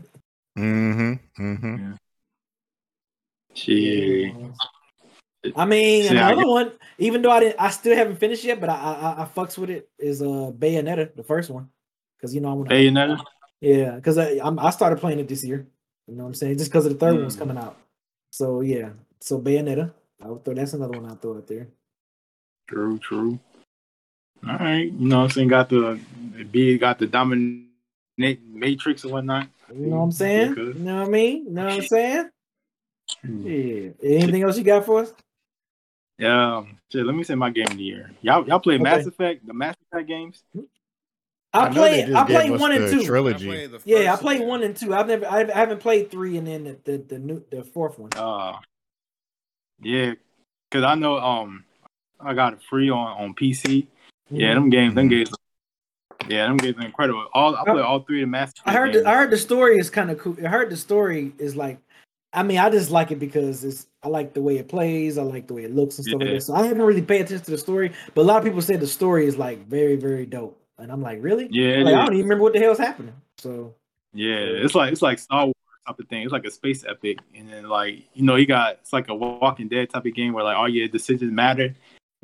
Mm-hmm. 0.58 1.12
Mm-hmm. 1.40 1.92
Shit. 3.54 4.34
I 5.54 5.64
mean, 5.64 6.02
See, 6.04 6.08
another 6.16 6.36
get- 6.36 6.46
one. 6.46 6.72
Even 6.98 7.22
though 7.22 7.30
I 7.30 7.40
didn't, 7.40 7.56
I 7.60 7.70
still 7.70 7.94
haven't 7.94 8.16
finished 8.16 8.42
yet, 8.44 8.60
but 8.60 8.68
I 8.68 8.74
I, 8.74 8.92
I- 8.92 9.22
I 9.22 9.24
fucks 9.26 9.56
with 9.56 9.70
it. 9.70 9.88
Is 9.98 10.20
uh 10.22 10.50
Bayonetta, 10.52 11.14
the 11.14 11.22
first 11.22 11.48
one, 11.50 11.68
because 12.16 12.34
you 12.34 12.40
know 12.40 12.50
I 12.50 12.52
want. 12.54 12.68
Bayonetta. 12.70 13.22
Yeah, 13.60 13.96
because 13.96 14.18
I 14.18 14.38
I'm, 14.42 14.58
I 14.58 14.70
started 14.70 14.98
playing 14.98 15.20
it 15.20 15.28
this 15.28 15.44
year. 15.44 15.66
You 16.06 16.14
know 16.16 16.24
what 16.24 16.28
I'm 16.28 16.34
saying? 16.34 16.58
Just 16.58 16.70
because 16.70 16.86
of 16.86 16.92
the 16.92 16.98
third 16.98 17.16
Mm. 17.16 17.38
coming 17.38 17.58
out. 17.58 17.76
So 18.30 18.60
yeah, 18.62 18.90
so 19.20 19.38
Bayonetta. 19.40 19.92
I 20.20 20.26
would 20.26 20.44
throw 20.44 20.54
that's 20.54 20.72
another 20.72 20.94
one 20.98 21.06
I'll 21.06 21.14
throw 21.16 21.36
out 21.36 21.46
there. 21.46 21.68
True, 22.66 22.98
true. 22.98 23.38
All 24.46 24.56
right, 24.58 24.90
you 24.92 25.08
know 25.08 25.18
what 25.18 25.24
I'm 25.24 25.30
saying? 25.30 25.48
Got 25.48 25.68
the 25.68 26.00
B, 26.50 26.78
got 26.78 26.98
the 26.98 27.06
dominate 27.06 27.68
matrix 28.44 29.04
and 29.04 29.12
whatnot. 29.12 29.48
You 29.72 29.86
know 29.86 29.96
what 29.98 30.02
I'm 30.04 30.12
saying? 30.12 30.56
You 30.56 30.74
know 30.74 30.96
what 31.00 31.06
I 31.06 31.10
mean? 31.10 31.44
You 31.44 31.50
know 31.52 31.64
what 31.64 31.74
I'm 31.74 31.82
saying? 31.82 32.30
Hmm. 33.22 33.46
Yeah. 33.46 33.90
Anything 34.02 34.42
else 34.42 34.58
you 34.58 34.64
got 34.64 34.84
for 34.84 35.02
us? 35.02 35.12
Yeah, 36.18 36.56
um, 36.56 36.78
shit, 36.90 37.06
let 37.06 37.14
me 37.14 37.22
say 37.22 37.36
my 37.36 37.50
game 37.50 37.66
of 37.68 37.76
the 37.76 37.82
year. 37.82 38.10
Y'all, 38.22 38.46
y'all 38.46 38.58
play 38.58 38.74
Okay. 38.74 38.82
Mass 38.82 39.06
Effect, 39.06 39.46
the 39.46 39.54
Mass 39.54 39.76
Effect 39.90 40.08
games? 40.08 40.42
I, 41.54 41.68
know 41.70 41.82
they 41.82 42.02
play 42.04 42.14
I 42.14 42.26
gave 42.26 42.36
play 42.36 42.50
one 42.50 42.72
and 42.72 42.90
two. 42.92 43.04
Trilogy. 43.04 43.46
played 43.46 43.70
the 43.70 43.80
Yeah, 43.84 43.98
I 43.98 44.10
first 44.10 44.22
played 44.22 44.40
one 44.42 44.62
and 44.62 44.76
two. 44.76 44.94
I've 44.94 45.06
never 45.06 45.26
I 45.26 45.44
haven't 45.50 45.80
played 45.80 46.10
three 46.10 46.36
and 46.36 46.46
then 46.46 46.64
the 46.64 46.78
the, 46.84 46.98
the 46.98 47.18
new 47.18 47.42
the 47.50 47.62
fourth 47.62 47.98
one. 47.98 48.10
Uh, 48.14 48.58
yeah, 49.80 50.14
cause 50.70 50.82
I 50.84 50.94
know 50.94 51.18
um 51.18 51.64
I 52.20 52.34
got 52.34 52.54
it 52.54 52.60
free 52.68 52.90
on 52.90 53.06
on 53.16 53.34
PC. 53.34 53.86
Yeah, 54.30 54.54
them 54.54 54.70
games, 54.70 54.94
them 54.94 55.06
Mhm. 55.06 55.10
games. 55.10 55.30
Yeah, 56.28 56.48
them 56.48 56.58
games 56.58 56.76
are 56.78 56.84
incredible. 56.84 57.26
All 57.32 57.56
I 57.56 57.64
play 57.64 57.80
all 57.80 58.00
three 58.00 58.22
of 58.22 58.26
the 58.26 58.30
Mass 58.30 58.50
Effect 58.50 58.68
I 58.68 58.72
heard 58.72 58.92
games. 58.92 59.04
the, 59.04 59.08
I 59.10 59.14
heard 59.14 59.30
the 59.30 59.38
story 59.38 59.78
is 59.78 59.88
kind 59.88 60.10
of 60.10 60.18
cool. 60.18 60.36
I 60.44 60.48
heard 60.48 60.68
the 60.68 60.76
story 60.76 61.32
is 61.38 61.56
like, 61.56 61.78
I 62.32 62.42
mean, 62.42 62.58
I 62.58 62.68
just 62.70 62.90
like 62.90 63.10
it 63.10 63.18
because 63.18 63.64
it's 63.64 63.86
I 64.02 64.08
like 64.08 64.34
the 64.34 64.42
way 64.42 64.58
it 64.58 64.68
plays. 64.68 65.18
I 65.18 65.22
like 65.22 65.46
the 65.46 65.54
way 65.54 65.64
it 65.64 65.74
looks 65.74 65.98
and 65.98 66.04
stuff 66.06 66.22
like 66.22 66.30
that. 66.32 66.42
So 66.42 66.54
I 66.54 66.66
haven't 66.66 66.82
really 66.82 67.02
paid 67.02 67.22
attention 67.22 67.44
to 67.46 67.50
the 67.52 67.58
story, 67.58 67.92
but 68.14 68.22
a 68.22 68.24
lot 68.24 68.38
of 68.38 68.44
people 68.44 68.62
say 68.62 68.76
the 68.76 68.86
story 68.86 69.26
is 69.26 69.36
like 69.38 69.66
very 69.66 69.96
very 69.96 70.26
dope, 70.26 70.60
and 70.78 70.92
I'm 70.92 71.02
like, 71.02 71.18
really? 71.22 71.50
yeah, 71.50 71.82
Like, 71.82 71.94
I 71.94 72.04
don't 72.04 72.14
even 72.14 72.24
remember 72.26 72.44
what 72.44 72.52
the 72.52 72.60
hell's 72.60 72.78
happening. 72.78 73.14
So 73.38 73.74
Yeah, 74.12 74.36
it's 74.36 74.74
like 74.74 74.92
it's 74.92 75.02
like 75.02 75.18
Star 75.18 75.44
Wars 75.46 75.54
type 75.86 75.98
of 75.98 76.08
thing. 76.08 76.22
It's 76.22 76.32
like 76.32 76.44
a 76.44 76.50
space 76.50 76.84
epic, 76.84 77.18
and 77.34 77.48
then 77.50 77.68
like 77.68 78.04
you 78.14 78.22
know, 78.24 78.36
you 78.36 78.46
got 78.46 78.74
it's 78.80 78.92
like 78.92 79.08
a 79.08 79.14
Walking 79.14 79.68
Dead 79.68 79.90
type 79.90 80.06
of 80.06 80.14
game 80.14 80.32
where 80.32 80.44
like 80.44 80.56
all 80.56 80.68
your 80.68 80.88
decisions 80.88 81.32
matter, 81.32 81.74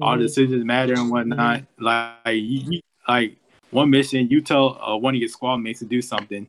all 0.00 0.16
mhm. 0.16 0.20
decisions 0.20 0.64
matter 0.64 0.94
and 0.94 1.10
whatnot. 1.10 1.64
Like 1.78 2.14
you, 2.26 2.60
you- 2.70 2.80
like 3.06 3.36
one 3.70 3.90
mission, 3.90 4.28
you 4.28 4.40
tell 4.40 4.80
uh, 4.82 4.96
one 4.96 5.14
of 5.14 5.20
your 5.20 5.28
squad 5.28 5.58
mates 5.58 5.80
to 5.80 5.84
do 5.84 6.00
something, 6.00 6.48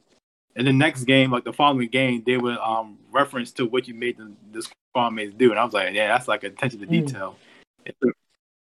and 0.56 0.66
the 0.68 0.74
next 0.74 1.04
game, 1.06 1.32
like 1.32 1.44
the 1.44 1.54
following 1.54 1.88
game, 1.90 2.24
they 2.26 2.38
would 2.38 2.58
um 2.58 2.98
reference 3.12 3.52
to 3.54 3.66
what 3.66 3.88
you 3.88 3.94
made 3.94 4.18
the, 4.18 4.32
the 4.52 4.62
squad 4.62 5.10
mates 5.12 5.34
do, 5.36 5.52
and 5.52 5.60
I 5.60 5.64
was 5.66 5.74
like, 5.74 5.94
yeah, 5.94 6.08
that's 6.10 6.28
like 6.28 6.44
attention 6.44 6.80
to 6.82 6.88
Mm. 6.88 6.90
detail. 7.06 7.36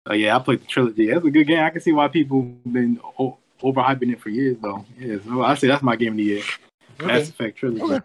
So 0.06 0.12
yeah, 0.12 0.36
I 0.36 0.38
played 0.38 0.60
the 0.60 0.66
trilogy. 0.66 1.06
That's 1.10 1.24
a 1.24 1.30
good 1.30 1.46
game. 1.46 1.60
I 1.64 1.70
can 1.70 1.80
see 1.80 1.92
why 1.92 2.08
people 2.08 2.42
been 2.70 3.00
o- 3.18 3.38
overhyping 3.62 4.12
it 4.12 4.20
for 4.20 4.28
years, 4.28 4.58
though. 4.60 4.84
Yeah, 4.98 5.16
so 5.24 5.42
I 5.42 5.54
say 5.54 5.66
that's 5.68 5.82
my 5.82 5.96
game 5.96 6.12
of 6.12 6.16
the 6.18 6.24
year. 6.24 6.42
Okay. 7.00 7.06
Mass 7.06 7.28
Effect 7.30 7.56
trilogy. 7.58 7.82
Okay. 7.82 8.00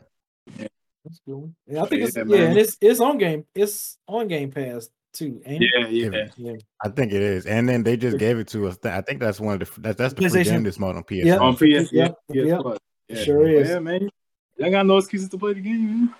That's 0.58 1.20
cool. 1.26 1.52
Yeah, 1.68 1.84
I 1.84 1.88
think 1.88 2.02
Yeah, 2.02 2.08
it's 2.08 2.18
yeah, 2.18 2.24
man. 2.24 2.42
and 2.52 2.58
it's 2.58 2.78
it's 2.82 3.00
on 3.00 3.18
game. 3.18 3.46
It's 3.56 3.98
on 4.08 4.28
Game 4.28 4.52
Pass 4.52 4.90
too. 5.14 5.42
Ain't 5.46 5.64
it? 5.64 5.70
Yeah, 5.92 6.10
yeah. 6.10 6.28
Yeah. 6.38 6.54
I 6.84 6.90
think 6.90 7.12
it 7.12 7.22
is. 7.22 7.46
And 7.46 7.68
then 7.68 7.84
they 7.84 7.98
just 7.98 8.18
gave 8.18 8.38
it 8.38 8.48
to 8.50 8.68
us. 8.68 8.78
I 8.84 9.02
think 9.02 9.20
that's 9.20 9.40
one 9.40 9.62
of 9.62 9.74
the 9.76 9.82
that, 9.82 9.98
that's 9.98 10.14
the 10.14 10.30
free 10.30 10.44
game 10.44 10.64
this 10.64 10.80
month 10.80 10.98
on 10.98 11.04
PS. 11.04 11.14
Yeah. 11.26 11.38
On 11.38 11.56
PS, 11.56 11.62
yeah, 11.64 11.76
Yep, 11.92 12.16
PS 12.30 12.36
yep. 12.36 12.62
Plus. 13.10 13.20
Yeah. 13.20 13.26
Sure 13.26 13.48
is. 13.48 13.70
Yeah, 13.70 13.80
man. 13.80 14.10
I 14.64 14.70
got 14.70 14.86
no 14.86 14.98
excuses 14.98 15.30
to 15.30 15.38
play 15.38 15.54
the 15.54 15.62
game. 15.62 15.86
man. 15.86 16.16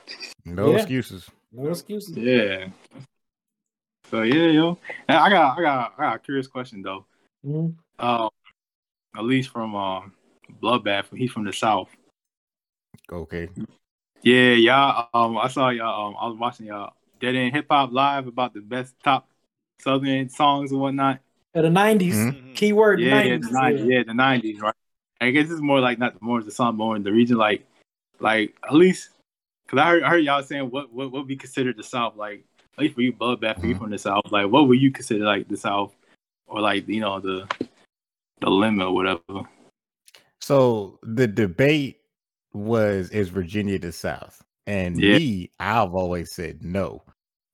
No 0.46 0.72
Yeah. 0.72 0.78
excuses. 0.78 1.30
No 1.52 1.70
excuses. 1.70 2.18
Yeah. 2.18 2.70
So 4.10 4.24
yeah, 4.24 4.48
yo. 4.48 4.78
Now, 5.08 5.24
I 5.24 5.30
got, 5.30 5.58
I 5.58 5.62
got, 5.62 5.94
I 5.98 6.02
got 6.02 6.16
a 6.16 6.20
curious 6.20 6.48
question 6.48 6.82
though. 6.82 7.06
Mhm. 7.46 7.76
Um, 8.00 8.30
at 9.16 9.24
least 9.24 9.50
from 9.52 9.76
um, 9.76 10.14
Bloodbath. 10.62 11.16
He's 11.16 11.32
from 11.32 11.46
the 11.46 11.54
South. 11.54 11.90
Okay. 13.12 13.50
Yeah, 14.24 14.52
y'all. 14.54 15.10
Um, 15.14 15.38
I 15.38 15.48
saw 15.48 15.70
y'all. 15.70 16.08
Um, 16.10 16.16
I 16.20 16.28
was 16.28 16.38
watching 16.38 16.68
y'all 16.68 16.94
Dead 17.20 17.36
End 17.36 17.54
Hip 17.54 17.68
Hop 17.70 17.92
live 17.92 18.28
about 18.28 18.54
the 18.54 18.62
best 18.62 18.96
top 19.04 19.30
Southern 19.82 20.30
songs 20.30 20.72
and 20.72 20.80
whatnot. 20.82 21.20
At 21.54 21.64
the 21.64 21.70
90s, 21.70 22.16
Mhm. 22.16 22.34
Mhm. 22.52 22.56
keyword 22.56 23.00
Yeah, 23.00 23.12
90s. 23.24 23.48
the 23.48 23.54
90s, 23.54 23.86
yeah, 23.90 24.04
the 24.04 24.14
nineties, 24.14 24.60
right? 24.60 24.76
I 25.22 25.32
guess 25.32 25.50
it's 25.50 25.62
more 25.62 25.80
like 25.80 26.00
not 26.00 26.14
the 26.14 26.26
more 26.26 26.42
the 26.42 26.52
song, 26.52 26.78
more 26.78 26.96
in 26.96 27.04
the 27.04 27.12
region, 27.12 27.38
like, 27.38 27.66
like 28.20 28.56
at 28.64 28.74
least, 28.74 29.10
cause 29.68 29.80
I 29.80 29.86
heard, 29.90 30.04
I 30.04 30.10
heard 30.10 30.24
y'all 30.24 30.44
saying 30.44 30.70
what 30.70 30.92
what 30.94 31.12
would 31.12 31.28
be 31.28 31.36
considered 31.36 31.78
the 31.78 31.84
South, 31.84 32.16
like 32.16 32.44
at 32.78 32.84
least 32.84 32.96
for 32.96 33.02
you, 33.02 33.12
Bloodbath, 33.14 33.60
for 33.60 33.68
you 33.68 33.76
Mhm. 33.76 33.80
from 33.80 33.90
the 33.90 33.98
South, 33.98 34.32
like 34.32 34.48
what 34.50 34.68
would 34.68 34.82
you 34.82 34.92
consider 34.92 35.26
like 35.26 35.48
the 35.48 35.58
South, 35.58 35.94
or 36.48 36.62
like 36.62 36.88
you 36.88 37.02
know 37.02 37.20
the 37.20 37.48
the 38.42 38.50
limit 38.50 38.88
or 38.88 38.96
whatever? 38.96 39.48
So 40.42 41.00
the 41.04 41.28
debate 41.28 41.98
was 42.54 43.10
is 43.10 43.30
Virginia 43.30 43.78
the 43.78 43.92
South? 43.92 44.42
And 44.68 44.98
Yeah. 44.98 45.18
me, 45.18 45.52
I've 45.60 45.94
always 45.94 46.32
said 46.32 46.64
no. 46.64 47.04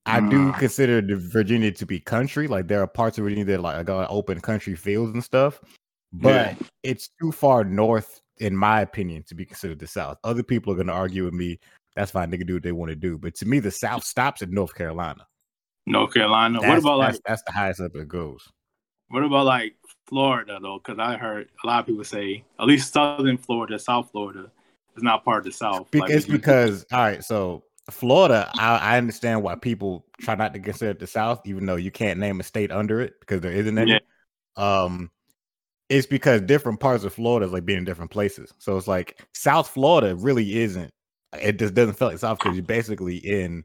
I 0.05 0.20
do 0.20 0.51
Mm. 0.51 0.57
consider 0.59 1.01
the 1.01 1.16
Virginia 1.16 1.72
to 1.72 1.86
be 1.86 1.99
country. 1.99 2.47
Like 2.47 2.68
there 2.68 2.82
are 2.82 2.88
parts 2.88 3.18
of 3.18 3.24
Virginia 3.24 3.45
that 3.45 3.61
like 3.61 3.84
got 3.88 4.07
open 4.11 4.39
country 4.39 4.76
fields 4.76 5.13
and 5.13 5.24
stuff, 5.24 5.59
but 6.22 6.55
it's 6.84 7.09
too 7.22 7.32
far 7.32 7.63
north, 7.63 8.22
in 8.38 8.55
my 8.55 8.82
opinion, 8.82 9.24
to 9.28 9.36
be 9.36 9.45
considered 9.45 9.80
the 9.80 9.88
South. 9.88 10.18
Other 10.24 10.43
people 10.43 10.74
are 10.74 10.76
going 10.76 10.88
to 10.88 10.93
argue 10.93 11.26
with 11.26 11.34
me 11.34 11.59
that's 11.95 12.11
fine. 12.11 12.30
They 12.30 12.38
can 12.38 12.47
do 12.47 12.55
what 12.55 12.63
they 12.63 12.72
want 12.72 12.89
to 12.89 12.95
do. 12.95 13.18
But 13.18 13.36
to 13.36 13.45
me, 13.45 13.59
the 13.59 13.72
South 13.72 14.03
stops 14.03 14.41
at 14.41 14.49
North 14.49 14.76
Carolina. 14.76 15.26
North 15.86 16.13
Carolina. 16.13 16.59
That's, 16.59 16.70
what 16.70 16.78
about 16.80 16.97
that's, 16.99 17.16
like 17.16 17.24
that's 17.26 17.43
the 17.43 17.51
highest 17.53 17.80
up 17.80 17.95
it 17.95 18.07
goes. 18.07 18.47
what 19.09 19.24
about 19.24 19.45
like 19.45 19.76
Florida 20.07 20.59
though? 20.61 20.80
Because 20.84 20.99
I 20.99 21.16
heard 21.16 21.47
a 21.63 21.68
lot 21.68 21.80
of 21.80 21.86
people 21.86 22.03
say 22.03 22.43
at 22.59 22.66
least 22.66 22.91
Southern 22.91 23.38
Florida, 23.38 23.80
South 23.80 24.09
Florida 24.11 24.51
is 24.97 25.03
not 25.03 25.24
part 25.24 25.39
of 25.39 25.43
the 25.45 25.51
South. 25.51 25.89
Be- 25.91 25.99
Like, 25.99 26.11
it's 26.11 26.26
because 26.26 26.86
all 26.91 26.99
right, 26.99 27.24
so 27.24 27.63
Florida, 27.91 28.51
I, 28.57 28.78
I 28.78 28.97
understand 28.97 29.43
why 29.43 29.55
people 29.55 30.05
try 30.20 30.36
not 30.36 30.53
to 30.53 30.59
consider 30.59 30.91
it 30.91 30.99
the 30.99 31.07
South, 31.07 31.41
even 31.45 31.66
though 31.66 31.76
you 31.76 31.91
can't 31.91 32.20
name 32.20 32.39
a 32.39 32.43
state 32.43 32.72
under 32.72 32.99
it 32.99 33.20
because 33.20 33.41
there 33.41 33.53
isn't 33.53 33.78
any. 33.78 33.91
Yeah. 33.91 33.99
Um, 34.57 35.11
it's 35.89 36.07
because 36.07 36.41
different 36.41 36.79
parts 36.79 37.03
of 37.03 37.13
Florida 37.13 37.45
is 37.45 37.51
like 37.53 37.65
being 37.65 37.79
in 37.79 37.86
different 37.86 38.11
places. 38.11 38.51
So 38.57 38.75
it's 38.77 38.88
like 38.88 39.23
South 39.33 39.67
Florida 39.69 40.15
really 40.15 40.57
isn't. 40.59 40.91
It 41.39 41.59
just 41.59 41.73
doesn't 41.73 41.95
feel 41.95 42.07
like 42.07 42.17
South 42.17 42.39
because 42.39 42.55
you're 42.55 42.65
basically 42.65 43.17
in 43.17 43.63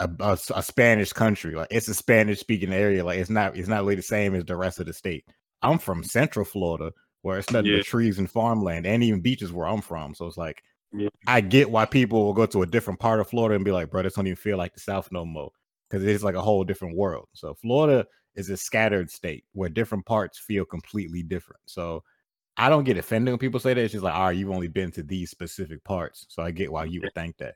a, 0.00 0.08
a, 0.20 0.38
a 0.54 0.62
Spanish 0.62 1.12
country. 1.12 1.54
Like 1.54 1.68
it's 1.70 1.88
a 1.88 1.94
Spanish 1.94 2.38
speaking 2.40 2.72
area. 2.72 3.04
Like 3.04 3.18
it's 3.18 3.30
not. 3.30 3.56
It's 3.56 3.68
not 3.68 3.82
really 3.82 3.96
the 3.96 4.02
same 4.02 4.34
as 4.34 4.44
the 4.44 4.56
rest 4.56 4.80
of 4.80 4.86
the 4.86 4.92
state. 4.92 5.24
I'm 5.62 5.78
from 5.78 6.04
Central 6.04 6.44
Florida, 6.44 6.92
where 7.22 7.38
it's 7.38 7.50
nothing 7.50 7.72
Yeah. 7.72 7.78
but 7.78 7.86
trees 7.86 8.18
and 8.18 8.30
farmland, 8.30 8.86
and 8.86 9.02
even 9.02 9.20
beaches 9.20 9.52
where 9.52 9.66
I'm 9.66 9.80
from. 9.82 10.14
So 10.14 10.26
it's 10.26 10.36
like 10.36 10.62
Yeah. 10.92 11.08
I 11.26 11.40
get 11.40 11.70
why 11.70 11.84
people 11.86 12.24
will 12.24 12.34
go 12.34 12.46
to 12.46 12.62
a 12.62 12.66
different 12.66 13.00
part 13.00 13.20
of 13.20 13.28
Florida 13.28 13.56
and 13.56 13.64
be 13.64 13.72
like, 13.72 13.90
bro, 13.90 14.02
this 14.02 14.14
don't 14.14 14.26
even 14.26 14.36
feel 14.36 14.58
like 14.58 14.74
the 14.74 14.80
South 14.80 15.08
no 15.10 15.24
more. 15.24 15.50
Because 15.90 16.04
it 16.04 16.10
is 16.10 16.24
like 16.24 16.34
a 16.34 16.42
whole 16.42 16.64
different 16.64 16.96
world. 16.96 17.26
So 17.34 17.54
Florida 17.54 18.06
is 18.36 18.50
a 18.50 18.56
scattered 18.56 19.10
state 19.10 19.44
where 19.52 19.68
different 19.68 20.06
parts 20.06 20.38
feel 20.38 20.64
completely 20.64 21.22
different. 21.22 21.60
So 21.66 22.04
I 22.56 22.68
don't 22.68 22.84
get 22.84 22.98
offended 22.98 23.32
when 23.32 23.38
people 23.38 23.60
say 23.60 23.74
that. 23.74 23.80
It's 23.80 23.92
just 23.92 24.04
like, 24.04 24.14
all 24.14 24.26
right, 24.26 24.36
you've 24.36 24.50
only 24.50 24.68
been 24.68 24.90
to 24.92 25.02
these 25.02 25.30
specific 25.30 25.82
parts. 25.84 26.26
So 26.28 26.42
I 26.42 26.50
get 26.50 26.72
why 26.72 26.84
you 26.84 27.00
would 27.02 27.14
think 27.14 27.36
that. 27.38 27.54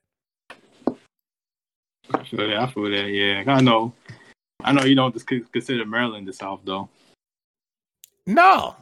I 2.12 2.24
feel 2.24 2.48
that. 2.48 2.56
I 2.56 2.66
feel 2.66 2.90
that. 2.90 3.08
Yeah, 3.08 3.44
I 3.46 3.60
know. 3.60 3.92
I 4.62 4.72
know 4.72 4.84
you 4.84 4.94
don't 4.94 5.14
just 5.14 5.26
consider 5.26 5.86
Maryland 5.86 6.26
the 6.26 6.32
South 6.32 6.60
though. 6.64 6.88
No. 8.26 8.76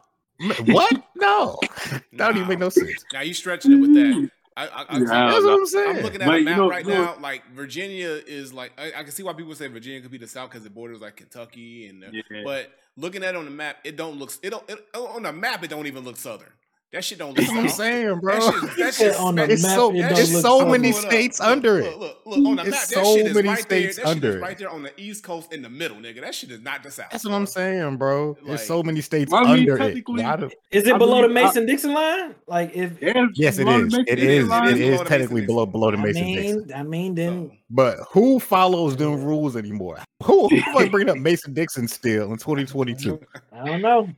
What? 0.66 1.03
no. 1.16 1.59
That 2.12 2.28
don't 2.28 2.36
even 2.36 2.49
make 2.49 2.59
no 2.59 2.68
sense. 2.68 3.05
Now 3.12 3.20
you 3.20 3.32
stretching 3.32 3.72
it 3.72 3.76
with 3.76 3.94
that. 3.94 4.01
Mm. 4.01 4.30
I, 4.59 4.67
I, 4.67 4.83
I, 4.89 4.99
Yeah, 4.99 5.05
That's 5.31 5.45
what 5.45 5.53
I'm 5.61 5.67
saying. 5.67 5.97
I'm 5.99 6.03
looking 6.03 6.23
at 6.23 6.27
But 6.27 6.35
a 6.35 6.39
you 6.41 6.45
map 6.45 6.57
know- 6.59 6.69
right 6.71 6.87
now. 6.87 7.17
Like 7.21 7.43
Virginia 7.53 8.09
is 8.27 8.53
like 8.53 8.73
I, 8.79 8.93
I 8.97 9.03
can 9.05 9.13
see 9.13 9.23
why 9.23 9.33
people 9.33 9.55
say 9.55 9.69
Virginia 9.69 10.01
could 10.01 10.11
be 10.11 10.19
the 10.19 10.27
South 10.27 10.51
because 10.51 10.67
it 10.67 10.75
borders 10.75 11.01
like 11.01 11.17
Kentucky 11.17 11.87
and. 11.87 12.05
Uh, 12.05 12.09
Yeah. 12.13 12.43
But 12.45 12.71
looking 12.97 13.23
at 13.23 13.35
it 13.35 13.39
on 13.39 13.45
the 13.45 13.51
map, 13.51 13.77
it 13.85 13.97
don't 13.97 14.19
look. 14.19 14.33
It 14.43 14.51
don't. 14.51 14.69
It, 14.69 14.79
on 14.95 15.23
the 15.23 15.33
map, 15.33 15.63
it 15.65 15.71
don't 15.71 15.87
even 15.87 16.05
look 16.05 16.17
southern. 16.17 16.49
That 16.91 17.05
shit 17.05 17.18
don't 17.18 17.28
look. 17.28 17.36
That's 17.36 17.51
what 17.51 17.59
I'm 17.59 17.68
saying, 17.68 18.20
bro. 18.20 18.41
That 18.41 18.43
shit, 18.62 18.76
that 18.78 18.95
said 18.95 19.12
shit 19.12 19.20
on 19.20 19.34
the 19.34 19.45
It's 19.45 19.62
map, 19.62 19.76
so 19.76 19.91
it 19.95 20.01
don't 20.01 20.12
it's 20.12 20.32
look 20.32 20.43
so 20.43 20.59
southern. 20.61 20.70
many 20.70 20.89
up. 20.89 20.95
states 20.97 21.39
Look, 21.39 21.49
under 21.51 21.74
look, 21.82 21.84
it. 21.93 21.99
Look, 21.99 22.16
look, 22.24 22.47
on 22.47 22.57
the 22.57 22.62
It's 22.62 22.70
map, 22.70 22.80
that 22.80 22.89
so 23.05 23.14
shit 23.16 23.26
is 23.26 23.34
many 23.34 23.49
right 23.49 23.59
states 23.59 23.97
there. 23.97 24.05
That 24.07 24.11
under 24.11 24.20
shit 24.26 24.30
is 24.30 24.36
it. 24.36 24.41
right 24.43 24.59
there 24.59 24.70
on 24.70 24.82
the 24.84 24.93
East 25.01 25.22
Coast 25.22 25.53
in 25.53 25.61
the 25.61 25.68
middle, 25.68 25.99
nigga. 25.99 26.22
That 26.22 26.34
shit 26.34 26.51
is 26.51 26.62
not 26.62 26.82
the 26.82 26.91
South. 26.91 27.09
That's 27.12 27.24
what 27.26 27.34
I'm 27.34 27.45
saying, 27.45 27.99
bro. 27.99 28.39
There's 28.47 28.62
so 28.66 28.82
many 28.82 29.03
states 29.03 29.30
I 29.34 29.41
mean, 29.43 29.51
under 29.51 29.74
it. 29.74 29.78
technically- 29.80 30.22
Why 30.22 30.49
Is 30.70 30.86
it 30.86 30.95
I 30.95 30.97
below 30.99 31.20
the 31.20 31.28
Mason 31.28 31.66
Dixon 31.66 31.93
line? 31.93 32.34
Like 32.47 32.74
if 32.74 32.93
Yes, 33.34 33.59
it 33.59 33.66
below 33.66 33.80
the 33.80 33.84
is. 33.86 33.93
Mason 33.93 34.01
It 34.09 34.16
Dixon 34.16 34.30
is. 34.30 34.49
line. 34.49 34.68
It 34.68 34.74
Below 34.78 34.93
is 34.95 34.99
the 35.01 35.05
technically 35.05 35.45
below 35.47 35.66
below 35.66 35.91
the 35.91 35.97
Mason 35.99 36.24
Dixon. 36.24 36.59
mean, 36.68 36.72
I 36.74 36.82
mean, 36.84 37.14
then 37.14 37.51
But 37.68 37.99
who 38.11 38.41
follows 38.41 38.97
them 38.97 39.22
rules 39.22 39.57
anymore? 39.57 39.99
Who 40.22 40.49
who 40.49 40.89
bringing 40.91 41.11
up 41.11 41.18
Mason 41.18 41.53
Dixon 41.53 41.86
still 41.86 42.32
in 42.32 42.39
2022? 42.39 43.20
I 43.53 43.64
don't 43.66 43.82
know. 43.82 44.09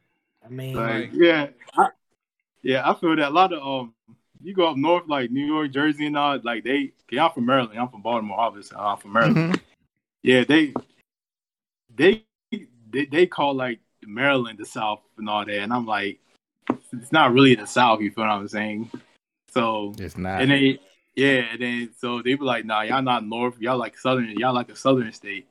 I 0.45 0.49
mean, 0.49 0.75
Like, 0.77 1.11
yeah, 1.13 1.49
I, 1.77 1.89
yeah, 2.63 2.89
I 2.89 2.95
feel 2.95 3.17
that 3.17 3.29
a 3.29 3.31
lot 3.31 3.53
of 3.53 3.63
um, 3.63 3.95
you 4.43 4.55
go 4.55 4.69
up 4.71 4.77
north 4.77 5.05
like 5.09 5.31
New 5.31 5.45
York, 5.45 5.71
Jersey, 5.73 6.07
and 6.07 6.17
all. 6.17 6.39
Like 6.43 6.65
they, 6.65 6.93
yeah, 7.11 7.27
I'm 7.27 7.33
from 7.33 7.47
Maryland. 7.47 7.79
I'm 7.79 7.89
from 7.89 8.03
Baltimore, 8.03 8.39
obviously. 8.41 8.77
I'm 8.79 8.97
from 8.99 9.13
Maryland. 9.13 9.55
Mhm. 9.55 9.61
Yeah, 10.23 10.45
they, 10.45 10.75
they, 11.95 12.25
they, 12.91 13.07
they 13.07 13.27
call 13.27 13.55
like 13.55 13.81
Maryland 14.07 14.59
the 14.59 14.65
South 14.67 15.01
and 15.19 15.29
all 15.29 15.45
that, 15.45 15.59
and 15.59 15.73
I'm 15.73 15.87
like, 15.87 16.19
it's 16.93 17.13
not 17.13 17.33
really 17.33 17.55
the 17.55 17.67
South. 17.67 18.01
You 18.01 18.11
feel 18.11 18.25
what 18.25 18.31
I'm 18.31 18.49
saying? 18.49 18.91
So 19.53 19.93
It's 19.99 20.17
not. 20.17 20.43
and 20.43 20.51
they, 20.51 20.79
yeah, 21.17 21.45
and 21.53 21.61
then 21.61 21.91
so 21.99 22.23
they 22.23 22.35
be 22.35 22.45
like, 22.45 22.65
nah, 22.65 22.83
y'all 22.83 23.03
not 23.03 23.27
North. 23.27 23.59
Y'all 23.61 23.77
like 23.79 23.99
Southern. 23.99 24.31
Y'all 24.39 24.55
like 24.55 24.71
a 24.71 24.77
Southern 24.77 25.13
state. 25.13 25.47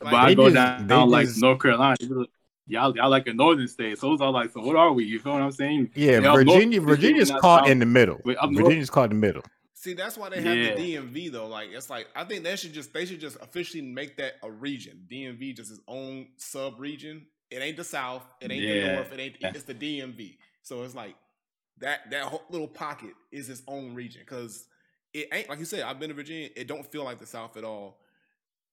Like, 0.00 0.10
but 0.12 0.14
I 0.14 0.26
they 0.26 0.34
go 0.34 0.44
just- 0.44 0.54
down, 0.54 0.86
they 0.86 0.94
down 0.94 1.10
like 1.10 1.26
just- 1.26 1.40
North 1.40 1.60
Carolina. 1.60 1.96
like, 2.00 2.28
Y'all, 2.68 2.94
y'all 2.96 3.08
like 3.10 3.26
a 3.28 3.32
northern 3.32 3.68
state. 3.68 3.98
So 3.98 4.12
it's 4.12 4.20
all 4.22 4.32
like, 4.32 4.50
so 4.52 4.60
what 4.60 4.74
are 4.76 4.92
we? 4.92 5.04
You 5.04 5.20
feel 5.20 5.32
what 5.34 5.42
I'm 5.42 5.52
saying? 5.52 5.90
yeah, 5.94 6.12
Yeah, 6.12 6.16
up 6.18 6.24
north, 6.24 6.36
Virginia. 6.46 6.80
Virginia, 6.80 6.80
Virginia's 6.80 7.30
caught 7.40 7.60
south. 7.62 7.68
in 7.70 7.78
the 7.78 7.86
middle. 7.86 8.20
Wait, 8.24 8.36
up 8.38 8.50
north- 8.50 8.64
Virginia's 8.64 8.90
caught 8.90 9.10
in 9.12 9.20
the 9.20 9.26
middle. 9.26 9.42
See, 9.74 9.92
that's 9.94 10.16
why 10.18 10.30
they 10.30 10.40
have 10.42 10.56
Yeah. 10.56 10.74
the 10.74 10.94
DMV 10.96 11.28
though. 11.30 11.46
Like 11.46 11.68
it's 11.70 11.88
like 11.88 12.08
I 12.16 12.24
think 12.24 12.42
they 12.42 12.56
should 12.56 12.72
just 12.72 12.92
they 12.92 13.04
should 13.06 13.20
just 13.20 13.36
officially 13.40 13.82
make 13.82 14.16
that 14.16 14.34
a 14.42 14.50
region. 14.50 15.06
DMV 15.08 15.54
just 15.56 15.70
its 15.70 15.80
own 15.86 16.26
sub 16.38 16.80
region. 16.80 17.26
It 17.50 17.58
ain't 17.58 17.76
the 17.76 17.84
South. 17.84 18.24
It 18.40 18.50
ain't 18.50 18.62
the 18.66 18.94
North. 18.94 19.12
It 19.12 19.20
ain't. 19.20 19.36
It's 19.54 19.62
the 19.64 19.74
DMV. 19.74 20.38
So 20.62 20.82
it's 20.82 20.96
like 20.96 21.14
that 21.78 22.10
that 22.10 22.24
whole 22.24 22.42
little 22.50 22.66
pocket 22.66 23.10
is 23.30 23.48
its 23.48 23.62
own 23.68 23.94
region 23.94 24.22
because 24.24 24.66
it 25.14 25.28
ain't 25.30 25.48
like 25.48 25.60
you 25.60 25.64
said. 25.64 25.82
I've 25.82 26.00
been 26.00 26.08
to 26.08 26.14
Virginia. 26.14 26.48
It 26.56 26.66
don't 26.66 26.84
feel 26.84 27.04
like 27.04 27.18
the 27.18 27.26
South 27.26 27.56
at 27.56 27.62
all. 27.62 28.00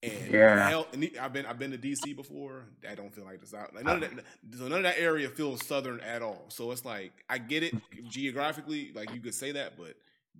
And 0.04 0.32
Yeah. 0.32 0.68
hell, 0.68 0.86
and 0.92 1.10
I've 1.20 1.32
been 1.32 1.46
I've 1.46 1.58
been 1.58 1.70
to 1.70 1.78
DC 1.78 2.14
before. 2.14 2.64
I 2.88 2.94
don't 2.94 3.14
feel 3.14 3.24
like 3.24 3.40
this 3.40 3.50
South. 3.50 3.70
Like 3.74 3.84
none 3.84 3.98
of 3.98 4.02
uh-huh. 4.04 4.20
that. 4.50 4.58
So 4.58 4.68
none 4.68 4.78
of 4.78 4.84
that 4.84 4.98
area 4.98 5.28
feels 5.28 5.64
Southern 5.66 6.00
at 6.00 6.22
all. 6.22 6.44
So 6.48 6.70
it's 6.72 6.84
like 6.84 7.12
I 7.28 7.38
get 7.38 7.62
it 7.62 7.74
mm-hmm. 7.74 8.08
geographically, 8.08 8.92
like 8.94 9.12
you 9.14 9.20
could 9.20 9.34
say 9.34 9.52
that, 9.52 9.76
but 9.76 9.94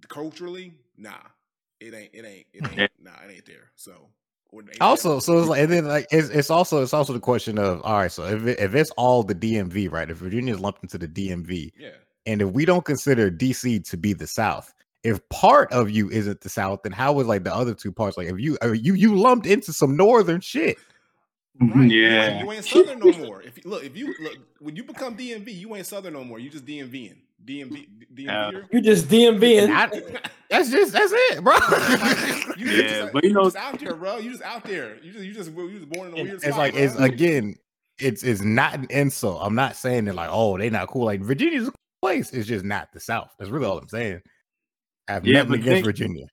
culturally, 0.09 0.75
nah, 0.97 1.13
it 1.81 1.95
ain't. 1.95 2.11
It 2.13 2.25
ain't. 2.25 2.47
It 2.53 2.63
mm-hmm. 2.63 2.81
ain't. 2.81 2.93
Nah, 3.03 3.11
it 3.27 3.33
ain't 3.33 3.47
there. 3.47 3.71
So 3.77 3.93
it 4.53 4.57
ain't 4.57 4.81
Also, 4.81 5.13
there. 5.13 5.21
so 5.21 5.39
it's 5.39 5.49
like, 5.49 5.63
and 5.63 5.73
then 5.73 5.87
like 5.87 6.07
it's, 6.11 6.29
it's 6.29 6.51
also 6.51 6.83
it's 6.83 6.95
also 6.95 7.13
the 7.13 7.21
question 7.21 7.59
of 7.59 7.83
all 7.83 7.99
right. 7.99 8.13
So 8.13 8.25
if 8.25 8.47
it, 8.47 8.59
if 8.59 8.75
it's 8.75 8.91
all 8.93 9.23
the 9.23 9.35
DMV, 9.35 9.91
right? 9.91 10.11
If 10.11 10.19
Virginia 10.19 10.55
is 10.55 10.61
lumped 10.61 10.83
into 10.83 10.99
the 10.99 11.09
DMV, 11.09 11.73
yeah, 11.79 11.91
and 12.27 12.43
if 12.43 12.51
we 12.51 12.65
don't 12.65 12.85
consider 12.85 13.31
DC 13.31 13.89
to 13.91 13.97
be 13.97 14.13
the 14.13 14.27
South, 14.27 14.73
if 15.05 15.27
part 15.29 15.71
of 15.73 15.91
you 15.91 16.11
isn't 16.11 16.41
the 16.41 16.49
South, 16.49 16.83
then 16.83 16.93
how 16.93 17.13
was 17.13 17.27
like 17.27 17.45
the 17.45 17.55
other 17.55 17.75
two 17.75 17.93
parts? 17.93 18.17
Like 18.17 18.29
if 18.29 18.41
you 18.41 18.57
uh, 18.63 18.73
you 18.73 18.95
you 18.95 19.15
lumped 19.17 19.47
into 19.47 19.73
some 19.73 19.97
northern 19.97 20.41
shit. 20.41 20.79
right. 21.61 21.91
Yeah. 21.91 22.27
ain't- 22.39 22.45
you 22.45 22.53
ain't 22.53 22.65
Southern 22.65 22.99
no 22.99 23.13
more. 23.13 23.43
If 23.43 23.57
you 23.63 23.71
look, 23.71 23.85
if 23.85 23.97
you 23.97 24.15
look 24.21 24.37
when 24.61 24.75
you 24.77 24.83
become 24.85 25.17
DMV, 25.17 25.55
you 25.55 25.75
ain't 25.77 25.87
Southern 25.87 26.15
no 26.15 26.25
more. 26.25 26.39
You 26.39 26.51
just 26.51 26.65
DMVing. 26.67 27.17
DMV. 27.45 27.87
Yeah. 28.17 28.51
DMV. 28.53 28.65
you 28.73 28.81
just 28.81 29.07
DMVing. 29.09 29.69
I- 29.71 30.21
that's 30.51 30.71
just 30.71 30.93
that's 30.93 31.13
it, 31.15 31.45
bro. 31.45 31.55
You 32.57 32.67
Yeah, 32.67 32.83
just, 33.01 33.13
but 33.13 33.25
you 33.25 33.31
you 33.31 33.35
know- 33.35 33.45
just 33.45 33.57
out 33.57 33.79
there, 33.81 33.95
bro. 33.95 34.17
You 34.19 34.31
just 34.31 34.43
out 34.43 34.65
there. 34.65 34.97
You 35.03 35.13
just 35.13 35.25
you 35.25 35.33
just 35.35 35.51
you 35.53 35.79
just 35.79 35.89
born 35.91 36.09
in 36.09 36.13
a 36.15 36.23
weird 36.23 36.35
it's 36.37 36.45
spot, 36.45 36.59
like 36.59 36.75
bro. 36.75 36.83
it's 36.83 36.97
again, 36.97 37.57
it's 37.99 38.23
it's 38.23 38.41
not 38.43 38.75
an 38.75 38.87
insult. 38.91 39.41
I'm 39.43 39.55
not 39.55 39.77
saying 39.77 40.07
that 40.07 40.15
like 40.15 40.31
oh 40.33 40.57
they're 40.57 40.71
not 40.71 40.89
cool. 40.89 41.05
Like 41.05 41.21
Virginia's 41.21 41.69
a 41.69 41.71
cool 41.73 41.77
place. 42.03 42.33
It's 42.33 42.47
just 42.49 42.65
not 42.65 42.93
the 42.93 43.01
South. 43.01 43.31
That's 43.39 43.51
really 43.51 43.67
all 43.67 43.77
I'm 43.79 43.89
saying. 43.89 44.23
I 45.09 45.15
have 45.15 45.27
Yeah, 45.27 45.39
nothing 45.39 45.49
but 45.51 45.55
against 45.61 45.69
think- 45.71 45.85
Virginia. 45.85 46.27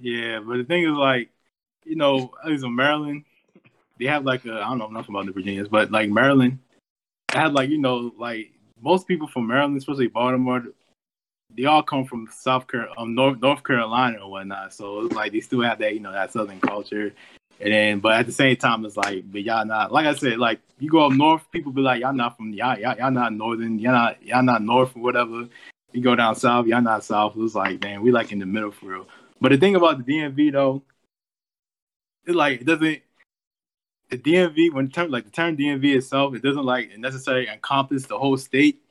Yeah, 0.00 0.40
but 0.40 0.56
the 0.56 0.64
thing 0.64 0.84
is, 0.84 0.92
like, 0.92 1.28
you 1.84 1.96
know, 1.96 2.32
at 2.42 2.50
least 2.50 2.64
in 2.64 2.74
Maryland, 2.74 3.24
they 3.98 4.06
have 4.06 4.24
like 4.24 4.46
a, 4.46 4.54
I 4.54 4.68
don't 4.70 4.78
know 4.78 4.88
nothing 4.88 5.14
about 5.14 5.26
the 5.26 5.32
Virginians, 5.32 5.68
but 5.68 5.90
like 5.90 6.08
Maryland, 6.08 6.58
I 7.34 7.40
had 7.42 7.52
like 7.52 7.68
you 7.68 7.78
know 7.78 8.12
like 8.18 8.50
most 8.80 9.06
people 9.06 9.28
from 9.28 9.46
Maryland, 9.46 9.76
especially 9.76 10.06
Baltimore, 10.06 10.64
they 11.54 11.66
all 11.66 11.82
come 11.82 12.06
from 12.06 12.28
South 12.32 12.66
Car- 12.66 12.88
um, 12.96 13.14
North 13.14 13.40
North 13.40 13.62
Carolina 13.62 14.18
or 14.18 14.30
whatnot. 14.30 14.72
So 14.72 15.04
it's 15.04 15.14
like 15.14 15.32
they 15.32 15.40
still 15.40 15.60
have 15.60 15.78
that 15.80 15.92
you 15.92 16.00
know 16.00 16.12
that 16.12 16.32
Southern 16.32 16.60
culture. 16.60 17.12
And 17.60 17.74
then, 17.74 18.00
but 18.00 18.12
at 18.12 18.24
the 18.24 18.32
same 18.32 18.56
time, 18.56 18.86
it's 18.86 18.96
like, 18.96 19.30
but 19.30 19.42
y'all 19.42 19.66
not 19.66 19.92
like 19.92 20.06
I 20.06 20.14
said, 20.14 20.38
like 20.38 20.60
you 20.78 20.88
go 20.88 21.04
up 21.04 21.12
north, 21.12 21.42
people 21.52 21.72
be 21.72 21.82
like, 21.82 22.00
y'all 22.00 22.14
not 22.14 22.38
from 22.38 22.54
y'all, 22.54 22.78
y'all, 22.78 22.96
y'all 22.96 23.10
not 23.10 23.34
northern, 23.34 23.78
y'all 23.78 23.92
not 23.92 24.22
y'all 24.24 24.42
not 24.42 24.62
north 24.62 24.96
or 24.96 25.02
whatever. 25.02 25.46
You 25.92 26.02
go 26.02 26.14
down 26.14 26.36
south, 26.36 26.66
y'all 26.66 26.80
not 26.80 27.04
south. 27.04 27.34
It's 27.36 27.54
like, 27.54 27.82
man, 27.82 28.02
we 28.02 28.12
like 28.12 28.32
in 28.32 28.38
the 28.38 28.46
middle 28.46 28.70
for 28.70 28.86
real. 28.86 29.08
But 29.40 29.50
the 29.50 29.58
thing 29.58 29.74
about 29.76 30.04
the 30.04 30.12
DMV 30.12 30.52
though, 30.52 30.82
it 32.26 32.34
like 32.34 32.60
it 32.60 32.66
doesn't 32.66 33.02
the 34.10 34.18
DMV 34.18 34.72
when 34.72 34.88
term 34.90 35.10
like 35.10 35.24
the 35.24 35.30
term 35.30 35.56
DMV 35.56 35.96
itself, 35.96 36.34
it 36.34 36.42
doesn't 36.42 36.64
like 36.64 36.96
necessarily 36.98 37.48
encompass 37.48 38.06
the 38.06 38.18
whole 38.18 38.36
state. 38.36 38.82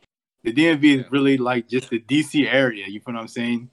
The 0.44 0.54
DMV 0.54 0.84
Yeah. 0.84 1.02
is 1.02 1.12
really 1.12 1.38
like 1.38 1.68
just 1.68 1.90
the 1.90 2.00
DC 2.00 2.52
area. 2.52 2.86
You 2.88 3.00
know 3.00 3.14
what 3.14 3.16
I'm 3.18 3.28
saying? 3.28 3.70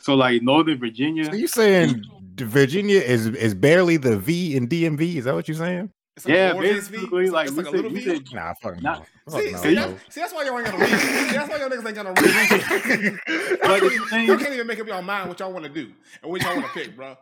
So 0.00 0.14
like 0.14 0.42
Northern 0.42 0.78
Virginia, 0.78 1.26
So 1.26 1.34
you 1.34 1.46
saying 1.46 2.02
Virginia 2.36 3.00
is 3.00 3.26
is 3.26 3.54
barely 3.54 3.96
the 3.96 4.18
V 4.18 4.56
in 4.56 4.68
DMV? 4.68 5.16
Is 5.16 5.24
that 5.24 5.34
what 5.34 5.46
you're 5.46 5.56
saying? 5.56 5.90
It's 6.16 6.26
like 6.26 6.34
yeah, 6.34 6.52
lowercase 6.52 6.88
V. 6.88 6.96
basically 6.98 7.22
It's 7.24 7.32
like, 7.32 7.46
it's 7.48 7.56
we 7.56 7.62
like 7.64 7.72
a 7.72 7.76
little 7.76 8.00
said, 8.00 8.32
Nah, 8.34 8.54
fuck 8.54 8.82
Not- 8.82 8.98
no. 9.00 9.32
Fuck 9.32 9.40
See, 9.42 9.52
no, 9.52 9.58
see, 9.58 9.74
bro. 9.74 9.86
that, 9.88 9.98
see, 10.12 10.20
that's 10.20 10.34
why 10.34 10.44
y'all 10.44 10.58
ain't 10.58 10.66
got 10.66 10.78
no 10.78 10.84
reason. 10.84 10.98
See, 10.98 11.36
that's 11.36 11.48
why 11.50 11.56
y'all 11.58 11.68
niggas 11.70 11.86
ain't 11.86 11.94
got 11.94 12.04
no 12.04 12.12
reason. 12.22 13.20
But 13.62 13.80
the 13.80 13.94
y'all 13.94 14.06
thing- 14.08 14.38
can't 14.38 14.52
even 14.54 14.66
make 14.66 14.80
up 14.80 14.86
your 14.86 15.02
mind 15.02 15.28
what 15.28 15.40
y'all 15.40 15.52
want 15.52 15.64
to 15.64 15.70
do 15.70 15.90
and 16.22 16.30
what 16.30 16.42
y'all 16.42 16.54
want 16.56 16.66
to 16.66 16.72
pick, 16.72 16.94
bro. 16.96 17.16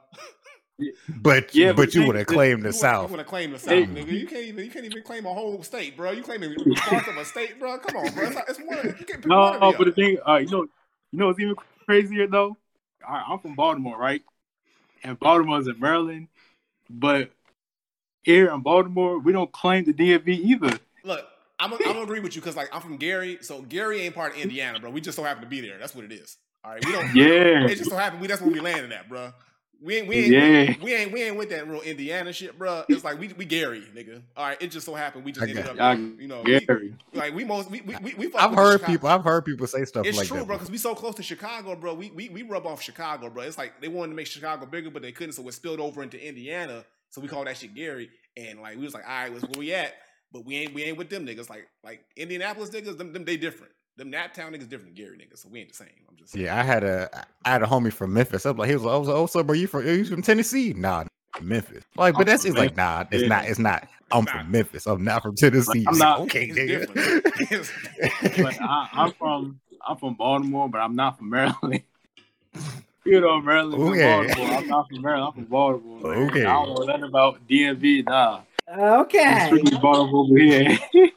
But 1.20 1.54
Yeah, 1.54 1.68
but 1.72 1.76
but 1.76 1.94
you 1.94 2.00
think 2.00 2.06
would 2.06 2.16
have 2.16 2.26
claimed 2.26 2.62
the 2.62 2.72
South. 2.72 2.82
You 2.82 3.02
South. 3.02 3.10
want 3.10 3.20
to 3.20 3.24
claim 3.28 3.50
the 3.52 3.58
South, 3.58 3.68
Hey. 3.70 3.84
nigga? 3.86 4.10
You 4.12 4.26
can't 4.26 4.44
even. 4.46 4.64
You 4.64 4.70
can't 4.70 4.84
even 4.86 5.02
claim 5.02 5.26
a 5.26 5.34
whole 5.34 5.62
state, 5.62 5.94
bro. 5.96 6.10
You 6.12 6.22
claiming 6.22 6.54
parts 6.74 7.06
of 7.08 7.16
a 7.18 7.24
state, 7.26 7.58
bro? 7.60 7.78
Come 7.78 7.96
on, 7.96 8.12
bro. 8.14 8.28
It's, 8.28 8.36
it's 8.48 8.58
one. 8.60 8.78
You 8.86 8.92
can't 9.04 9.06
pick 9.06 9.26
no, 9.26 9.38
one 9.40 9.54
of 9.62 9.74
but 9.76 9.78
the 9.78 9.84
the 9.84 9.92
thing, 9.92 10.18
uh, 10.26 10.36
you 10.36 10.46
know, 10.48 10.62
you 11.12 11.18
know 11.18 11.26
what's 11.26 11.38
even 11.38 11.54
crazier 11.86 12.26
though? 12.26 12.56
all 13.06 13.14
right, 13.14 13.24
I'm 13.28 13.38
from 13.40 13.54
Baltimore, 13.54 13.98
right? 13.98 14.22
And 15.04 15.18
Baltimore's 15.18 15.68
in 15.68 15.78
Maryland, 15.78 16.28
but 16.88 17.30
here 18.22 18.50
in 18.50 18.60
Baltimore, 18.60 19.18
we 19.18 19.32
don't 19.32 19.50
claim 19.52 19.84
the 19.84 19.92
DMV 19.92 20.28
either. 20.28 20.78
Look, 21.04 21.26
I'm 21.58 21.70
gonna 21.70 21.82
I'm 21.86 21.92
gonna 21.92 22.02
agree 22.02 22.20
with 22.20 22.34
you 22.34 22.40
because 22.42 22.56
like 22.56 22.68
I'm 22.74 22.80
from 22.80 22.96
Gary, 22.96 23.38
so 23.42 23.62
Gary 23.62 24.00
ain't 24.02 24.14
part 24.14 24.34
of 24.34 24.40
Indiana, 24.40 24.80
bro. 24.80 24.90
We 24.90 25.00
just 25.00 25.16
so 25.16 25.22
happen 25.24 25.42
to 25.42 25.48
be 25.48 25.60
there. 25.60 25.78
That's 25.78 25.94
what 25.94 26.04
it 26.04 26.12
is. 26.12 26.36
All 26.64 26.72
right, 26.72 26.84
we 26.84 26.92
don't. 26.92 27.14
Yeah. 27.14 27.66
It 27.66 27.76
just 27.76 27.90
so 27.90 27.96
happened 27.96 28.20
we 28.20 28.26
that's 28.28 28.40
where 28.40 28.50
we 28.50 28.60
landed 28.60 28.92
at, 28.92 29.08
bro. 29.08 29.32
We 29.82 29.96
ain't 29.96 30.08
we 30.08 30.16
ain't 30.16 30.28
Yeah. 30.32 30.74
we, 30.84 30.94
ain't 30.94 31.10
we 31.12 31.22
ain't 31.22 31.36
with 31.38 31.48
that 31.50 31.66
real 31.66 31.80
Indiana 31.80 32.34
shit, 32.34 32.58
bro. 32.58 32.84
It's 32.86 33.02
like 33.02 33.18
we 33.18 33.28
we 33.28 33.46
Gary, 33.46 33.82
nigga. 33.94 34.20
All 34.36 34.46
right, 34.46 34.60
it 34.60 34.66
just 34.70 34.84
so 34.84 34.94
happened 34.94 35.24
we 35.24 35.32
just 35.32 35.48
ended 35.48 35.66
up, 35.66 35.98
you. 35.98 36.16
you 36.20 36.28
know, 36.28 36.42
we, 36.42 36.60
Gary. 36.60 36.94
like 37.14 37.34
we 37.34 37.44
most 37.44 37.70
we 37.70 37.80
we 37.80 37.96
we, 38.02 38.14
we 38.14 38.34
I've 38.34 38.54
heard 38.54 38.72
Chicago- 38.80 38.92
people. 38.92 39.08
I've 39.08 39.24
heard 39.24 39.46
people 39.46 39.66
say 39.66 39.86
stuff 39.86 40.04
It's 40.04 40.18
like 40.18 40.28
true, 40.28 40.40
that. 40.40 40.46
bro, 40.46 40.56
because 40.56 40.70
we 40.70 40.76
so 40.76 40.94
close 40.94 41.14
to 41.14 41.22
Chicago, 41.22 41.76
bro. 41.76 41.94
We, 41.94 42.10
we 42.10 42.28
we 42.28 42.42
rub 42.42 42.66
off 42.66 42.82
Chicago, 42.82 43.30
bro. 43.30 43.44
It's 43.44 43.56
like 43.56 43.80
they 43.80 43.88
wanted 43.88 44.10
to 44.10 44.16
make 44.16 44.26
Chicago 44.26 44.66
bigger, 44.66 44.90
but 44.90 45.00
they 45.00 45.12
couldn't, 45.12 45.32
so 45.32 45.48
it 45.48 45.52
spilled 45.52 45.80
over 45.80 46.02
into 46.02 46.22
Indiana. 46.22 46.84
So 47.10 47.20
we 47.20 47.28
call 47.28 47.44
that 47.44 47.56
shit 47.56 47.74
Gary. 47.74 48.10
And 48.36 48.60
like 48.60 48.76
we 48.76 48.84
was 48.84 48.94
like, 48.94 49.04
all 49.08 49.10
right, 49.10 49.32
where 49.32 49.42
we 49.58 49.74
at? 49.74 49.94
But 50.32 50.44
we 50.44 50.56
ain't 50.56 50.72
we 50.74 50.84
ain't 50.84 50.96
with 50.96 51.10
them 51.10 51.26
niggas. 51.26 51.50
Like 51.50 51.66
like 51.84 52.04
Indianapolis 52.16 52.70
niggas, 52.70 52.96
them, 52.96 53.12
them 53.12 53.24
they 53.24 53.36
different. 53.36 53.72
Them 53.96 54.10
Naptown 54.12 54.50
niggas 54.54 54.68
different 54.68 54.94
than 54.94 55.04
Gary 55.04 55.18
niggas. 55.18 55.38
So 55.38 55.48
we 55.50 55.58
ain't 55.60 55.68
the 55.70 55.74
same. 55.74 55.88
I'm 56.08 56.16
just 56.16 56.32
saying. 56.32 56.46
Yeah, 56.46 56.58
I 56.58 56.62
had 56.62 56.84
a 56.84 57.26
I 57.44 57.50
had 57.50 57.62
a 57.62 57.66
homie 57.66 57.92
from 57.92 58.12
Memphis. 58.14 58.46
I 58.46 58.50
was 58.50 58.58
like, 58.58 58.68
he 58.68 58.74
was 58.74 58.84
like, 58.84 58.94
I 58.94 58.98
was 58.98 59.08
like, 59.08 59.16
oh, 59.16 59.26
so 59.26 59.42
bro, 59.42 59.54
you 59.54 59.66
from 59.66 59.86
you 59.86 60.04
from 60.04 60.22
Tennessee? 60.22 60.72
Nah, 60.72 61.04
Memphis. 61.42 61.84
Like, 61.96 62.14
but 62.14 62.20
I'm 62.20 62.26
that's 62.26 62.44
it's 62.44 62.56
like, 62.56 62.76
nah, 62.76 63.04
it's 63.10 63.22
Yeah. 63.22 63.28
not, 63.28 63.44
it's 63.46 63.58
not. 63.58 63.88
I'm 64.12 64.24
Nah. 64.24 64.30
from 64.32 64.50
Memphis. 64.50 64.86
I'm 64.86 65.04
not 65.04 65.22
from 65.22 65.34
Tennessee. 65.34 65.84
I'm 65.86 65.98
not- 65.98 66.20
okay, 66.20 66.48
nigga. 66.48 66.86
But 68.42 68.60
I, 68.60 68.88
I'm 68.92 69.12
from 69.12 69.60
I'm 69.86 69.96
from 69.96 70.14
Baltimore, 70.14 70.68
but 70.68 70.78
I'm 70.78 70.94
not 70.94 71.18
from 71.18 71.30
Maryland. 71.30 71.82
You 73.10 73.20
know, 73.20 73.40
Maryland 73.40 73.74
from 73.82 73.92
Okay. 73.92 74.24
Baltimore. 74.28 74.56
I'm 74.56 74.66
not 74.68 74.88
from 74.88 75.02
Maryland. 75.02 75.26
I'm 75.26 75.32
from 75.34 75.44
Baltimore. 75.50 76.00
man. 76.14 76.28
Okay. 76.30 76.44
I 76.44 76.52
don't 76.52 76.74
know 76.76 76.82
nothing 76.84 77.02
about 77.02 77.48
DMV. 77.48 78.06
Nah, 78.06 78.42
it's 78.68 78.78
Okay. 78.78 79.42
strictly 79.46 79.76
Baltimore 79.82 80.26
over 80.26 80.38
here. 80.38 80.78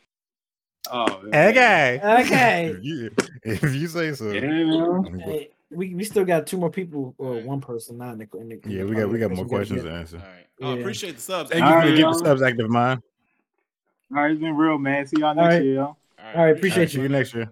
oh, 0.92 1.22
man. 1.22 1.50
okay. 1.52 2.02
Okay. 2.04 2.66
If 2.76 2.84
you, 2.84 3.12
if 3.44 3.76
you 3.76 3.88
say 3.88 4.14
so. 4.14 4.32
Yeah. 4.32 5.20
Hey, 5.24 5.52
we 5.70 5.94
we 5.94 6.04
still 6.04 6.26
got 6.26 6.48
two 6.48 6.58
more 6.58 6.72
people 6.72 7.14
or 7.20 7.40
one 7.42 7.62
person 7.62 8.00
not 8.00 8.14
in 8.14 8.18
the, 8.20 8.38
in 8.40 8.50
the 8.50 8.60
Yeah, 8.68 8.86
we 8.86 8.96
got 8.96 9.10
we 9.10 9.20
got 9.20 9.30
podcast. 9.30 9.36
more 9.36 9.46
questions 9.46 9.84
to 9.84 9.92
answer. 9.92 10.18
All 10.18 10.24
right. 10.24 10.46
Oh, 10.64 10.74
Yeah. 10.74 10.80
appreciate 10.82 11.16
the 11.18 11.22
subs. 11.22 11.52
Thank 11.52 11.64
you 11.64 11.70
right, 11.70 11.90
for 11.90 11.96
keeping 11.96 12.12
the 12.12 12.18
subs 12.26 12.42
active, 12.42 12.72
man. 12.72 13.02
All 14.16 14.24
right, 14.24 14.32
it's 14.32 14.42
been 14.42 14.56
real, 14.58 14.80
man. 14.80 15.06
See 15.06 15.20
y'all 15.20 15.36
next 15.36 15.54
right. 15.56 15.64
year, 15.64 15.74
y'all. 15.76 15.98
All 16.36 16.44
right, 16.44 16.58
appreciate 16.58 16.90
See 16.90 16.98
you. 16.98 17.04
you 17.04 17.10
next 17.10 17.36
year. 17.36 17.52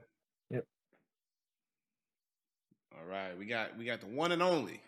All 2.94 3.08
right, 3.08 3.31
we 3.42 3.48
got 3.48 3.76
we 3.76 3.86
got 3.86 4.00
the 4.00 4.06
one 4.06 4.32
and 4.32 4.44
only, 4.44 4.80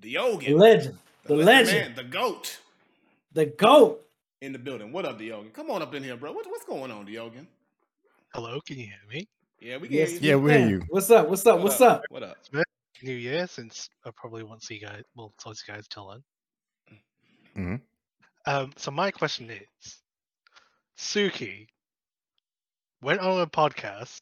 the 0.00 0.14
The 0.14 0.52
legend, 0.52 0.98
the 1.24 1.34
le- 1.36 1.44
legend, 1.44 1.78
man, 1.78 1.94
the 1.94 2.02
goat 2.02 2.58
the 3.32 3.46
goat. 3.46 4.04
in 4.40 4.52
the 4.52 4.58
building. 4.58 4.90
What 4.90 5.04
up, 5.04 5.16
Diogen? 5.20 5.52
Come 5.52 5.70
on 5.70 5.80
up 5.80 5.94
in 5.94 6.02
here, 6.02 6.16
bro. 6.16 6.32
What, 6.32 6.44
what's 6.50 6.64
going 6.64 6.90
on, 6.90 7.06
Diogen? 7.06 7.46
Hello, 8.34 8.60
can 8.66 8.78
you 8.78 8.86
hear 8.86 8.94
me? 9.08 9.28
Yeah, 9.60 9.76
we 9.76 9.86
can 9.86 9.96
Yes, 9.98 10.10
hear 10.10 10.20
you. 10.20 10.28
Yeah, 10.30 10.36
we 10.36 10.50
hear 10.52 10.68
you. 10.68 10.82
What's 10.88 11.08
up? 11.12 11.28
What's 11.28 11.46
up? 11.46 11.58
What 11.58 11.64
What's 11.66 11.80
up? 11.80 12.02
What 12.10 12.24
up? 12.24 12.36
New 13.00 13.12
Year, 13.14 13.46
since 13.46 13.88
I 14.04 14.10
probably 14.16 14.42
won't 14.42 14.64
see 14.64 14.74
you 14.74 14.80
guys. 14.80 15.04
Well, 15.14 15.32
talk 15.40 15.54
to 15.54 15.62
you 15.68 15.74
guys 15.74 15.86
till 15.86 16.08
then. 16.08 16.22
Mhm. 17.56 17.80
Um, 18.46 18.72
so 18.76 18.90
my 18.90 19.12
question 19.12 19.48
is, 19.50 19.98
Suki 20.98 21.68
went 23.02 23.20
on 23.20 23.40
a 23.40 23.46
podcast, 23.46 24.20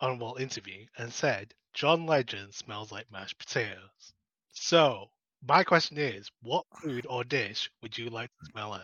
on 0.00 0.18
well 0.18 0.34
interview, 0.40 0.86
and 0.96 1.12
said 1.12 1.54
John 1.78 2.06
Legend 2.06 2.52
smells 2.52 2.90
like 2.90 3.06
mashed 3.12 3.38
potatoes. 3.38 4.12
So 4.52 5.10
my 5.46 5.62
question 5.62 5.96
is, 5.96 6.28
what 6.42 6.64
food 6.82 7.06
or 7.08 7.22
dish 7.22 7.70
would 7.82 7.96
you 7.96 8.10
like 8.10 8.30
to 8.30 8.50
smell 8.50 8.74
as? 8.74 8.82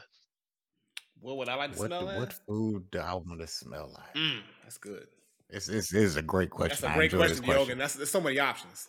What 1.18 1.36
would 1.38 1.48
I 1.48 1.56
like 1.56 1.72
to 1.72 1.78
What 1.80 1.86
smell? 1.88 2.06
the, 2.06 2.12
as? 2.12 2.18
what 2.20 2.32
food 2.46 2.84
do 2.92 3.00
I 3.00 3.14
want 3.14 3.40
to 3.40 3.48
smell 3.48 3.90
like? 3.92 4.14
Mm, 4.14 4.42
that's 4.62 4.78
good. 4.78 5.08
It's, 5.50 5.68
it's, 5.68 5.90
this 5.90 6.04
is 6.04 6.16
a 6.16 6.22
great 6.22 6.50
question. 6.50 6.82
That's 6.82 6.94
a 6.94 6.96
great 6.96 7.10
question, 7.10 7.36
this 7.38 7.40
question. 7.44 7.74
Diogen. 7.74 7.78
That's 7.78 7.94
there's 7.94 8.12
so 8.12 8.20
many 8.20 8.38
options. 8.38 8.86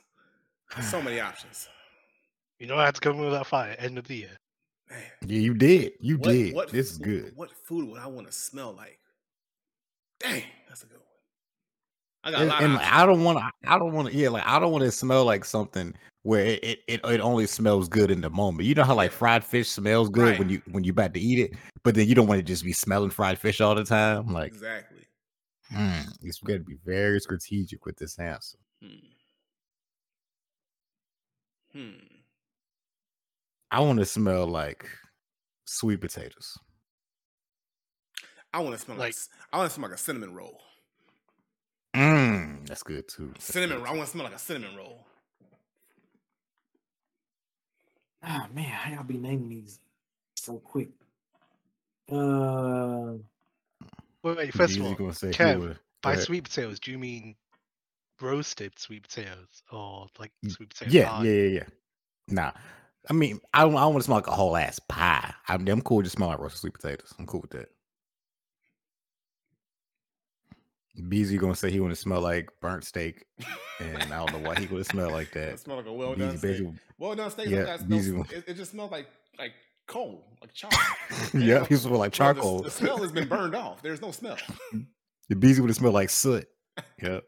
There's 0.76 0.88
so 0.88 1.02
many 1.02 1.20
options. 1.20 1.68
You 2.58 2.68
know 2.68 2.78
I 2.78 2.86
had 2.86 2.96
to 2.96 3.02
come 3.02 3.18
with 3.18 3.32
that 3.32 3.48
fire 3.48 3.76
end 3.80 3.98
of 3.98 4.08
the 4.08 4.16
year. 4.16 4.38
Man, 4.90 5.02
Yeah, 5.28 5.40
you 5.40 5.54
did. 5.56 5.92
You 6.00 6.18
what- 6.18 6.30
did. 6.30 6.54
what 6.56 6.70
this 6.70 6.92
is 6.92 6.98
good. 7.00 7.34
What 7.36 7.52
food 7.52 7.90
would 7.90 8.00
I 8.00 8.08
want 8.08 8.28
to 8.28 8.32
smell 8.32 8.72
like? 8.72 8.98
Dang, 10.22 10.44
that's 10.70 10.84
a 10.84 10.86
good 10.86 11.00
one. 11.00 11.05
I 12.26 12.32
got 12.32 12.40
a 12.40 12.42
And, 12.42 12.50
lot 12.50 12.64
and 12.64 12.74
of 12.74 12.80
like, 12.80 12.88
options. 12.88 13.02
I 13.02 13.06
don't 13.06 13.24
want 13.24 13.38
to. 13.40 13.70
I 13.72 13.80
don't 13.80 13.94
want 13.94 14.08
to. 14.10 14.16
Yeah, 14.16 14.30
like 14.30 14.46
I 14.46 14.60
don't 14.60 14.72
want 14.72 14.84
to 14.84 14.92
smell 14.92 15.24
like 15.26 15.46
something 15.46 15.94
where 16.24 16.44
it, 16.46 16.64
it 16.64 16.80
it 16.88 17.02
it 17.06 17.20
only 17.22 17.46
smells 17.46 17.88
good 17.88 18.10
in 18.12 18.20
the 18.22 18.30
moment. 18.32 18.68
You 18.68 18.74
know 18.76 18.84
how 18.84 18.96
like 18.96 19.12
fried 19.12 19.44
fish 19.44 19.70
smells 19.70 20.10
good 20.10 20.24
Right. 20.32 20.40
when 20.40 20.50
you 20.50 20.62
when 20.72 20.84
you 20.84 20.92
about 20.92 21.14
to 21.14 21.20
eat 21.20 21.40
it, 21.40 21.58
but 21.84 21.94
then 21.96 22.08
you 22.08 22.16
don't 22.16 22.28
want 22.28 22.40
to 22.40 22.44
just 22.44 22.64
be 22.64 22.74
smelling 22.74 23.12
fried 23.12 23.38
fish 23.40 23.62
all 23.62 23.76
the 23.76 23.84
time. 23.84 24.28
Like, 24.34 24.48
exactly. 24.48 25.08
mm, 25.72 26.04
it's 26.24 26.40
got 26.40 26.54
to 26.54 26.60
be 26.64 26.78
very 26.84 27.20
strategic 27.20 27.86
with 27.86 27.96
this 27.98 28.18
answer. 28.20 28.58
Hmm. 28.82 28.90
Hmm. 31.74 31.92
I 33.72 33.80
want 33.82 34.00
to 34.00 34.06
smell 34.06 34.48
like 34.48 34.88
sweet 35.66 36.02
potatoes. 36.02 36.58
I 38.54 38.60
want 38.62 38.74
to 38.76 38.80
smell 38.82 38.98
like, 38.98 39.14
Like- 39.14 39.38
I 39.54 39.58
want 39.58 39.70
to 39.70 39.76
smell 39.76 39.90
like 39.90 40.00
a 40.00 40.02
cinnamon 40.02 40.34
roll. 40.34 40.62
Mm, 41.96 42.68
that's 42.68 42.84
good 42.84 43.08
too. 43.08 43.34
That's 43.34 43.46
Cinnamon 43.54 43.78
good 43.78 43.84
roll. 43.84 43.88
I 43.88 43.98
want 43.98 44.08
to 44.08 44.12
smell 44.12 44.26
like 44.26 44.36
a 44.36 44.40
cinnamon 44.40 44.76
roll. 44.76 45.06
Ah 48.24 48.48
man, 48.54 48.66
how 48.66 48.92
y'all 48.94 49.04
be 49.04 49.18
naming 49.18 49.50
these 49.50 49.80
so 50.36 50.60
quick? 50.60 50.90
Uh, 52.12 53.14
Wait, 54.24 54.38
wait. 54.38 54.54
First 54.54 54.76
of 54.76 54.82
Beezy 54.82 54.86
all, 54.86 54.96
gonna 54.96 55.14
say 55.14 55.28
Kev, 55.32 55.78
by 56.02 56.16
sweet 56.16 56.44
potatoes, 56.46 56.80
do 56.80 56.92
you 56.92 56.98
mean 57.00 57.36
roasted 58.22 58.74
sweet 58.80 59.04
potatoes 59.04 59.64
or 59.72 60.08
like 60.20 60.32
sweet 60.48 60.70
potato 60.70 60.92
Yeah, 60.92 61.04
pie? 61.04 61.24
yeah, 61.24 61.32
yeah, 61.32 61.48
yeah. 61.50 61.64
Nah, 62.30 62.52
I 63.10 63.14
mean, 63.14 63.40
I 63.54 63.62
don't. 63.64 63.76
I 63.76 63.82
don't 63.82 63.94
want 63.94 64.04
to 64.04 64.06
smell 64.06 64.18
like 64.18 64.28
a 64.28 64.32
whole 64.32 64.58
ass 64.58 64.80
pie. 64.90 65.34
I'm, 65.48 65.68
I'm 65.68 65.82
cool. 65.82 66.02
Just 66.02 66.18
smell 66.18 66.30
like 66.30 66.40
roasted 66.40 66.62
sweet 66.62 66.74
potatoes. 66.74 67.14
I'm 67.20 67.28
cool 67.28 67.42
with 67.42 67.52
that. 67.52 67.70
Beezy 71.10 71.38
gonna 71.38 71.56
say 71.56 71.70
he 71.72 71.80
want 71.80 71.92
to 71.92 72.00
smell 72.00 72.22
like 72.22 72.50
burnt 72.62 72.84
steak, 72.86 73.26
and 73.80 74.14
I 74.14 74.26
don't 74.26 74.32
know 74.32 74.48
why 74.50 74.56
he 74.60 74.66
would 74.68 74.86
smell 74.86 75.10
like 75.12 75.28
It 75.36 75.52
that. 75.52 75.60
smell 75.60 75.78
like 75.78 75.86
a 75.88 75.94
well 75.94 76.14
Beezy 76.16 76.26
done 76.28 76.38
steak. 76.38 76.52
basically, 76.52 76.74
Well 76.98 77.16
done 77.16 77.32
steak. 77.32 77.50
Yeah, 77.50 77.78
sometimes 77.78 78.06
smells- 78.08 78.32
it, 78.32 78.44
it 78.48 78.54
just 78.56 78.72
smells 78.72 78.92
like 78.92 79.08
like 79.38 79.52
coal, 79.88 80.26
like 80.42 80.54
char. 80.54 80.72
yeah, 81.34 81.66
he 81.66 81.76
smell 81.76 81.98
like 82.00 82.16
Bro, 82.16 82.28
the- 82.28 82.34
charcoal. 82.34 82.62
The, 82.64 82.72
smell 82.72 82.98
has 83.02 83.12
been 83.12 83.28
burned 83.30 83.56
off. 83.56 83.82
There's 83.82 84.02
no 84.02 84.12
smell. 84.12 84.38
The 85.30 85.36
Beezy 85.36 85.62
would 85.62 85.76
smell 85.76 85.92
like 85.92 86.10
soot. 86.10 86.48
Yep. 87.02 87.24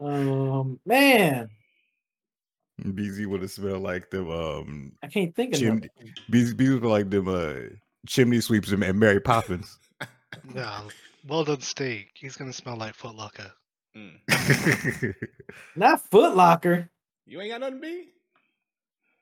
um, 0.00 0.80
man, 0.86 1.48
Beezy 2.94 3.26
would 3.26 3.42
have 3.42 3.50
smelled 3.50 3.82
like 3.82 4.10
them. 4.10 4.30
Um, 4.30 4.92
I 5.02 5.06
can't 5.08 5.34
think 5.34 5.54
of 5.54 5.60
chimney. 5.60 5.88
nothing. 5.96 6.12
Beezy, 6.30 6.54
Beezy 6.54 6.74
would 6.74 6.84
like 6.84 7.10
them. 7.10 7.28
Uh, 7.28 7.74
chimney 8.06 8.40
sweeps 8.40 8.70
and, 8.72 8.82
and 8.82 8.98
Mary 8.98 9.20
Poppins. 9.20 9.78
No, 10.52 10.88
well 11.26 11.44
done 11.44 11.60
steak. 11.60 12.10
He's 12.14 12.36
gonna 12.36 12.52
smell 12.52 12.76
like 12.76 12.94
Foot 12.94 13.14
Locker. 13.14 13.52
Mm. 13.96 15.14
Not 15.76 16.00
Foot 16.10 16.36
Locker. 16.36 16.90
You 17.26 17.40
ain't 17.40 17.50
got 17.50 17.60
nothing, 17.60 17.80
B. 17.80 18.08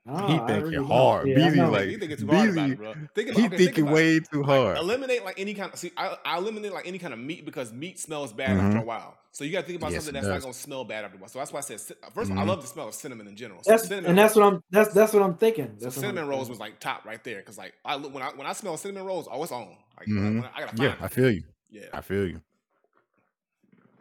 Oh, 0.05 0.27
he 0.27 0.35
I 0.35 0.47
thinking 0.49 0.63
really 0.65 0.87
hard. 0.89 1.29
Yeah, 1.29 1.35
I 1.35 1.49
Beezy 1.49 1.61
like 1.61 1.89
you 1.89 1.99
thinking 1.99 2.17
too 2.17 2.27
hard 2.27 2.51
about 2.51 2.71
it, 2.71 2.77
bro. 2.77 2.93
Think 3.15 3.29
about, 3.31 3.41
He 3.41 3.47
okay, 3.47 3.57
think 3.57 3.59
thinking 3.59 3.85
about 3.85 3.91
it. 3.93 3.95
way 3.95 4.21
too 4.21 4.43
hard. 4.43 4.77
Eliminate 4.79 5.25
like 5.25 5.39
any 5.39 5.55
kind 5.55 5.73
of 5.73 5.79
see. 5.79 5.93
I, 5.97 6.17
I 6.25 6.39
eliminate 6.39 6.73
like 6.73 6.89
any 6.89 6.99
kind 6.99 7.13
of 7.15 7.21
meat 7.21 7.45
because 7.45 7.73
meat 7.73 8.01
smells 8.01 8.33
bad 8.33 8.57
after 8.57 8.79
a 8.79 8.83
while. 8.83 9.17
So 9.31 9.45
you 9.45 9.53
got 9.53 9.61
to 9.61 9.67
think 9.67 9.79
about 9.79 9.87
Mm-hmm. 9.91 9.95
Yes, 9.95 10.05
something 10.05 10.19
it 10.19 10.23
that's 10.25 10.35
not 10.35 10.43
gonna 10.43 10.55
smell 10.55 10.85
bad 10.85 11.05
after 11.05 11.17
a 11.19 11.21
while. 11.21 11.29
So 11.29 11.39
that's 11.39 11.53
why 11.53 11.59
I 11.59 11.63
said 11.63 11.81
first. 12.13 12.31
of 12.33 12.37
all, 12.37 12.43
I 12.43 12.47
love 12.47 12.63
the 12.63 12.67
smell 12.67 12.89
of 12.89 12.95
cinnamon 12.95 13.29
in 13.29 13.37
general. 13.37 13.63
So 13.63 13.71
That's 13.71 13.87
cinnamon 13.87 14.11
and 14.11 14.19
that's 14.19 14.35
rolls- 14.37 14.45
what 14.53 14.55
I'm. 14.57 14.63
That's 14.73 14.93
that's 14.93 15.13
what 15.13 15.23
I'm 15.23 15.35
thinking. 15.35 15.67
So 15.79 15.85
That's 15.85 15.97
what 15.97 16.05
I'm 16.05 16.11
cinnamon 16.11 16.29
rolls 16.29 16.41
thinking. 16.49 16.51
was 16.51 16.59
like 16.61 16.81
top 16.81 17.05
right 17.05 17.23
there 17.23 17.39
because 17.39 17.57
like 17.57 17.75
I 17.85 17.95
look 17.95 18.13
when 18.13 18.25
I 18.25 18.31
when 18.35 18.49
I 18.49 18.55
smell 18.55 18.77
cinnamon 18.77 19.05
rolls, 19.07 19.29
oh 19.31 19.41
it's 19.43 19.53
on. 19.53 19.69
Like 19.99 20.09
when 20.09 20.19
I- 20.19 20.23
when 20.31 20.45
I, 20.45 20.51
I 20.57 20.61
gotta 20.63 20.77
find 20.77 20.81
Yeah, 20.81 20.95
I 21.01 21.07
feel 21.09 21.31
you. 21.31 21.45
Yeah, 21.71 21.83
I 21.93 22.01
feel 22.01 22.27
you. 22.27 22.41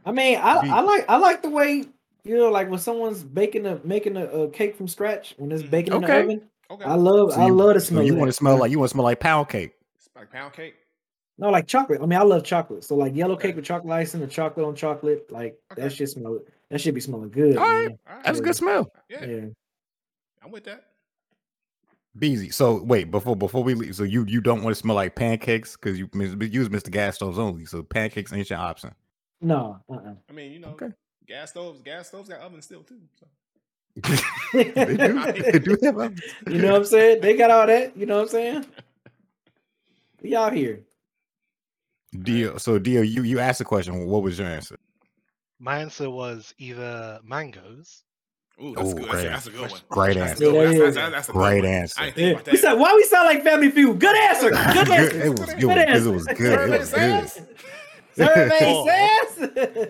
I 0.03 0.11
mean, 0.11 0.37
I, 0.37 0.55
I 0.57 0.81
like 0.81 1.05
I 1.07 1.17
like 1.17 1.43
the 1.43 1.49
way 1.51 1.85
you 2.23 2.38
know, 2.38 2.49
like 2.52 2.69
when 2.69 2.80
someone's 2.80 3.23
baking 3.23 3.65
a 3.65 3.80
making 3.84 4.18
a, 4.18 4.26
a 4.26 4.49
cake 4.49 4.76
from 4.76 4.88
scratch 4.88 5.34
when 5.38 5.52
it's 5.52 5.64
Mhm. 5.64 5.69
baking 5.72 5.93
in 5.93 6.02
the 6.02 6.19
oven. 6.19 6.41
okay. 6.69 6.84
I 6.85 6.95
love 6.95 7.34
So 7.34 7.41
I 7.41 7.48
you- 7.48 7.53
love 7.56 7.73
the 7.73 7.80
So 7.80 7.88
smell. 7.88 8.03
you 8.03 8.15
want 8.15 8.30
to 8.30 8.34
smell 8.34 8.57
like 8.57 8.72
you 8.72 8.80
want 8.80 8.89
to 8.89 8.93
smell 8.93 9.03
like 9.06 9.19
pound 9.19 9.49
cake? 9.49 9.72
It's 9.95 10.10
like 10.15 10.31
pound 10.31 10.53
cake. 10.53 10.76
no 11.38 11.49
like 11.49 11.65
chocolate? 11.68 12.02
I 12.02 12.06
mean, 12.06 12.19
I 12.19 12.23
love 12.23 12.43
chocolate. 12.43 12.84
So 12.84 12.95
like 12.95 13.15
yellow 13.15 13.34
Okay. 13.34 13.48
cake 13.49 13.56
with 13.56 13.65
chocolate 13.65 13.93
icing, 13.93 14.22
and 14.22 14.31
chocolate 14.31 14.65
on 14.65 14.76
chocolate, 14.76 15.31
like 15.31 15.60
Okay. 15.72 15.81
that 15.84 15.91
shit 15.93 16.10
smell. 16.10 16.39
That 16.69 16.80
should 16.80 16.93
be 16.93 17.02
smelling 17.02 17.30
good. 17.31 17.57
All 17.57 17.64
right. 17.68 17.89
man. 17.89 17.99
All 18.07 18.15
right. 18.15 18.23
That's 18.26 18.39
a 18.39 18.43
good 18.43 18.56
smell. 18.56 18.91
Yeah, 19.10 19.26
Yeah. 19.26 19.45
I'm 20.43 20.52
with 20.52 20.64
that. 20.65 20.85
Beezy. 22.18 22.49
So 22.49 22.84
wait, 22.84 23.10
before 23.10 23.35
before 23.35 23.64
we 23.64 23.73
leave, 23.73 23.95
so 23.95 24.03
you 24.03 24.26
you 24.26 24.41
don't 24.41 24.61
want 24.64 24.76
to 24.76 24.80
smell 24.80 24.95
like 24.98 25.15
pancakes 25.15 25.76
because 25.77 25.98
you 25.98 26.10
mis- 26.14 26.35
use 26.52 26.68
Mr. 26.69 26.91
Gas 26.91 27.15
stoves 27.15 27.39
only. 27.39 27.65
So 27.65 27.84
pancakes 27.84 28.34
ain't 28.34 28.49
your 28.49 28.60
option. 28.60 28.93
No. 29.39 29.80
Uh. 29.89 29.93
uh 29.95 30.14
I 30.30 30.34
mean, 30.34 30.52
you 30.52 30.60
know, 30.60 30.69
Okay. 30.69 30.89
Gas 31.27 31.49
stoves, 31.52 31.81
gas 31.81 32.07
stoves 32.07 32.30
got 32.30 32.41
ovens 32.41 32.65
still 32.65 32.84
too. 32.84 32.99
So. 33.19 33.26
they 34.53 34.64
do. 34.64 35.41
They 35.41 35.60
do 35.60 35.77
have 35.84 35.98
a- 35.99 36.14
You 36.49 36.60
know 36.61 36.72
what 36.72 36.77
I'm 36.81 36.85
saying? 36.85 37.22
They 37.22 37.35
got 37.35 37.52
all 37.52 37.68
that. 37.68 37.95
You 37.98 38.06
know 38.06 38.15
what 38.18 38.23
I'm 38.23 38.27
saying? 38.30 38.65
We 40.22 40.35
out 40.35 40.53
here. 40.53 40.80
Dio. 42.23 42.57
So 42.57 42.77
Dio, 42.80 43.02
you 43.02 43.23
you 43.23 43.39
asked 43.39 43.60
the 43.60 43.65
question. 43.65 44.06
What 44.07 44.23
was 44.23 44.38
your 44.39 44.48
answer? 44.48 44.77
My 45.60 45.80
answer 45.80 46.10
was 46.10 46.53
either 46.57 47.19
mangoes. 47.23 48.03
Ooh, 48.61 48.76
that's 48.76 48.89
Ooh, 48.91 48.95
good. 48.95 49.10
great 49.10 49.23
That's, 49.23 49.23
a- 49.23 49.30
that's 49.30 49.48
a 49.48 49.49
good 49.52 49.72
one. 49.72 49.80
Great 49.89 50.18
That's 50.18 50.31
answer. 50.31 50.43
good 50.45 50.53
one. 50.56 50.77
That's, 50.80 50.95
that's, 50.95 51.11
that's 51.11 51.30
a 51.30 51.31
Great 51.31 51.61
good 51.61 51.68
answer. 51.69 52.02
I 52.02 52.14
Yeah. 52.15 52.41
We 52.52 52.57
said, 52.57 52.73
why 52.73 52.93
we 52.95 53.03
sound 53.06 53.26
like 53.27 53.43
Family 53.43 53.72
Feud? 53.72 53.99
Good 53.99 54.15
answer. 54.15 54.49
Good 54.73 54.89
answer. 54.89 55.22
it 55.23 55.30
was 55.39 55.39
good 55.53 55.60
Good 55.61 55.76
because 55.85 56.06
it 56.06 56.11
was 56.14 56.26
good. 56.27 56.69
It 56.69 56.80
was 56.80 56.89
Survey 56.89 57.19
good. 57.19 57.30
says. 57.30 57.48
Survey 58.15 58.60
Oh. 58.61 58.85
says. 58.88 59.89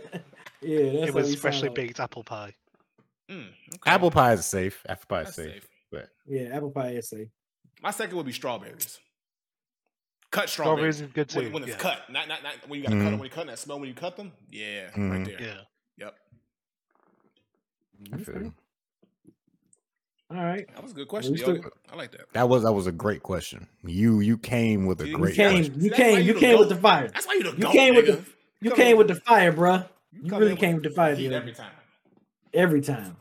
Yeah, 0.61 0.91
that's 0.99 1.07
it 1.09 1.13
was 1.13 1.35
freshly 1.35 1.69
like. 1.69 1.75
baked 1.75 1.99
apple 1.99 2.23
pie. 2.23 2.53
Mm, 3.29 3.47
okay. 3.75 3.91
Apple 3.91 4.11
pie 4.11 4.33
is 4.33 4.45
safe. 4.45 4.83
Apple 4.87 5.05
pie 5.07 5.21
is 5.21 5.35
safe. 5.35 5.53
safe. 5.53 5.67
But 5.91 6.09
Yeah, 6.27 6.49
apple 6.55 6.71
pie 6.71 6.89
is 6.91 7.09
safe. 7.09 7.27
My 7.81 7.91
second 7.91 8.17
would 8.17 8.25
be 8.25 8.31
strawberries. 8.33 8.99
Cut 10.31 10.49
Strawberries 10.49 10.97
strawberries. 10.97 11.01
is 11.01 11.07
good 11.13 11.33
when, 11.35 11.45
too. 11.45 11.51
when 11.53 11.63
it's 11.63 11.71
yeah. 11.73 11.77
cut, 11.77 12.09
not 12.09 12.27
not 12.27 12.41
not 12.43 12.53
when 12.69 12.79
you 12.79 12.85
gotta 12.85 12.95
cut 12.97 13.01
Mhm. 13.01 13.09
them. 13.11 13.19
When 13.19 13.25
you 13.27 13.31
cut 13.33 13.47
that 13.47 13.59
smell 13.59 13.79
when 13.79 13.89
you 13.89 13.95
cut 13.95 14.15
them. 14.17 14.31
Yeah, 14.49 14.85
right 14.85 14.93
Mhm. 14.97 15.25
there. 15.25 15.41
Yeah. 15.41 15.61
Yep. 15.97 16.15
I. 18.13 18.51
All 20.31 20.37
right. 20.37 20.65
That 20.73 20.81
was 20.81 20.91
a 20.93 20.95
good 20.95 21.09
question. 21.09 21.37
still- 21.37 21.59
I 21.91 21.95
like 21.97 22.11
that. 22.11 22.31
that 22.33 22.47
was 22.47 22.63
that 22.63 22.71
was 22.71 22.87
a 22.87 22.91
great 22.93 23.21
question. 23.23 23.67
You 23.83 24.21
you 24.21 24.37
came 24.37 24.85
with 24.85 25.01
a 25.01 25.07
You 25.07 25.17
great 25.17 25.31
You 25.31 25.35
came, 25.35 25.55
question. 25.57 25.81
you 25.81 25.89
That's 25.89 26.01
came, 26.01 26.17
you 26.19 26.23
you 26.23 26.33
the 26.33 26.39
came 26.39 26.59
with 26.59 26.69
the 26.69 26.75
fire. 26.77 27.07
That's 27.09 27.27
why 27.27 27.33
you 27.33 27.43
the 27.43 27.51
You 27.51 27.57
goat, 27.63 27.71
came 27.73 27.95
with 27.95 28.05
the 28.05 28.25
you 28.61 28.69
come 28.69 28.77
came 28.77 28.91
in 28.91 28.97
with 28.97 29.07
the 29.09 29.15
fire, 29.15 29.51
bruh. 29.51 29.89
You 30.11 30.29
come 30.29 30.39
really 30.39 30.55
came 30.55 30.75
with 30.75 30.83
with 30.83 30.93
the 30.93 30.95
fire, 30.95 31.11
every 31.13 31.53
time. 31.53 31.71
Every 32.53 32.81
time. 32.81 33.15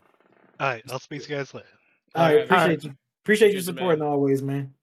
All 0.59 0.69
right, 0.69 0.83
I'll 0.91 0.99
speak 0.99 1.23
to 1.25 1.31
you 1.31 1.37
guys 1.37 1.55
later. 1.55 1.67
All 2.15 2.23
right, 2.25 2.31
All 2.31 2.37
right, 2.37 2.45
appreciate 2.45 2.61
all 2.63 2.69
right. 2.69 2.85
you. 2.85 2.91
Appreciate 2.91 2.91
you 2.91 2.97
Appreciate 3.25 3.55
you, 3.55 3.61
supporting 3.61 4.03
always, 4.03 4.43
man. 4.43 4.75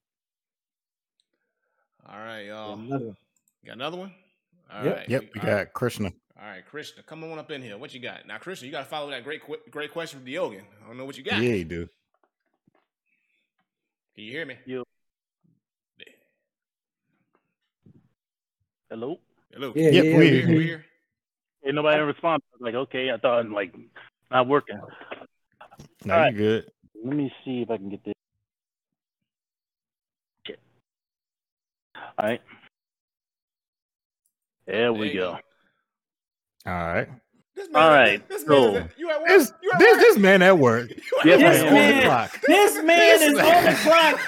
All 2.07 2.17
right, 2.17 2.45
y'all. 2.45 2.73
Another 2.73 3.05
one. 3.07 3.17
Got 3.65 3.73
another 3.73 3.97
one? 3.97 4.13
All 4.71 4.85
Yep. 4.85 4.95
right. 4.95 5.09
Yep, 5.09 5.21
we 5.33 5.39
all 5.41 5.45
got 5.45 5.53
right. 5.53 5.73
Krishna. 5.73 6.11
All 6.39 6.45
right, 6.47 6.65
Krishna, 6.65 7.03
come 7.03 7.23
on 7.23 7.37
up 7.39 7.51
in 7.51 7.61
here. 7.61 7.77
What 7.77 7.93
you 7.93 7.99
got? 7.99 8.25
Now, 8.27 8.37
Krishna, 8.37 8.67
you 8.67 8.71
got 8.71 8.83
to 8.83 8.85
follow 8.89 9.09
that 9.09 9.23
great 9.23 9.41
great 9.71 9.91
question 9.91 10.19
from 10.19 10.27
Diogen. 10.27 10.61
I 10.83 10.87
don't 10.87 10.97
know 10.97 11.05
what 11.05 11.17
you 11.17 11.23
got. 11.23 11.41
Yeah, 11.41 11.53
you 11.53 11.65
do. 11.65 11.89
Can 14.15 14.23
you 14.23 14.31
hear 14.31 14.45
me? 14.45 14.55
Yo. 14.65 14.83
Hello? 18.89 19.19
Hello. 19.51 19.73
Yeah, 19.75 19.89
Yep, 19.89 20.05
yeah, 20.05 20.17
we 20.17 20.25
yeah, 20.25 20.31
hear 20.31 20.47
we 20.47 20.55
we- 20.55 20.63
here. 20.63 20.85
Ain't 21.67 21.75
nobody 21.75 21.99
respond. 22.01 22.41
I 22.43 22.55
was 22.57 22.61
like, 22.65 22.75
okay, 22.75 23.11
I 23.11 23.17
thought 23.17 23.39
I'm 23.39 23.53
like 23.53 23.75
not 24.31 24.47
working. 24.47 24.79
No, 26.05 26.13
All 26.13 26.19
right. 26.21 26.31
you 26.31 26.37
good. 26.39 26.71
Let 27.03 27.15
me 27.15 27.31
see 27.43 27.61
if 27.61 27.69
I 27.69 27.77
can 27.77 27.89
get 27.89 28.03
this. 28.05 28.13
Shit. 30.47 30.59
All 32.17 32.25
right. 32.29 32.41
There 34.65 34.91
we 34.93 34.99
There 34.99 35.07
you 35.13 35.19
go. 35.19 35.29
All 36.65 36.73
right. 36.73 37.07
This 37.55 37.67
All 37.73 37.89
right, 37.89 38.27
This 38.29 38.45
man, 38.47 38.57
so- 38.61 38.69
is 38.69 38.75
at- 38.83 38.99
you 38.99 39.09
at 39.09 39.19
work? 39.19 39.27
This 39.29 39.53
you 39.63 39.71
at 39.73 39.79
this 39.79 39.91
work? 39.93 39.99
this 40.01 40.17
man 40.19 40.41
at 40.43 40.57
work. 40.59 40.89
Yes. 41.25 41.41
This 41.41 41.61
I 41.63 41.65
am. 41.65 41.67
on 41.67 41.73
the 41.73 41.73
man, 41.73 42.03
clock. 42.03 42.41
this 42.45 42.83
man 42.83 43.21
is 43.21 43.39
on 43.39 43.63
the 43.65 43.79
clock 43.83 44.21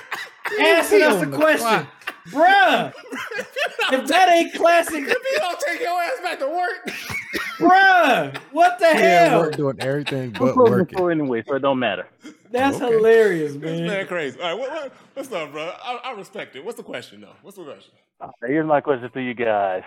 asking 0.60 1.02
us 1.04 1.22
a 1.22 1.26
the 1.28 1.36
question. 1.38 1.60
clock. 1.68 1.88
Bruh, 2.30 2.94
if 3.94 4.08
that 4.08 4.30
ain't 4.30 4.54
classic, 4.56 5.04
If 5.04 5.08
you 5.10 5.38
don't 5.40 5.60
take 5.60 5.80
your 5.80 6.02
ass 6.02 6.20
back 6.24 6.40
to 6.40 6.48
work, 6.48 6.92
bruh, 7.60 8.38
what 8.52 8.80
the 8.80 8.88
He 8.88 8.92
at 9.04 9.30
hell? 9.30 9.40
work 9.42 9.56
doing 9.56 9.78
everything 9.80 10.24
I'm 10.24 10.32
but 10.32 10.54
closing 10.54 10.64
the 10.64 10.80
working. 10.80 10.98
store 10.98 11.12
anyway, 11.12 11.44
so 11.48 11.56
it 11.56 11.60
don't 11.60 11.80
matter. 11.80 12.08
That's 12.52 12.78
Okay. 12.78 12.92
hilarious, 12.94 13.54
this 13.54 13.62
man. 13.80 13.88
man 13.88 14.08
crazy. 14.08 14.40
All 14.42 14.48
right, 14.50 14.60
what, 14.60 14.72
what, 14.72 14.94
what's 15.14 15.32
up, 15.32 15.52
bro? 15.52 15.72
I, 15.84 16.00
I 16.06 16.12
respect 16.14 16.56
it. 16.56 16.66
What's 16.66 16.78
the 16.78 16.84
question, 16.84 17.22
though? 17.22 17.36
What's 17.42 17.58
the 17.58 17.64
question? 17.66 17.94
All 18.22 18.34
right, 18.42 18.50
here's 18.52 18.66
my 18.68 18.82
question 18.82 19.12
to 19.12 19.22
you 19.22 19.34
guys. 19.34 19.84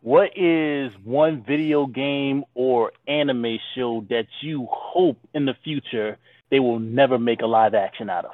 What 0.00 0.30
is 0.36 0.92
one 1.04 1.42
video 1.46 1.86
game 1.86 2.44
or 2.54 2.92
anime 3.08 3.58
show 3.74 4.04
that 4.10 4.26
you 4.42 4.66
hope 4.70 5.18
in 5.34 5.44
the 5.44 5.54
future 5.64 6.16
they 6.50 6.60
will 6.60 6.78
never 6.78 7.18
make 7.18 7.42
a 7.42 7.46
live 7.46 7.74
action 7.74 8.08
out 8.08 8.24
of? 8.24 8.30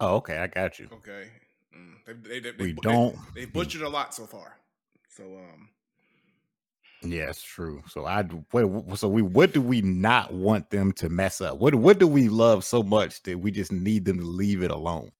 Oh, 0.00 0.16
okay, 0.16 0.38
I 0.38 0.46
got 0.46 0.78
you. 0.78 0.88
Okay. 0.92 1.28
Mm, 1.76 2.22
they, 2.24 2.40
they, 2.40 2.50
they, 2.50 2.50
We 2.58 2.72
they, 2.72 2.78
don't- 2.82 3.16
They, 3.34 3.42
have 3.42 3.52
butchered 3.52 3.82
a 3.82 3.88
lot 3.88 4.14
so 4.14 4.24
far. 4.26 4.56
So, 5.08 5.24
um, 5.24 5.68
Yeah, 7.02 7.28
it's 7.28 7.42
true. 7.42 7.82
So 7.88 8.06
I 8.06 8.24
wait. 8.52 8.98
So 8.98 9.08
we 9.08 9.22
what 9.22 9.52
do 9.52 9.60
we 9.60 9.82
not 9.82 10.32
want 10.32 10.70
them 10.70 10.92
to 10.94 11.08
mess 11.08 11.40
up? 11.40 11.58
What 11.58 11.74
what 11.74 11.98
do 11.98 12.06
we 12.06 12.28
love 12.28 12.64
so 12.64 12.82
much 12.82 13.22
that 13.24 13.38
we 13.38 13.50
just 13.50 13.70
need 13.70 14.04
them 14.04 14.18
to 14.18 14.24
leave 14.24 14.62
it 14.62 14.70
alone? 14.70 15.12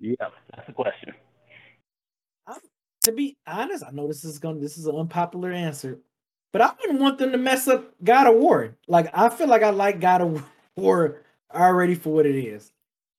Yeah, 0.00 0.14
that's 0.54 0.66
the 0.66 0.72
question. 0.72 1.14
To 3.02 3.12
be 3.12 3.36
honest, 3.46 3.84
I 3.86 3.90
know 3.90 4.06
this 4.06 4.24
is 4.24 4.38
going 4.38 4.54
to 4.56 4.60
this 4.62 4.78
is 4.78 4.86
an 4.86 4.96
unpopular 4.96 5.52
answer, 5.52 5.98
but 6.52 6.62
I 6.62 6.70
wouldn't 6.80 7.00
want 7.00 7.18
them 7.18 7.32
to 7.32 7.38
mess 7.38 7.68
up 7.68 7.92
God 8.02 8.26
of 8.26 8.36
War. 8.36 8.74
Like 8.88 9.10
I 9.12 9.28
feel 9.28 9.46
like 9.46 9.62
I 9.62 9.70
like 9.70 10.00
God 10.00 10.22
of 10.22 10.44
War 10.76 11.22
already 11.54 11.96
for 11.96 12.14
what 12.14 12.24
it 12.24 12.34
is. 12.34 12.72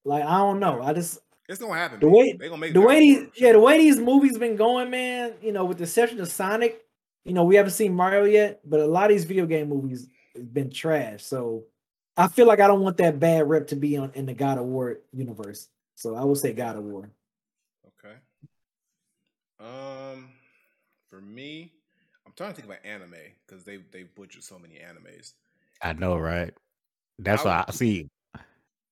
Like 0.04 0.24
I 0.24 0.38
don't 0.38 0.60
know. 0.60 0.82
I 0.82 0.94
just 0.94 1.20
it's 1.48 1.60
gonna 1.60 1.76
happen. 1.76 2.00
The 2.00 2.08
man. 2.08 2.16
way- 2.16 2.34
they 2.34 2.50
gonna 2.50 2.62
make 2.62 2.74
the 2.74 2.82
it 2.82 2.88
way 2.88 3.00
these 3.00 3.28
yeah 3.36 3.52
the 3.52 3.60
way 3.60 3.78
these 3.78 4.00
movies 4.00 4.40
been 4.40 4.56
going, 4.56 4.90
man. 4.90 5.34
You 5.40 5.52
know, 5.52 5.66
with 5.66 5.78
the 5.78 5.84
exception 5.84 6.20
of 6.20 6.32
Sonic, 6.32 6.84
you 7.26 7.34
know, 7.34 7.44
we 7.44 7.56
haven't 7.56 7.72
seen 7.72 7.94
Mario 7.94 8.24
yet, 8.24 8.62
but 8.64 8.80
a 8.80 8.86
lot 8.86 9.06
of 9.06 9.10
these 9.10 9.26
video 9.26 9.48
game 9.48 9.68
movies 9.68 10.08
have 10.36 10.54
been 10.54 10.70
trash. 10.70 11.24
So 11.24 11.64
I 12.16 12.28
feel 12.28 12.46
like 12.46 12.60
I 12.60 12.68
don't 12.68 12.82
want 12.82 12.98
that 12.98 13.20
bad 13.20 13.50
rep 13.50 13.68
to 13.68 13.76
be 13.76 13.98
on 13.98 14.12
in 14.14 14.28
the 14.28 14.34
God 14.34 14.60
of 14.60 14.66
War 14.66 15.00
universe. 15.12 15.68
So 15.96 16.16
I 16.16 16.24
will 16.24 16.36
say 16.36 16.54
God 16.54 16.78
of 16.78 16.84
War. 16.84 17.10
Okay. 18.00 18.16
Um, 19.60 20.30
for 21.10 21.20
me, 21.20 21.74
I'm 22.26 22.34
trying 22.38 22.52
to 22.52 22.56
think 22.56 22.68
about 22.68 22.86
anime 22.86 23.16
because 23.46 23.64
they 23.64 23.78
they 23.92 24.04
butchered 24.04 24.44
so 24.44 24.60
many 24.60 24.76
animes. 24.76 25.34
I 25.82 25.94
know, 25.94 26.18
right? 26.18 26.54
That's 27.18 27.44
I 27.44 27.46
why 27.46 27.66
I 27.68 27.72
see. 27.72 28.08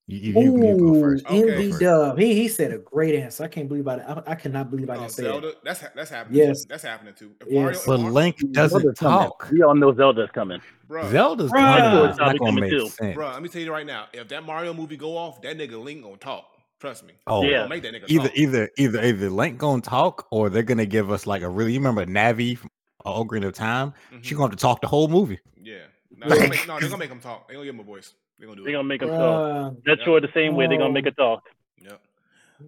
You, 0.05 0.17
you, 0.19 0.41
you, 0.41 0.67
you 0.67 0.77
go 0.77 0.99
first. 1.01 1.25
Okay. 1.25 1.41
MV 1.41 1.69
first. 1.69 1.79
Dub. 1.79 2.17
He 2.19 2.33
he 2.35 2.47
said 2.49 2.73
a 2.73 2.77
great 2.79 3.15
answer. 3.15 3.45
I 3.45 3.47
can't 3.47 3.69
believe 3.69 3.87
I 3.87 3.95
I, 3.99 4.31
I 4.31 4.35
cannot 4.35 4.69
believe 4.69 4.89
I 4.89 4.95
Oh, 4.95 4.99
didn't 4.99 5.11
say 5.11 5.23
Zelda, 5.23 5.47
that. 5.47 5.63
that's 5.63 5.79
ha- 5.81 5.89
that's 5.95 6.09
happening. 6.09 6.39
Yes. 6.39 6.65
that's 6.65 6.83
happening 6.83 7.13
too. 7.13 7.31
If 7.39 7.47
Yes. 7.49 7.55
Mario, 7.63 7.79
But 7.87 7.99
Mar- 8.01 8.11
Link 8.11 8.51
doesn't 8.51 8.81
Zelda's 8.81 8.99
coming. 8.99 9.17
talk. 9.29 9.47
We 9.51 9.61
all 9.63 9.75
know 9.75 9.93
Zelda's 9.95 10.29
coming. 10.33 10.59
bruh, 10.89 11.09
Zelda's 11.09 11.51
Bruh. 11.51 11.55
coming. 11.57 11.89
Probably 11.91 12.09
It's 12.09 12.17
not 12.19 12.25
gonna 12.37 12.39
coming 12.39 12.61
make 12.63 12.71
too. 12.71 12.89
sense. 12.89 13.17
bruh, 13.17 13.33
let 13.33 13.41
me 13.41 13.47
tell 13.47 13.61
you 13.61 13.71
right 13.71 13.85
now, 13.85 14.07
if 14.11 14.27
that 14.27 14.43
Mario 14.43 14.73
movie 14.73 14.97
go 14.97 15.15
off, 15.15 15.41
that 15.41 15.57
nigga 15.57 15.81
Link 15.81 16.03
gonna 16.03 16.17
talk. 16.17 16.49
Trust 16.81 17.05
me. 17.05 17.13
Oh, 17.27 17.43
Yeah. 17.43 17.65
make 17.67 17.81
that 17.83 17.93
nigga 17.93 18.03
either 18.09 18.27
talk. 18.27 18.37
either 18.37 18.69
either 18.77 19.01
either 19.05 19.29
Link 19.29 19.57
gonna 19.57 19.81
talk 19.81 20.27
or 20.31 20.49
they're 20.49 20.63
gonna 20.63 20.85
give 20.85 21.11
us 21.11 21.25
like 21.25 21.43
a 21.43 21.49
really. 21.49 21.71
You 21.71 21.79
remember 21.79 22.05
Navi 22.05 22.57
from 22.57 22.69
Ocarina 23.05 23.45
of 23.47 23.53
Time? 23.53 23.93
She 24.21 24.33
Mhm. 24.35 24.37
gonna 24.37 24.49
have 24.49 24.57
to 24.57 24.61
talk 24.61 24.81
the 24.81 24.87
whole 24.87 25.07
movie. 25.07 25.39
Yeah. 25.61 25.75
No, 26.17 26.27
they're 26.27 26.37
gonna 26.39 26.49
make, 26.49 26.67
no, 26.67 26.77
they're 26.79 26.89
gonna 26.89 26.99
make 26.99 27.09
him 27.09 27.21
talk. 27.21 27.47
They're 27.47 27.55
gonna 27.55 27.65
give 27.67 27.75
him 27.75 27.79
a 27.79 27.83
voice. 27.83 28.13
They're 28.39 28.47
gonna 28.47 28.57
do 28.57 28.63
They're 28.63 28.71
it. 28.71 28.75
gonna 28.75 28.87
make 28.87 29.01
him 29.01 29.09
talk. 29.09 29.19
Bruh, 29.19 29.77
That's 29.85 30.01
sure 30.03 30.19
the 30.21 30.29
same 30.33 30.55
way 30.55 30.67
they're 30.67 30.77
gonna 30.77 30.93
make 30.93 31.05
it 31.05 31.15
talk. 31.17 31.43
Yep. 31.81 32.01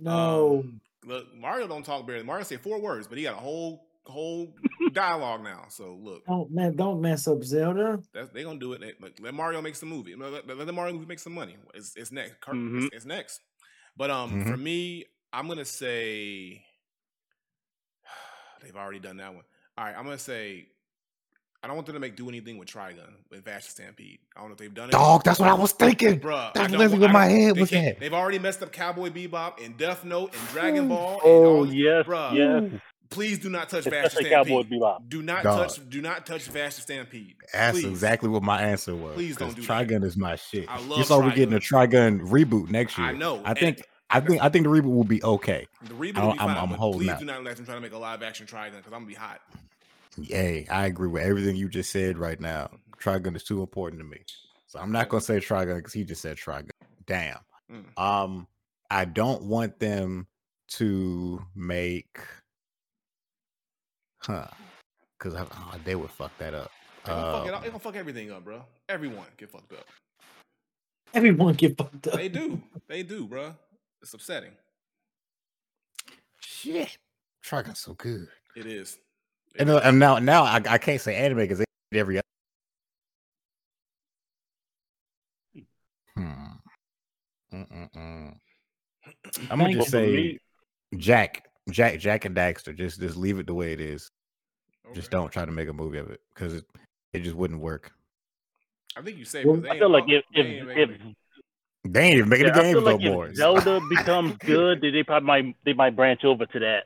no. 0.01 0.59
Um, 0.59 0.81
look, 1.05 1.35
Mario 1.35 1.67
don't 1.67 1.85
talk 1.85 2.05
barely. 2.07 2.23
Mario 2.23 2.43
say 2.43 2.57
four 2.57 2.79
words, 2.79 3.07
but 3.07 3.17
he 3.17 3.23
got 3.23 3.33
a 3.33 3.37
whole 3.41 3.85
whole 4.05 4.53
dialogue 4.93 5.43
now. 5.43 5.65
So 5.69 5.97
look, 5.99 6.25
don't 6.27 6.51
man, 6.51 6.75
don't 6.75 7.01
mess 7.01 7.27
up 7.27 7.43
Zelda. 7.43 7.99
that's 8.13 8.29
they 8.29 8.43
gonna 8.43 8.59
do 8.59 8.73
it. 8.73 8.81
They, 8.81 8.93
look, 9.01 9.13
let 9.19 9.33
Mario 9.33 9.61
make 9.61 9.75
some 9.75 9.89
movie. 9.89 10.15
Let, 10.15 10.31
let, 10.47 10.57
let 10.57 10.67
the 10.67 10.73
Mario 10.73 10.93
movie 10.93 11.07
make 11.07 11.19
some 11.19 11.33
money. 11.33 11.55
It's, 11.73 11.95
it's 11.95 12.11
next. 12.11 12.39
Kurt, 12.41 12.55
Mhm. 12.55 12.85
it's, 12.85 12.95
it's 12.97 13.05
next. 13.05 13.41
But 13.97 14.11
um, 14.11 14.45
for 14.45 14.57
me, 14.57 15.05
I'm 15.33 15.47
gonna 15.47 15.65
say 15.65 16.63
they've 18.61 18.75
already 18.75 18.99
done 18.99 19.17
that 19.17 19.33
one. 19.33 19.43
All 19.77 19.85
right, 19.85 19.95
I'm 19.97 20.03
gonna 20.05 20.17
say 20.17 20.67
I 21.65 21.67
don't 21.67 21.77
want 21.77 21.87
them 21.87 21.95
to 21.95 21.99
make 21.99 22.15
do 22.15 22.29
anything 22.29 22.59
with 22.59 22.67
Trigun 22.67 23.09
with 23.31 23.43
Vash 23.43 23.65
Stampede. 23.65 24.19
I 24.37 24.41
don't 24.41 24.49
know 24.49 24.53
if 24.53 24.59
they've 24.59 24.71
done 24.71 24.89
it. 24.89 24.91
Dog, 24.91 25.23
that's 25.23 25.39
what 25.39 25.49
I 25.49 25.55
was 25.55 25.71
thinking. 25.71 26.19
Bruh, 26.19 26.53
That's 26.53 26.71
literally 26.71 26.99
what 26.99 27.09
my 27.11 27.25
head 27.25 27.57
was 27.59 27.73
at. 27.73 27.99
They've 27.99 28.13
already 28.13 28.37
messed 28.37 28.61
up 28.61 28.71
Cowboy 28.71 29.09
Bebop 29.09 29.65
and 29.65 29.75
Death 29.75 30.05
Note 30.05 30.35
and 30.39 30.47
Dragon 30.49 30.87
Ball. 30.87 31.13
and 31.13 31.21
Oh 31.23 31.45
all 31.57 31.63
these- 31.65 31.73
yes, 31.73 32.05
bruh, 32.05 32.35
yes. 32.71 32.81
Please 33.09 33.39
do 33.39 33.49
not 33.49 33.67
touch 33.69 33.85
Vash 33.85 34.05
Especially 34.05 34.25
Stampede. 34.29 34.47
Cowboy 34.69 34.75
Bebop. 34.75 35.09
Do 35.09 35.23
not 35.23 35.41
Dog. 35.43 35.69
touch. 35.69 35.89
Do 35.89 36.01
not 36.01 36.27
touch 36.27 36.43
Vash 36.49 36.75
Stampede. 36.75 37.35
That's 37.51 37.79
exactly 37.79 38.29
what 38.29 38.43
my 38.43 38.61
answer 38.61 38.93
was. 38.95 39.15
Please 39.15 39.35
don't 39.35 39.47
'cause 39.47 39.55
do 39.55 39.61
that. 39.63 39.87
Trigun 39.87 40.03
is 40.03 40.15
my 40.15 40.35
shit. 40.35 40.69
I 40.69 40.75
love. 40.77 40.83
you 40.83 40.95
love 40.97 41.05
saw 41.07 41.19
we 41.19 41.31
getting 41.31 41.55
a 41.55 41.59
Trigun 41.59 42.21
reboot 42.29 42.69
next 42.69 42.95
year. 42.99 43.07
I 43.07 43.11
know. 43.13 43.41
I 43.43 43.49
and 43.49 43.57
think. 43.59 43.81
I 44.11 44.19
think. 44.19 44.39
I 44.43 44.49
think 44.49 44.65
the 44.65 44.69
reboot 44.69 44.93
will 44.95 45.03
be 45.03 45.23
okay. 45.23 45.65
the 45.83 45.95
reboot 45.95 46.17
I- 46.17 46.25
will 46.25 46.33
be 46.33 46.39
I'm- 46.39 46.47
fine, 46.49 46.57
I'm 46.57 46.69
but 46.69 46.77
holding 46.77 46.99
please 47.01 47.09
out. 47.09 47.19
do 47.19 47.25
not 47.25 47.43
let 47.43 47.55
them 47.57 47.65
try 47.65 47.73
to 47.73 47.81
make 47.81 47.93
a 47.93 47.97
live 47.97 48.21
action 48.21 48.45
Trigun 48.45 48.71
because 48.77 48.85
I'm 48.87 48.91
gonna 48.99 49.05
be 49.07 49.13
hot. 49.15 49.41
Hey, 50.23 50.65
I 50.69 50.85
agree 50.85 51.07
with 51.07 51.23
everything 51.23 51.55
you 51.55 51.67
just 51.67 51.91
said 51.91 52.17
right 52.17 52.39
now. 52.39 52.69
Trigun 52.99 53.35
is 53.35 53.43
too 53.43 53.61
important 53.61 53.99
to 54.01 54.05
me, 54.05 54.23
so 54.67 54.79
I'm 54.79 54.91
not 54.91 55.09
gonna 55.09 55.21
say 55.21 55.37
Trigun 55.37 55.77
because 55.77 55.93
he 55.93 56.03
just 56.03 56.21
said 56.21 56.37
Trigun. 56.37 56.69
Damn. 57.05 57.39
Mm. 57.71 58.01
Um, 58.01 58.47
I 58.89 59.05
don't 59.05 59.43
want 59.43 59.79
them 59.79 60.27
to 60.69 61.41
make, 61.55 62.19
huh? 64.19 64.47
Because 65.17 65.35
oh, 65.35 65.75
they 65.83 65.95
would 65.95 66.11
fuck 66.11 66.31
that 66.37 66.53
up. 66.53 66.71
They 67.03 67.11
gonna, 67.11 67.31
fuck 67.31 67.47
it 67.47 67.53
up. 67.53 67.61
they 67.63 67.67
gonna 67.69 67.79
fuck 67.79 67.95
everything 67.95 68.31
up, 68.31 68.43
bro. 68.43 68.63
Everyone 68.89 69.25
get 69.37 69.49
fucked 69.49 69.73
up. 69.73 69.85
Everyone 71.13 71.53
get 71.53 71.77
fucked 71.77 72.07
up. 72.07 72.15
They 72.15 72.29
do. 72.29 72.61
They 72.87 73.03
do, 73.03 73.27
bro. 73.27 73.55
It's 74.01 74.13
upsetting. 74.13 74.51
shit. 76.39 76.97
Trucking 77.41 77.75
so 77.75 77.93
good. 77.93 78.27
It 78.55 78.65
is. 78.65 78.97
It 79.55 79.61
And, 79.61 79.69
uh, 79.69 79.81
and 79.83 79.99
now, 79.99 80.19
now 80.19 80.43
I, 80.43 80.61
I 80.67 80.77
can't 80.77 81.01
say 81.01 81.15
anime 81.15 81.37
because 81.39 81.59
they 81.59 81.65
did 81.91 81.99
every. 81.99 82.17
other- 82.17 82.21
Hmm. 86.15 86.45
Mm-mm-mm. 87.53 88.35
I'm 89.49 89.59
gonna 89.59 89.73
just 89.73 89.87
you. 89.87 89.91
say 89.91 90.39
Jack, 90.97 91.45
Jack, 91.69 91.99
Jak 91.99 92.25
and 92.25 92.35
Daxter. 92.35 92.75
Just, 92.75 92.99
just 92.99 93.17
leave 93.17 93.39
it 93.39 93.47
the 93.47 93.53
way 93.53 93.73
it 93.73 93.81
is. 93.81 94.09
Just 94.93 95.11
don't 95.11 95.31
try 95.31 95.45
to 95.45 95.51
make 95.51 95.67
a 95.67 95.73
movie 95.73 95.97
of 95.97 96.09
it 96.09 96.21
because 96.33 96.53
it, 96.53 96.65
it 97.13 97.19
just 97.23 97.35
wouldn't 97.35 97.59
work. 97.59 97.91
I 98.95 99.01
think 99.01 99.17
you 99.17 99.25
say. 99.25 99.43
Well, 99.43 99.61
I 99.69 99.77
feel 99.77 99.89
like 99.89 100.05
if 100.07 100.23
they 100.33 100.41
if, 100.41 100.67
ain't 100.77 100.91
if. 100.91 101.01
They 101.87 102.01
ain't 102.01 102.17
even 102.17 102.29
making 102.29 102.47
yeah, 102.47 102.53
the 102.53 102.59
I 102.59 102.63
games 102.63 102.73
feel 102.77 102.81
no 102.81 102.91
like 102.95 103.01
more. 103.03 103.27
if 103.27 103.35
Zelda 103.35 103.79
becomes 103.89 104.35
good, 104.37 104.81
then 104.81 104.91
they 104.91 105.03
probably 105.03 105.27
might 105.27 105.55
they 105.65 105.73
might 105.73 105.95
branch 105.95 106.23
over 106.23 106.47
to 106.47 106.59
that. 106.59 106.85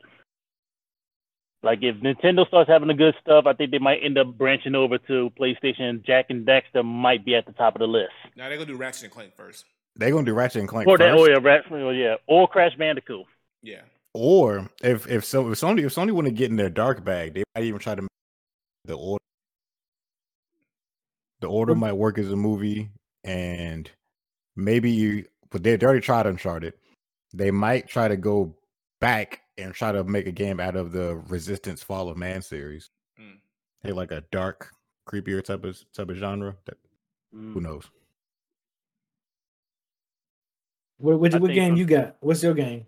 Like 1.62 1.80
if 1.82 1.96
Nintendo 1.96 2.46
starts 2.48 2.70
having 2.70 2.88
the 2.88 2.94
good 2.94 3.14
stuff, 3.20 3.44
I 3.46 3.52
think 3.52 3.70
they 3.70 3.78
might 3.78 4.00
end 4.02 4.16
up 4.16 4.36
branching 4.38 4.74
over 4.74 4.96
to 4.98 5.30
PlayStation. 5.38 6.02
Jak 6.04 6.26
and 6.30 6.46
Daxter 6.46 6.84
might 6.84 7.24
be 7.24 7.34
at 7.34 7.44
the 7.46 7.52
top 7.52 7.74
of 7.74 7.80
the 7.80 7.86
list. 7.86 8.12
Now 8.36 8.48
they're 8.48 8.56
gonna 8.56 8.72
do 8.72 8.76
Ratchet 8.76 9.04
and 9.04 9.12
Clank 9.12 9.34
first. 9.36 9.66
They're 9.96 10.10
gonna 10.10 10.24
do 10.24 10.32
Ratchet 10.32 10.60
and 10.60 10.68
Clank 10.68 10.88
Or 10.88 10.96
that, 10.96 11.10
first. 11.12 11.20
or 11.20 11.30
yeah, 11.30 11.38
Rat- 11.42 11.70
or 11.70 11.78
oh, 11.78 11.90
yeah, 11.90 12.14
or 12.26 12.48
Crash 12.48 12.74
Bandicoot. 12.76 13.26
Yeah. 13.62 13.82
Or 14.14 14.70
if 14.82 15.06
if 15.06 15.24
so 15.24 15.50
if 15.50 15.60
Sony 15.60 15.84
if 15.84 15.94
Sony 15.94 16.12
want 16.12 16.26
to 16.26 16.32
get 16.32 16.50
in 16.50 16.56
their 16.56 16.70
dark 16.70 17.04
bag, 17.04 17.34
they 17.34 17.44
might 17.54 17.64
even 17.64 17.78
try 17.78 17.94
to 17.94 18.02
make 18.02 18.08
the 18.86 18.94
order. 18.94 19.22
The 21.40 21.46
order 21.46 21.74
might 21.74 21.92
work 21.92 22.18
as 22.18 22.30
a 22.30 22.36
movie, 22.36 22.90
and 23.24 23.90
maybe 24.56 24.90
you. 24.90 25.26
But 25.50 25.62
they 25.62 25.76
they 25.76 25.84
already 25.84 26.00
tried 26.00 26.26
Uncharted. 26.26 26.74
They 27.32 27.50
might 27.50 27.86
try 27.86 28.08
to 28.08 28.16
go 28.16 28.54
back 29.00 29.42
and 29.60 29.74
try 29.74 29.92
to 29.92 30.04
make 30.04 30.26
a 30.26 30.32
game 30.32 30.60
out 30.60 30.76
of 30.76 30.92
the 30.92 31.16
Resistance 31.28 31.82
Fall 31.82 32.08
of 32.08 32.16
Man 32.16 32.42
series. 32.42 32.90
Mm. 33.20 33.38
Hey, 33.82 33.92
like 33.92 34.12
a 34.12 34.22
dark, 34.30 34.70
creepier 35.08 35.42
type 35.42 35.64
of 35.64 35.78
type 35.92 36.10
of 36.10 36.16
genre. 36.16 36.56
That 36.66 36.76
Mm. 37.34 37.54
who 37.54 37.60
knows? 37.60 37.88
What, 40.98 41.20
what, 41.20 41.40
what 41.40 41.52
game 41.52 41.76
you 41.76 41.84
got? 41.84 42.16
What's 42.20 42.42
your 42.42 42.54
game? 42.54 42.86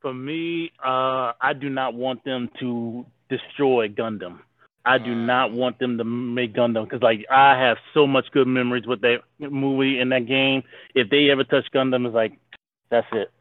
For 0.00 0.14
me, 0.14 0.70
uh, 0.82 1.32
I 1.40 1.52
do 1.52 1.68
not 1.68 1.94
want 1.94 2.24
them 2.24 2.48
to 2.60 3.04
destroy 3.28 3.88
Gundam. 3.88 4.38
I 4.84 4.98
do 4.98 5.16
not 5.16 5.50
want 5.52 5.80
them 5.80 5.98
to 5.98 6.04
make 6.04 6.54
Gundam 6.54 6.84
because, 6.84 7.02
like, 7.02 7.26
I 7.28 7.58
have 7.58 7.76
so 7.92 8.06
much 8.06 8.26
good 8.30 8.46
memories 8.46 8.86
with 8.86 9.00
that 9.00 9.22
movie 9.40 9.98
and 9.98 10.12
that 10.12 10.26
game. 10.26 10.62
If 10.94 11.10
they 11.10 11.28
ever 11.30 11.42
touch 11.42 11.66
Gundam, 11.74 12.06
it's 12.06 12.14
like 12.14 12.38
that's 12.88 13.06
it. 13.12 13.32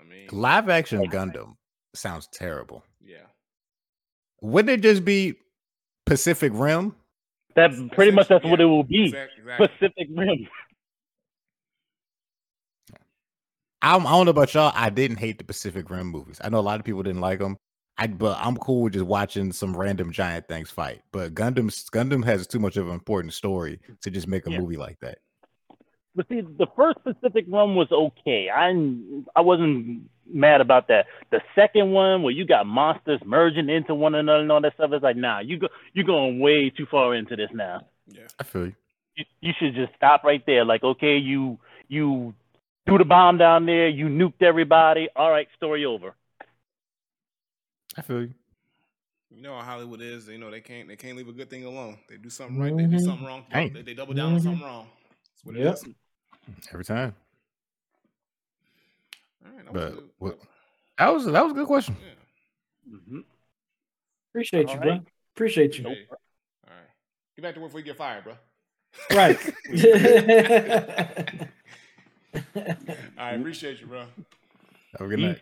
I 0.00 0.04
mean, 0.04 0.28
Live 0.32 0.70
action 0.70 1.04
Gundam 1.10 1.56
sounds 1.94 2.26
terrible. 2.32 2.84
yeah. 3.04 3.26
Wouldn't 4.42 4.70
it 4.70 4.82
just 4.82 5.04
be 5.06 5.34
Pacific 6.04 6.52
Rim? 6.54 6.94
That 7.56 7.70
pretty 7.92 8.10
much 8.10 8.28
that's 8.28 8.44
what 8.44 8.60
it 8.60 8.66
will 8.66 8.82
be. 8.82 9.04
Exact- 9.06 9.32
Exactly. 9.38 9.68
Pacific 9.68 10.08
Rim. 10.14 10.46
I'm, 13.82 14.06
I 14.06 14.10
don't 14.10 14.24
know 14.26 14.30
about 14.30 14.52
y'all. 14.54 14.72
I 14.74 14.90
didn't 14.90 15.18
hate 15.18 15.38
the 15.38 15.44
Pacific 15.44 15.90
Rim 15.90 16.06
movies. 16.08 16.40
I 16.42 16.48
know 16.48 16.58
a 16.58 16.60
lot 16.62 16.78
of 16.80 16.84
people 16.86 17.02
didn't 17.02 17.20
like 17.20 17.38
them. 17.38 17.56
I 17.96 18.06
but 18.08 18.36
I'm 18.40 18.56
cool 18.56 18.82
with 18.82 18.94
just 18.94 19.04
watching 19.04 19.52
some 19.52 19.76
random 19.76 20.10
giant 20.10 20.48
things 20.48 20.70
fight. 20.70 21.02
But 21.12 21.34
Gundam 21.34 21.68
Gundam 21.90 22.24
has 22.24 22.46
too 22.46 22.58
much 22.58 22.76
of 22.76 22.88
an 22.88 22.94
important 22.94 23.34
story 23.34 23.78
to 24.02 24.10
just 24.10 24.26
make 24.26 24.46
a 24.46 24.50
Yeah. 24.50 24.58
movie 24.60 24.76
like 24.76 24.98
that. 25.00 25.18
But 26.16 26.28
see, 26.28 26.40
the 26.42 26.66
first 26.76 26.98
Pacific 27.02 27.44
Rim 27.48 27.74
was 27.74 27.88
okay. 27.90 28.48
I 28.48 28.70
I 29.34 29.40
wasn't 29.40 30.08
mad 30.26 30.60
about 30.60 30.88
that. 30.88 31.06
The 31.30 31.40
second 31.54 31.90
one, 31.92 32.22
where 32.22 32.32
you 32.32 32.46
got 32.46 32.66
monsters 32.66 33.20
merging 33.24 33.68
into 33.68 33.94
one 33.94 34.14
another 34.14 34.38
and 34.40 34.52
all 34.52 34.60
that 34.60 34.74
stuff, 34.74 34.92
is 34.94 35.02
like, 35.02 35.16
nah, 35.16 35.40
you 35.40 35.58
go 35.58 35.68
you're 35.92 36.04
going 36.06 36.38
way 36.38 36.70
too 36.70 36.86
far 36.90 37.14
into 37.14 37.34
this 37.36 37.50
now. 37.52 37.82
Yeah. 38.06 38.28
I 38.38 38.44
feel 38.44 38.66
you. 38.66 38.74
you, 39.16 39.24
you 39.40 39.52
should 39.58 39.74
just 39.74 39.92
stop 39.96 40.22
right 40.24 40.44
there. 40.46 40.64
Like, 40.64 40.84
okay, 40.84 41.16
you 41.16 41.58
you 41.88 42.34
threw 42.86 42.98
the 42.98 43.04
bomb 43.04 43.38
down 43.38 43.66
there, 43.66 43.88
you 43.88 44.06
nuked 44.06 44.42
everybody. 44.42 45.08
All 45.16 45.30
right, 45.30 45.48
story 45.56 45.84
over. 45.84 46.14
I 47.96 48.02
feel 48.02 48.22
you. 48.22 48.34
You 49.30 49.42
know 49.42 49.56
how 49.56 49.62
Hollywood 49.62 50.00
is. 50.00 50.28
You 50.28 50.38
know 50.38 50.50
they 50.50 50.60
can't. 50.60 50.86
They 50.86 50.96
can't 50.96 51.16
leave 51.16 51.28
a 51.28 51.32
good 51.32 51.50
thing 51.50 51.64
alone. 51.64 51.98
They 52.08 52.18
do 52.18 52.30
something 52.30 52.58
right. 52.60 52.76
They 52.76 52.84
do 52.84 52.96
Mhm. 52.96 53.04
something 53.04 53.26
wrong. 53.26 53.44
They, 53.52 53.82
they 53.82 53.94
double 53.94 54.14
down 54.14 54.34
on 54.34 54.38
Mhm. 54.38 54.42
something 54.44 54.62
wrong. 54.64 54.86
That's 55.32 55.44
what 55.44 55.56
Yep. 55.56 55.74
is. 55.74 55.84
Every 56.72 56.84
time. 56.84 57.14
All 59.44 59.52
right. 59.52 59.72
But 59.72 60.04
what- 60.18 60.38
That 60.98 61.12
was 61.12 61.24
that 61.26 61.42
was 61.42 61.52
a 61.52 61.54
good 61.54 61.66
question. 61.66 61.96
Yeah. 62.00 62.96
Mm-hmm. 62.96 63.20
Appreciate 64.30 64.66
All 64.66 64.74
you, 64.74 64.80
bro. 64.80 65.00
Appreciate 65.34 65.78
you. 65.78 65.84
Hey. 65.84 66.06
All 66.10 66.18
right. 66.66 66.88
Get 67.36 67.42
back 67.42 67.54
to 67.54 67.60
work 67.60 67.70
before 67.70 67.80
you 67.80 67.86
get 67.86 67.96
fired, 67.96 68.24
bro. 68.24 68.34
Right. 69.12 69.38
I 73.18 73.30
appreciate 73.32 73.80
you, 73.80 73.86
bro. 73.86 74.04
Have 74.98 75.00
a 75.00 75.08
good 75.08 75.18
night. 75.20 75.40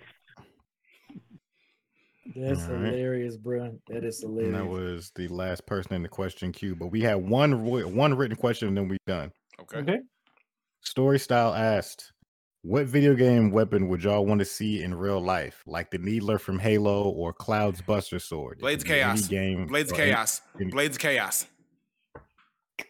That's 2.34 2.62
All 2.66 2.74
right. 2.76 2.84
hilarious, 2.86 3.36
bro. 3.36 3.78
That 3.88 4.04
is 4.04 4.22
And 4.22 4.38
hilarious. 4.38 4.56
that 4.58 4.66
was 4.66 5.12
the 5.16 5.28
last 5.28 5.66
person 5.66 5.92
in 5.94 6.02
the 6.02 6.08
question 6.08 6.52
queue. 6.52 6.74
But 6.74 6.86
we 6.86 7.02
had 7.02 7.16
one 7.16 7.62
one 7.94 8.14
written 8.14 8.36
question 8.36 8.68
and 8.68 8.76
then 8.76 8.88
we 8.88 8.96
done. 9.06 9.32
Okay. 9.60 9.78
okay. 9.78 9.98
Story 10.82 11.18
style 11.18 11.54
asked, 11.54 12.12
"What 12.62 12.86
video 12.86 13.14
game 13.14 13.50
weapon 13.50 13.88
would 13.88 14.02
y'all 14.04 14.26
want 14.26 14.40
to 14.40 14.44
see 14.44 14.82
in 14.82 14.94
real 14.94 15.20
life, 15.20 15.62
like 15.66 15.90
the 15.90 15.98
Needler 15.98 16.38
from 16.38 16.58
Halo 16.58 17.04
or 17.10 17.32
Cloud's 17.32 17.80
Buster 17.80 18.18
Sword? 18.18 18.58
Blades 18.58 18.82
could 18.84 18.94
Chaos. 18.94 19.26
game. 19.28 19.66
Blades 19.66 19.92
or 19.92 19.96
Chaos. 19.96 20.40
any- 20.60 20.70
Blades 20.70 20.98
Chaos. 20.98 21.46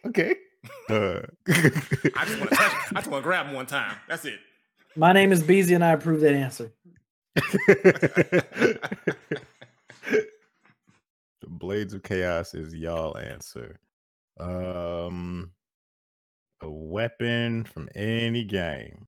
Okay. 0.05 0.35
Uh, 0.89 1.19
I 1.49 1.51
just 2.25 2.39
want 2.39 2.49
to 2.51 2.55
touch. 2.55 2.71
I 2.91 2.93
just 2.95 3.07
want 3.07 3.21
to 3.21 3.27
grab 3.27 3.47
him 3.47 3.53
one 3.53 3.65
time. 3.65 3.97
That's 4.07 4.23
it. 4.23 4.39
My 4.95 5.11
name 5.11 5.33
is 5.33 5.43
Beezy, 5.43 5.73
and 5.73 5.83
I 5.83 5.91
approve 5.91 6.21
that 6.21 6.33
answer. 6.33 6.71
the 7.35 8.79
Blades 11.49 11.93
of 11.93 12.01
Chaos 12.03 12.53
is 12.53 12.73
y'all 12.73 13.17
answer. 13.17 13.77
Um, 14.39 15.51
a 16.63 16.71
weapon 16.71 17.65
from 17.65 17.89
any 17.93 18.43
game 18.43 19.07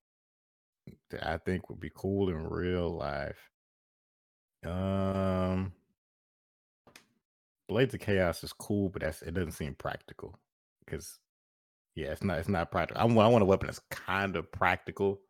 that 1.10 1.26
I 1.26 1.38
think 1.38 1.69
would 1.69 1.80
be 1.80 1.91
cool 1.95 2.30
in 2.30 2.48
real 2.48 2.90
life. 2.90 3.49
Um, 4.65 5.72
Blades 7.68 7.94
of 7.94 7.99
Chaos 8.02 8.44
is 8.44 8.53
cool, 8.53 8.90
but 8.90 9.02
that's 9.02 9.22
it 9.22 9.34
doesn't 9.34 9.53
seem 9.53 9.76
practical 9.76 10.38
because 10.86 11.19
yeah, 11.95 12.07
it's 12.07 12.23
not 12.23 12.40
it's 12.40 12.49
not 12.49 12.72
practical. 12.72 13.02
I 13.02 13.06
want 13.06 13.27
I 13.27 13.32
want 13.32 13.44
a 13.44 13.45
weapon 13.45 13.68
that's 13.68 13.80
kind 13.90 14.36
of 14.36 14.52
practical. 14.52 15.22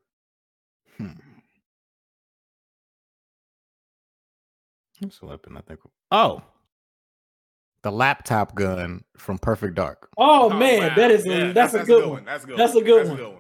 Hmm. 0.98 1.10
What's 5.00 5.22
a 5.22 5.26
weapon 5.26 5.58
I 5.58 5.62
think? 5.62 5.82
Oh, 6.12 6.42
the 7.86 7.92
laptop 7.92 8.56
gun 8.56 9.04
from 9.16 9.38
Perfect 9.38 9.76
Dark. 9.76 10.10
Oh, 10.18 10.50
oh 10.52 10.58
man, 10.58 10.80
wow. 10.90 10.96
that 10.96 11.12
is 11.12 11.24
Yeah, 11.24 11.52
that's, 11.52 11.76
a 11.76 11.84
good 11.84 12.10
one. 12.10 12.26
That's 12.26 12.44
a 12.44 12.48
good. 12.48 12.58
That's 12.58 12.74
one. 12.74 12.82
a 12.84 12.86
good 12.86 13.00
That's 13.00 13.10
one. 13.10 13.20
a 13.20 13.22
good 13.22 13.28
one. 13.30 13.40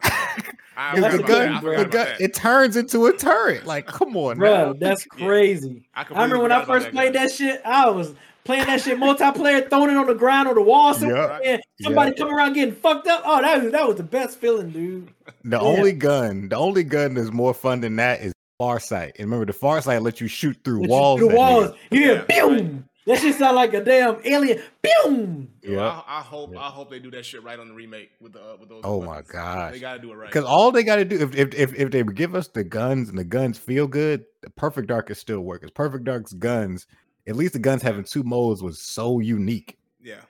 That's 1.02 1.18
the 1.18 1.24
a 1.24 1.28
good 1.28 1.50
one. 1.50 1.58
I 1.58 1.62
bro. 1.62 1.78
forgot 1.78 1.82
the 1.82 1.98
gun 1.98 2.08
it 2.20 2.34
turns 2.36 2.76
into 2.78 3.08
a 3.08 3.18
turret. 3.18 3.66
Like, 3.66 3.88
come 3.88 4.16
on, 4.16 4.38
Bro, 4.38 4.66
man. 4.74 4.80
that's 4.80 5.08
Yeah. 5.18 5.26
crazy. 5.26 5.84
I, 5.96 6.02
I 6.02 6.04
remember 6.10 6.40
when 6.44 6.52
I 6.52 6.64
first 6.64 6.86
that 6.86 6.94
played 6.94 7.14
gun. 7.14 7.24
that 7.26 7.32
shit, 7.32 7.60
I 7.66 7.90
was 7.90 8.14
playing 8.44 8.68
that 8.68 8.82
shit 8.82 9.00
multiplayer, 9.00 9.68
throwing 9.68 9.90
it 9.90 9.98
on 9.98 10.06
the 10.06 10.14
ground 10.14 10.48
or 10.48 10.54
the 10.54 10.62
wall, 10.62 10.94
somewhere, 10.94 11.18
Yep. 11.18 11.42
and 11.44 11.62
somebody 11.82 12.10
Yep. 12.12 12.18
come 12.20 12.30
around 12.36 12.54
getting 12.54 12.76
fucked 12.76 13.08
up. 13.08 13.24
Oh, 13.26 13.42
that 13.42 13.64
was 13.64 13.72
that 13.72 13.88
was 13.88 13.96
the 13.98 14.04
best 14.04 14.38
feeling, 14.40 14.70
dude. 14.70 15.10
The 15.44 15.58
Yeah. 15.58 15.60
only 15.60 15.92
gun, 15.94 16.50
the 16.50 16.56
only 16.56 16.84
gun 16.84 17.16
that's 17.16 17.32
more 17.32 17.56
fun 17.56 17.82
than 17.82 17.96
that 17.96 18.22
is 18.22 18.32
Farsight. 18.62 19.14
And 19.18 19.32
remember, 19.32 19.46
the 19.52 19.58
Farsight 19.58 20.02
lets 20.04 20.22
you 20.22 20.28
shoot 20.28 20.56
through 20.64 20.82
Let 20.82 20.90
walls. 20.92 21.20
through 21.20 21.30
the 21.30 21.36
walls. 21.36 21.66
niggas. 21.72 21.76
You 21.92 22.00
hear 22.00 22.26
Yeah, 22.30 22.46
boom. 22.46 22.86
That 23.06 23.20
shit 23.20 23.36
sound 23.36 23.56
like 23.56 23.74
a 23.76 23.84
damn 23.84 24.18
alien. 24.26 24.62
Boom. 24.82 25.50
Yeah. 25.62 26.02
I, 26.08 26.20
I 26.20 26.22
hope 26.22 26.54
Yeah. 26.54 26.60
I 26.62 26.70
hope 26.70 26.90
they 26.90 26.98
do 27.00 27.12
that 27.12 27.24
shit 27.26 27.44
right 27.44 27.60
on 27.60 27.68
the 27.70 27.74
remake 27.76 28.10
with 28.20 28.34
the 28.34 28.42
uh, 28.42 28.58
with 28.60 28.68
those. 28.70 28.82
Oh 28.84 29.00
my 29.02 29.18
weapons. 29.18 29.32
gosh. 29.32 29.72
they 29.74 29.80
gotta 29.80 30.00
do 30.02 30.12
it 30.12 30.16
right. 30.16 30.28
Because 30.30 30.46
all 30.46 30.72
they 30.72 30.84
got 30.84 30.96
to 30.96 31.06
do, 31.06 31.18
if, 31.20 31.36
if 31.36 31.54
if 31.54 31.74
if 31.76 31.92
they 31.92 32.02
give 32.04 32.34
us 32.34 32.48
the 32.48 32.64
guns 32.64 33.10
and 33.10 33.18
the 33.18 33.24
guns 33.24 33.58
feel 33.60 33.86
good, 33.88 34.26
the 34.42 34.50
Perfect 34.50 34.88
Dark 34.88 35.12
is 35.12 35.20
still 35.20 35.42
work. 35.42 35.62
Because 35.62 35.72
Perfect 35.72 36.04
Dark's 36.04 36.34
guns, 36.34 36.88
at 37.28 37.36
least 37.36 37.54
the 37.54 37.60
guns 37.60 37.84
having 37.84 38.04
two 38.06 38.24
modes, 38.24 38.64
was 38.64 38.82
so 38.82 39.20
unique. 39.20 39.78
yeah, 40.02 40.22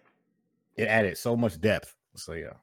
It 0.75 0.89
added 0.89 1.17
so 1.17 1.37
much 1.37 1.59
depth. 1.61 1.95
So 2.15 2.33
yeah, 2.33 2.53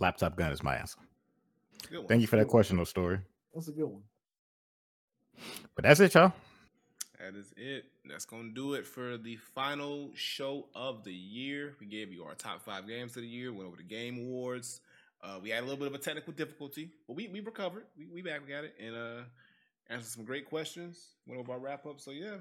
laptop 0.00 0.36
gun 0.36 0.50
is 0.52 0.62
my 0.62 0.76
answer. 0.76 0.98
Thank 2.08 2.20
you 2.22 2.26
for 2.26 2.36
that 2.36 2.48
question, 2.48 2.76
though, 2.78 2.84
story. 2.84 3.20
That's 3.54 3.68
a 3.68 3.72
good 3.72 3.84
one. 3.84 4.02
But 5.76 5.84
that's 5.84 6.00
it, 6.00 6.14
y'all. 6.14 6.32
That 7.20 7.34
is 7.36 7.52
it. 7.56 7.84
That's 8.06 8.24
gonna 8.26 8.50
do 8.50 8.74
it 8.74 8.86
for 8.86 9.16
the 9.16 9.36
final 9.36 10.10
show 10.14 10.66
of 10.74 11.04
the 11.04 11.12
year. 11.12 11.74
We 11.80 11.86
gave 11.86 12.12
you 12.12 12.24
our 12.24 12.34
top 12.34 12.62
five 12.62 12.86
games 12.86 13.16
of 13.16 13.22
the 13.22 13.28
year. 13.28 13.52
Went 13.52 13.66
over 13.66 13.76
the 13.76 13.82
game 13.82 14.18
awards. 14.18 14.80
Uh, 15.22 15.38
we 15.42 15.48
had 15.48 15.60
a 15.60 15.62
little 15.62 15.78
bit 15.78 15.86
of 15.88 15.94
a 15.94 15.98
technical 15.98 16.32
difficulty, 16.34 16.90
but 17.06 17.16
we 17.16 17.28
we 17.28 17.40
recovered. 17.40 17.84
We 17.96 18.06
we 18.06 18.22
back. 18.22 18.42
We 18.46 18.52
got 18.52 18.64
it, 18.64 18.74
and 18.78 18.94
uh, 18.94 19.22
answered 19.88 20.08
some 20.08 20.24
great 20.24 20.48
questions. 20.48 21.14
Went 21.26 21.40
over 21.40 21.52
our 21.52 21.58
wrap 21.58 21.86
up. 21.86 21.98
So 21.98 22.10
yeah, 22.10 22.36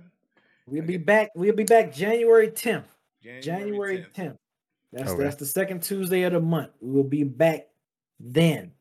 We'll 0.67 0.83
be 0.83 0.97
back. 0.97 1.29
We'll 1.35 1.55
be 1.55 1.63
back 1.63 1.93
January 1.93 2.47
10th. 2.49 2.83
January, 3.21 3.41
January 3.41 3.97
10th. 3.99 4.13
10th. 4.13 4.37
That's 4.91 5.11
Okay. 5.11 5.23
that's 5.23 5.35
the 5.37 5.45
second 5.45 5.81
Tuesday 5.81 6.23
of 6.23 6.33
the 6.33 6.39
month. 6.41 6.71
We 6.81 6.91
will 6.91 7.03
be 7.03 7.23
back 7.23 7.67
then. 8.19 8.71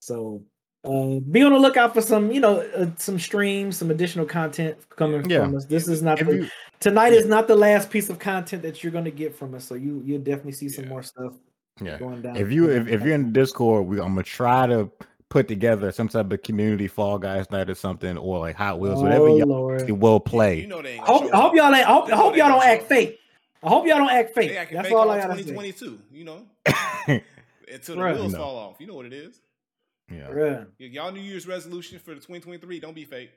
So 0.00 0.42
uh, 0.84 1.18
be 1.30 1.42
on 1.42 1.52
the 1.52 1.58
lookout 1.58 1.94
for 1.94 2.00
some, 2.02 2.30
you 2.30 2.40
know, 2.40 2.60
uh, 2.76 2.86
some 2.96 3.18
streams, 3.18 3.76
some 3.76 3.90
additional 3.90 4.26
content 4.26 4.76
coming 4.90 5.28
Yeah. 5.28 5.40
from 5.44 5.56
us. 5.56 5.64
This 5.64 5.88
is 5.88 6.02
not 6.02 6.18
the, 6.18 6.24
you- 6.36 6.48
tonight 6.80 7.12
is 7.12 7.26
not 7.26 7.48
the 7.48 7.56
last 7.56 7.90
piece 7.90 8.10
of 8.10 8.18
content 8.18 8.62
that 8.62 8.82
you're 8.82 8.92
going 8.92 9.04
to 9.06 9.10
get 9.10 9.34
from 9.34 9.54
us. 9.54 9.64
So 9.64 9.74
you 9.74 10.02
you'll 10.04 10.18
definitely 10.20 10.52
see 10.52 10.68
some 10.68 10.84
Yeah. 10.84 10.90
more 10.90 11.02
stuff 11.02 11.32
yeah. 11.80 11.98
going 11.98 12.22
down. 12.22 12.36
If 12.36 12.52
you 12.52 12.70
if, 12.70 12.86
if 12.88 13.02
you're 13.02 13.14
in 13.14 13.26
the 13.26 13.30
Discord, 13.32 13.86
we 13.86 13.98
I'm 13.98 14.08
gonna 14.08 14.22
try 14.22 14.66
to 14.66 14.90
put 15.30 15.48
together 15.48 15.90
some 15.90 16.06
type 16.08 16.30
of 16.30 16.42
community 16.42 16.86
Fall 16.86 17.18
Guys 17.18 17.50
night 17.50 17.68
or 17.70 17.74
something, 17.74 18.16
or 18.18 18.38
like 18.38 18.54
Hot 18.56 18.78
Wheels, 18.78 19.02
whatever 19.02 19.28
oh 19.28 19.36
y'all 19.38 19.48
Lord. 19.48 19.90
will 19.90 20.20
play. 20.20 20.60
You 20.60 20.66
know 20.68 20.82
they 20.82 20.98
I 20.98 21.04
hope, 21.04 21.32
I 21.34 21.36
hope 21.40 21.54
y'all 21.56 21.74
ain't. 21.74 21.88
I 21.88 21.92
hope, 21.92 22.12
I 22.12 22.16
hope 22.16 22.36
y'all 22.36 22.48
don't 22.50 22.62
act 22.62 22.82
show 22.82 22.88
fake. 22.88 23.18
I 23.62 23.68
hope 23.70 23.86
y'all 23.86 23.96
don't 23.98 24.10
act 24.10 24.34
fake. 24.34 24.50
They 24.50 24.54
That's 24.56 24.88
fake 24.88 24.92
all 24.92 25.08
all 25.08 25.10
I 25.10 25.18
gotta 25.18 25.34
say. 25.42 25.50
2022. 25.50 25.98
You 26.12 26.24
know, 26.24 26.42
until 27.72 27.96
the 27.96 28.02
Right. 28.02 28.14
wheels 28.14 28.32
No. 28.34 28.38
fall 28.38 28.56
off. 28.56 28.76
You 28.78 28.86
know 28.86 28.94
what 28.94 29.06
it 29.06 29.12
is. 29.14 29.40
Yeah. 30.10 30.28
Bruh. 30.28 30.66
Y'all 30.78 31.12
New 31.12 31.20
Year's 31.20 31.46
resolution 31.46 31.98
for 31.98 32.10
the 32.10 32.20
2023. 32.20 32.80
Don't 32.80 32.94
be 32.94 33.04
fake. 33.04 33.30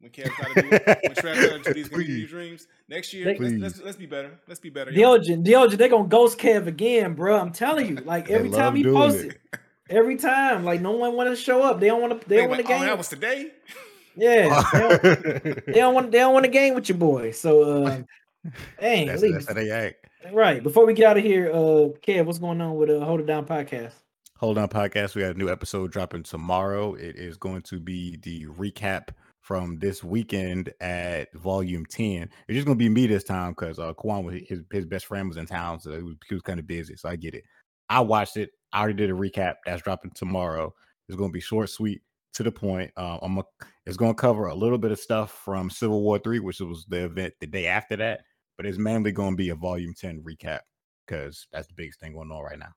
When 0.00 0.12
Kev 0.12 0.30
try 0.30 0.52
to 0.52 0.62
do 0.62 0.68
it, 0.72 0.98
when 1.02 1.14
Trav 1.14 1.34
try 1.34 1.58
to 1.58 1.62
do 1.62 1.72
these 1.72 1.88
community 1.88 2.20
Please. 2.20 2.28
dreams 2.30 2.68
next 2.86 3.14
year, 3.14 3.34
let's, 3.38 3.54
let's 3.54 3.82
let's 3.82 3.96
be 3.96 4.04
better. 4.04 4.38
Let's 4.46 4.60
be 4.60 4.68
better. 4.68 4.90
y'all. 4.90 5.18
Diogen, 5.18 5.42
Diogen, 5.42 5.78
they 5.78 5.88
gonna 5.88 6.06
ghost 6.06 6.38
Kev 6.38 6.66
again, 6.66 7.14
bro. 7.14 7.38
I'm 7.38 7.50
telling 7.50 7.88
you, 7.88 7.94
like 8.04 8.30
every 8.30 8.50
time 8.50 8.76
he 8.76 8.82
doing 8.82 8.94
posts 8.94 9.22
it. 9.22 9.40
it, 9.54 9.60
every 9.88 10.16
time, 10.16 10.64
like 10.64 10.82
no 10.82 10.90
one 10.90 11.14
want 11.14 11.30
to 11.30 11.36
show 11.36 11.62
up. 11.62 11.80
They 11.80 11.86
don't 11.86 12.02
want 12.02 12.20
to. 12.20 12.28
They 12.28 12.36
Wait, 12.36 12.40
don't 12.42 12.50
want 12.50 12.58
wait, 12.58 12.66
to 12.66 12.74
oh, 12.74 12.78
game. 12.78 12.86
that 12.86 12.98
was 12.98 13.08
today. 13.08 13.52
yeah, 14.16 14.62
they 14.72 14.78
don't, 14.78 15.02
they 15.66 15.72
don't 15.72 15.94
want. 15.94 16.12
They 16.12 16.18
don't 16.18 16.34
want 16.34 16.44
to 16.44 16.50
game 16.50 16.74
with 16.74 16.90
your 16.90 16.98
boy. 16.98 17.30
So, 17.30 17.84
uh, 17.86 18.02
dang, 18.78 19.06
that's, 19.06 19.22
that's 19.22 19.48
how 19.48 19.54
they 19.54 19.70
act. 19.70 20.06
right. 20.30 20.62
Before 20.62 20.84
we 20.84 20.92
get 20.92 21.06
out 21.06 21.16
of 21.16 21.24
here, 21.24 21.50
uh, 21.50 21.88
Kev, 22.06 22.26
what's 22.26 22.38
going 22.38 22.60
on 22.60 22.76
with 22.76 22.90
uh, 22.90 23.02
Hold 23.02 23.20
It 23.20 23.26
Down 23.26 23.46
podcast? 23.46 23.94
Hold 24.38 24.58
on, 24.58 24.68
podcast. 24.68 25.14
We 25.14 25.22
got 25.22 25.34
a 25.34 25.38
new 25.38 25.48
episode 25.48 25.92
dropping 25.92 26.24
tomorrow. 26.24 26.92
It 26.92 27.16
is 27.16 27.38
going 27.38 27.62
to 27.62 27.80
be 27.80 28.18
the 28.18 28.44
recap 28.48 29.08
from 29.40 29.78
this 29.78 30.04
weekend 30.04 30.74
at 30.82 31.32
Volume 31.32 31.86
Ten. 31.86 32.28
It's 32.46 32.54
just 32.54 32.66
going 32.66 32.76
to 32.76 32.84
be 32.84 32.90
me 32.90 33.06
this 33.06 33.24
time 33.24 33.52
because 33.52 33.78
uh, 33.78 33.94
Kwan 33.94 34.26
was 34.26 34.34
his 34.46 34.60
his 34.70 34.84
best 34.84 35.06
friend 35.06 35.26
was 35.26 35.38
in 35.38 35.46
town, 35.46 35.80
so 35.80 35.92
he 35.96 36.02
was, 36.02 36.16
was 36.30 36.42
kind 36.42 36.60
of 36.60 36.66
busy. 36.66 36.96
So 36.96 37.08
I 37.08 37.16
get 37.16 37.34
it. 37.34 37.44
I 37.88 38.00
watched 38.00 38.36
it. 38.36 38.50
I 38.74 38.80
already 38.80 38.98
did 38.98 39.08
a 39.08 39.14
recap. 39.14 39.54
That's 39.64 39.80
dropping 39.80 40.10
tomorrow. 40.10 40.74
It's 41.08 41.16
going 41.16 41.30
to 41.30 41.34
be 41.34 41.40
short, 41.40 41.70
sweet, 41.70 42.02
to 42.34 42.42
the 42.42 42.52
point. 42.52 42.90
Uh, 42.94 43.16
I'm 43.22 43.38
a, 43.38 43.44
it's 43.86 43.96
going 43.96 44.14
to 44.14 44.20
cover 44.20 44.48
a 44.48 44.54
little 44.54 44.76
bit 44.76 44.92
of 44.92 45.00
stuff 45.00 45.40
from 45.46 45.70
Civil 45.70 46.02
War 46.02 46.18
Three, 46.18 46.40
which 46.40 46.60
was 46.60 46.84
the 46.90 47.06
event 47.06 47.32
the 47.40 47.46
day 47.46 47.68
after 47.68 47.96
that, 47.96 48.20
but 48.58 48.66
it's 48.66 48.76
mainly 48.76 49.12
going 49.12 49.30
to 49.30 49.36
be 49.36 49.48
a 49.48 49.54
Volume 49.54 49.94
Ten 49.98 50.22
recap 50.22 50.60
because 51.06 51.46
that's 51.52 51.68
the 51.68 51.74
biggest 51.74 52.00
thing 52.00 52.12
going 52.12 52.30
on 52.30 52.42
right 52.42 52.58
now. 52.58 52.74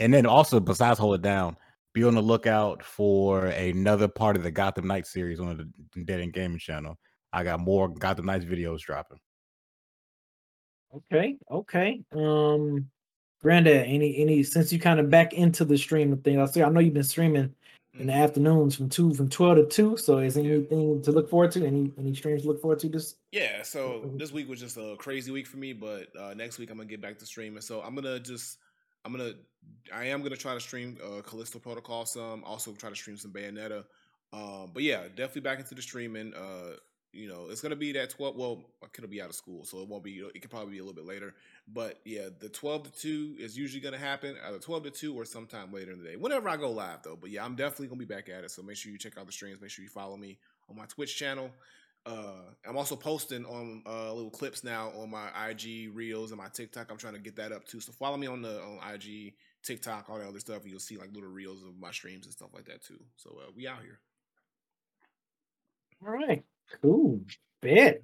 And 0.00 0.12
then 0.12 0.26
also, 0.26 0.58
besides 0.58 0.98
Hold 0.98 1.16
It 1.16 1.22
Down, 1.22 1.56
be 1.92 2.04
on 2.04 2.14
the 2.14 2.22
lookout 2.22 2.82
for 2.82 3.46
another 3.46 4.08
part 4.08 4.36
of 4.36 4.42
the 4.42 4.50
Gotham 4.50 4.86
Knights 4.86 5.12
series 5.12 5.38
on 5.40 5.70
the 5.94 6.02
Dead 6.04 6.20
End 6.20 6.32
Gaming 6.32 6.58
channel. 6.58 6.98
I 7.32 7.44
got 7.44 7.60
more 7.60 7.88
Gotham 7.88 8.26
Knights 8.26 8.44
videos 8.44 8.80
dropping. 8.80 9.18
Okay, 10.94 11.36
okay. 11.50 12.02
Um, 12.12 12.90
Granddad, 13.42 13.86
any 13.86 14.18
any 14.18 14.42
since 14.42 14.72
you 14.72 14.80
kind 14.80 14.98
of 14.98 15.08
back 15.08 15.32
into 15.34 15.64
the 15.64 15.78
streaming 15.78 16.18
thing, 16.18 16.40
I 16.40 16.46
see. 16.46 16.62
I 16.62 16.68
know 16.68 16.80
you've 16.80 16.94
been 16.94 17.04
streaming 17.04 17.54
in 17.98 18.06
the 18.06 18.12
afternoons 18.12 18.76
from 18.76 18.88
two 18.88 19.14
from 19.14 19.28
twelve 19.28 19.56
to 19.56 19.66
two. 19.66 19.96
So 19.96 20.18
is 20.18 20.36
anything 20.36 21.00
to 21.02 21.12
look 21.12 21.30
forward 21.30 21.52
to? 21.52 21.64
Any 21.64 21.92
any 21.98 22.14
streams 22.14 22.42
to 22.42 22.48
look 22.48 22.60
forward 22.60 22.80
to? 22.80 22.88
This 22.88 23.16
Yeah, 23.32 23.62
so 23.62 24.10
this 24.16 24.32
week 24.32 24.48
was 24.48 24.60
just 24.60 24.76
a 24.76 24.96
crazy 24.98 25.30
week 25.30 25.46
for 25.46 25.58
me, 25.58 25.72
but 25.72 26.08
uh, 26.18 26.34
next 26.34 26.58
week 26.58 26.70
I'm 26.70 26.76
gonna 26.76 26.88
get 26.88 27.00
back 27.00 27.18
to 27.18 27.26
streaming. 27.26 27.60
So 27.60 27.80
I'm 27.82 27.94
gonna 27.94 28.18
just, 28.18 28.58
I'm 29.04 29.12
gonna, 29.12 29.32
I 29.92 30.06
am 30.06 30.22
gonna 30.22 30.36
try 30.36 30.54
to 30.54 30.60
stream 30.60 30.98
uh, 31.04 31.22
Callisto 31.22 31.58
Protocol 31.58 32.06
some, 32.06 32.44
also 32.44 32.72
try 32.72 32.90
to 32.90 32.96
stream 32.96 33.16
some 33.16 33.32
Bayonetta. 33.32 33.84
Um, 34.32 34.70
but 34.72 34.82
yeah, 34.82 35.02
definitely 35.08 35.42
back 35.42 35.58
into 35.58 35.74
the 35.74 35.82
streaming. 35.82 36.34
Uh, 36.34 36.76
you 37.12 37.28
know, 37.28 37.48
it's 37.50 37.60
gonna 37.60 37.76
be 37.76 37.92
that 37.92 38.10
12. 38.10 38.36
Well, 38.36 38.62
I 38.84 38.86
could 38.86 39.08
be 39.10 39.20
out 39.20 39.30
of 39.30 39.34
school, 39.34 39.64
so 39.64 39.80
it 39.80 39.88
won't 39.88 40.04
be. 40.04 40.22
It 40.34 40.40
could 40.40 40.50
probably 40.50 40.72
be 40.72 40.78
a 40.78 40.84
little 40.84 40.94
bit 40.94 41.06
later. 41.06 41.34
But 41.66 41.98
yeah, 42.04 42.28
the 42.38 42.48
12 42.48 42.84
to 42.84 43.00
2 43.00 43.36
is 43.40 43.58
usually 43.58 43.80
gonna 43.80 43.98
happen 43.98 44.36
either 44.46 44.58
12 44.58 44.84
to 44.84 44.90
2 44.90 45.14
or 45.14 45.24
sometime 45.24 45.72
later 45.72 45.92
in 45.92 46.02
the 46.02 46.08
day. 46.08 46.16
Whenever 46.16 46.48
I 46.48 46.56
go 46.56 46.70
live, 46.70 47.02
though. 47.02 47.18
But 47.20 47.30
yeah, 47.30 47.44
I'm 47.44 47.56
definitely 47.56 47.88
gonna 47.88 47.98
be 47.98 48.04
back 48.04 48.28
at 48.28 48.44
it. 48.44 48.50
So 48.52 48.62
make 48.62 48.76
sure 48.76 48.92
you 48.92 48.98
check 48.98 49.18
out 49.18 49.26
the 49.26 49.32
streams. 49.32 49.60
Make 49.60 49.70
sure 49.70 49.82
you 49.82 49.88
follow 49.88 50.16
me 50.16 50.38
on 50.68 50.76
my 50.76 50.86
Twitch 50.86 51.16
channel. 51.16 51.50
Uh, 52.10 52.32
I'm 52.68 52.76
also 52.76 52.96
posting 52.96 53.44
on 53.46 53.82
uh, 53.86 54.12
little 54.12 54.30
clips 54.30 54.64
now 54.64 54.90
on 54.98 55.10
my 55.10 55.28
IG 55.50 55.90
reels 55.94 56.30
and 56.32 56.40
my 56.40 56.48
TikTok. 56.48 56.90
I'm 56.90 56.96
trying 56.98 57.14
to 57.14 57.20
get 57.20 57.36
that 57.36 57.52
up 57.52 57.64
too. 57.64 57.80
So 57.80 57.92
follow 57.92 58.16
me 58.16 58.26
on 58.26 58.42
the 58.42 58.60
on 58.62 58.78
IG, 58.94 59.34
TikTok, 59.62 60.10
all 60.10 60.18
that 60.18 60.26
other 60.28 60.40
stuff, 60.40 60.62
and 60.62 60.70
you'll 60.70 60.80
see 60.80 60.96
like 60.96 61.12
little 61.12 61.30
reels 61.30 61.62
of 61.62 61.78
my 61.78 61.90
streams 61.92 62.26
and 62.26 62.32
stuff 62.32 62.48
like 62.54 62.64
that 62.66 62.82
too. 62.82 62.98
So 63.16 63.38
uh, 63.40 63.50
we 63.56 63.66
out 63.68 63.82
here. 63.82 64.00
all 66.04 66.12
right, 66.12 66.42
cool. 66.82 67.20
Bet 67.62 68.02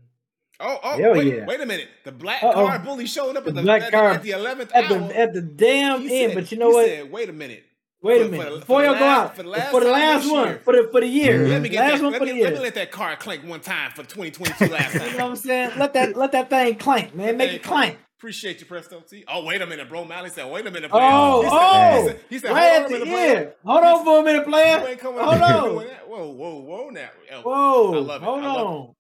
Oh, 0.58 0.78
oh, 0.82 0.98
Hell 0.98 1.12
wait, 1.12 1.34
yeah. 1.34 1.44
wait 1.44 1.60
a 1.60 1.66
minute. 1.66 1.88
The 2.04 2.12
black 2.12 2.42
Uh-oh. 2.42 2.52
card 2.66 2.82
bully 2.82 3.06
showing 3.06 3.36
up 3.36 3.44
The 3.44 3.50
at 3.50 3.56
the, 3.56 3.62
black 3.62 3.82
at, 3.82 3.92
card- 3.92 4.16
at 4.16 4.22
the 4.22 4.30
11th 4.30 4.70
at 4.74 4.90
hour. 4.90 4.98
the 5.08 5.18
at 5.18 5.32
the 5.34 5.42
damn 5.42 6.00
He 6.00 6.22
end. 6.22 6.30
said- 6.32 6.34
but 6.34 6.50
you 6.52 6.56
know 6.58 6.70
what? 6.70 6.86
Said, 6.86 7.10
wait 7.12 7.28
a 7.28 7.32
minute. 7.34 7.62
Wait 8.06 8.22
a 8.22 8.28
minute. 8.28 8.52
for 8.52 8.60
Before 8.60 8.84
y'all 8.84 8.94
go 8.98 9.04
out, 9.04 9.36
for 9.36 9.42
the 9.42 9.48
for 9.48 9.50
last 9.50 9.72
the 9.72 9.90
last 9.90 10.30
one, 10.30 10.48
year. 10.48 10.60
for 10.64 10.72
the 10.72 10.88
for 10.92 11.00
the 11.00 11.06
year, 11.06 11.48
Let 11.48 11.62
me 11.62 11.68
get 11.68 11.80
last 11.80 11.98
that. 11.98 12.02
one 12.04 12.12
Let 12.12 12.18
for 12.20 12.24
me, 12.24 12.30
the 12.30 12.36
year. 12.36 12.44
let 12.46 12.54
me 12.54 12.60
let 12.60 12.74
that 12.74 12.90
card 12.90 13.18
clank 13.18 13.44
one 13.44 13.60
time 13.60 13.90
for 13.92 14.02
2022 14.04 14.66
last 14.72 14.94
You 14.94 15.00
know 15.00 15.06
what. 15.12 15.20
I'm 15.30 15.36
saying? 15.36 15.72
Let 15.76 15.92
that 15.94 16.16
let 16.16 16.32
that 16.32 16.48
thing 16.50 16.76
clank, 16.76 17.14
man. 17.14 17.36
Make 17.36 17.52
it 17.52 17.62
clank. 17.62 17.98
Appreciate 18.18 18.60
you, 18.60 18.66
Presto 18.66 19.00
T. 19.00 19.24
Oh, 19.28 19.44
wait 19.44 19.60
a 19.60 19.66
minute, 19.66 19.90
bro. 19.90 20.02
Mally 20.04 20.30
said, 20.30 20.50
wait 20.50 20.66
a 20.66 20.70
minute, 20.70 20.90
Oh, 20.90 21.40
player. 21.42 21.44
He 21.44 21.50
said- 21.50 21.60
oh, 21.60 21.96
he 22.00 22.06
said, 22.08 22.20
he 22.30 22.38
said, 22.38 22.50
right 22.52 22.72
hold 22.72 22.84
on 22.84 22.86
a 22.86 22.90
minute, 22.90 23.08
player. 23.08 23.36
end. 23.36 23.52
Hold 23.64 23.84
on 23.84 24.04
for 24.04 24.18
a 24.20 24.22
minute, 24.22 24.38
You 24.46 24.52
player. 24.52 24.86
ain't 24.88 24.98
coming 24.98 25.20
Hold 25.20 25.42
on. 25.42 25.70
doing 25.74 25.86
that. 25.88 26.08
Whoa, 26.08 26.30
whoa, 26.30 26.54
whoa 26.60 26.88
now. 26.90 27.08
Yo, 27.30 27.38
I 27.38 27.42
Whoa, 27.42 27.90
love 28.00 28.22
it. 28.22 28.24
hold 28.24 28.42
I 28.42 28.52
love 28.54 28.66
on. 28.66 28.94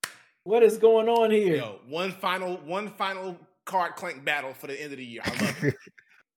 What 0.44 0.62
is 0.62 0.76
going 0.76 1.08
on 1.08 1.30
here? 1.30 1.56
Yo, 1.56 1.80
one 1.88 2.12
final, 2.12 2.56
one 2.58 2.90
final 2.90 3.38
card 3.64 3.96
clank 3.96 4.22
battle 4.22 4.52
for 4.52 4.66
the 4.66 4.80
end 4.80 4.92
of 4.92 4.98
the 4.98 5.04
year. 5.04 5.22
I 5.24 5.30
love 5.42 5.54
it. 5.64 5.74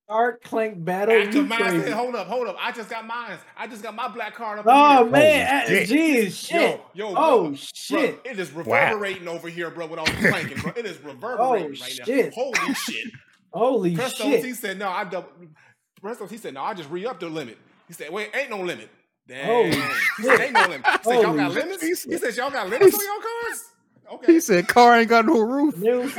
Art 0.10 0.44
clank 0.44 0.84
battle. 0.84 1.16
Active 1.16 1.36
You 1.36 1.44
Minds. 1.44 1.64
crazy. 1.68 1.84
Hey, 1.86 1.92
hold 1.92 2.16
up, 2.16 2.26
hold 2.28 2.48
up. 2.48 2.56
I 2.60 2.72
just 2.72 2.90
got 2.90 3.06
mine. 3.06 3.38
I 3.56 3.68
just 3.68 3.84
got 3.84 3.96
my 3.96 4.08
black 4.08 4.34
card 4.34 4.58
up. 4.60 4.66
Oh 4.68 5.04
here. 5.04 5.12
man, 5.12 5.66
Holy 5.68 5.80
uh, 5.80 5.86
jeez, 5.86 6.48
shit. 6.48 6.82
Yo, 6.94 7.10
yo, 7.12 7.14
oh 7.16 7.44
bro, 7.50 7.56
shit. 7.56 8.24
Bro, 8.24 8.32
it 8.32 8.40
is 8.40 8.52
reverberating 8.52 9.28
over 9.28 9.50
here, 9.50 9.70
bro, 9.70 9.86
with 9.86 10.00
all 10.00 10.06
the 10.06 10.12
clanking, 10.14 10.58
bro. 10.58 10.72
It 10.76 10.86
is 10.86 10.98
reverberating 11.04 11.40
Oh, 11.40 11.68
right 11.70 11.76
shit. 11.84 12.26
now. 12.26 12.32
Holy 12.44 12.74
shit. 12.74 13.12
Holy 13.54 13.96
Presto, 13.96 14.24
shit. 14.24 14.46
he 14.46 14.54
said, 14.54 14.78
no, 14.80 14.90
I 14.90 15.04
double. 15.04 15.30
Presto, 16.02 16.28
he 16.28 16.38
said, 16.38 16.54
no, 16.54 16.62
I 16.62 16.74
just 16.74 16.90
re 16.90 17.06
upped 17.06 17.20
the 17.20 17.30
limit. 17.30 17.58
He 17.88 17.94
said, 17.94 18.12
wait, 18.12 18.30
ain't 18.36 18.50
no 18.50 18.62
limit. 18.62 18.90
Damn. 19.28 19.46
Holy 19.46 19.72
he 20.18 20.24
said, 20.24 20.40
ain't 20.42 20.54
no 20.54 20.62
limit. 20.62 20.86
He 20.88 20.98
said, 21.04 21.22
y'all 21.22 21.36
got 21.36 21.52
shit. 21.54 21.64
limits? 21.64 21.82
He 21.84 21.88
He 21.90 21.94
said- 21.96 22.20
said, 22.20 22.36
y'all 22.38 22.52
got 22.52 22.68
limits 22.70 22.96
on 22.96 23.04
your 23.04 23.22
cards? 23.22 23.64
Okay. 24.12 24.34
He 24.34 24.40
said, 24.40 24.68
"Car 24.68 24.98
ain't 25.00 25.10
got 25.10 25.26
no 25.26 25.40
roof." 25.40 25.78
New- 25.78 26.12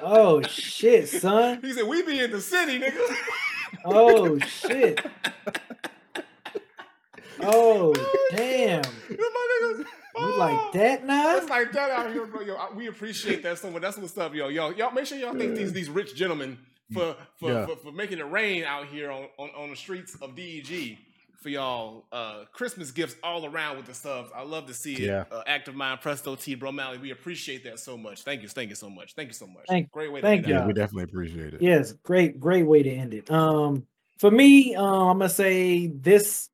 Oh 0.00 0.42
shit, 0.42 1.08
son. 1.08 1.60
He 1.62 1.72
said, 1.72 1.84
we 1.86 2.02
be 2.02 2.20
in 2.20 2.30
the 2.30 2.40
city, 2.40 2.78
nigga. 2.78 3.16
Oh 3.84 4.38
shit. 4.38 5.04
Oh 7.40 7.92
damn. 8.30 8.82
My 8.82 9.16
niggas. 9.62 9.78
You 9.78 9.84
Oh. 10.16 10.36
like 10.38 10.72
that 10.74 11.04
now? 11.04 11.34
Oh, 11.34 11.36
it's 11.38 11.48
like 11.50 11.72
that 11.72 11.90
out 11.90 12.12
here, 12.12 12.24
bro. 12.26 12.42
Yo, 12.42 12.54
I- 12.54 12.72
we 12.72 12.86
appreciate 12.86 13.42
that 13.42 13.58
so 13.58 13.70
much. 13.70 13.82
That's 13.82 13.96
what's 13.98 14.16
up, 14.16 14.32
yo. 14.34 14.46
Yo, 14.48 14.70
y'all 14.70 14.92
make 14.92 15.06
sure 15.06 15.18
y'all 15.18 15.36
thank 15.36 15.56
these 15.56 15.72
these 15.72 15.90
rich 15.90 16.14
gentlemen 16.14 16.56
for 16.92 17.16
for, 17.40 17.50
Yeah. 17.50 17.66
for, 17.66 17.76
for 17.76 17.92
making 17.92 18.18
it 18.20 18.30
rain 18.30 18.62
out 18.64 18.86
here 18.86 19.10
on, 19.10 19.26
on, 19.38 19.50
on 19.58 19.70
the 19.70 19.76
streets 19.76 20.14
of 20.22 20.36
DEG 20.36 20.98
for 21.44 21.50
y'all 21.50 22.06
uh 22.10 22.44
Christmas 22.52 22.90
gifts 22.90 23.16
all 23.22 23.44
around 23.44 23.76
with 23.76 23.84
the 23.84 23.92
subs. 23.92 24.30
I 24.34 24.42
love 24.44 24.64
to 24.66 24.72
see 24.74 24.94
it. 24.94 25.00
Yeah. 25.00 25.24
Uh, 25.30 25.42
Active 25.46 25.74
Mind, 25.74 26.00
Presto 26.00 26.34
T, 26.36 26.54
Bro 26.54 26.72
Mally. 26.72 26.96
We 26.96 27.10
appreciate 27.10 27.62
that 27.64 27.78
so 27.78 27.98
much. 27.98 28.22
Thank 28.22 28.40
you, 28.40 28.48
thank 28.48 28.70
you 28.70 28.74
so 28.74 28.88
much. 28.88 29.14
Thank 29.14 29.28
you 29.28 29.34
so 29.34 29.46
much. 29.46 29.66
Thank- 29.68 29.90
Great 29.92 30.10
way 30.10 30.22
to 30.22 30.26
thank 30.26 30.38
end 30.44 30.48
you. 30.48 30.54
Yeah, 30.54 30.66
we 30.66 30.72
definitely 30.72 31.04
appreciate 31.04 31.52
it. 31.52 31.60
Yes, 31.60 31.92
great, 32.02 32.40
great 32.40 32.62
way 32.66 32.82
to 32.82 32.90
end 32.90 33.12
it. 33.12 33.30
Um, 33.30 33.86
for 34.18 34.30
me, 34.30 34.74
uh, 34.74 34.82
I'm 34.82 35.18
gonna 35.18 35.28
say 35.28 35.88
this 35.88 36.48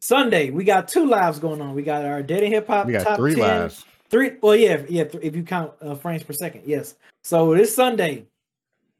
Sunday 0.00 0.50
we 0.50 0.62
got 0.62 0.88
two 0.88 1.06
lives 1.06 1.38
going 1.38 1.62
on. 1.62 1.74
We 1.74 1.82
got 1.82 2.04
our 2.04 2.22
Dead 2.22 2.42
End 2.42 2.52
Hip 2.52 2.66
Hop 2.66 2.86
We 2.86 2.92
got 2.92 3.04
top 3.04 3.16
three 3.16 3.34
10. 3.34 3.40
lives. 3.40 3.84
Three, 4.10 4.32
well, 4.42 4.54
yeah, 4.54 4.82
yeah. 4.90 5.04
th- 5.04 5.24
If 5.24 5.34
you 5.34 5.42
count 5.42 5.72
uh, 5.80 5.94
frames 5.94 6.22
per 6.22 6.34
second, 6.34 6.64
yes. 6.66 6.96
So 7.22 7.54
this 7.56 7.74
Sunday 7.74 8.26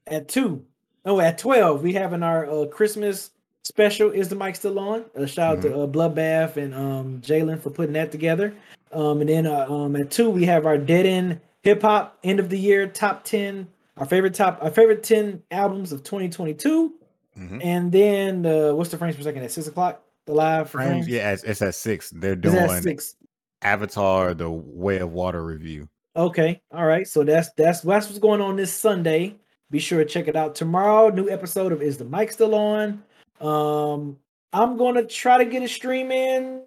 at 0.06 0.26
two, 0.26 0.42
two, 0.42 0.64
oh, 1.04 1.20
at 1.20 1.36
twelve, 1.36 1.82
we 1.82 1.92
having 1.92 2.22
our 2.22 2.48
uh, 2.50 2.64
Christmas 2.68 3.30
special. 3.64 4.10
Is 4.10 4.28
the 4.28 4.36
mic 4.36 4.56
still 4.56 4.78
on? 4.78 5.04
Uh, 5.18 5.26
shout 5.26 5.56
out 5.58 5.62
to 5.62 5.74
uh, 5.82 5.86
Bloodbath 5.86 6.56
and 6.56 6.74
um, 6.74 7.20
Jalen 7.20 7.60
for 7.60 7.70
putting 7.70 7.94
that 7.94 8.12
together. 8.12 8.54
Um, 8.92 9.20
and 9.20 9.28
then 9.28 9.46
uh, 9.46 9.66
um, 9.68 9.96
at 9.96 10.10
two 10.10 10.30
we 10.30 10.44
have 10.44 10.66
our 10.66 10.78
Dead 10.78 11.06
End 11.06 11.40
Hip 11.62 11.82
Hop 11.82 12.18
End 12.22 12.38
of 12.38 12.48
the 12.48 12.58
Year 12.58 12.86
Top 12.86 13.24
Ten, 13.24 13.66
our 13.96 14.06
favorite 14.06 14.34
top, 14.34 14.58
our 14.62 14.70
favorite 14.70 15.02
ten 15.02 15.42
albums 15.50 15.92
of 15.92 16.04
2022. 16.04 16.92
Mhm. 17.36 17.64
And 17.64 17.90
then 17.90 18.46
uh, 18.46 18.72
what's 18.74 18.90
the 18.90 18.96
frames 18.98 19.16
per 19.16 19.22
second 19.22 19.42
at 19.42 19.50
six 19.50 19.66
o'clock? 19.66 20.00
The 20.26 20.32
live 20.32 20.70
Frames, 20.70 20.90
frames. 20.90 21.08
yeah, 21.08 21.32
it's, 21.32 21.42
it's 21.42 21.60
at 21.60 21.74
six. 21.74 22.08
They're 22.10 22.36
doing 22.36 22.80
six? 22.80 23.16
Avatar: 23.62 24.32
The 24.34 24.48
Way 24.50 24.98
of 24.98 25.12
Water 25.12 25.44
review. 25.44 25.88
Okay, 26.16 26.62
all 26.70 26.86
right. 26.86 27.06
So 27.08 27.24
that's 27.24 27.50
that's 27.56 27.80
that's 27.80 28.06
what's 28.06 28.18
going 28.20 28.40
on 28.40 28.56
this 28.56 28.72
Sunday. 28.72 29.34
Be 29.70 29.80
sure 29.80 29.98
to 29.98 30.04
check 30.08 30.28
it 30.28 30.36
out 30.36 30.54
tomorrow. 30.54 31.08
New 31.08 31.28
episode 31.28 31.72
of 31.72 31.82
Is 31.82 31.98
the 31.98 32.04
Mic 32.04 32.30
Still 32.32 32.54
On? 32.54 33.02
Um, 33.44 34.16
I'm 34.52 34.76
gonna 34.76 35.04
try 35.04 35.38
to 35.38 35.44
get 35.44 35.62
a 35.62 35.68
stream 35.68 36.10
in 36.10 36.62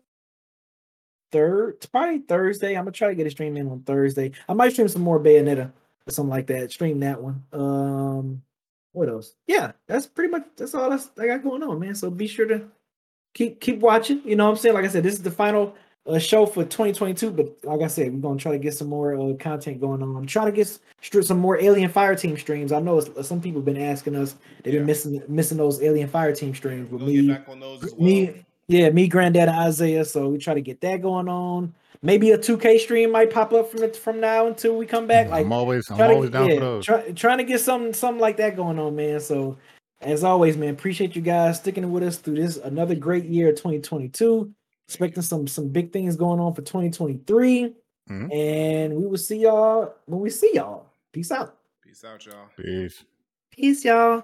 third, 1.31 1.85
probably 1.91 2.19
Thursday. 2.19 2.75
I'm 2.75 2.83
gonna 2.83 2.91
try 2.91 3.09
to 3.09 3.15
get 3.15 3.27
a 3.27 3.31
stream 3.31 3.57
in 3.57 3.67
on 3.67 3.81
Thursday. 3.81 4.31
I 4.47 4.53
might 4.53 4.73
stream 4.73 4.87
some 4.87 5.01
more 5.01 5.19
Bayonetta 5.19 5.71
or 6.07 6.11
something 6.11 6.29
like 6.29 6.47
that. 6.47 6.71
Stream 6.71 6.99
that 6.99 7.21
one. 7.21 7.43
Um, 7.51 8.43
what 8.91 9.09
else? 9.09 9.33
Yeah, 9.47 9.71
that's 9.87 10.05
pretty 10.05 10.31
much 10.31 10.45
that's 10.55 10.75
all 10.75 10.89
that's 10.89 11.09
I 11.19 11.27
got 11.27 11.43
going 11.43 11.63
on, 11.63 11.79
man. 11.79 11.95
So 11.95 12.09
be 12.09 12.27
sure 12.27 12.47
to 12.47 12.65
keep 13.33 13.59
keep 13.59 13.79
watching. 13.79 14.21
You 14.25 14.35
know 14.35 14.45
what 14.45 14.51
I'm 14.51 14.57
saying? 14.57 14.75
Like 14.75 14.85
I 14.85 14.89
said, 14.89 15.03
this 15.03 15.13
is 15.13 15.23
the 15.23 15.31
final 15.31 15.75
uh, 16.07 16.19
show 16.19 16.45
for 16.45 16.63
2022. 16.63 17.31
But 17.31 17.57
like 17.63 17.81
I 17.81 17.87
said, 17.87 18.13
we're 18.13 18.19
gonna 18.19 18.39
try 18.39 18.51
to 18.53 18.57
get 18.59 18.73
some 18.73 18.87
more 18.87 19.15
uh, 19.15 19.33
content 19.35 19.81
going 19.81 20.01
on. 20.01 20.15
I'm 20.15 20.25
to 20.27 20.51
get 20.51 20.79
some 21.25 21.39
more 21.39 21.59
Alien 21.59 21.89
Fire 21.89 22.15
Team 22.15 22.37
streams. 22.37 22.71
I 22.71 22.79
know 22.79 22.99
it's, 22.99 23.27
some 23.27 23.41
people 23.41 23.59
have 23.61 23.65
been 23.65 23.81
asking 23.81 24.15
us. 24.15 24.35
They've 24.63 24.73
Yeah. 24.73 24.79
been 24.79 24.87
missing 24.87 25.21
missing 25.27 25.57
those 25.57 25.81
Alien 25.81 26.07
Fire 26.07 26.33
Team 26.33 26.55
streams 26.55 26.89
with 26.89 27.01
We'll 27.01 27.11
me, 27.11 27.27
get 27.27 27.45
back 27.45 27.49
on 27.49 27.59
those 27.59 27.83
as 27.83 27.91
well. 27.93 28.05
me, 28.05 28.45
yeah, 28.67 28.89
me, 28.89 29.07
Granddad, 29.07 29.49
and 29.49 29.59
Isaiah. 29.59 30.05
So 30.05 30.29
we 30.29 30.37
try 30.37 30.53
to 30.53 30.61
get 30.61 30.81
that 30.81 31.01
going 31.01 31.27
on. 31.27 31.73
Maybe 32.03 32.31
a 32.31 32.37
2K 32.37 32.79
stream 32.79 33.11
might 33.11 33.31
pop 33.31 33.53
up 33.53 33.71
from 33.71 33.91
from 33.93 34.19
now 34.19 34.47
until 34.47 34.77
we 34.77 34.85
come 34.85 35.07
back. 35.07 35.29
Like 35.29 35.45
I'm 35.45 35.51
always, 35.51 35.89
I'm 35.89 35.97
try 35.97 36.07
to 36.07 36.13
always 36.13 36.29
down 36.29 36.47
yeah, 36.49 36.55
for 36.55 36.61
those. 36.61 36.85
Try, 36.85 37.11
trying 37.11 37.39
to 37.39 37.43
get 37.43 37.59
something 37.59 37.93
something 37.93 38.21
like 38.21 38.37
that 38.37 38.55
going 38.55 38.77
on, 38.77 38.95
man. 38.95 39.19
So 39.19 39.57
as 40.01 40.23
always, 40.23 40.57
man, 40.57 40.69
appreciate 40.69 41.15
you 41.15 41.21
guys 41.23 41.57
sticking 41.57 41.91
with 41.91 42.03
us 42.03 42.17
through 42.17 42.35
this 42.35 42.57
another 42.57 42.93
great 42.93 43.25
year 43.25 43.49
of 43.49 43.55
2022. 43.55 44.53
Expecting 44.87 45.21
some 45.23 45.47
some 45.47 45.67
big 45.67 45.91
things 45.91 46.15
going 46.15 46.39
on 46.39 46.53
for 46.53 46.61
2023. 46.61 47.75
Mhm. 48.09 48.33
And 48.33 48.95
we 48.95 49.05
will 49.05 49.17
see 49.17 49.39
y'all 49.39 49.93
when 50.05 50.21
we 50.21 50.29
see 50.29 50.51
y'all. 50.53 50.85
Peace 51.11 51.31
out. 51.31 51.57
Peace 51.83 52.05
out, 52.05 52.25
y'all. 52.25 52.47
Peace. 52.55 53.03
Peace, 53.51 53.83
y'all. 53.83 54.23